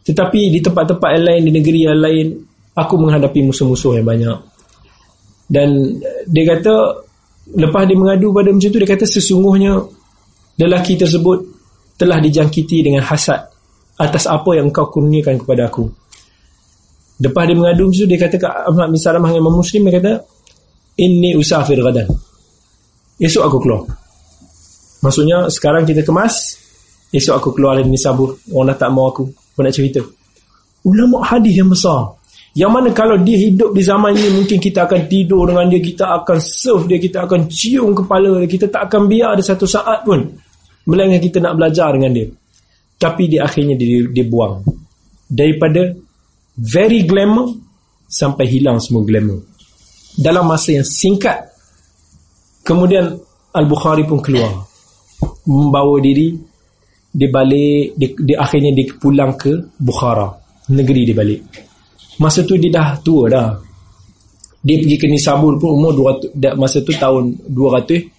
Tetapi 0.00 0.40
di 0.48 0.64
tempat-tempat 0.64 1.08
yang 1.20 1.24
lain 1.28 1.42
di 1.44 1.52
negeri 1.52 1.80
yang 1.84 2.00
lain 2.00 2.26
aku 2.72 2.94
menghadapi 2.96 3.44
musuh-musuh 3.44 4.00
yang 4.00 4.08
banyak. 4.08 4.38
Dan 5.46 6.00
dia 6.32 6.44
kata 6.56 6.74
lepas 7.60 7.84
dia 7.84 7.96
mengadu 7.98 8.32
pada 8.32 8.48
macam 8.48 8.70
tu 8.72 8.78
dia 8.80 8.88
kata 8.88 9.04
sesungguhnya 9.04 9.72
lelaki 10.56 10.96
tersebut 10.96 11.38
telah 12.00 12.16
dijangkiti 12.24 12.88
dengan 12.88 13.04
hasad 13.04 13.52
atas 14.00 14.24
apa 14.24 14.56
yang 14.56 14.72
kau 14.72 14.88
kurniakan 14.88 15.44
kepada 15.44 15.68
aku. 15.68 15.84
Lepas 17.20 17.42
dia 17.48 17.56
mengadu 17.56 17.92
tu 17.92 18.08
dia 18.08 18.16
kata 18.16 18.40
ke 18.40 18.48
Ahmad 18.48 18.88
bin 18.88 19.00
Salamah 19.00 19.28
dengan 19.28 19.52
Muslim 19.52 19.84
dia 19.88 19.94
kata 20.00 20.12
inni 20.96 21.36
usafir 21.36 21.78
gadan. 21.80 22.08
Esok 23.16 23.44
aku 23.44 23.58
keluar. 23.60 23.82
Maksudnya 25.04 25.48
sekarang 25.52 25.84
kita 25.84 26.04
kemas 26.04 26.60
esok 27.12 27.34
aku 27.40 27.48
keluar 27.56 27.80
dari 27.80 27.88
Nisabur. 27.88 28.36
Orang 28.52 28.72
dah 28.72 28.76
tak 28.76 28.90
mau 28.92 29.08
aku. 29.08 29.24
Aku 29.28 29.60
nak 29.64 29.72
cerita. 29.72 30.00
Ulama 30.84 31.24
hadis 31.24 31.56
yang 31.56 31.72
besar. 31.72 32.16
Yang 32.56 32.72
mana 32.72 32.88
kalau 32.96 33.20
dia 33.20 33.36
hidup 33.36 33.76
di 33.76 33.84
zaman 33.84 34.16
ini 34.16 34.32
mungkin 34.32 34.56
kita 34.56 34.88
akan 34.88 35.04
tidur 35.04 35.44
dengan 35.44 35.68
dia, 35.68 35.76
kita 35.76 36.08
akan 36.24 36.40
serve 36.40 36.88
dia, 36.88 36.96
kita 36.96 37.28
akan 37.28 37.52
cium 37.52 37.92
kepala 37.92 38.40
dia, 38.40 38.48
kita 38.48 38.72
tak 38.72 38.88
akan 38.88 39.04
biar 39.04 39.36
ada 39.36 39.44
satu 39.44 39.68
saat 39.68 40.00
pun 40.08 40.24
Melainkan 40.86 41.18
kita 41.18 41.42
nak 41.42 41.58
belajar 41.58 41.90
dengan 41.98 42.14
dia. 42.14 42.26
Tapi 42.96 43.26
di 43.26 43.36
akhirnya 43.42 43.74
dia, 43.74 44.06
dia 44.06 44.24
buang. 44.24 44.62
Daripada 45.26 45.90
very 46.54 47.02
glamour 47.02 47.58
sampai 48.06 48.46
hilang 48.46 48.78
semua 48.78 49.02
glamour. 49.02 49.42
Dalam 50.16 50.48
masa 50.48 50.72
yang 50.72 50.86
singkat. 50.86 51.52
Kemudian 52.64 53.12
Al-Bukhari 53.52 54.08
pun 54.08 54.18
keluar. 54.24 54.64
Membawa 55.46 56.00
diri. 56.00 56.32
Dia 57.12 57.28
balik. 57.28 57.96
Dia, 57.96 58.08
dia 58.16 58.36
akhirnya 58.40 58.72
dia 58.72 58.86
pulang 58.96 59.36
ke 59.36 59.52
Bukhara. 59.76 60.32
Negeri 60.72 61.02
dia 61.06 61.16
balik. 61.16 61.40
Masa 62.18 62.42
tu 62.42 62.56
dia 62.56 62.72
dah 62.72 62.96
tua 63.00 63.28
dah. 63.28 63.48
Dia 64.66 64.82
pergi 64.82 64.96
ke 64.98 65.06
Nisabur 65.06 65.54
pun 65.62 65.78
umur 65.78 65.94
200, 66.34 66.58
masa 66.58 66.82
tu 66.82 66.90
tahun 66.90 67.38
250. 67.54 68.10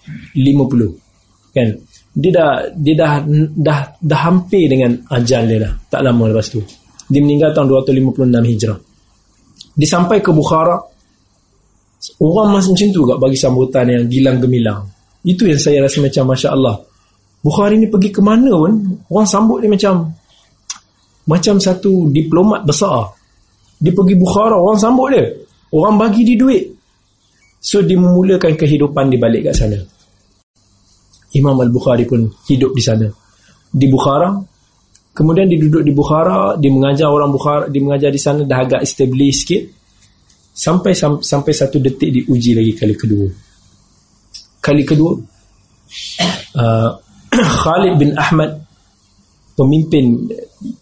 Kan? 1.51 1.69
dia 2.17 2.31
dah 2.33 2.51
dia 2.73 2.95
dah 2.97 3.13
dah 3.53 3.79
dah 4.01 4.19
hampir 4.25 4.65
dengan 4.65 4.97
ajal 5.13 5.45
dia 5.45 5.61
dah 5.61 5.73
tak 5.85 6.01
lama 6.01 6.33
lepas 6.33 6.49
tu 6.49 6.59
dia 7.07 7.21
meninggal 7.21 7.53
tahun 7.53 7.85
256 7.85 8.49
Hijrah 8.49 8.79
dia 9.77 9.87
sampai 9.87 10.17
ke 10.17 10.33
Bukhara 10.33 10.81
orang 12.21 12.57
macam 12.57 12.73
tu 12.73 12.85
juga 12.89 13.17
bagi 13.17 13.37
sambutan 13.37 13.85
yang 13.89 14.05
gilang 14.07 14.37
gemilang. 14.41 14.85
Itu 15.27 15.49
yang 15.49 15.59
saya 15.59 15.83
rasa 15.83 15.99
macam 15.99 16.23
Masya 16.31 16.49
Allah 16.55 16.77
Bukhari 17.47 17.77
ni 17.77 17.87
pergi 17.87 18.09
ke 18.09 18.19
mana 18.19 18.49
pun 18.49 18.73
orang 19.13 19.27
sambut 19.29 19.61
dia 19.61 19.69
macam 19.69 20.09
macam 21.27 21.55
satu 21.59 22.09
diplomat 22.09 22.67
besar. 22.67 23.13
Dia 23.77 23.93
pergi 23.93 24.15
Bukhara 24.17 24.57
orang 24.57 24.79
sambut 24.79 25.13
dia. 25.13 25.31
Orang 25.71 25.95
bagi 25.95 26.27
dia 26.27 26.39
duit. 26.39 26.63
So 27.61 27.83
dia 27.83 27.99
memulakan 27.99 28.55
kehidupan 28.57 29.11
di 29.11 29.17
balik 29.19 29.51
kat 29.51 29.55
sana. 29.55 29.79
Imam 31.35 31.59
Al-Bukhari 31.59 32.07
pun 32.07 32.25
hidup 32.47 32.73
di 32.73 32.81
sana. 32.81 33.07
Di 33.69 33.85
Bukhara 33.85 34.33
kemudian 35.13 35.45
dia 35.45 35.59
duduk 35.61 35.83
di 35.85 35.93
Bukhara 35.93 36.57
dia 36.57 36.71
mengajar 36.73 37.07
orang 37.11 37.29
Bukhara 37.29 37.63
dia 37.69 37.81
mengajar 37.83 38.09
di 38.09 38.21
sana 38.21 38.43
dah 38.43 38.59
agak 38.59 38.81
establish 38.81 39.45
sikit 39.45 39.63
sampai 40.57 40.97
sampai 41.21 41.53
satu 41.53 41.77
detik 41.77 42.09
diuji 42.09 42.57
lagi 42.57 42.73
kali 42.73 42.95
kedua. 42.97 43.27
Kali 44.57 44.81
kedua 44.81 45.13
uh, 46.61 46.91
Khalid 47.61 47.93
bin 48.01 48.17
Ahmad 48.17 48.57
pemimpin 49.53 50.29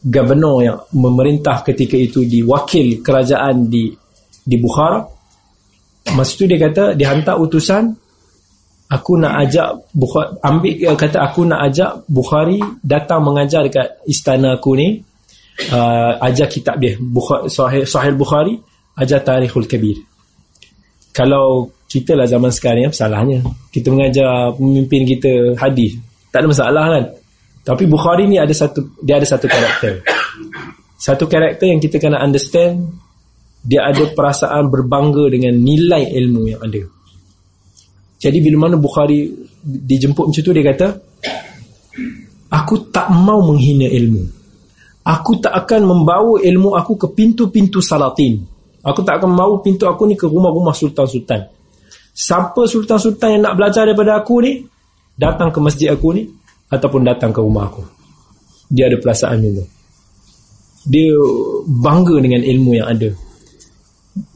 governor 0.04 0.56
yang 0.64 0.80
memerintah 0.96 1.64
ketika 1.64 1.96
itu 1.96 2.24
di 2.24 2.44
wakil 2.44 3.04
kerajaan 3.04 3.68
di 3.68 3.92
di 4.46 4.56
Bukhara 4.60 5.00
masa 6.14 6.32
itu 6.38 6.46
dia 6.46 6.60
kata 6.60 6.94
dihantar 6.94 7.40
utusan 7.40 7.90
aku 8.92 9.18
nak 9.18 9.34
ajak 9.48 9.90
Bukhari, 9.90 10.30
ambil 10.44 10.94
kata 10.94 11.18
aku 11.24 11.42
nak 11.48 11.60
ajak 11.72 11.92
Bukhari 12.06 12.60
datang 12.84 13.26
mengajar 13.26 13.66
dekat 13.66 14.06
istana 14.06 14.60
aku 14.60 14.78
ni 14.78 15.02
uh, 15.74 16.14
ajar 16.22 16.46
kitab 16.46 16.78
dia 16.78 16.94
Bukhari, 17.00 17.50
Sahih, 17.50 17.84
Sahih 17.88 18.14
Bukhari 18.14 18.60
ajar 18.96 19.20
Tarikhul 19.24 19.68
Kabir. 19.68 20.00
Kalau 21.16 21.72
kita 21.88 22.12
lah 22.12 22.28
zaman 22.28 22.52
sekarang 22.52 22.88
ya 22.88 22.92
salahnya? 22.92 23.40
Kita 23.72 23.88
mengajar 23.92 24.52
pemimpin 24.56 25.08
kita 25.08 25.56
hadis. 25.56 25.96
Tak 26.32 26.44
ada 26.44 26.48
masalah 26.52 26.86
kan? 26.92 27.06
Tapi 27.66 27.84
Bukhari 27.88 28.28
ni 28.28 28.36
ada 28.36 28.52
satu 28.52 28.84
dia 29.00 29.16
ada 29.16 29.28
satu 29.28 29.48
karakter. 29.48 30.04
Satu 31.00 31.26
karakter 31.26 31.72
yang 31.72 31.80
kita 31.80 32.00
kena 32.00 32.20
understand 32.20 32.92
dia 33.66 33.88
ada 33.90 34.06
perasaan 34.14 34.70
berbangga 34.70 35.26
dengan 35.32 35.58
nilai 35.58 36.14
ilmu 36.14 36.42
yang 36.46 36.62
ada. 36.62 36.84
Jadi 38.22 38.38
bila 38.42 38.70
mana 38.70 38.76
Bukhari 38.78 39.26
dijemput 39.66 40.30
macam 40.30 40.44
tu 40.46 40.54
dia 40.54 40.66
kata 40.66 40.88
aku 42.54 42.90
tak 42.94 43.10
mau 43.10 43.42
menghina 43.42 43.90
ilmu. 43.90 44.24
Aku 45.06 45.38
tak 45.38 45.54
akan 45.54 45.82
membawa 45.86 46.42
ilmu 46.42 46.74
aku 46.74 46.98
ke 46.98 47.08
pintu-pintu 47.14 47.78
salatin. 47.82 48.55
Aku 48.86 49.02
tak 49.02 49.18
akan 49.18 49.34
mau 49.34 49.58
pintu 49.66 49.90
aku 49.90 50.06
ni 50.06 50.14
ke 50.14 50.30
rumah-rumah 50.30 50.78
sultan-sultan. 50.78 51.50
Siapa 52.14 52.70
sultan-sultan 52.70 53.40
yang 53.40 53.42
nak 53.50 53.54
belajar 53.58 53.90
daripada 53.90 54.22
aku 54.22 54.46
ni 54.46 54.62
datang 55.18 55.50
ke 55.50 55.58
masjid 55.58 55.90
aku 55.90 56.14
ni 56.14 56.30
ataupun 56.70 57.02
datang 57.02 57.34
ke 57.34 57.42
rumah 57.42 57.66
aku. 57.66 57.82
Dia 58.70 58.88
ada 58.88 59.02
perasaan 59.02 59.42
itu. 59.42 59.66
Dia 60.86 61.18
bangga 61.66 62.22
dengan 62.22 62.46
ilmu 62.46 62.72
yang 62.78 62.88
ada. 62.94 63.10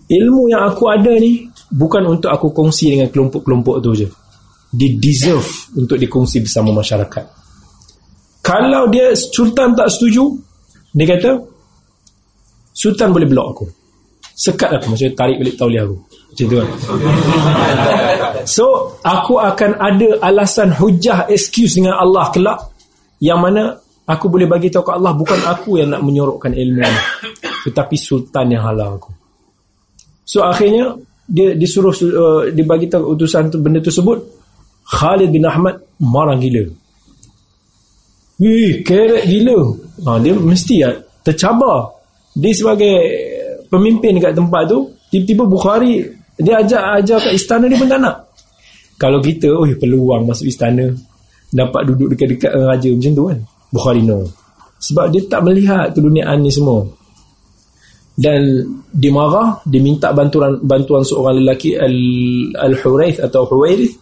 Ilmu 0.09 0.49
yang 0.49 0.65
aku 0.65 0.89
ada 0.89 1.13
ni 1.21 1.45
bukan 1.69 2.03
untuk 2.09 2.34
aku 2.34 2.49
kongsi 2.49 2.97
dengan 2.97 3.13
kelompok-kelompok 3.13 3.77
tu 3.85 3.93
je 3.93 4.09
dia 4.69 4.89
deserve 4.97 5.49
untuk 5.77 5.97
dikongsi 5.97 6.45
bersama 6.45 6.73
masyarakat 6.73 7.26
kalau 8.41 8.89
dia 8.89 9.13
sultan 9.13 9.73
tak 9.77 9.89
setuju 9.89 10.34
dia 10.93 11.05
kata 11.05 11.31
sultan 12.73 13.13
boleh 13.13 13.30
blok 13.30 13.47
aku 13.53 13.65
sekat 14.40 14.72
aku 14.80 14.95
maksudnya 14.95 15.14
tarik 15.20 15.36
balik 15.44 15.56
tauliah 15.60 15.84
aku. 15.84 15.99
Macam 15.99 16.45
tu 16.48 16.56
kan. 16.56 16.70
So 18.48 18.95
aku 19.03 19.36
akan 19.36 19.72
ada 19.76 20.10
alasan 20.24 20.72
hujah 20.80 21.28
excuse 21.28 21.76
dengan 21.76 21.99
Allah 21.99 22.32
kelak. 22.32 22.60
Yang 23.20 23.40
mana 23.44 23.64
aku 24.07 24.32
boleh 24.32 24.48
bagi 24.48 24.72
tahu 24.72 24.88
ke 24.88 24.91
Allah 24.95 25.11
bukan 25.11 25.40
aku 25.44 25.84
yang 25.84 25.91
nak 25.91 25.99
menyorokkan 26.07 26.56
ilmu 26.56 26.88
tetapi 27.68 27.99
sultan 27.99 28.56
yang 28.56 28.64
halang 28.64 28.95
aku. 28.95 29.11
So 30.24 30.48
akhirnya 30.48 30.95
dia 31.28 31.53
disuruh 31.53 31.91
uh, 31.91 32.41
dibagi 32.49 32.88
tahu 32.88 33.14
utusan 33.20 33.52
tu 33.52 33.60
benda 33.60 33.84
tersebut. 33.84 34.18
Khalid 34.90 35.30
bin 35.30 35.45
Ahmad 35.45 35.78
marah 36.02 36.40
gila. 36.40 36.66
Wih, 38.40 38.82
kerek 38.82 39.28
gila. 39.28 39.60
Ha, 40.07 40.18
dia 40.24 40.34
mesti 40.34 40.76
ya, 40.82 40.90
tercabar. 41.22 41.91
Dia 42.34 42.56
sebagai 42.56 42.95
pemimpin 43.70 44.18
dekat 44.18 44.34
tempat 44.36 44.68
tu, 44.68 44.90
tiba-tiba 45.14 45.44
Bukhari, 45.46 46.04
dia 46.36 46.60
ajak 46.60 46.84
ajak 47.02 47.20
ke 47.26 47.30
istana 47.38 47.66
dia 47.70 47.78
pun 47.78 47.90
tak 47.90 48.02
nak. 48.02 48.16
Kalau 49.00 49.24
kita, 49.24 49.48
oh 49.54 49.70
peluang 49.80 50.28
masuk 50.28 50.50
istana, 50.50 50.91
dapat 51.54 51.88
duduk 51.88 52.12
dekat-dekat 52.14 52.52
raja 52.52 52.90
macam 52.91 53.12
tu 53.16 53.24
kan. 53.32 53.40
Bukhari 53.70 54.02
no. 54.04 54.28
Sebab 54.80 55.06
dia 55.14 55.22
tak 55.30 55.41
melihat 55.46 55.94
keduniaan 55.96 56.44
ni 56.44 56.52
semua. 56.52 56.84
Dan 58.20 58.68
dia 58.91 59.12
marah, 59.16 59.64
dia 59.64 59.80
minta 59.80 60.12
bantuan 60.12 60.60
bantuan 60.60 61.08
seorang 61.08 61.40
lelaki 61.40 61.80
Al-Huraith 62.52 63.24
atau 63.24 63.48
Huwairith 63.48 63.96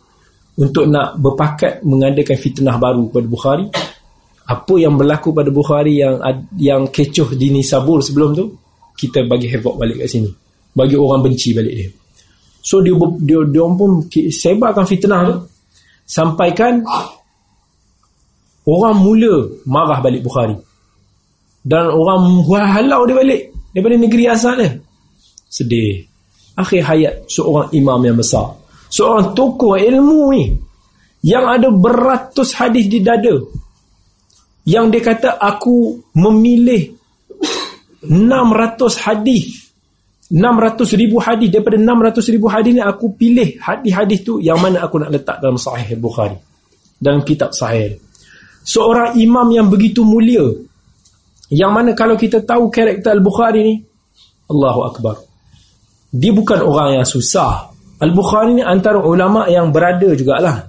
untuk 0.57 0.89
nak 0.89 1.21
berpakat 1.21 1.85
mengadakan 1.85 2.33
fitnah 2.33 2.81
baru 2.81 3.13
kepada 3.13 3.27
Bukhari 3.29 3.65
apa 4.47 4.73
yang 4.79 4.95
berlaku 4.95 5.35
pada 5.35 5.51
Bukhari 5.51 5.99
yang 6.01 6.17
yang 6.55 6.87
kecoh 6.87 7.35
di 7.35 7.51
Nisabur 7.51 7.99
sebelum 7.99 8.31
tu 8.33 8.45
kita 8.97 9.29
bagi 9.29 9.45
havoc 9.53 9.77
balik 9.77 10.01
kat 10.01 10.09
sini. 10.09 10.29
Bagi 10.73 10.97
orang 10.97 11.21
benci 11.21 11.53
balik 11.53 11.73
dia. 11.77 11.89
So 12.65 12.81
dia 12.81 12.97
dia, 13.21 13.39
dia 13.47 13.65
pun 13.77 14.09
sebarkan 14.11 14.85
fitnah 14.89 15.21
tu. 15.29 15.35
Sampaikan 16.03 16.81
orang 18.65 18.95
mula 18.97 19.47
marah 19.69 20.01
balik 20.01 20.25
Bukhari. 20.25 20.57
Dan 21.61 21.93
orang 21.93 22.41
halau 22.73 23.05
dia 23.05 23.15
balik 23.15 23.41
daripada 23.71 23.95
negeri 24.01 24.23
asal 24.25 24.57
dia. 24.57 24.75
Sedih. 25.47 26.03
Akhir 26.57 26.81
hayat 26.89 27.29
seorang 27.29 27.69
imam 27.77 28.01
yang 28.01 28.17
besar. 28.17 28.49
Seorang 28.89 29.37
tokoh 29.37 29.77
ilmu 29.77 30.33
ni 30.33 30.45
yang 31.21 31.45
ada 31.45 31.69
beratus 31.69 32.55
hadis 32.57 32.89
di 32.89 33.05
dada. 33.05 33.35
Yang 34.67 34.85
dia 34.91 35.01
kata 35.05 35.29
aku 35.37 36.01
memilih 36.17 36.96
600 38.03 38.97
hadis. 39.01 39.73
600 40.29 40.99
ribu 40.99 41.17
hadis. 41.23 41.49
Daripada 41.49 41.77
600 41.79 42.33
ribu 42.35 42.47
hadis 42.51 42.71
ni 42.75 42.83
aku 42.83 43.15
pilih 43.15 43.57
hadis-hadis 43.57 44.19
tu 44.21 44.37
yang 44.43 44.59
mana 44.59 44.83
aku 44.83 45.01
nak 45.01 45.09
letak 45.09 45.39
dalam 45.39 45.57
sahih 45.57 45.97
Bukhari. 45.97 46.35
Dalam 46.99 47.23
kitab 47.23 47.55
sahih. 47.55 47.97
Seorang 48.67 49.15
imam 49.15 49.47
yang 49.49 49.67
begitu 49.71 50.03
mulia. 50.03 50.43
Yang 51.47 51.71
mana 51.71 51.89
kalau 51.95 52.19
kita 52.19 52.43
tahu 52.43 52.67
karakter 52.67 53.15
Al-Bukhari 53.15 53.61
ni 53.63 53.75
Allahu 54.51 54.81
Akbar. 54.83 55.15
Dia 56.11 56.35
bukan 56.35 56.59
orang 56.59 56.99
yang 56.99 57.07
susah. 57.07 57.71
Al-Bukhari 58.03 58.59
ni 58.59 58.63
antara 58.63 58.99
ulama 58.99 59.47
yang 59.47 59.71
berada 59.71 60.11
jugalah. 60.11 60.67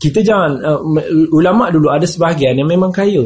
Kita 0.00 0.24
jangan 0.24 0.52
uh, 0.60 0.80
ulama 1.32 1.68
dulu 1.68 1.92
ada 1.92 2.04
sebahagian 2.04 2.56
yang 2.56 2.68
memang 2.68 2.92
kaya 2.92 3.24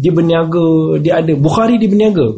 dia 0.00 0.12
berniaga 0.16 0.96
dia 0.96 1.20
ada. 1.20 1.36
Bukhari 1.36 1.76
dia 1.76 1.92
berniaga. 1.92 2.32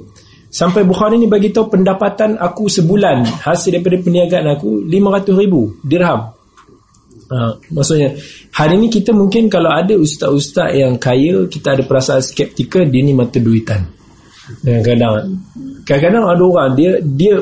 Sampai 0.53 0.85
Bukhari 0.85 1.17
ni 1.17 1.31
bagi 1.31 1.49
tahu 1.49 1.73
pendapatan 1.73 2.37
aku 2.37 2.69
sebulan 2.69 3.25
hasil 3.47 3.73
daripada 3.79 3.97
perniagaan 4.03 4.47
aku 4.53 4.85
500 4.85 5.41
ribu 5.41 5.79
dirham. 5.81 6.35
Uh, 7.33 7.57
maksudnya 7.73 8.13
hari 8.53 8.77
ni 8.77 8.93
kita 8.93 9.17
mungkin 9.17 9.49
kalau 9.49 9.73
ada 9.73 9.97
ustaz-ustaz 9.97 10.77
yang 10.77 11.01
kaya 11.01 11.49
kita 11.49 11.73
ada 11.73 11.83
perasaan 11.89 12.21
skeptikal 12.21 12.85
dia 12.85 13.01
ni 13.01 13.17
mata 13.17 13.41
duitan. 13.41 13.89
Kadang-kadang. 14.61 15.41
Kadang-kadang 15.89 16.25
ada 16.29 16.43
orang 16.45 16.71
dia 16.77 17.01
dia 17.01 17.41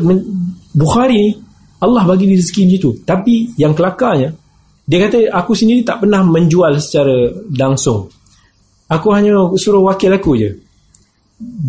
Bukhari 0.70 1.34
Allah 1.82 2.06
bagi 2.06 2.30
dia 2.30 2.38
rezeki 2.38 2.62
macam 2.68 2.78
tu. 2.78 2.90
Tapi 3.02 3.34
yang 3.58 3.74
kelakarnya 3.74 4.30
dia 4.86 4.98
kata 5.06 5.34
aku 5.34 5.54
sendiri 5.54 5.82
tak 5.82 6.06
pernah 6.06 6.22
menjual 6.22 6.78
secara 6.78 7.26
langsung. 7.58 8.06
Aku 8.90 9.14
hanya 9.14 9.46
suruh 9.54 9.86
wakil 9.86 10.10
aku 10.10 10.34
je. 10.34 10.50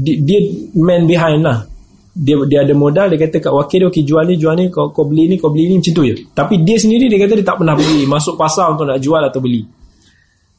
Dia, 0.01 0.15
dia 0.25 0.39
man 0.73 1.05
behind 1.05 1.45
lah. 1.45 1.69
Dia 2.11 2.35
dia 2.43 2.65
ada 2.65 2.73
modal 2.75 3.07
dia 3.13 3.23
kata 3.23 3.39
kat 3.39 3.53
wakil 3.53 3.77
dia 3.77 3.87
okey 3.87 4.03
jual 4.03 4.25
ni 4.27 4.35
jual 4.35 4.51
ni 4.57 4.67
kau, 4.67 4.91
kau 4.91 5.07
beli 5.07 5.31
ni 5.31 5.35
kau 5.39 5.53
beli 5.53 5.69
ni 5.69 5.79
macam 5.79 5.93
tu 5.95 6.03
je. 6.03 6.15
Tapi 6.33 6.65
dia 6.65 6.75
sendiri 6.75 7.07
dia 7.07 7.21
kata 7.21 7.39
dia 7.39 7.45
tak 7.45 7.61
pernah 7.61 7.77
beli 7.77 8.03
masuk 8.09 8.35
pasar 8.35 8.73
untuk 8.73 8.89
nak 8.89 8.99
jual 8.99 9.21
atau 9.21 9.39
beli. 9.39 9.63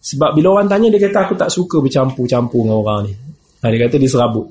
Sebab 0.03 0.33
bila 0.39 0.57
orang 0.57 0.71
tanya 0.71 0.89
dia 0.89 1.03
kata 1.03 1.29
aku 1.29 1.35
tak 1.37 1.51
suka 1.51 1.83
bercampur-campur 1.83 2.63
dengan 2.65 2.79
orang 2.79 3.01
ni. 3.11 3.13
Ha, 3.61 3.65
dia 3.69 3.79
kata 3.85 3.95
dia 3.99 4.09
serabut. 4.09 4.47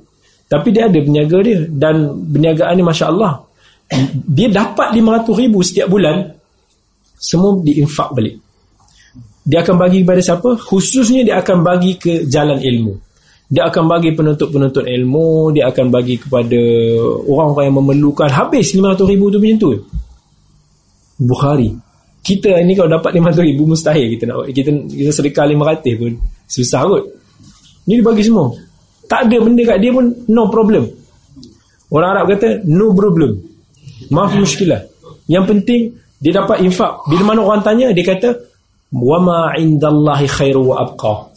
Tapi 0.51 0.67
dia 0.69 0.91
ada 0.91 0.99
berniaga 0.99 1.37
dia 1.41 1.57
dan 1.63 1.95
berniagaan 2.27 2.75
ni 2.75 2.83
masya-Allah. 2.83 3.33
Dia 4.27 4.47
dapat 4.51 4.93
500 4.93 5.41
ribu 5.41 5.59
setiap 5.63 5.87
bulan 5.87 6.27
semua 7.21 7.55
diinfak 7.61 8.11
balik 8.17 8.50
dia 9.51 9.59
akan 9.59 9.75
bagi 9.75 10.07
kepada 10.07 10.23
siapa? 10.23 10.55
Khususnya 10.55 11.27
dia 11.27 11.43
akan 11.43 11.59
bagi 11.59 11.99
ke 11.99 12.23
jalan 12.23 12.55
ilmu. 12.63 12.95
Dia 13.51 13.67
akan 13.67 13.83
bagi 13.83 14.15
penuntut-penuntut 14.15 14.87
ilmu 14.87 15.51
dia 15.51 15.67
akan 15.67 15.91
bagi 15.91 16.15
kepada 16.15 16.55
orang-orang 17.27 17.67
yang 17.67 17.77
memerlukan 17.83 18.31
habis 18.31 18.71
500 18.71 19.11
ribu 19.11 19.27
tu 19.27 19.43
macam 19.43 19.57
tu. 19.59 19.71
Bukhari. 21.19 21.67
Kita 22.23 22.63
ni 22.63 22.79
kalau 22.79 22.95
dapat 22.95 23.11
500 23.11 23.43
ribu 23.43 23.67
mustahil 23.67 24.15
kita 24.15 24.23
nak 24.23 24.47
kita, 24.55 24.71
kita 24.71 25.11
sedekah 25.11 25.43
500 25.43 25.99
pun 25.99 26.15
susah 26.47 26.81
kot. 26.87 27.03
Ni 27.91 27.99
dia 27.99 28.07
bagi 28.07 28.23
semua. 28.23 28.55
Tak 29.03 29.27
ada 29.27 29.35
benda 29.43 29.67
kat 29.67 29.83
dia 29.83 29.91
pun 29.91 30.15
no 30.31 30.47
problem. 30.47 30.87
Orang 31.91 32.07
Arab 32.15 32.31
kata 32.31 32.63
no 32.71 32.95
problem. 32.95 33.35
Maaf 34.15 34.31
muskilah. 34.31 34.79
Yang 35.27 35.43
penting 35.51 35.81
dia 36.23 36.39
dapat 36.39 36.63
infak. 36.63 37.03
Bila 37.11 37.35
mana 37.35 37.43
orang 37.43 37.59
tanya 37.59 37.91
dia 37.91 38.07
kata 38.07 38.50
wama 38.91 39.55
indallahi 39.55 40.27
khairu 40.27 40.71
wa 40.71 40.83
abqa. 40.83 41.31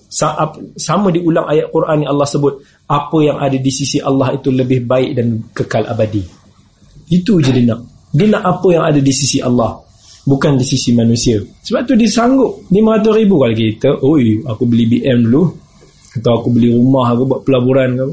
Sama 0.78 1.10
diulang 1.10 1.46
ayat 1.50 1.70
Quran 1.74 2.06
yang 2.06 2.10
Allah 2.14 2.28
sebut 2.30 2.54
apa 2.86 3.18
yang 3.22 3.38
ada 3.42 3.58
di 3.58 3.70
sisi 3.70 3.98
Allah 3.98 4.34
itu 4.34 4.54
lebih 4.54 4.86
baik 4.86 5.10
dan 5.18 5.42
kekal 5.50 5.86
abadi. 5.90 6.22
Itu 7.10 7.42
je 7.42 7.50
dia 7.50 7.74
nak. 7.74 7.82
Dia 8.14 8.30
nak 8.30 8.42
apa 8.46 8.68
yang 8.70 8.84
ada 8.86 9.02
di 9.02 9.10
sisi 9.10 9.42
Allah 9.42 9.74
bukan 10.24 10.56
di 10.56 10.64
sisi 10.64 10.94
manusia. 10.94 11.36
Sebab 11.42 11.82
tu 11.84 11.98
dia 11.98 12.06
sanggup. 12.06 12.64
500 12.70 13.18
ribu 13.18 13.42
kalau 13.42 13.56
kita 13.58 13.90
oi 14.06 14.40
aku 14.46 14.62
beli 14.64 14.86
BM 14.86 15.28
dulu 15.28 15.42
atau 16.14 16.32
aku 16.38 16.48
beli 16.54 16.70
rumah 16.70 17.10
aku 17.10 17.22
buat 17.26 17.40
pelaburan 17.42 17.98
ke. 17.98 18.06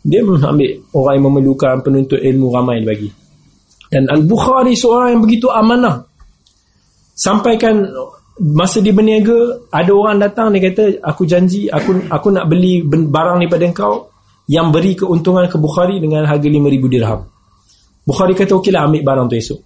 Dia 0.00 0.24
ambil 0.24 0.70
orang 0.96 1.14
yang 1.14 1.24
memerlukan 1.30 1.74
penuntut 1.84 2.18
ilmu 2.18 2.46
ramai 2.50 2.82
bagi. 2.82 3.08
Dan 3.86 4.10
Al-Bukhari 4.10 4.74
seorang 4.74 5.14
yang 5.14 5.22
begitu 5.22 5.46
amanah. 5.46 6.02
Sampaikan 7.14 7.84
masa 8.40 8.80
dia 8.80 8.96
berniaga, 8.96 9.68
ada 9.68 9.92
orang 9.92 10.16
datang 10.16 10.48
dia 10.50 10.72
kata, 10.72 11.04
aku 11.04 11.28
janji 11.28 11.68
aku 11.68 12.08
aku 12.08 12.28
nak 12.32 12.48
beli 12.48 12.80
barang 12.88 13.44
daripada 13.44 13.64
engkau 13.68 14.08
yang 14.48 14.72
beri 14.72 14.96
keuntungan 14.96 15.46
ke 15.46 15.60
Bukhari 15.60 16.00
dengan 16.00 16.24
harga 16.24 16.48
5,000 16.48 16.90
dirham. 16.90 17.20
Bukhari 18.02 18.32
kata, 18.34 18.56
okeylah 18.56 18.88
ambil 18.88 19.02
barang 19.04 19.26
tu 19.30 19.36
esok. 19.36 19.60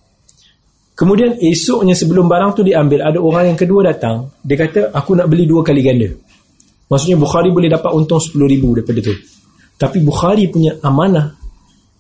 Kemudian 0.95 1.39
esoknya 1.41 1.95
sebelum 1.97 2.27
barang 2.27 2.51
tu 2.59 2.63
diambil, 2.67 3.07
ada 3.07 3.19
orang 3.19 3.55
yang 3.55 3.59
kedua 3.59 3.87
datang, 3.87 4.31
dia 4.45 4.59
kata, 4.59 4.93
aku 4.93 5.17
nak 5.17 5.27
beli 5.31 5.49
dua 5.49 5.65
kali 5.65 5.81
ganda. 5.81 6.11
Maksudnya 6.91 7.17
Bukhari 7.17 7.49
boleh 7.49 7.73
dapat 7.73 7.91
untung 7.97 8.21
10,000 8.21 8.37
daripada 8.77 9.01
tu. 9.01 9.15
Tapi 9.81 9.99
Bukhari 10.05 10.47
punya 10.53 10.77
amanah 10.85 11.35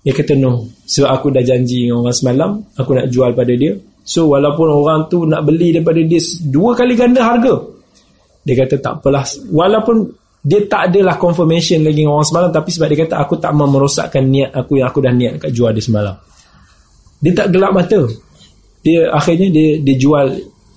dia 0.05 0.13
kata 0.13 0.37
no 0.37 0.69
Sebab 0.85 1.09
aku 1.09 1.27
dah 1.33 1.41
janji 1.41 1.89
dengan 1.89 2.05
orang 2.05 2.13
semalam 2.13 2.51
Aku 2.77 2.93
nak 2.93 3.09
jual 3.09 3.33
pada 3.33 3.57
dia 3.57 3.73
So 4.05 4.29
walaupun 4.31 4.69
orang 4.69 5.09
tu 5.09 5.25
nak 5.25 5.49
beli 5.49 5.73
daripada 5.73 5.99
dia 6.05 6.21
Dua 6.45 6.77
kali 6.77 6.93
ganda 6.93 7.25
harga. 7.25 7.57
Dia 8.45 8.55
kata 8.61 8.77
tak 8.79 8.95
apalah. 9.01 9.25
Walaupun 9.49 9.97
dia 10.45 10.61
tak 10.69 10.93
adalah 10.93 11.17
confirmation 11.17 11.81
lagi 11.81 12.05
dengan 12.05 12.21
orang 12.21 12.29
semalam 12.29 12.51
Tapi 12.53 12.69
sebab 12.69 12.87
dia 12.93 12.99
kata 13.09 13.15
aku 13.17 13.41
tak 13.41 13.57
mau 13.57 13.65
merosakkan 13.65 14.29
niat 14.29 14.53
aku 14.53 14.77
Yang 14.77 14.89
aku 14.93 14.99
dah 15.01 15.13
niat 15.17 15.33
kat 15.41 15.51
jual 15.57 15.73
dia 15.73 15.85
semalam. 15.85 16.15
Dia 17.25 17.33
tak 17.33 17.49
gelap 17.49 17.73
mata. 17.73 18.01
Dia 18.85 19.09
akhirnya 19.09 19.49
dia 19.49 19.81
dia 19.81 19.97
jual 19.97 20.27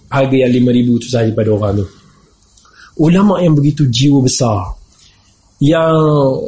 Harga 0.08 0.36
yang 0.40 0.56
RM5,000 0.56 0.90
tu 1.04 1.08
sahaja 1.12 1.32
pada 1.36 1.50
orang 1.52 1.84
tu. 1.84 1.86
Ulama 3.04 3.44
yang 3.44 3.54
begitu 3.60 3.84
jiwa 3.92 4.24
besar 4.24 4.78
yang 5.58 5.98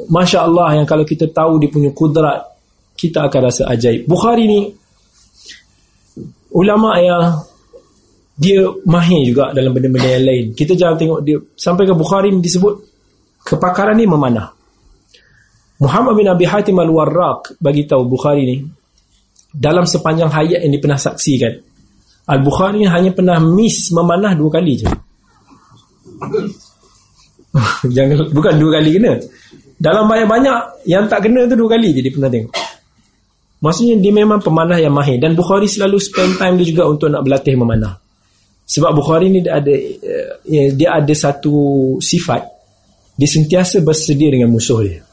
Masya 0.05 0.45
Allah 0.45 0.77
yang 0.77 0.85
kalau 0.85 1.01
kita 1.01 1.33
tahu 1.33 1.57
dia 1.57 1.69
punya 1.69 1.89
kudrat 1.93 2.45
kita 2.93 3.25
akan 3.25 3.41
rasa 3.49 3.65
ajaib. 3.71 4.05
Bukhari 4.05 4.45
ni 4.45 4.61
ulama 6.55 6.97
yang 7.01 7.23
dia 8.39 8.63
mahir 8.87 9.21
juga 9.27 9.51
dalam 9.51 9.75
benda-benda 9.75 10.09
yang 10.15 10.25
lain. 10.25 10.45
Kita 10.55 10.73
jangan 10.73 10.95
tengok 10.95 11.19
dia 11.27 11.37
sampai 11.59 11.83
ke 11.83 11.93
Bukhari 11.93 12.31
disebut 12.31 12.73
kepakaran 13.43 13.99
ni 13.99 14.07
memanah. 14.07 14.55
Muhammad 15.79 16.15
bin 16.15 16.27
Abi 16.27 16.47
Hatim 16.47 16.79
Al-Warraq 16.79 17.59
bagi 17.59 17.83
tahu 17.87 18.07
Bukhari 18.07 18.43
ni 18.47 18.57
dalam 19.51 19.83
sepanjang 19.83 20.31
hayat 20.31 20.63
yang 20.63 20.71
dia 20.71 20.83
pernah 20.83 20.99
saksikan 20.99 21.53
Al-Bukhari 22.29 22.85
hanya 22.85 23.09
pernah 23.09 23.41
miss 23.41 23.89
memanah 23.89 24.37
dua 24.37 24.49
kali 24.53 24.73
je. 24.77 24.87
Jangan 27.95 28.29
bukan 28.29 28.53
dua 28.61 28.77
kali 28.77 28.93
kena. 28.93 29.17
Dalam 29.81 30.05
banyak-banyak 30.05 30.85
yang 30.85 31.09
tak 31.09 31.25
kena 31.25 31.49
tu 31.49 31.57
dua 31.57 31.73
kali 31.73 31.89
je 31.89 32.05
dia 32.05 32.13
pernah 32.13 32.29
tengok. 32.29 32.53
Maksudnya 33.59 33.99
dia 33.99 34.13
memang 34.15 34.39
pemanah 34.39 34.79
yang 34.79 34.95
mahir. 34.95 35.19
Dan 35.19 35.35
Bukhari 35.35 35.67
selalu 35.67 35.99
spend 35.99 36.39
time 36.39 36.55
dia 36.63 36.67
juga 36.71 36.87
untuk 36.87 37.11
nak 37.11 37.27
berlatih 37.27 37.59
memanah. 37.59 37.99
Sebab 38.63 38.91
Bukhari 38.95 39.27
ni 39.27 39.43
dia 39.43 39.59
ada 39.59 39.73
uh, 39.73 40.69
dia 40.71 40.89
ada 40.95 41.13
satu 41.13 41.95
sifat. 41.99 42.41
Dia 43.19 43.27
sentiasa 43.27 43.83
bersedia 43.83 44.31
dengan 44.31 44.47
musuh 44.47 44.79
dia. 44.79 45.03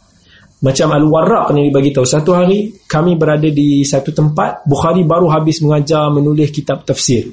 Macam 0.63 0.89
Al-Warraq 0.95 1.53
ni 1.53 1.69
dibagi 1.69 1.91
tahu 1.91 2.07
satu 2.07 2.33
hari 2.33 2.73
kami 2.87 3.19
berada 3.19 3.51
di 3.51 3.83
satu 3.83 4.15
tempat 4.15 4.63
Bukhari 4.63 5.03
baru 5.03 5.27
habis 5.29 5.59
mengajar 5.61 6.07
menulis 6.15 6.55
kitab 6.55 6.87
tafsir. 6.87 7.27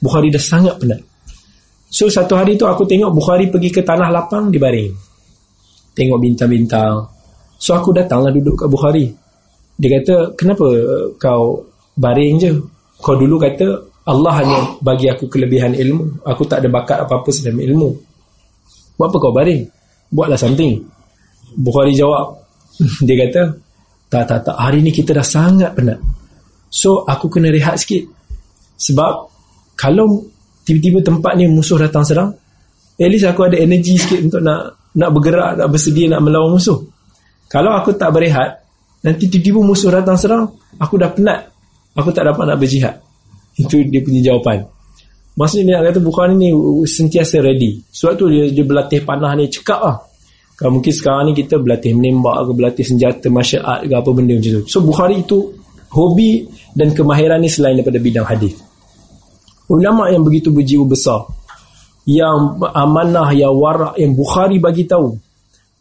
Bukhari 0.00 0.32
dah 0.32 0.40
sangat 0.40 0.80
penat. 0.80 1.04
So 1.86 2.08
satu 2.08 2.32
hari 2.34 2.56
tu 2.56 2.64
aku 2.64 2.88
tengok 2.88 3.12
Bukhari 3.12 3.52
pergi 3.52 3.70
ke 3.70 3.84
tanah 3.84 4.08
lapang 4.08 4.48
di 4.48 4.56
baring 4.56 4.92
tengok 5.96 6.18
bintang-bintang. 6.20 6.96
So 7.56 7.72
aku 7.76 7.92
datanglah 7.92 8.32
duduk 8.32 8.64
kat 8.64 8.68
Bukhari 8.68 9.25
dia 9.76 10.00
kata 10.00 10.32
kenapa 10.36 10.66
kau 11.20 11.60
baring 12.00 12.34
je? 12.40 12.50
Kau 12.96 13.12
dulu 13.12 13.36
kata 13.36 13.76
Allah 14.08 14.32
hanya 14.40 14.58
bagi 14.80 15.12
aku 15.12 15.28
kelebihan 15.28 15.76
ilmu. 15.76 16.24
Aku 16.24 16.48
tak 16.48 16.64
ada 16.64 16.68
bakat 16.72 16.98
apa-apa 17.04 17.28
sedang 17.28 17.60
ilmu. 17.60 17.92
Buat 18.96 19.08
apa 19.12 19.16
kau 19.20 19.32
baring? 19.36 19.62
Buatlah 20.08 20.40
something. 20.40 20.80
Bukhari 21.60 21.92
jawab 21.92 22.40
dia 23.06 23.16
kata 23.28 23.42
tak 24.08 24.24
tak 24.24 24.40
tak. 24.48 24.56
Hari 24.56 24.80
ni 24.80 24.94
kita 24.94 25.12
dah 25.12 25.26
sangat 25.26 25.76
penat. 25.76 26.00
So 26.72 27.04
aku 27.04 27.28
kena 27.28 27.52
rehat 27.52 27.76
sikit. 27.76 28.08
Sebab 28.80 29.12
kalau 29.76 30.24
tiba-tiba 30.64 31.04
tempat 31.04 31.36
ni 31.36 31.48
musuh 31.52 31.76
datang 31.76 32.04
serang 32.04 32.32
at 32.96 33.08
least 33.12 33.28
aku 33.28 33.44
ada 33.44 33.60
energi 33.60 34.00
sikit 34.00 34.24
untuk 34.24 34.40
nak 34.40 34.72
nak 34.96 35.10
bergerak 35.12 35.60
nak 35.60 35.68
bersedia 35.68 36.08
nak 36.08 36.24
melawan 36.24 36.56
musuh. 36.56 36.80
Kalau 37.46 37.76
aku 37.76 37.92
tak 37.92 38.10
berehat 38.16 38.65
nanti 39.04 39.28
tiba-tiba 39.28 39.60
musuh 39.60 39.90
datang 39.92 40.16
serang 40.16 40.44
aku 40.80 40.96
dah 40.96 41.10
penat. 41.12 41.52
Aku 41.96 42.12
tak 42.12 42.28
dapat 42.28 42.44
nak 42.44 42.60
berjihad. 42.60 43.00
Itu 43.56 43.80
dia 43.88 44.04
punya 44.04 44.20
jawapan. 44.20 44.68
Maksudnya 45.36 45.80
dia 45.80 45.92
kata 45.92 46.00
Bukhari 46.04 46.36
ni 46.36 46.52
sentiasa 46.84 47.40
ready. 47.40 47.80
Sebab 47.88 48.12
tu 48.20 48.28
dia, 48.28 48.52
dia 48.52 48.64
berlatih 48.64 49.00
panah 49.04 49.32
ni 49.32 49.48
cekap 49.48 49.80
lah. 49.80 49.96
Kalau 50.56 50.80
mungkin 50.80 50.92
sekarang 50.92 51.28
ni 51.28 51.32
kita 51.36 51.60
berlatih 51.60 51.92
menembak 51.92 52.48
ke 52.48 52.52
berlatih 52.56 52.84
senjata 52.84 53.28
martial 53.28 53.64
art 53.64 53.84
ke 53.84 53.92
apa 53.92 54.10
benda 54.12 54.36
macam 54.36 54.52
tu. 54.60 54.62
So 54.68 54.80
Bukhari 54.84 55.24
itu 55.24 55.52
hobi 55.92 56.48
dan 56.76 56.92
kemahiran 56.92 57.40
ni 57.40 57.48
selain 57.48 57.80
daripada 57.80 58.00
bidang 58.00 58.24
hadis. 58.28 58.56
Ulama 59.68 60.08
yang 60.12 60.24
begitu 60.24 60.52
berjiwa 60.52 60.84
besar 60.88 61.24
yang 62.06 62.56
amanah 62.72 63.34
yang 63.34 63.52
warak 63.52 63.98
yang 63.98 64.14
Bukhari 64.14 64.62
bagi 64.62 64.86
tahu 64.86 65.18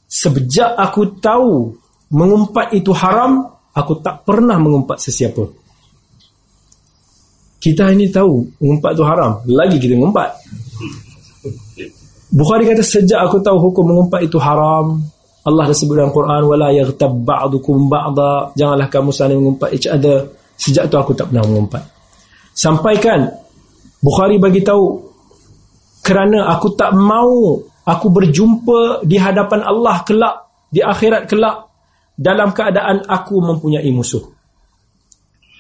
sejak 0.10 0.74
aku 0.74 1.22
tahu 1.22 1.78
mengumpat 2.12 2.76
itu 2.76 2.92
haram 2.94 3.50
aku 3.74 4.02
tak 4.02 4.26
pernah 4.28 4.58
mengumpat 4.62 5.02
sesiapa. 5.02 5.44
Kita 7.62 7.90
ini 7.90 8.14
tahu 8.14 8.62
mengumpat 8.62 8.92
itu 8.94 9.04
haram 9.06 9.32
lagi 9.50 9.78
kita 9.82 9.98
mengumpat. 9.98 10.30
Bukhari 12.36 12.68
kata 12.68 12.84
sejak 12.84 13.22
aku 13.26 13.40
tahu 13.40 13.58
hukum 13.72 13.96
mengumpat 13.96 14.28
itu 14.28 14.36
haram 14.42 15.00
Allah 15.46 15.70
dah 15.70 15.78
sebut 15.78 15.94
dalam 15.94 16.10
Quran 16.10 16.42
wala 16.50 16.74
yaghtab 16.74 17.14
ba'dukum 17.22 17.86
ba'da 17.86 18.58
janganlah 18.58 18.90
kamu 18.90 19.14
saling 19.14 19.38
mengumpat 19.38 19.78
each 19.78 19.86
other 19.86 20.34
sejak 20.58 20.90
tu 20.90 20.98
aku 20.98 21.14
tak 21.14 21.30
pernah 21.30 21.46
mengumpat. 21.46 21.86
Sampaikan 22.56 23.46
Bukhari 24.06 24.38
bagi 24.38 24.62
tahu 24.62 25.02
kerana 26.06 26.54
aku 26.54 26.78
tak 26.78 26.94
mau 26.94 27.58
aku 27.82 28.08
berjumpa 28.14 29.02
di 29.02 29.18
hadapan 29.18 29.66
Allah 29.66 30.06
kelak 30.06 30.36
di 30.70 30.78
akhirat 30.78 31.26
kelak 31.26 31.65
dalam 32.16 32.56
keadaan 32.56 33.04
aku 33.04 33.44
mempunyai 33.44 33.92
musuh. 33.92 34.24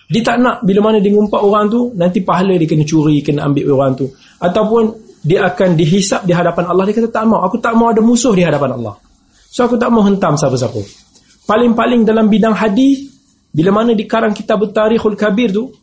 Dia 0.05 0.21
tak 0.21 0.37
nak 0.37 0.61
bila 0.61 0.89
mana 0.89 0.97
dia 1.01 1.11
ngumpat 1.11 1.41
orang 1.41 1.65
tu 1.67 1.91
nanti 1.97 2.21
pahala 2.21 2.55
dia 2.55 2.69
kena 2.69 2.85
curi 2.85 3.25
kena 3.25 3.49
ambil 3.49 3.73
orang 3.75 3.93
tu. 3.97 4.05
Ataupun 4.39 4.83
dia 5.25 5.49
akan 5.49 5.73
dihisap 5.73 6.23
di 6.29 6.31
hadapan 6.31 6.69
Allah. 6.69 6.83
Dia 6.87 6.95
kata 7.01 7.09
tak 7.09 7.25
mau 7.25 7.41
aku 7.41 7.57
tak 7.57 7.73
mau 7.73 7.89
ada 7.89 7.99
musuh 8.05 8.31
di 8.37 8.45
hadapan 8.45 8.77
Allah. 8.77 8.95
So 9.49 9.65
aku 9.65 9.81
tak 9.81 9.89
mau 9.89 10.05
hentam 10.05 10.37
siapa-siapa. 10.37 10.77
Paling-paling 11.49 12.05
dalam 12.05 12.29
bidang 12.29 12.53
hadis 12.53 13.09
bila 13.49 13.81
mana 13.81 13.97
di 13.97 14.05
karang 14.05 14.35
kitab 14.35 14.61
tarikhul 14.69 15.17
kabir 15.17 15.49
tu 15.49 15.73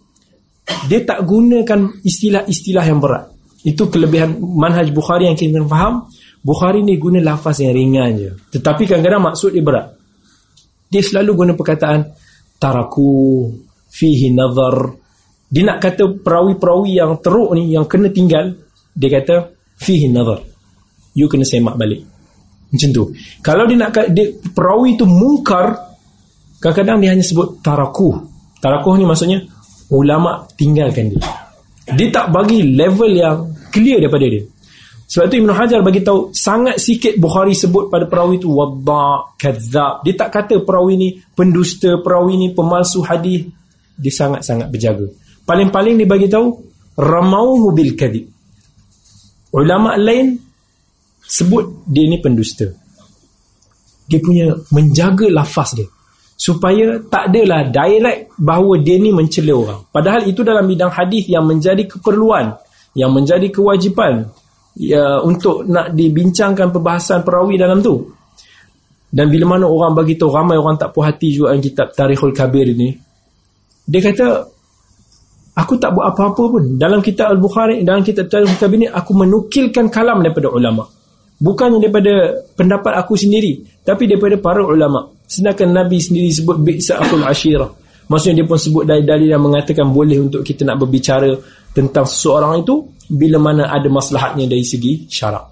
dia 0.86 1.02
tak 1.02 1.26
gunakan 1.26 1.98
istilah-istilah 2.06 2.84
yang 2.86 3.02
berat. 3.02 3.26
Itu 3.66 3.90
kelebihan 3.90 4.38
manhaj 4.38 4.90
Bukhari 4.94 5.26
yang 5.26 5.34
kita 5.34 5.66
faham 5.66 6.06
Bukhari 6.42 6.82
ni 6.86 6.98
guna 6.98 7.18
lafaz 7.18 7.58
yang 7.58 7.74
ringan 7.74 8.10
je. 8.18 8.30
Tetapi 8.54 8.86
kadang-kadang 8.86 9.34
maksud 9.34 9.50
dia 9.50 9.66
berat 9.66 10.01
dia 10.92 11.00
selalu 11.00 11.30
guna 11.32 11.52
perkataan 11.56 12.12
taraku 12.60 13.48
fihi 13.88 14.28
nazar. 14.36 14.92
Dia 15.48 15.64
nak 15.64 15.80
kata 15.80 16.20
perawi-perawi 16.20 17.00
yang 17.00 17.16
teruk 17.24 17.56
ni 17.56 17.72
yang 17.72 17.88
kena 17.88 18.12
tinggal 18.12 18.52
dia 18.92 19.08
kata 19.08 19.56
fihi 19.80 20.12
nazar. 20.12 20.44
You 21.16 21.32
kena 21.32 21.48
semak 21.48 21.80
balik. 21.80 22.04
Macam 22.72 22.88
tu. 22.92 23.04
Kalau 23.40 23.64
dia 23.68 23.76
nak 23.80 23.96
dia, 24.12 24.32
perawi 24.52 25.00
tu 25.00 25.08
mungkar 25.08 25.96
kadang-kadang 26.60 26.98
dia 27.00 27.10
hanya 27.16 27.24
sebut 27.24 27.58
tarakuh 27.64 28.22
tarakuh 28.62 28.94
ni 28.94 29.04
maksudnya 29.08 29.42
ulama 29.90 30.44
tinggalkan 30.54 31.10
dia. 31.10 31.20
Dia 31.96 32.08
tak 32.14 32.30
bagi 32.30 32.62
level 32.62 33.10
yang 33.10 33.50
clear 33.74 33.98
daripada 33.98 34.28
dia 34.28 34.51
sebab 35.12 35.28
tu 35.28 35.36
Ibn 35.44 35.52
Hajar 35.52 35.84
bagi 35.84 36.00
tahu 36.00 36.32
sangat 36.32 36.80
sikit 36.80 37.20
Bukhari 37.20 37.52
sebut 37.52 37.92
pada 37.92 38.08
perawi 38.08 38.40
tu 38.40 38.48
wadda 38.48 39.36
kadzab 39.36 40.00
dia 40.08 40.16
tak 40.16 40.32
kata 40.32 40.64
perawi 40.64 40.96
ni 40.96 41.08
pendusta 41.36 42.00
perawi 42.00 42.40
ni 42.40 42.56
pemalsu 42.56 43.04
hadis. 43.04 43.44
Dia 43.92 44.08
sangat-sangat 44.08 44.72
berjaga. 44.72 45.04
Paling-paling 45.44 46.00
dia 46.00 46.08
bagi 46.08 46.32
tahu 46.32 46.56
ramauhu 46.96 47.76
bil 47.76 47.92
kadhib 47.92 48.24
Ulama 49.52 50.00
lain 50.00 50.32
sebut 51.20 51.84
dia 51.84 52.08
ni 52.08 52.16
pendusta. 52.16 52.72
Dia 54.08 54.16
punya 54.16 54.48
menjaga 54.72 55.28
lafaz 55.28 55.76
dia 55.76 55.84
supaya 56.40 56.96
tak 57.12 57.28
adalah 57.28 57.68
direct 57.68 58.32
bahawa 58.40 58.80
dia 58.80 58.96
ni 58.96 59.12
mencela 59.12 59.52
orang. 59.52 59.80
Padahal 59.92 60.24
itu 60.24 60.40
dalam 60.40 60.64
bidang 60.64 60.88
hadis 60.88 61.28
yang 61.28 61.44
menjadi 61.44 61.84
keperluan, 61.84 62.56
yang 62.96 63.12
menjadi 63.12 63.52
kewajipan 63.52 64.32
ya 64.78 65.20
untuk 65.20 65.68
nak 65.68 65.92
dibincangkan 65.92 66.72
perbahasan 66.72 67.24
perawi 67.24 67.60
dalam 67.60 67.80
tu. 67.80 68.08
Dan 69.12 69.28
bila 69.28 69.56
mana 69.56 69.68
orang 69.68 69.92
bagi 69.92 70.16
tahu 70.16 70.32
ramai 70.32 70.56
orang 70.56 70.80
tak 70.80 70.96
puas 70.96 71.12
hati 71.12 71.36
juga 71.36 71.52
dengan 71.52 71.64
kitab 71.68 71.86
Tarikhul 71.92 72.32
Kabir 72.32 72.72
ni. 72.72 72.96
Dia 73.84 74.00
kata 74.00 74.52
Aku 75.52 75.76
tak 75.76 75.92
buat 75.92 76.16
apa-apa 76.16 76.42
pun. 76.48 76.64
Dalam 76.80 77.04
kitab 77.04 77.28
Al-Bukhari, 77.36 77.84
dalam 77.84 78.00
kitab 78.00 78.32
Al-Bukhari 78.32 78.76
ini, 78.80 78.88
aku 78.88 79.12
menukilkan 79.12 79.92
kalam 79.92 80.24
daripada 80.24 80.48
ulama. 80.48 80.88
Bukannya 81.36 81.76
daripada 81.76 82.40
pendapat 82.56 82.96
aku 82.96 83.20
sendiri, 83.20 83.60
tapi 83.84 84.08
daripada 84.08 84.40
para 84.40 84.64
ulama. 84.64 85.12
Sedangkan 85.28 85.68
Nabi 85.74 86.00
sendiri 86.00 86.32
sebut 86.32 86.56
bi'sa'atul 86.56 87.26
ashirah. 87.28 87.68
Maksudnya 88.12 88.44
dia 88.44 88.46
pun 88.46 88.60
sebut 88.60 88.84
dalil-dalil 88.84 89.28
yang 89.32 89.40
mengatakan 89.40 89.88
boleh 89.88 90.20
untuk 90.20 90.44
kita 90.44 90.68
nak 90.68 90.84
berbicara 90.84 91.32
tentang 91.72 92.04
seseorang 92.04 92.60
itu 92.60 92.92
bila 93.08 93.40
mana 93.40 93.72
ada 93.72 93.88
maslahatnya 93.88 94.44
dari 94.44 94.60
segi 94.60 95.08
syarak. 95.08 95.48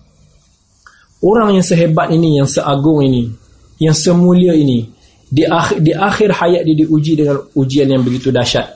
Orang 1.24 1.56
yang 1.56 1.64
sehebat 1.64 2.12
ini, 2.12 2.36
yang 2.36 2.48
seagung 2.48 3.00
ini, 3.00 3.32
yang 3.80 3.96
semulia 3.96 4.52
ini, 4.52 4.84
di 5.30 5.46
akhir, 5.46 5.78
di 5.78 5.94
akhir 5.94 6.28
hayat 6.34 6.62
dia 6.66 6.76
diuji 6.84 7.12
dengan 7.14 7.38
ujian 7.54 7.86
yang 7.86 8.02
begitu 8.02 8.34
dahsyat 8.34 8.66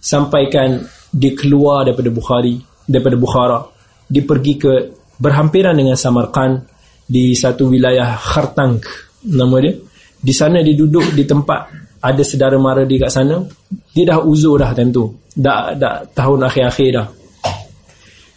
sampaikan 0.00 0.80
dia 1.12 1.36
keluar 1.36 1.84
daripada 1.84 2.08
Bukhari 2.08 2.56
daripada 2.88 3.20
Bukhara 3.20 3.60
dia 4.08 4.24
pergi 4.24 4.56
ke 4.56 4.72
berhampiran 5.20 5.76
dengan 5.76 6.00
Samarkand 6.00 6.64
di 7.04 7.36
satu 7.36 7.68
wilayah 7.68 8.16
Khartang 8.16 8.80
nama 9.28 9.56
dia 9.60 9.76
di 10.16 10.32
sana 10.32 10.64
dia 10.64 10.72
duduk 10.72 11.12
di 11.12 11.28
tempat 11.28 11.68
ada 12.00 12.22
sedara 12.24 12.56
mara 12.56 12.88
dia 12.88 13.06
kat 13.06 13.12
sana 13.12 13.44
dia 13.92 14.04
dah 14.08 14.18
uzur 14.24 14.56
dah 14.56 14.72
time 14.72 14.90
tu. 14.90 15.04
Dah, 15.30 15.76
dah 15.76 16.02
tahun 16.10 16.48
akhir-akhir 16.48 16.88
dah. 16.96 17.06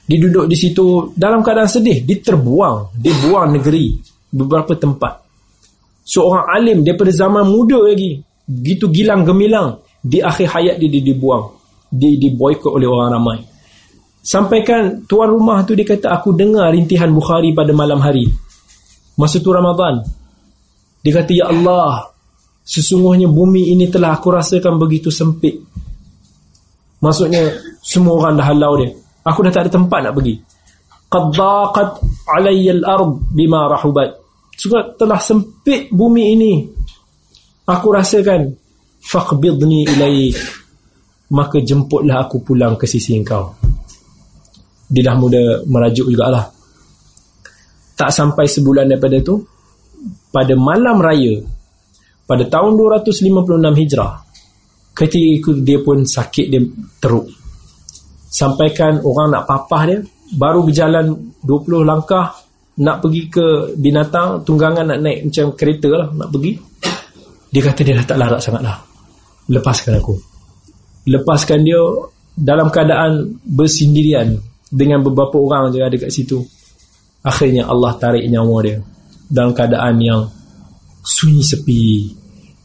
Dia 0.04 0.18
duduk 0.20 0.46
di 0.52 0.58
situ 0.60 1.16
dalam 1.16 1.40
keadaan 1.40 1.70
sedih 1.72 2.04
dia 2.04 2.20
terbuang. 2.20 3.00
Dia 3.00 3.14
buang 3.24 3.56
negeri 3.56 3.96
beberapa 4.34 4.76
tempat. 4.76 5.24
Seorang 6.04 6.52
alim 6.52 6.84
daripada 6.84 7.16
zaman 7.16 7.48
muda 7.48 7.80
lagi 7.80 8.20
gitu 8.44 8.92
gilang 8.92 9.24
gemilang 9.24 9.80
di 10.04 10.20
akhir 10.20 10.52
hayat 10.52 10.76
dia, 10.76 10.92
dia 10.92 11.00
dibuang 11.00 11.48
di 11.88 12.20
diboykot 12.20 12.76
oleh 12.76 12.88
orang 12.90 13.10
ramai. 13.16 13.40
Sampaikan 14.24 15.08
tuan 15.08 15.32
rumah 15.32 15.64
tu 15.64 15.76
dia 15.76 15.88
kata 15.88 16.12
aku 16.12 16.36
dengar 16.36 16.72
rintihan 16.76 17.12
Bukhari 17.12 17.56
pada 17.56 17.72
malam 17.72 18.04
hari. 18.04 18.28
Masa 19.16 19.40
tu 19.40 19.52
Ramadan. 19.52 20.04
Dia 21.04 21.12
kata 21.20 21.32
ya 21.32 21.46
Allah 21.52 22.13
sesungguhnya 22.64 23.28
bumi 23.28 23.76
ini 23.76 23.92
telah 23.92 24.16
aku 24.16 24.32
rasakan 24.32 24.80
begitu 24.80 25.12
sempit. 25.12 25.60
Maksudnya 27.04 27.52
semua 27.84 28.16
orang 28.24 28.40
dah 28.40 28.48
halau 28.48 28.80
dia. 28.80 28.96
Aku 29.28 29.44
dah 29.44 29.52
tak 29.52 29.68
ada 29.68 29.72
tempat 29.76 30.00
nak 30.04 30.16
pergi. 30.16 30.36
Qad 31.12 31.26
daqat 31.36 31.90
alayya 32.32 32.80
al-ard 32.80 33.28
bima 33.36 33.68
rahubat. 33.68 34.16
Juga 34.56 34.88
telah 34.96 35.20
sempit 35.20 35.92
bumi 35.92 36.24
ini. 36.36 36.54
Aku 37.68 37.92
rasakan 37.92 38.56
faqbidni 39.04 39.84
ilaik. 39.84 40.36
Maka 41.36 41.60
jemputlah 41.60 42.24
aku 42.24 42.40
pulang 42.44 42.80
ke 42.80 42.88
sisi 42.88 43.20
engkau. 43.20 43.52
Dia 44.88 45.12
dah 45.12 45.16
mula 45.20 45.66
merajuk 45.68 46.08
jugalah. 46.08 46.46
Tak 47.98 48.10
sampai 48.10 48.46
sebulan 48.48 48.88
daripada 48.88 49.18
tu 49.20 49.42
pada 50.34 50.54
malam 50.58 50.98
raya 51.02 51.42
pada 52.24 52.44
tahun 52.48 52.80
256 52.80 53.80
Hijrah 53.80 54.14
ketika 54.94 55.28
itu 55.28 55.50
dia 55.66 55.82
pun 55.82 56.06
sakit 56.06 56.46
dia 56.48 56.62
teruk. 57.02 57.28
Sampaikan 58.34 59.02
orang 59.06 59.34
nak 59.34 59.44
papah 59.46 59.84
dia 59.86 60.00
baru 60.34 60.66
berjalan 60.66 61.14
20 61.46 61.86
langkah 61.86 62.34
nak 62.74 63.06
pergi 63.06 63.30
ke 63.30 63.78
binatang 63.78 64.42
tunggangan 64.42 64.90
nak 64.90 65.00
naik 65.02 65.30
macam 65.30 65.54
kereta 65.54 65.90
lah 65.94 66.08
nak 66.10 66.30
pergi. 66.34 66.58
Dia 67.54 67.62
kata 67.62 67.82
dia 67.86 67.94
dah 68.02 68.06
tak 68.10 68.18
larat 68.18 68.42
sangat 68.42 68.64
lah 68.66 68.78
lepaskan 69.52 70.00
aku. 70.00 70.16
Lepaskan 71.10 71.68
dia 71.68 71.82
dalam 72.34 72.72
keadaan 72.72 73.38
bersendirian 73.44 74.40
dengan 74.72 75.04
beberapa 75.04 75.38
orang 75.38 75.70
je 75.70 75.84
ada 75.84 75.98
kat 76.00 76.10
situ. 76.10 76.42
Akhirnya 77.24 77.68
Allah 77.70 77.94
tarik 78.00 78.26
nyawa 78.28 78.58
dia 78.64 78.78
dalam 79.30 79.52
keadaan 79.56 79.96
yang 80.00 80.22
sunyi 81.04 81.44
sepi 81.44 82.10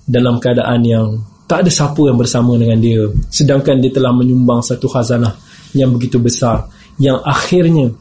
dalam 0.06 0.38
keadaan 0.38 0.80
yang 0.86 1.06
tak 1.44 1.66
ada 1.66 1.70
siapa 1.72 1.98
yang 2.06 2.16
bersama 2.16 2.54
dengan 2.54 2.78
dia. 2.78 3.04
Sedangkan 3.28 3.82
dia 3.82 3.90
telah 3.90 4.14
menyumbang 4.14 4.62
satu 4.62 4.86
khazanah 4.86 5.34
yang 5.74 5.92
begitu 5.92 6.16
besar 6.22 6.64
yang 6.96 7.20
akhirnya 7.22 7.92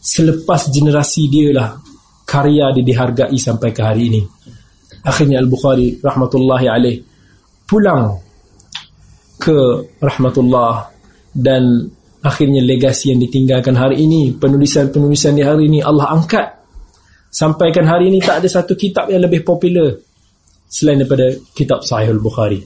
selepas 0.00 0.68
generasi 0.68 1.28
dia 1.28 1.48
lah 1.54 1.68
karya 2.24 2.72
dia 2.76 2.84
dihargai 2.84 3.36
sampai 3.38 3.70
ke 3.70 3.80
hari 3.80 4.02
ini. 4.12 4.22
Akhirnya 5.00 5.40
Al-Bukhari 5.40 5.96
rahmatullahi 6.02 6.66
alaih 6.68 6.96
pulang 7.64 8.20
ke 9.40 9.56
rahmatullah 9.96 10.92
dan 11.32 11.88
akhirnya 12.20 12.60
legasi 12.60 13.16
yang 13.16 13.20
ditinggalkan 13.24 13.72
hari 13.72 14.04
ini 14.04 14.36
penulisan-penulisan 14.36 15.40
di 15.40 15.42
hari 15.42 15.72
ini 15.72 15.80
Allah 15.80 16.12
angkat 16.12 16.59
sampaikan 17.30 17.86
hari 17.86 18.10
ini 18.10 18.18
tak 18.18 18.42
ada 18.42 18.48
satu 18.50 18.74
kitab 18.74 19.06
yang 19.06 19.22
lebih 19.22 19.46
popular 19.46 19.94
selain 20.66 20.98
daripada 20.98 21.30
kitab 21.54 21.86
Sahih 21.86 22.10
Al-Bukhari. 22.10 22.58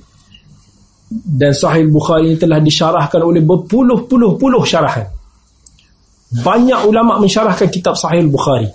Dan 1.12 1.52
Sahih 1.52 1.84
Al-Bukhari 1.84 2.32
ini 2.32 2.36
telah 2.40 2.58
disyarahkan 2.58 3.20
oleh 3.20 3.44
berpuluh-puluh-puluh 3.44 4.64
syarahan. 4.64 5.04
Banyak 6.34 6.88
ulama 6.88 7.20
mensyarahkan 7.20 7.68
kitab 7.68 7.94
Sahih 7.94 8.24
Bukhari 8.26 8.66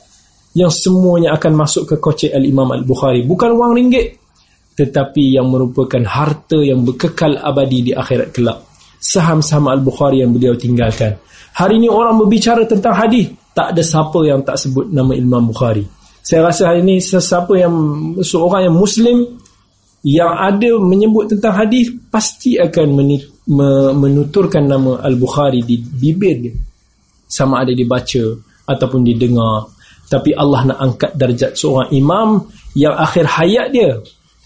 yang 0.54 0.70
semuanya 0.70 1.36
akan 1.36 1.54
masuk 1.58 1.84
ke 1.90 1.96
kocek 1.98 2.32
Al-Imam 2.32 2.70
Al-Bukhari. 2.70 3.26
Bukan 3.26 3.58
wang 3.58 3.74
ringgit 3.74 4.22
tetapi 4.80 5.36
yang 5.36 5.52
merupakan 5.52 6.00
harta 6.08 6.64
yang 6.64 6.88
berkekal 6.88 7.36
abadi 7.36 7.92
di 7.92 7.92
akhirat 7.92 8.32
kelak. 8.32 8.64
Saham-saham 8.96 9.68
Al-Bukhari 9.68 10.24
yang 10.24 10.32
beliau 10.32 10.56
tinggalkan. 10.56 11.20
Hari 11.60 11.84
ini 11.84 11.92
orang 11.92 12.16
berbicara 12.16 12.64
tentang 12.64 12.96
hadis 12.96 13.28
tak 13.54 13.76
ada 13.76 13.82
siapa 13.82 14.20
yang 14.26 14.42
tak 14.46 14.58
sebut 14.62 14.90
nama 14.90 15.14
Imam 15.16 15.50
Bukhari. 15.50 15.86
Saya 16.20 16.46
rasa 16.46 16.70
hari 16.70 16.86
ini 16.86 17.02
sesiapa 17.02 17.58
yang 17.58 17.74
seorang 18.22 18.70
yang 18.70 18.76
muslim 18.76 19.18
yang 20.06 20.32
ada 20.32 20.78
menyebut 20.80 21.28
tentang 21.28 21.58
hadis 21.58 21.92
pasti 22.08 22.56
akan 22.56 22.96
menuturkan 23.98 24.64
nama 24.64 25.02
Al-Bukhari 25.04 25.66
di 25.66 25.82
bibir 25.82 26.36
dia. 26.40 26.56
Sama 27.26 27.66
ada 27.66 27.74
dibaca 27.74 28.24
ataupun 28.70 29.02
didengar. 29.04 29.68
Tapi 30.10 30.34
Allah 30.34 30.74
nak 30.74 30.80
angkat 30.80 31.12
darjat 31.18 31.54
seorang 31.54 31.90
imam 31.94 32.46
yang 32.74 32.96
akhir 32.96 33.26
hayat 33.26 33.68
dia. 33.74 33.98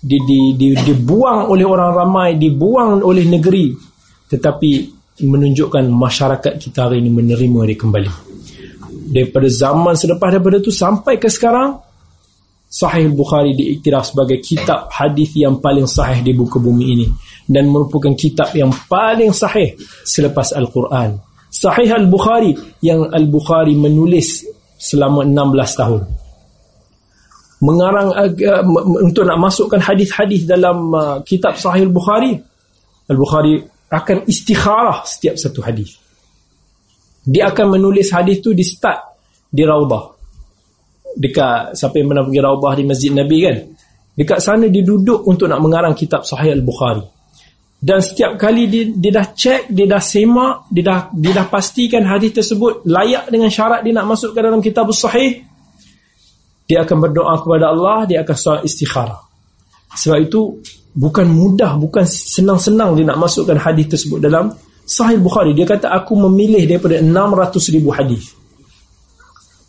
Di, 0.04 0.20
di, 0.20 0.40
di, 0.60 0.76
dibuang 0.76 1.48
oleh 1.48 1.64
orang 1.64 1.92
ramai 1.96 2.36
dibuang 2.36 3.04
oleh 3.04 3.24
negeri. 3.24 3.72
Tetapi 4.28 4.72
menunjukkan 5.24 5.86
masyarakat 5.88 6.54
kita 6.60 6.90
hari 6.90 7.00
ini 7.00 7.14
menerima 7.14 7.60
dia 7.70 7.78
kembali 7.78 8.12
daripada 9.14 9.46
zaman 9.46 9.94
selepas 9.94 10.34
daripada 10.34 10.58
itu 10.58 10.74
sampai 10.74 11.22
ke 11.22 11.30
sekarang 11.30 11.78
Sahih 12.74 13.06
Bukhari 13.14 13.54
diiktiraf 13.54 14.18
sebagai 14.18 14.42
kitab 14.42 14.90
hadis 14.90 15.38
yang 15.38 15.62
paling 15.62 15.86
sahih 15.86 16.26
di 16.26 16.34
buku 16.34 16.58
bumi 16.58 16.86
ini 16.98 17.06
dan 17.46 17.70
merupakan 17.70 18.10
kitab 18.18 18.50
yang 18.58 18.74
paling 18.90 19.30
sahih 19.30 19.78
selepas 20.02 20.58
Al-Quran 20.58 21.22
Sahih 21.54 21.94
Al-Bukhari 21.94 22.58
yang 22.82 23.14
Al-Bukhari 23.14 23.78
menulis 23.78 24.42
selama 24.82 25.22
16 25.22 25.80
tahun. 25.80 26.02
Mengarang 27.64 28.10
uh, 28.10 28.62
untuk 29.00 29.24
nak 29.24 29.38
masukkan 29.38 29.78
hadis-hadis 29.78 30.50
dalam 30.50 30.90
uh, 30.92 31.22
kitab 31.22 31.56
Sahih 31.56 31.86
Al-Bukhari, 31.86 32.42
Al-Bukhari 33.06 33.62
akan 33.94 34.26
istikharah 34.26 35.06
setiap 35.06 35.38
satu 35.38 35.62
hadis. 35.62 35.94
Dia 37.24 37.50
akan 37.52 37.80
menulis 37.80 38.12
hadis 38.12 38.44
tu 38.44 38.52
di 38.52 38.64
start 38.68 39.00
di 39.48 39.64
Raudah. 39.64 40.12
Dekat 41.14 41.78
siapa 41.78 41.96
yang 42.02 42.12
pernah 42.12 42.24
pergi 42.28 42.42
Raudah 42.44 42.74
di 42.76 42.84
Masjid 42.84 43.12
Nabi 43.16 43.38
kan? 43.44 43.58
Dekat 44.14 44.40
sana 44.44 44.68
dia 44.70 44.84
duduk 44.86 45.26
untuk 45.26 45.48
nak 45.48 45.64
mengarang 45.64 45.96
kitab 45.98 46.28
Sahih 46.28 46.54
Al-Bukhari 46.54 47.14
dan 47.84 48.00
setiap 48.00 48.40
kali 48.40 48.72
dia, 48.72 48.88
dia 48.96 49.12
dah 49.12 49.28
cek, 49.28 49.68
dia 49.68 49.84
dah 49.84 50.00
semak, 50.00 50.72
dia 50.72 50.88
dah 50.88 51.12
dia 51.12 51.36
dah 51.36 51.52
pastikan 51.52 52.08
hadis 52.08 52.32
tersebut 52.32 52.88
layak 52.88 53.28
dengan 53.28 53.52
syarat 53.52 53.84
dia 53.84 53.92
nak 53.92 54.08
masuk 54.08 54.32
ke 54.32 54.40
dalam 54.40 54.64
kitab 54.64 54.88
sahih, 54.96 55.44
dia 56.64 56.88
akan 56.88 56.98
berdoa 57.04 57.44
kepada 57.44 57.76
Allah, 57.76 58.08
dia 58.08 58.24
akan 58.24 58.38
soal 58.40 58.60
istikharah. 58.64 59.20
Sebab 60.00 60.16
itu 60.16 60.64
bukan 60.96 61.28
mudah, 61.28 61.76
bukan 61.76 62.08
senang-senang 62.08 62.96
dia 62.96 63.04
nak 63.04 63.20
masukkan 63.20 63.60
hadis 63.60 63.92
tersebut 63.92 64.24
dalam 64.24 64.48
Sahih 64.84 65.20
Bukhari. 65.20 65.56
Dia 65.56 65.64
kata 65.64 65.92
aku 65.92 66.20
memilih 66.28 66.68
daripada 66.68 67.00
600 67.00 67.74
ribu 67.76 67.90
hadis. 67.96 68.36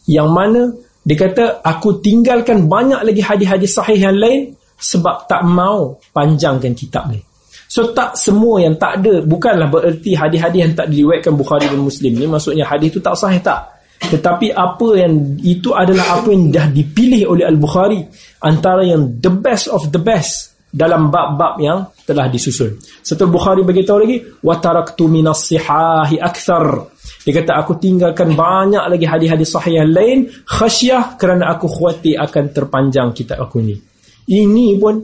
Yang 0.04 0.28
mana 0.30 0.62
dia 1.04 1.16
kata 1.20 1.60
aku 1.60 2.00
tinggalkan 2.00 2.64
banyak 2.64 3.00
lagi 3.04 3.20
hadis-hadis 3.20 3.76
sahih 3.76 4.00
yang 4.00 4.16
lain 4.16 4.56
sebab 4.80 5.28
tak 5.28 5.44
mau 5.44 6.00
panjangkan 6.16 6.72
kitab 6.72 7.12
ni. 7.12 7.20
So 7.68 7.92
tak 7.92 8.16
semua 8.16 8.62
yang 8.64 8.80
tak 8.80 9.02
ada 9.02 9.20
bukanlah 9.20 9.68
bererti 9.68 10.16
hadis-hadis 10.16 10.60
yang 10.64 10.72
tak 10.72 10.88
diriwayatkan 10.88 11.34
Bukhari 11.36 11.66
dan 11.68 11.80
Muslim 11.80 12.12
ni 12.16 12.24
maksudnya 12.24 12.64
hadis 12.64 12.88
tu 12.94 13.00
tak 13.04 13.16
sahih 13.20 13.40
tak. 13.44 13.74
Tetapi 14.04 14.52
apa 14.52 14.88
yang 15.00 15.12
itu 15.40 15.72
adalah 15.72 16.20
apa 16.20 16.28
yang 16.32 16.52
dah 16.52 16.66
dipilih 16.68 17.24
oleh 17.30 17.44
Al-Bukhari 17.48 18.00
antara 18.44 18.84
yang 18.84 19.16
the 19.20 19.32
best 19.32 19.68
of 19.72 19.88
the 19.92 20.00
best 20.00 20.53
dalam 20.74 21.06
bab-bab 21.06 21.54
yang 21.62 21.86
telah 22.02 22.26
disusun. 22.26 22.74
Setelah 22.82 23.30
Bukhari 23.30 23.62
beritahu 23.62 24.02
lagi 24.02 24.18
taraktu 24.42 25.06
minas 25.06 25.46
sihahi 25.46 26.18
akthar. 26.18 26.90
Dia 27.22 27.32
kata 27.40 27.62
aku 27.62 27.78
tinggalkan 27.78 28.34
banyak 28.34 28.82
lagi 28.82 29.06
hadis-hadis 29.06 29.54
sahih 29.54 29.80
yang 29.80 29.94
lain 29.94 30.18
khasyah 30.44 31.14
kerana 31.14 31.54
aku 31.54 31.70
khawatir 31.70 32.18
akan 32.18 32.50
terpanjang 32.50 33.14
kitab 33.14 33.38
aku 33.46 33.62
ni. 33.62 33.78
Ini 34.26 34.76
pun 34.82 34.98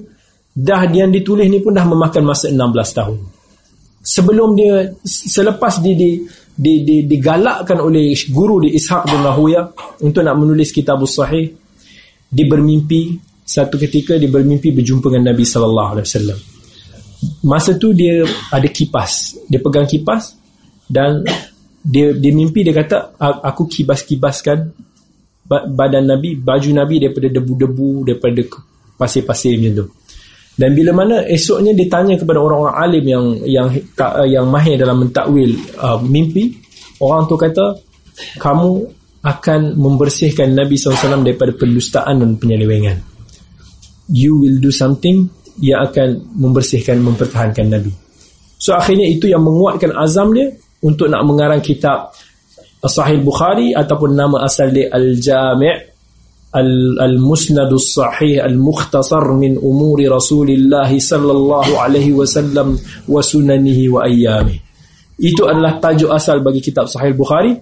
dah 0.51 0.90
yang 0.90 1.14
ditulis 1.14 1.47
ni 1.47 1.62
pun 1.62 1.70
dah 1.70 1.86
memakan 1.86 2.26
masa 2.26 2.51
16 2.51 2.98
tahun 2.98 3.18
sebelum 4.01 4.56
dia 4.56 4.97
selepas 5.05 5.80
dia 5.84 5.92
di, 5.92 6.24
di, 6.56 6.74
di, 6.84 6.97
digalakkan 7.05 7.78
oleh 7.80 8.16
guru 8.32 8.64
di 8.64 8.72
Ishaq 8.72 9.12
bin 9.12 9.20
Rahuya 9.20 9.62
untuk 10.01 10.24
nak 10.24 10.36
menulis 10.40 10.72
kitab 10.72 11.05
sahih 11.05 11.52
dia 12.30 12.47
bermimpi 12.48 13.30
satu 13.44 13.76
ketika 13.80 14.14
dia 14.16 14.30
bermimpi 14.30 14.70
berjumpa 14.70 15.10
dengan 15.10 15.34
Nabi 15.34 15.44
sallallahu 15.44 15.90
alaihi 15.96 16.06
wasallam. 16.06 16.38
Masa 17.44 17.76
tu 17.76 17.92
dia 17.92 18.24
ada 18.48 18.68
kipas. 18.70 19.36
Dia 19.50 19.60
pegang 19.60 19.84
kipas 19.84 20.36
dan 20.88 21.26
dia 21.80 22.12
dia 22.12 22.32
mimpi 22.32 22.60
dia 22.60 22.76
kata 22.76 23.16
aku 23.20 23.64
kibas-kibaskan 23.68 24.72
badan 25.50 26.04
Nabi 26.06 26.38
baju 26.38 26.70
Nabi 26.70 27.02
daripada 27.02 27.26
debu-debu 27.26 28.06
daripada 28.06 28.40
pasir-pasir 28.94 29.58
macam 29.58 29.72
tu. 29.82 29.86
Dan 30.60 30.76
bila 30.76 30.92
mana 30.92 31.24
esoknya 31.24 31.72
ditanya 31.72 32.20
kepada 32.20 32.36
orang-orang 32.36 32.76
alim 32.76 33.04
yang 33.08 33.24
yang 33.48 33.68
yang 34.28 34.46
mahir 34.46 34.76
dalam 34.76 35.08
mentakwil 35.08 35.56
uh, 35.80 35.96
mimpi, 36.04 36.52
orang 37.00 37.24
tu 37.24 37.40
kata 37.40 37.80
kamu 38.36 38.84
akan 39.24 39.76
membersihkan 39.76 40.52
Nabi 40.52 40.76
SAW 40.76 41.24
daripada 41.24 41.52
pendustaan 41.56 42.20
dan 42.20 42.30
penyelewengan 42.36 43.10
you 44.11 44.37
will 44.39 44.59
do 44.59 44.70
something 44.74 45.31
yang 45.62 45.87
akan 45.87 46.20
membersihkan 46.37 47.01
mempertahankan 47.01 47.66
Nabi 47.70 47.93
so 48.61 48.74
akhirnya 48.77 49.07
itu 49.09 49.31
yang 49.31 49.43
menguatkan 49.43 49.95
azam 49.97 50.35
dia 50.35 50.51
untuk 50.85 51.09
nak 51.09 51.23
mengarang 51.24 51.61
kitab 51.61 52.12
Sahih 52.81 53.20
Bukhari 53.20 53.77
ataupun 53.77 54.16
nama 54.16 54.49
asal 54.49 54.73
dia 54.73 54.89
Al-Jami' 54.89 55.91
Al-Musnadus 56.51 57.95
Sahih 57.95 58.41
Al-Mukhtasar 58.41 59.23
min 59.37 59.61
umuri 59.61 60.09
Rasulillah 60.09 60.89
sallallahu 60.89 61.77
alaihi 61.77 62.16
wasallam 62.16 62.74
wa 63.07 63.20
sunanihi 63.20 63.93
wa 63.93 64.09
ayyami. 64.09 64.57
Itu 65.20 65.45
adalah 65.45 65.77
tajuk 65.77 66.09
asal 66.09 66.41
bagi 66.41 66.65
kitab 66.65 66.89
Sahih 66.89 67.12
Bukhari. 67.12 67.53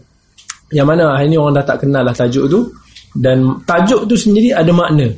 Yang 0.71 0.87
mana 0.87 1.19
hari 1.19 1.33
ini 1.33 1.37
orang 1.41 1.59
dah 1.59 1.67
tak 1.67 1.83
kenal 1.83 2.07
lah 2.07 2.15
tajuk 2.15 2.45
tu 2.47 2.71
dan 3.19 3.59
tajuk 3.67 4.07
tu 4.07 4.15
sendiri 4.15 4.55
ada 4.55 4.71
makna 4.71 5.11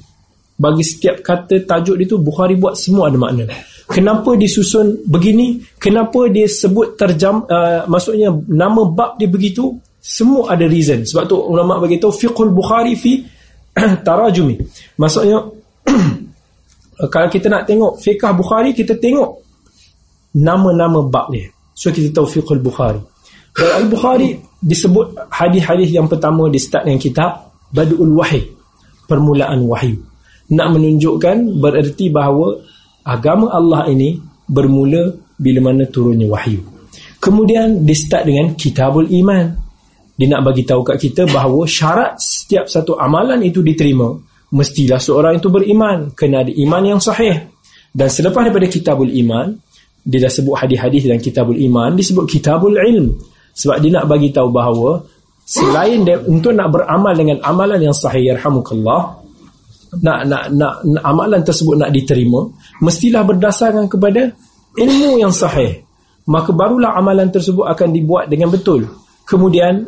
bagi 0.61 0.85
setiap 0.85 1.25
kata 1.25 1.65
tajuk 1.65 1.97
itu 1.97 2.21
Bukhari 2.21 2.61
buat 2.61 2.77
semua 2.77 3.09
ada 3.09 3.17
makna. 3.17 3.49
Kenapa 3.89 4.37
disusun 4.37 5.09
begini? 5.09 5.57
Kenapa 5.81 6.29
dia 6.29 6.45
sebut 6.45 7.01
terjam 7.01 7.49
uh, 7.49 7.89
maksudnya 7.89 8.29
nama 8.45 8.85
bab 8.85 9.17
dia 9.17 9.25
begitu? 9.25 9.81
Semua 9.97 10.53
ada 10.53 10.69
reason. 10.69 11.09
Sebab 11.09 11.25
tu 11.25 11.41
ulama 11.41 11.81
bagi 11.81 11.97
tahu 11.97 12.13
fiqhul 12.13 12.53
Bukhari 12.53 12.93
fi 12.93 13.25
tarajumi. 14.07 14.61
Maksudnya 15.01 15.41
kalau 17.13 17.29
kita 17.33 17.49
nak 17.49 17.65
tengok 17.65 17.97
fiqh 17.97 18.29
Bukhari 18.37 18.77
kita 18.77 19.01
tengok 19.01 19.41
nama-nama 20.37 21.01
bab 21.09 21.33
dia. 21.33 21.49
So 21.73 21.89
kita 21.89 22.13
tahu 22.13 22.29
fiqh 22.29 22.53
Bukhari. 22.61 23.01
Kalau 23.57 23.73
Al-Bukhari 23.81 24.37
disebut 24.61 25.17
hadis-hadis 25.33 25.89
yang 25.91 26.05
pertama 26.05 26.53
di 26.53 26.61
start 26.61 26.85
dengan 26.85 27.01
kitab 27.01 27.49
Badul 27.73 28.13
Wahyi 28.13 28.45
permulaan 29.11 29.67
wahyu 29.67 30.10
nak 30.51 30.69
menunjukkan 30.75 31.63
bererti 31.63 32.11
bahawa 32.11 32.59
agama 33.07 33.51
Allah 33.55 33.87
ini 33.91 34.19
bermula 34.51 35.15
bila 35.39 35.71
mana 35.71 35.87
turunnya 35.87 36.27
wahyu. 36.27 36.61
Kemudian 37.23 37.87
di 37.87 37.95
start 37.95 38.27
dengan 38.27 38.53
kitabul 38.57 39.07
iman. 39.09 39.47
Dia 40.21 40.29
nak 40.37 40.53
bagi 40.53 40.69
tahu 40.69 40.85
kat 40.85 41.01
kita 41.01 41.25
bahawa 41.33 41.65
syarat 41.65 42.21
setiap 42.21 42.69
satu 42.69 42.93
amalan 43.01 43.41
itu 43.41 43.65
diterima 43.65 44.13
mestilah 44.53 44.99
seorang 44.99 45.39
itu 45.39 45.49
beriman 45.49 46.13
kena 46.13 46.45
ada 46.45 46.53
iman 46.53 46.83
yang 46.85 47.01
sahih. 47.01 47.49
Dan 47.91 48.09
selepas 48.11 48.45
daripada 48.47 48.69
kitabul 48.69 49.09
iman 49.09 49.55
dia 50.01 50.21
dah 50.21 50.33
sebut 50.33 50.57
hadis-hadis 50.57 51.05
dalam 51.09 51.21
kitabul 51.21 51.57
iman 51.57 51.93
disebut 51.97 52.25
kitabul 52.29 52.77
ilm. 52.77 53.17
Sebab 53.57 53.77
dia 53.81 53.91
nak 53.97 54.09
bagi 54.09 54.33
tahu 54.33 54.49
bahawa 54.49 55.05
selain 55.45 56.05
dia, 56.05 56.21
untuk 56.25 56.57
nak 56.57 56.73
beramal 56.73 57.13
dengan 57.13 57.41
amalan 57.45 57.81
yang 57.91 57.97
sahih 57.97 58.33
yarhamukallah 58.33 59.20
nak, 59.99 60.19
nak 60.55 60.55
nak 60.55 61.03
amalan 61.03 61.43
tersebut 61.43 61.75
nak 61.75 61.91
diterima 61.91 62.47
mestilah 62.79 63.27
berdasarkan 63.27 63.91
kepada 63.91 64.31
ilmu 64.79 65.19
yang 65.19 65.35
sahih 65.35 65.83
maka 66.31 66.55
barulah 66.55 66.95
amalan 66.95 67.27
tersebut 67.27 67.67
akan 67.67 67.91
dibuat 67.91 68.31
dengan 68.31 68.55
betul 68.55 68.87
kemudian 69.27 69.83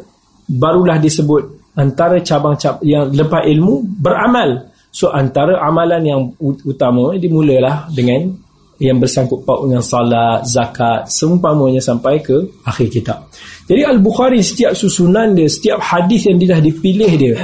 barulah 0.50 0.98
disebut 0.98 1.74
antara 1.78 2.18
cabang-cabang 2.18 2.82
yang 2.82 3.06
lepas 3.14 3.46
ilmu 3.46 3.86
beramal 4.02 4.74
so 4.90 5.08
antara 5.14 5.62
amalan 5.62 6.02
yang 6.02 6.20
utama 6.40 7.14
dimulalah 7.14 7.86
dengan 7.94 8.34
yang 8.82 8.98
bersangkut 8.98 9.46
paut 9.46 9.70
dengan 9.70 9.78
salat, 9.78 10.42
zakat, 10.42 11.06
seumpamanya 11.06 11.78
sampai 11.78 12.18
ke 12.18 12.34
akhir 12.66 12.90
kitab. 12.90 13.30
Jadi 13.70 13.86
Al-Bukhari 13.86 14.42
setiap 14.42 14.74
susunan 14.74 15.38
dia, 15.38 15.46
setiap 15.46 15.78
hadis 15.78 16.26
yang 16.26 16.42
dia 16.42 16.58
dah 16.58 16.60
dipilih 16.60 17.12
dia, 17.14 17.34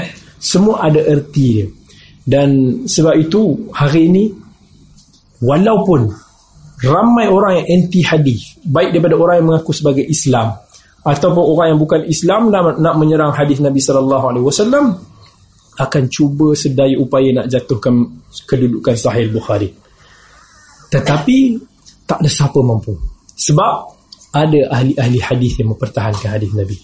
semua 0.43 0.83
ada 0.91 0.99
erti 0.99 1.47
dia. 1.63 1.67
Dan 2.29 2.85
sebab 2.85 3.17
itu 3.17 3.73
hari 3.73 4.13
ini 4.13 4.29
walaupun 5.41 6.13
ramai 6.85 7.25
orang 7.25 7.65
yang 7.65 7.67
anti 7.81 8.05
hadis, 8.05 8.61
baik 8.69 8.93
daripada 8.93 9.17
orang 9.17 9.35
yang 9.41 9.47
mengaku 9.49 9.73
sebagai 9.73 10.05
Islam 10.05 10.53
ataupun 11.09 11.45
orang 11.57 11.67
yang 11.73 11.81
bukan 11.81 12.05
Islam 12.05 12.53
nak, 12.53 12.77
nak 12.77 12.95
menyerang 13.01 13.33
hadis 13.33 13.65
Nabi 13.65 13.81
sallallahu 13.81 14.25
alaihi 14.29 14.45
wasallam 14.45 15.01
akan 15.79 16.03
cuba 16.13 16.53
sedaya 16.53 17.01
upaya 17.01 17.33
nak 17.33 17.49
jatuhkan 17.49 18.21
kedudukan 18.45 18.93
Sahih 18.93 19.33
Bukhari. 19.33 19.73
Tetapi 20.93 21.39
tak 22.05 22.21
ada 22.21 22.29
siapa 22.29 22.61
mampu. 22.61 22.93
Sebab 23.39 23.75
ada 24.37 24.61
ahli-ahli 24.75 25.19
hadis 25.23 25.57
yang 25.57 25.73
mempertahankan 25.73 26.29
hadis 26.29 26.53
Nabi. 26.53 26.77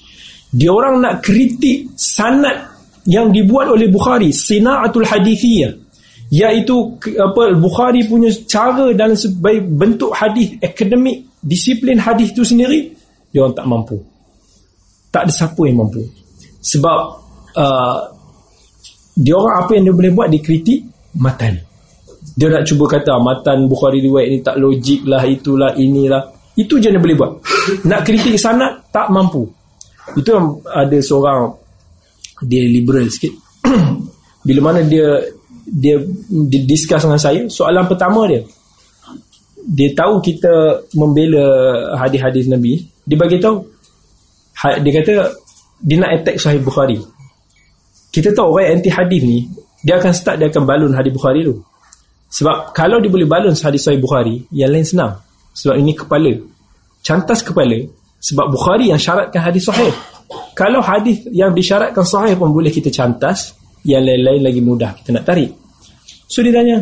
Dia 0.54 0.70
orang 0.70 1.02
nak 1.02 1.20
kritik 1.20 1.92
sanad 1.98 2.73
yang 3.05 3.28
dibuat 3.32 3.68
oleh 3.68 3.89
Bukhari, 3.89 4.32
sinaatul 4.32 5.05
hadithiyah. 5.05 5.72
Iaitu 6.32 6.98
apa 7.20 7.52
Bukhari 7.55 8.09
punya 8.09 8.32
cara 8.48 8.90
dalam 8.97 9.14
sebagai 9.14 9.64
bentuk 9.64 10.10
hadis 10.16 10.56
akademik, 10.59 11.28
disiplin 11.44 12.01
hadis 12.01 12.32
itu 12.32 12.43
sendiri, 12.43 12.90
dia 13.31 13.44
orang 13.44 13.55
tak 13.55 13.66
mampu. 13.68 13.97
Tak 15.12 15.28
ada 15.28 15.32
siapa 15.32 15.62
yang 15.68 15.85
mampu. 15.85 16.02
Sebab 16.64 16.98
uh, 17.55 17.98
dia 19.14 19.35
orang 19.39 19.56
apa 19.62 19.70
yang 19.78 19.85
dia 19.90 19.94
boleh 19.94 20.12
buat 20.12 20.28
dikritik 20.32 20.81
matan 21.22 21.62
dia 22.35 22.51
nak 22.51 22.66
cuba 22.66 22.85
kata 22.90 23.14
matan 23.22 23.70
Bukhari 23.70 24.02
riwayat 24.02 24.28
ni 24.31 24.39
tak 24.43 24.59
logik 24.59 25.06
lah 25.06 25.22
itulah 25.22 25.70
inilah 25.78 26.35
itu 26.59 26.82
je 26.82 26.90
dia 26.90 26.98
boleh 26.98 27.14
buat 27.14 27.31
nak 27.86 28.02
kritik 28.02 28.35
sanad 28.35 28.82
tak 28.90 29.06
mampu 29.14 29.47
itu 30.18 30.35
yang 30.35 30.59
ada 30.66 30.98
seorang 30.98 31.55
dia 32.43 32.66
liberal 32.66 33.06
sikit 33.06 33.31
bila 34.47 34.73
mana 34.73 34.82
dia 34.82 35.23
dia, 35.65 35.97
discuss 36.69 37.06
dengan 37.06 37.20
saya 37.20 37.47
soalan 37.48 37.86
pertama 37.89 38.27
dia 38.27 38.43
dia 39.65 39.97
tahu 39.97 40.20
kita 40.20 40.85
membela 40.93 41.44
hadis-hadis 41.97 42.51
Nabi 42.51 42.85
dia 43.06 43.16
bagi 43.16 43.40
tahu 43.40 43.65
ha, 44.61 44.77
dia 44.82 44.93
kata 45.01 45.15
dia 45.81 45.97
nak 46.01 46.11
attack 46.20 46.36
Sahih 46.36 46.61
Bukhari 46.61 47.01
kita 48.12 48.31
tahu 48.36 48.61
orang 48.61 48.78
anti 48.78 48.93
hadis 48.93 49.23
ni 49.24 49.48
dia 49.81 49.97
akan 49.97 50.12
start 50.12 50.36
dia 50.36 50.52
akan 50.52 50.65
balun 50.69 50.93
hadis 50.93 51.12
Bukhari 51.15 51.48
tu 51.48 51.65
sebab 52.35 52.74
kalau 52.74 52.98
dia 52.98 53.06
boleh 53.06 53.31
balance 53.31 53.62
hadis 53.62 53.86
Sahih 53.86 54.02
Bukhari, 54.02 54.43
yang 54.51 54.74
lain 54.74 54.82
senang. 54.82 55.23
Sebab 55.55 55.78
ini 55.78 55.94
kepala. 55.94 56.35
Cantas 56.98 57.47
kepala. 57.47 57.78
Sebab 58.19 58.51
Bukhari 58.51 58.90
yang 58.90 58.98
syaratkan 58.98 59.39
hadis 59.39 59.70
Sahih. 59.70 59.94
Kalau 60.55 60.80
hadis 60.80 61.26
yang 61.30 61.52
disyaratkan 61.52 62.06
Sahih 62.06 62.38
pun 62.38 62.55
boleh 62.55 62.70
kita 62.70 62.88
cantas, 62.88 63.55
yang 63.84 64.01
lain-lain 64.01 64.40
lagi 64.40 64.60
mudah 64.64 64.96
kita 64.96 65.12
nak 65.12 65.24
tarik. 65.28 65.52
So 66.26 66.40
dia 66.40 66.56
tanya, 66.56 66.80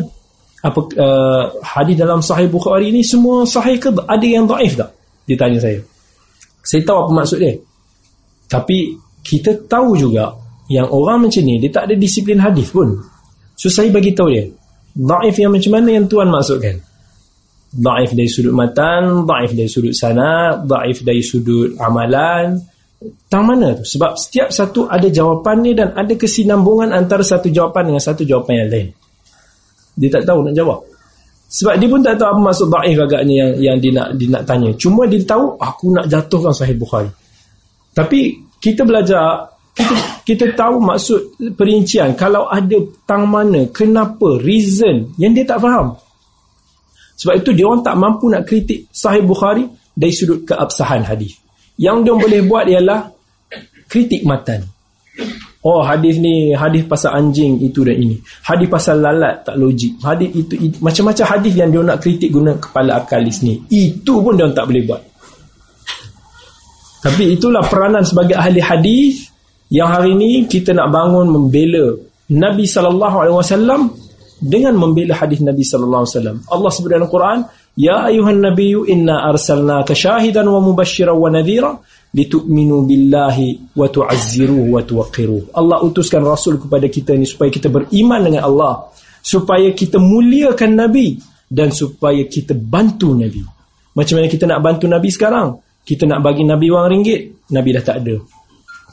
apa 0.63 0.79
uh, 0.95 1.43
hadis 1.59 1.99
dalam 1.99 2.23
Sahih 2.23 2.47
Bukhari 2.47 2.95
ni 2.95 3.03
semua 3.03 3.43
sahih 3.43 3.75
ke 3.75 3.91
ada 3.91 4.23
yang 4.23 4.47
daif 4.47 4.79
tak? 4.79 4.95
Dia 5.27 5.35
tanya 5.35 5.59
saya. 5.59 5.79
Saya 6.63 6.81
tahu 6.87 6.97
apa 7.07 7.11
maksud 7.11 7.37
dia. 7.43 7.53
Tapi 8.47 8.95
kita 9.19 9.67
tahu 9.67 9.99
juga 9.99 10.31
yang 10.71 10.87
orang 10.87 11.27
macam 11.27 11.43
ni 11.43 11.59
dia 11.59 11.71
tak 11.71 11.91
ada 11.91 11.95
disiplin 11.99 12.39
hadis 12.39 12.71
pun. 12.71 12.95
So 13.59 13.67
saya 13.67 13.91
bagi 13.91 14.15
tahu 14.15 14.31
dia, 14.31 14.47
Daif 14.93 15.41
yang 15.41 15.49
macam 15.49 15.71
mana 15.73 15.89
yang 15.89 16.05
tuan 16.05 16.29
maksudkan? 16.29 16.77
Daif 17.73 18.13
dari 18.13 18.29
sudut 18.29 18.53
matan, 18.53 19.25
daif 19.25 19.57
dari 19.57 19.65
sudut 19.65 19.97
sana, 19.97 20.61
daif 20.61 21.01
dari 21.01 21.25
sudut 21.25 21.73
amalan. 21.81 22.61
Tang 23.27 23.43
mana 23.43 23.75
tu? 23.75 23.83
Sebab 23.83 24.15
setiap 24.15 24.49
satu 24.53 24.87
ada 24.87 25.07
jawapan 25.09 25.55
ni 25.59 25.71
dan 25.75 25.91
ada 25.93 26.13
kesinambungan 26.15 26.93
antara 26.93 27.25
satu 27.25 27.51
jawapan 27.51 27.91
dengan 27.91 28.03
satu 28.03 28.23
jawapan 28.23 28.65
yang 28.65 28.69
lain. 28.69 28.87
Dia 29.99 30.09
tak 30.09 30.23
tahu 30.29 30.39
nak 30.47 30.53
jawab. 30.55 30.79
Sebab 31.53 31.73
dia 31.77 31.87
pun 31.91 32.01
tak 32.01 32.17
tahu 32.17 32.29
apa 32.33 32.41
maksud 32.49 32.67
daif 32.71 32.97
agaknya 32.97 33.35
yang 33.37 33.51
yang 33.61 33.77
dia 33.77 33.91
nak 33.93 34.07
dia 34.17 34.27
nak 34.31 34.43
tanya. 34.47 34.69
Cuma 34.73 35.05
dia 35.05 35.21
tahu 35.21 35.53
aku 35.59 35.85
nak 35.93 36.05
jatuhkan 36.09 36.53
Sahih 36.55 36.73
Bukhari. 36.73 37.11
Tapi 37.93 38.41
kita 38.57 38.81
belajar 38.87 39.53
kita 39.73 39.93
kita 40.23 40.45
tahu 40.55 40.79
maksud 40.79 41.35
perincian 41.57 42.13
kalau 42.13 42.47
ada 42.47 42.77
tang 43.03 43.27
mana 43.27 43.67
kenapa 43.73 44.39
reason 44.39 45.11
yang 45.19 45.33
dia 45.33 45.43
tak 45.43 45.59
faham 45.59 45.97
sebab 47.17 47.41
itu 47.41 47.49
dia 47.57 47.65
orang 47.65 47.81
tak 47.81 47.97
mampu 47.97 48.29
nak 48.29 48.45
kritik 48.45 48.85
sahih 48.93 49.25
Bukhari 49.25 49.65
dari 49.97 50.13
sudut 50.13 50.45
keabsahan 50.45 51.01
hadis 51.01 51.42
yang 51.77 52.05
dia 52.05 52.13
boleh 52.13 52.41
buat 52.45 52.65
ialah 52.69 53.09
kritik 53.89 54.25
matan. 54.25 54.65
Oh 55.63 55.79
hadis 55.79 56.19
ni 56.19 56.51
hadis 56.51 56.83
pasal 56.83 57.15
anjing 57.15 57.55
itu 57.63 57.87
dan 57.87 57.95
ini. 57.95 58.19
Hadis 58.43 58.67
pasal 58.67 58.99
lalat 58.99 59.47
tak 59.47 59.55
logik. 59.55 59.95
Hadis 60.03 60.29
itu, 60.35 60.53
itu 60.59 60.77
macam-macam 60.83 61.25
hadis 61.37 61.53
yang 61.55 61.71
dia 61.71 61.81
nak 61.81 61.97
kritik 62.03 62.29
guna 62.35 62.51
kepala 62.59 62.99
akalis 62.99 63.39
ni 63.47 63.63
itu 63.71 64.13
pun 64.19 64.35
dia 64.35 64.51
tak 64.51 64.67
boleh 64.67 64.83
buat. 64.83 65.01
Tapi 67.03 67.35
itulah 67.35 67.63
peranan 67.67 68.03
sebagai 68.03 68.35
ahli 68.35 68.59
hadis 68.59 69.27
yang 69.71 69.87
hari 69.87 70.15
ini 70.15 70.47
kita 70.51 70.75
nak 70.75 70.91
bangun 70.91 71.31
membela 71.31 71.95
Nabi 72.31 72.63
sallallahu 72.67 73.17
alaihi 73.23 73.37
wasallam 73.39 73.81
dengan 74.43 74.75
membela 74.75 75.15
hadis 75.15 75.39
Nabi 75.39 75.63
sallallahu 75.63 76.03
alaihi 76.03 76.15
wasallam. 76.15 76.37
Allah 76.51 76.69
sebut 76.75 76.89
dalam 76.91 77.07
Quran, 77.07 77.39
"Ya 77.73 78.09
ayuhan 78.09 78.41
nabiyyu 78.41 78.85
inna 78.85 79.25
arsalnaka 79.25 79.97
syahidan 79.97 80.45
wa 80.45 80.61
mubasysyiran 80.61 81.17
wa 81.17 81.29
tu'azziruhu 83.89 84.77
wa 84.77 84.81
tuwaqqiruhu." 84.85 85.57
Allah 85.57 85.81
utuskan 85.81 86.21
rasul 86.21 86.61
kepada 86.61 86.85
kita 86.85 87.17
ini 87.17 87.25
supaya 87.25 87.49
kita 87.49 87.73
beriman 87.73 88.21
dengan 88.21 88.45
Allah, 88.45 88.93
supaya 89.25 89.73
kita 89.73 89.97
muliakan 89.97 90.77
Nabi 90.77 91.17
dan 91.49 91.73
supaya 91.73 92.21
kita 92.29 92.53
bantu 92.53 93.17
Nabi. 93.17 93.41
Macam 93.93 94.17
mana 94.17 94.29
kita 94.29 94.45
nak 94.49 94.61
bantu 94.61 94.85
Nabi 94.89 95.09
sekarang? 95.13 95.57
Kita 95.83 96.09
nak 96.09 96.25
bagi 96.25 96.45
Nabi 96.45 96.67
wang 96.69 96.89
ringgit, 96.89 97.49
Nabi 97.53 97.69
dah 97.75 97.85
tak 97.85 97.97
ada 98.01 98.17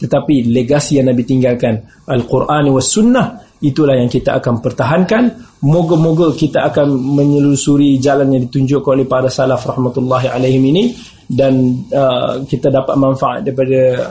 tetapi 0.01 0.49
legasi 0.49 0.97
yang 0.97 1.13
Nabi 1.13 1.29
tinggalkan 1.29 1.85
Al-Quran 2.09 2.73
was 2.73 2.89
sunnah 2.89 3.37
itulah 3.61 3.97
yang 3.97 4.09
kita 4.09 4.41
akan 4.41 4.65
pertahankan 4.65 5.25
moga-moga 5.61 6.33
kita 6.33 6.73
akan 6.73 6.89
menyelusuri 6.91 8.01
jalan 8.01 8.33
yang 8.33 8.43
ditunjukkan 8.49 8.97
oleh 8.97 9.07
para 9.07 9.29
salaf 9.29 9.65
rahmatullahi 9.69 10.33
alaihim 10.33 10.65
ini 10.73 10.85
dan 11.31 11.87
uh, 11.95 12.43
kita 12.43 12.75
dapat 12.75 12.99
manfaat 12.99 13.47
daripada 13.47 14.03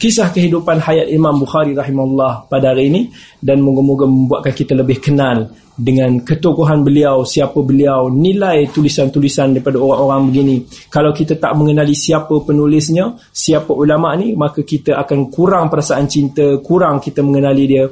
kisah 0.00 0.32
kehidupan 0.32 0.80
hayat 0.80 1.10
Imam 1.12 1.36
Bukhari 1.36 1.76
rahimahullah 1.76 2.48
pada 2.48 2.72
hari 2.72 2.88
ini 2.88 3.12
dan 3.42 3.60
moga-moga 3.60 4.08
membuatkan 4.08 4.54
kita 4.56 4.72
lebih 4.78 5.02
kenal 5.02 5.52
dengan 5.72 6.20
ketokohan 6.20 6.84
beliau, 6.84 7.24
siapa 7.24 7.56
beliau, 7.64 8.12
nilai 8.12 8.68
tulisan-tulisan 8.68 9.56
daripada 9.56 9.80
orang-orang 9.80 10.28
begini. 10.28 10.56
Kalau 10.92 11.16
kita 11.16 11.40
tak 11.40 11.52
mengenali 11.56 11.96
siapa 11.96 12.32
penulisnya, 12.44 13.16
siapa 13.32 13.72
ulama 13.72 14.12
ni, 14.14 14.36
maka 14.36 14.60
kita 14.62 15.00
akan 15.00 15.32
kurang 15.32 15.72
perasaan 15.72 16.04
cinta, 16.06 16.60
kurang 16.60 17.00
kita 17.00 17.24
mengenali 17.24 17.64
dia. 17.64 17.84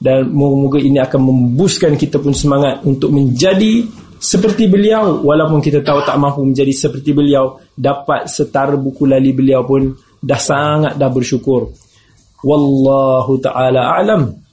Dan 0.00 0.32
moga-moga 0.32 0.80
ini 0.80 0.96
akan 0.96 1.20
membuskan 1.28 1.92
kita 1.94 2.16
pun 2.16 2.32
semangat 2.32 2.80
untuk 2.88 3.12
menjadi 3.12 3.84
seperti 4.16 4.66
beliau. 4.66 5.20
Walaupun 5.20 5.60
kita 5.60 5.84
tahu 5.84 6.00
tak 6.08 6.16
mahu 6.16 6.48
menjadi 6.48 6.72
seperti 6.72 7.12
beliau 7.12 7.60
dapat 7.76 8.24
setara 8.26 8.80
buku 8.80 9.04
lali 9.04 9.36
beliau 9.36 9.60
pun 9.68 9.92
dah 10.16 10.40
sangat 10.40 10.96
dah 10.96 11.12
bersyukur. 11.12 11.68
Wallahu 12.40 13.36
taala 13.44 14.00
a'lam 14.00 14.49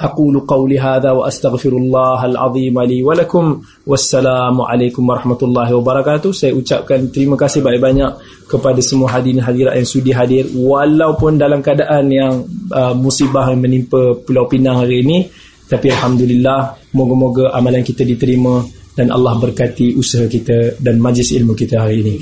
أقول 0.00 0.44
قولي 0.44 0.76
هذا 0.76 1.10
وأستغفر 1.10 1.72
الله 1.72 2.20
العظيم 2.26 2.76
لي 2.80 3.00
ولكم 3.00 3.44
والسلام 3.86 4.56
عليكم 4.60 5.02
ورحمة 5.08 5.40
الله 5.42 5.68
وبركاته 5.72 6.36
saya 6.36 6.52
ucapkan 6.52 7.08
terima 7.08 7.40
kasih 7.40 7.64
banyak-banyak 7.64 8.20
kepada 8.44 8.80
semua 8.84 9.08
hadirin 9.08 9.40
hadirat 9.40 9.72
yang 9.72 9.88
sudi 9.88 10.12
hadir 10.12 10.52
walaupun 10.52 11.40
dalam 11.40 11.64
keadaan 11.64 12.12
yang 12.12 12.44
uh, 12.68 12.92
musibah 12.92 13.48
yang 13.48 13.64
menimpa 13.64 14.20
Pulau 14.20 14.44
Pinang 14.44 14.84
hari 14.84 15.00
ini 15.00 15.32
tapi 15.64 15.88
Alhamdulillah 15.88 16.92
moga-moga 16.92 17.56
amalan 17.56 17.80
kita 17.80 18.04
diterima 18.04 18.68
dan 18.92 19.08
Allah 19.08 19.32
berkati 19.40 19.96
usaha 19.96 20.28
kita 20.28 20.76
dan 20.76 21.00
majlis 21.00 21.32
ilmu 21.32 21.56
kita 21.56 21.80
hari 21.80 22.04
ini 22.04 22.14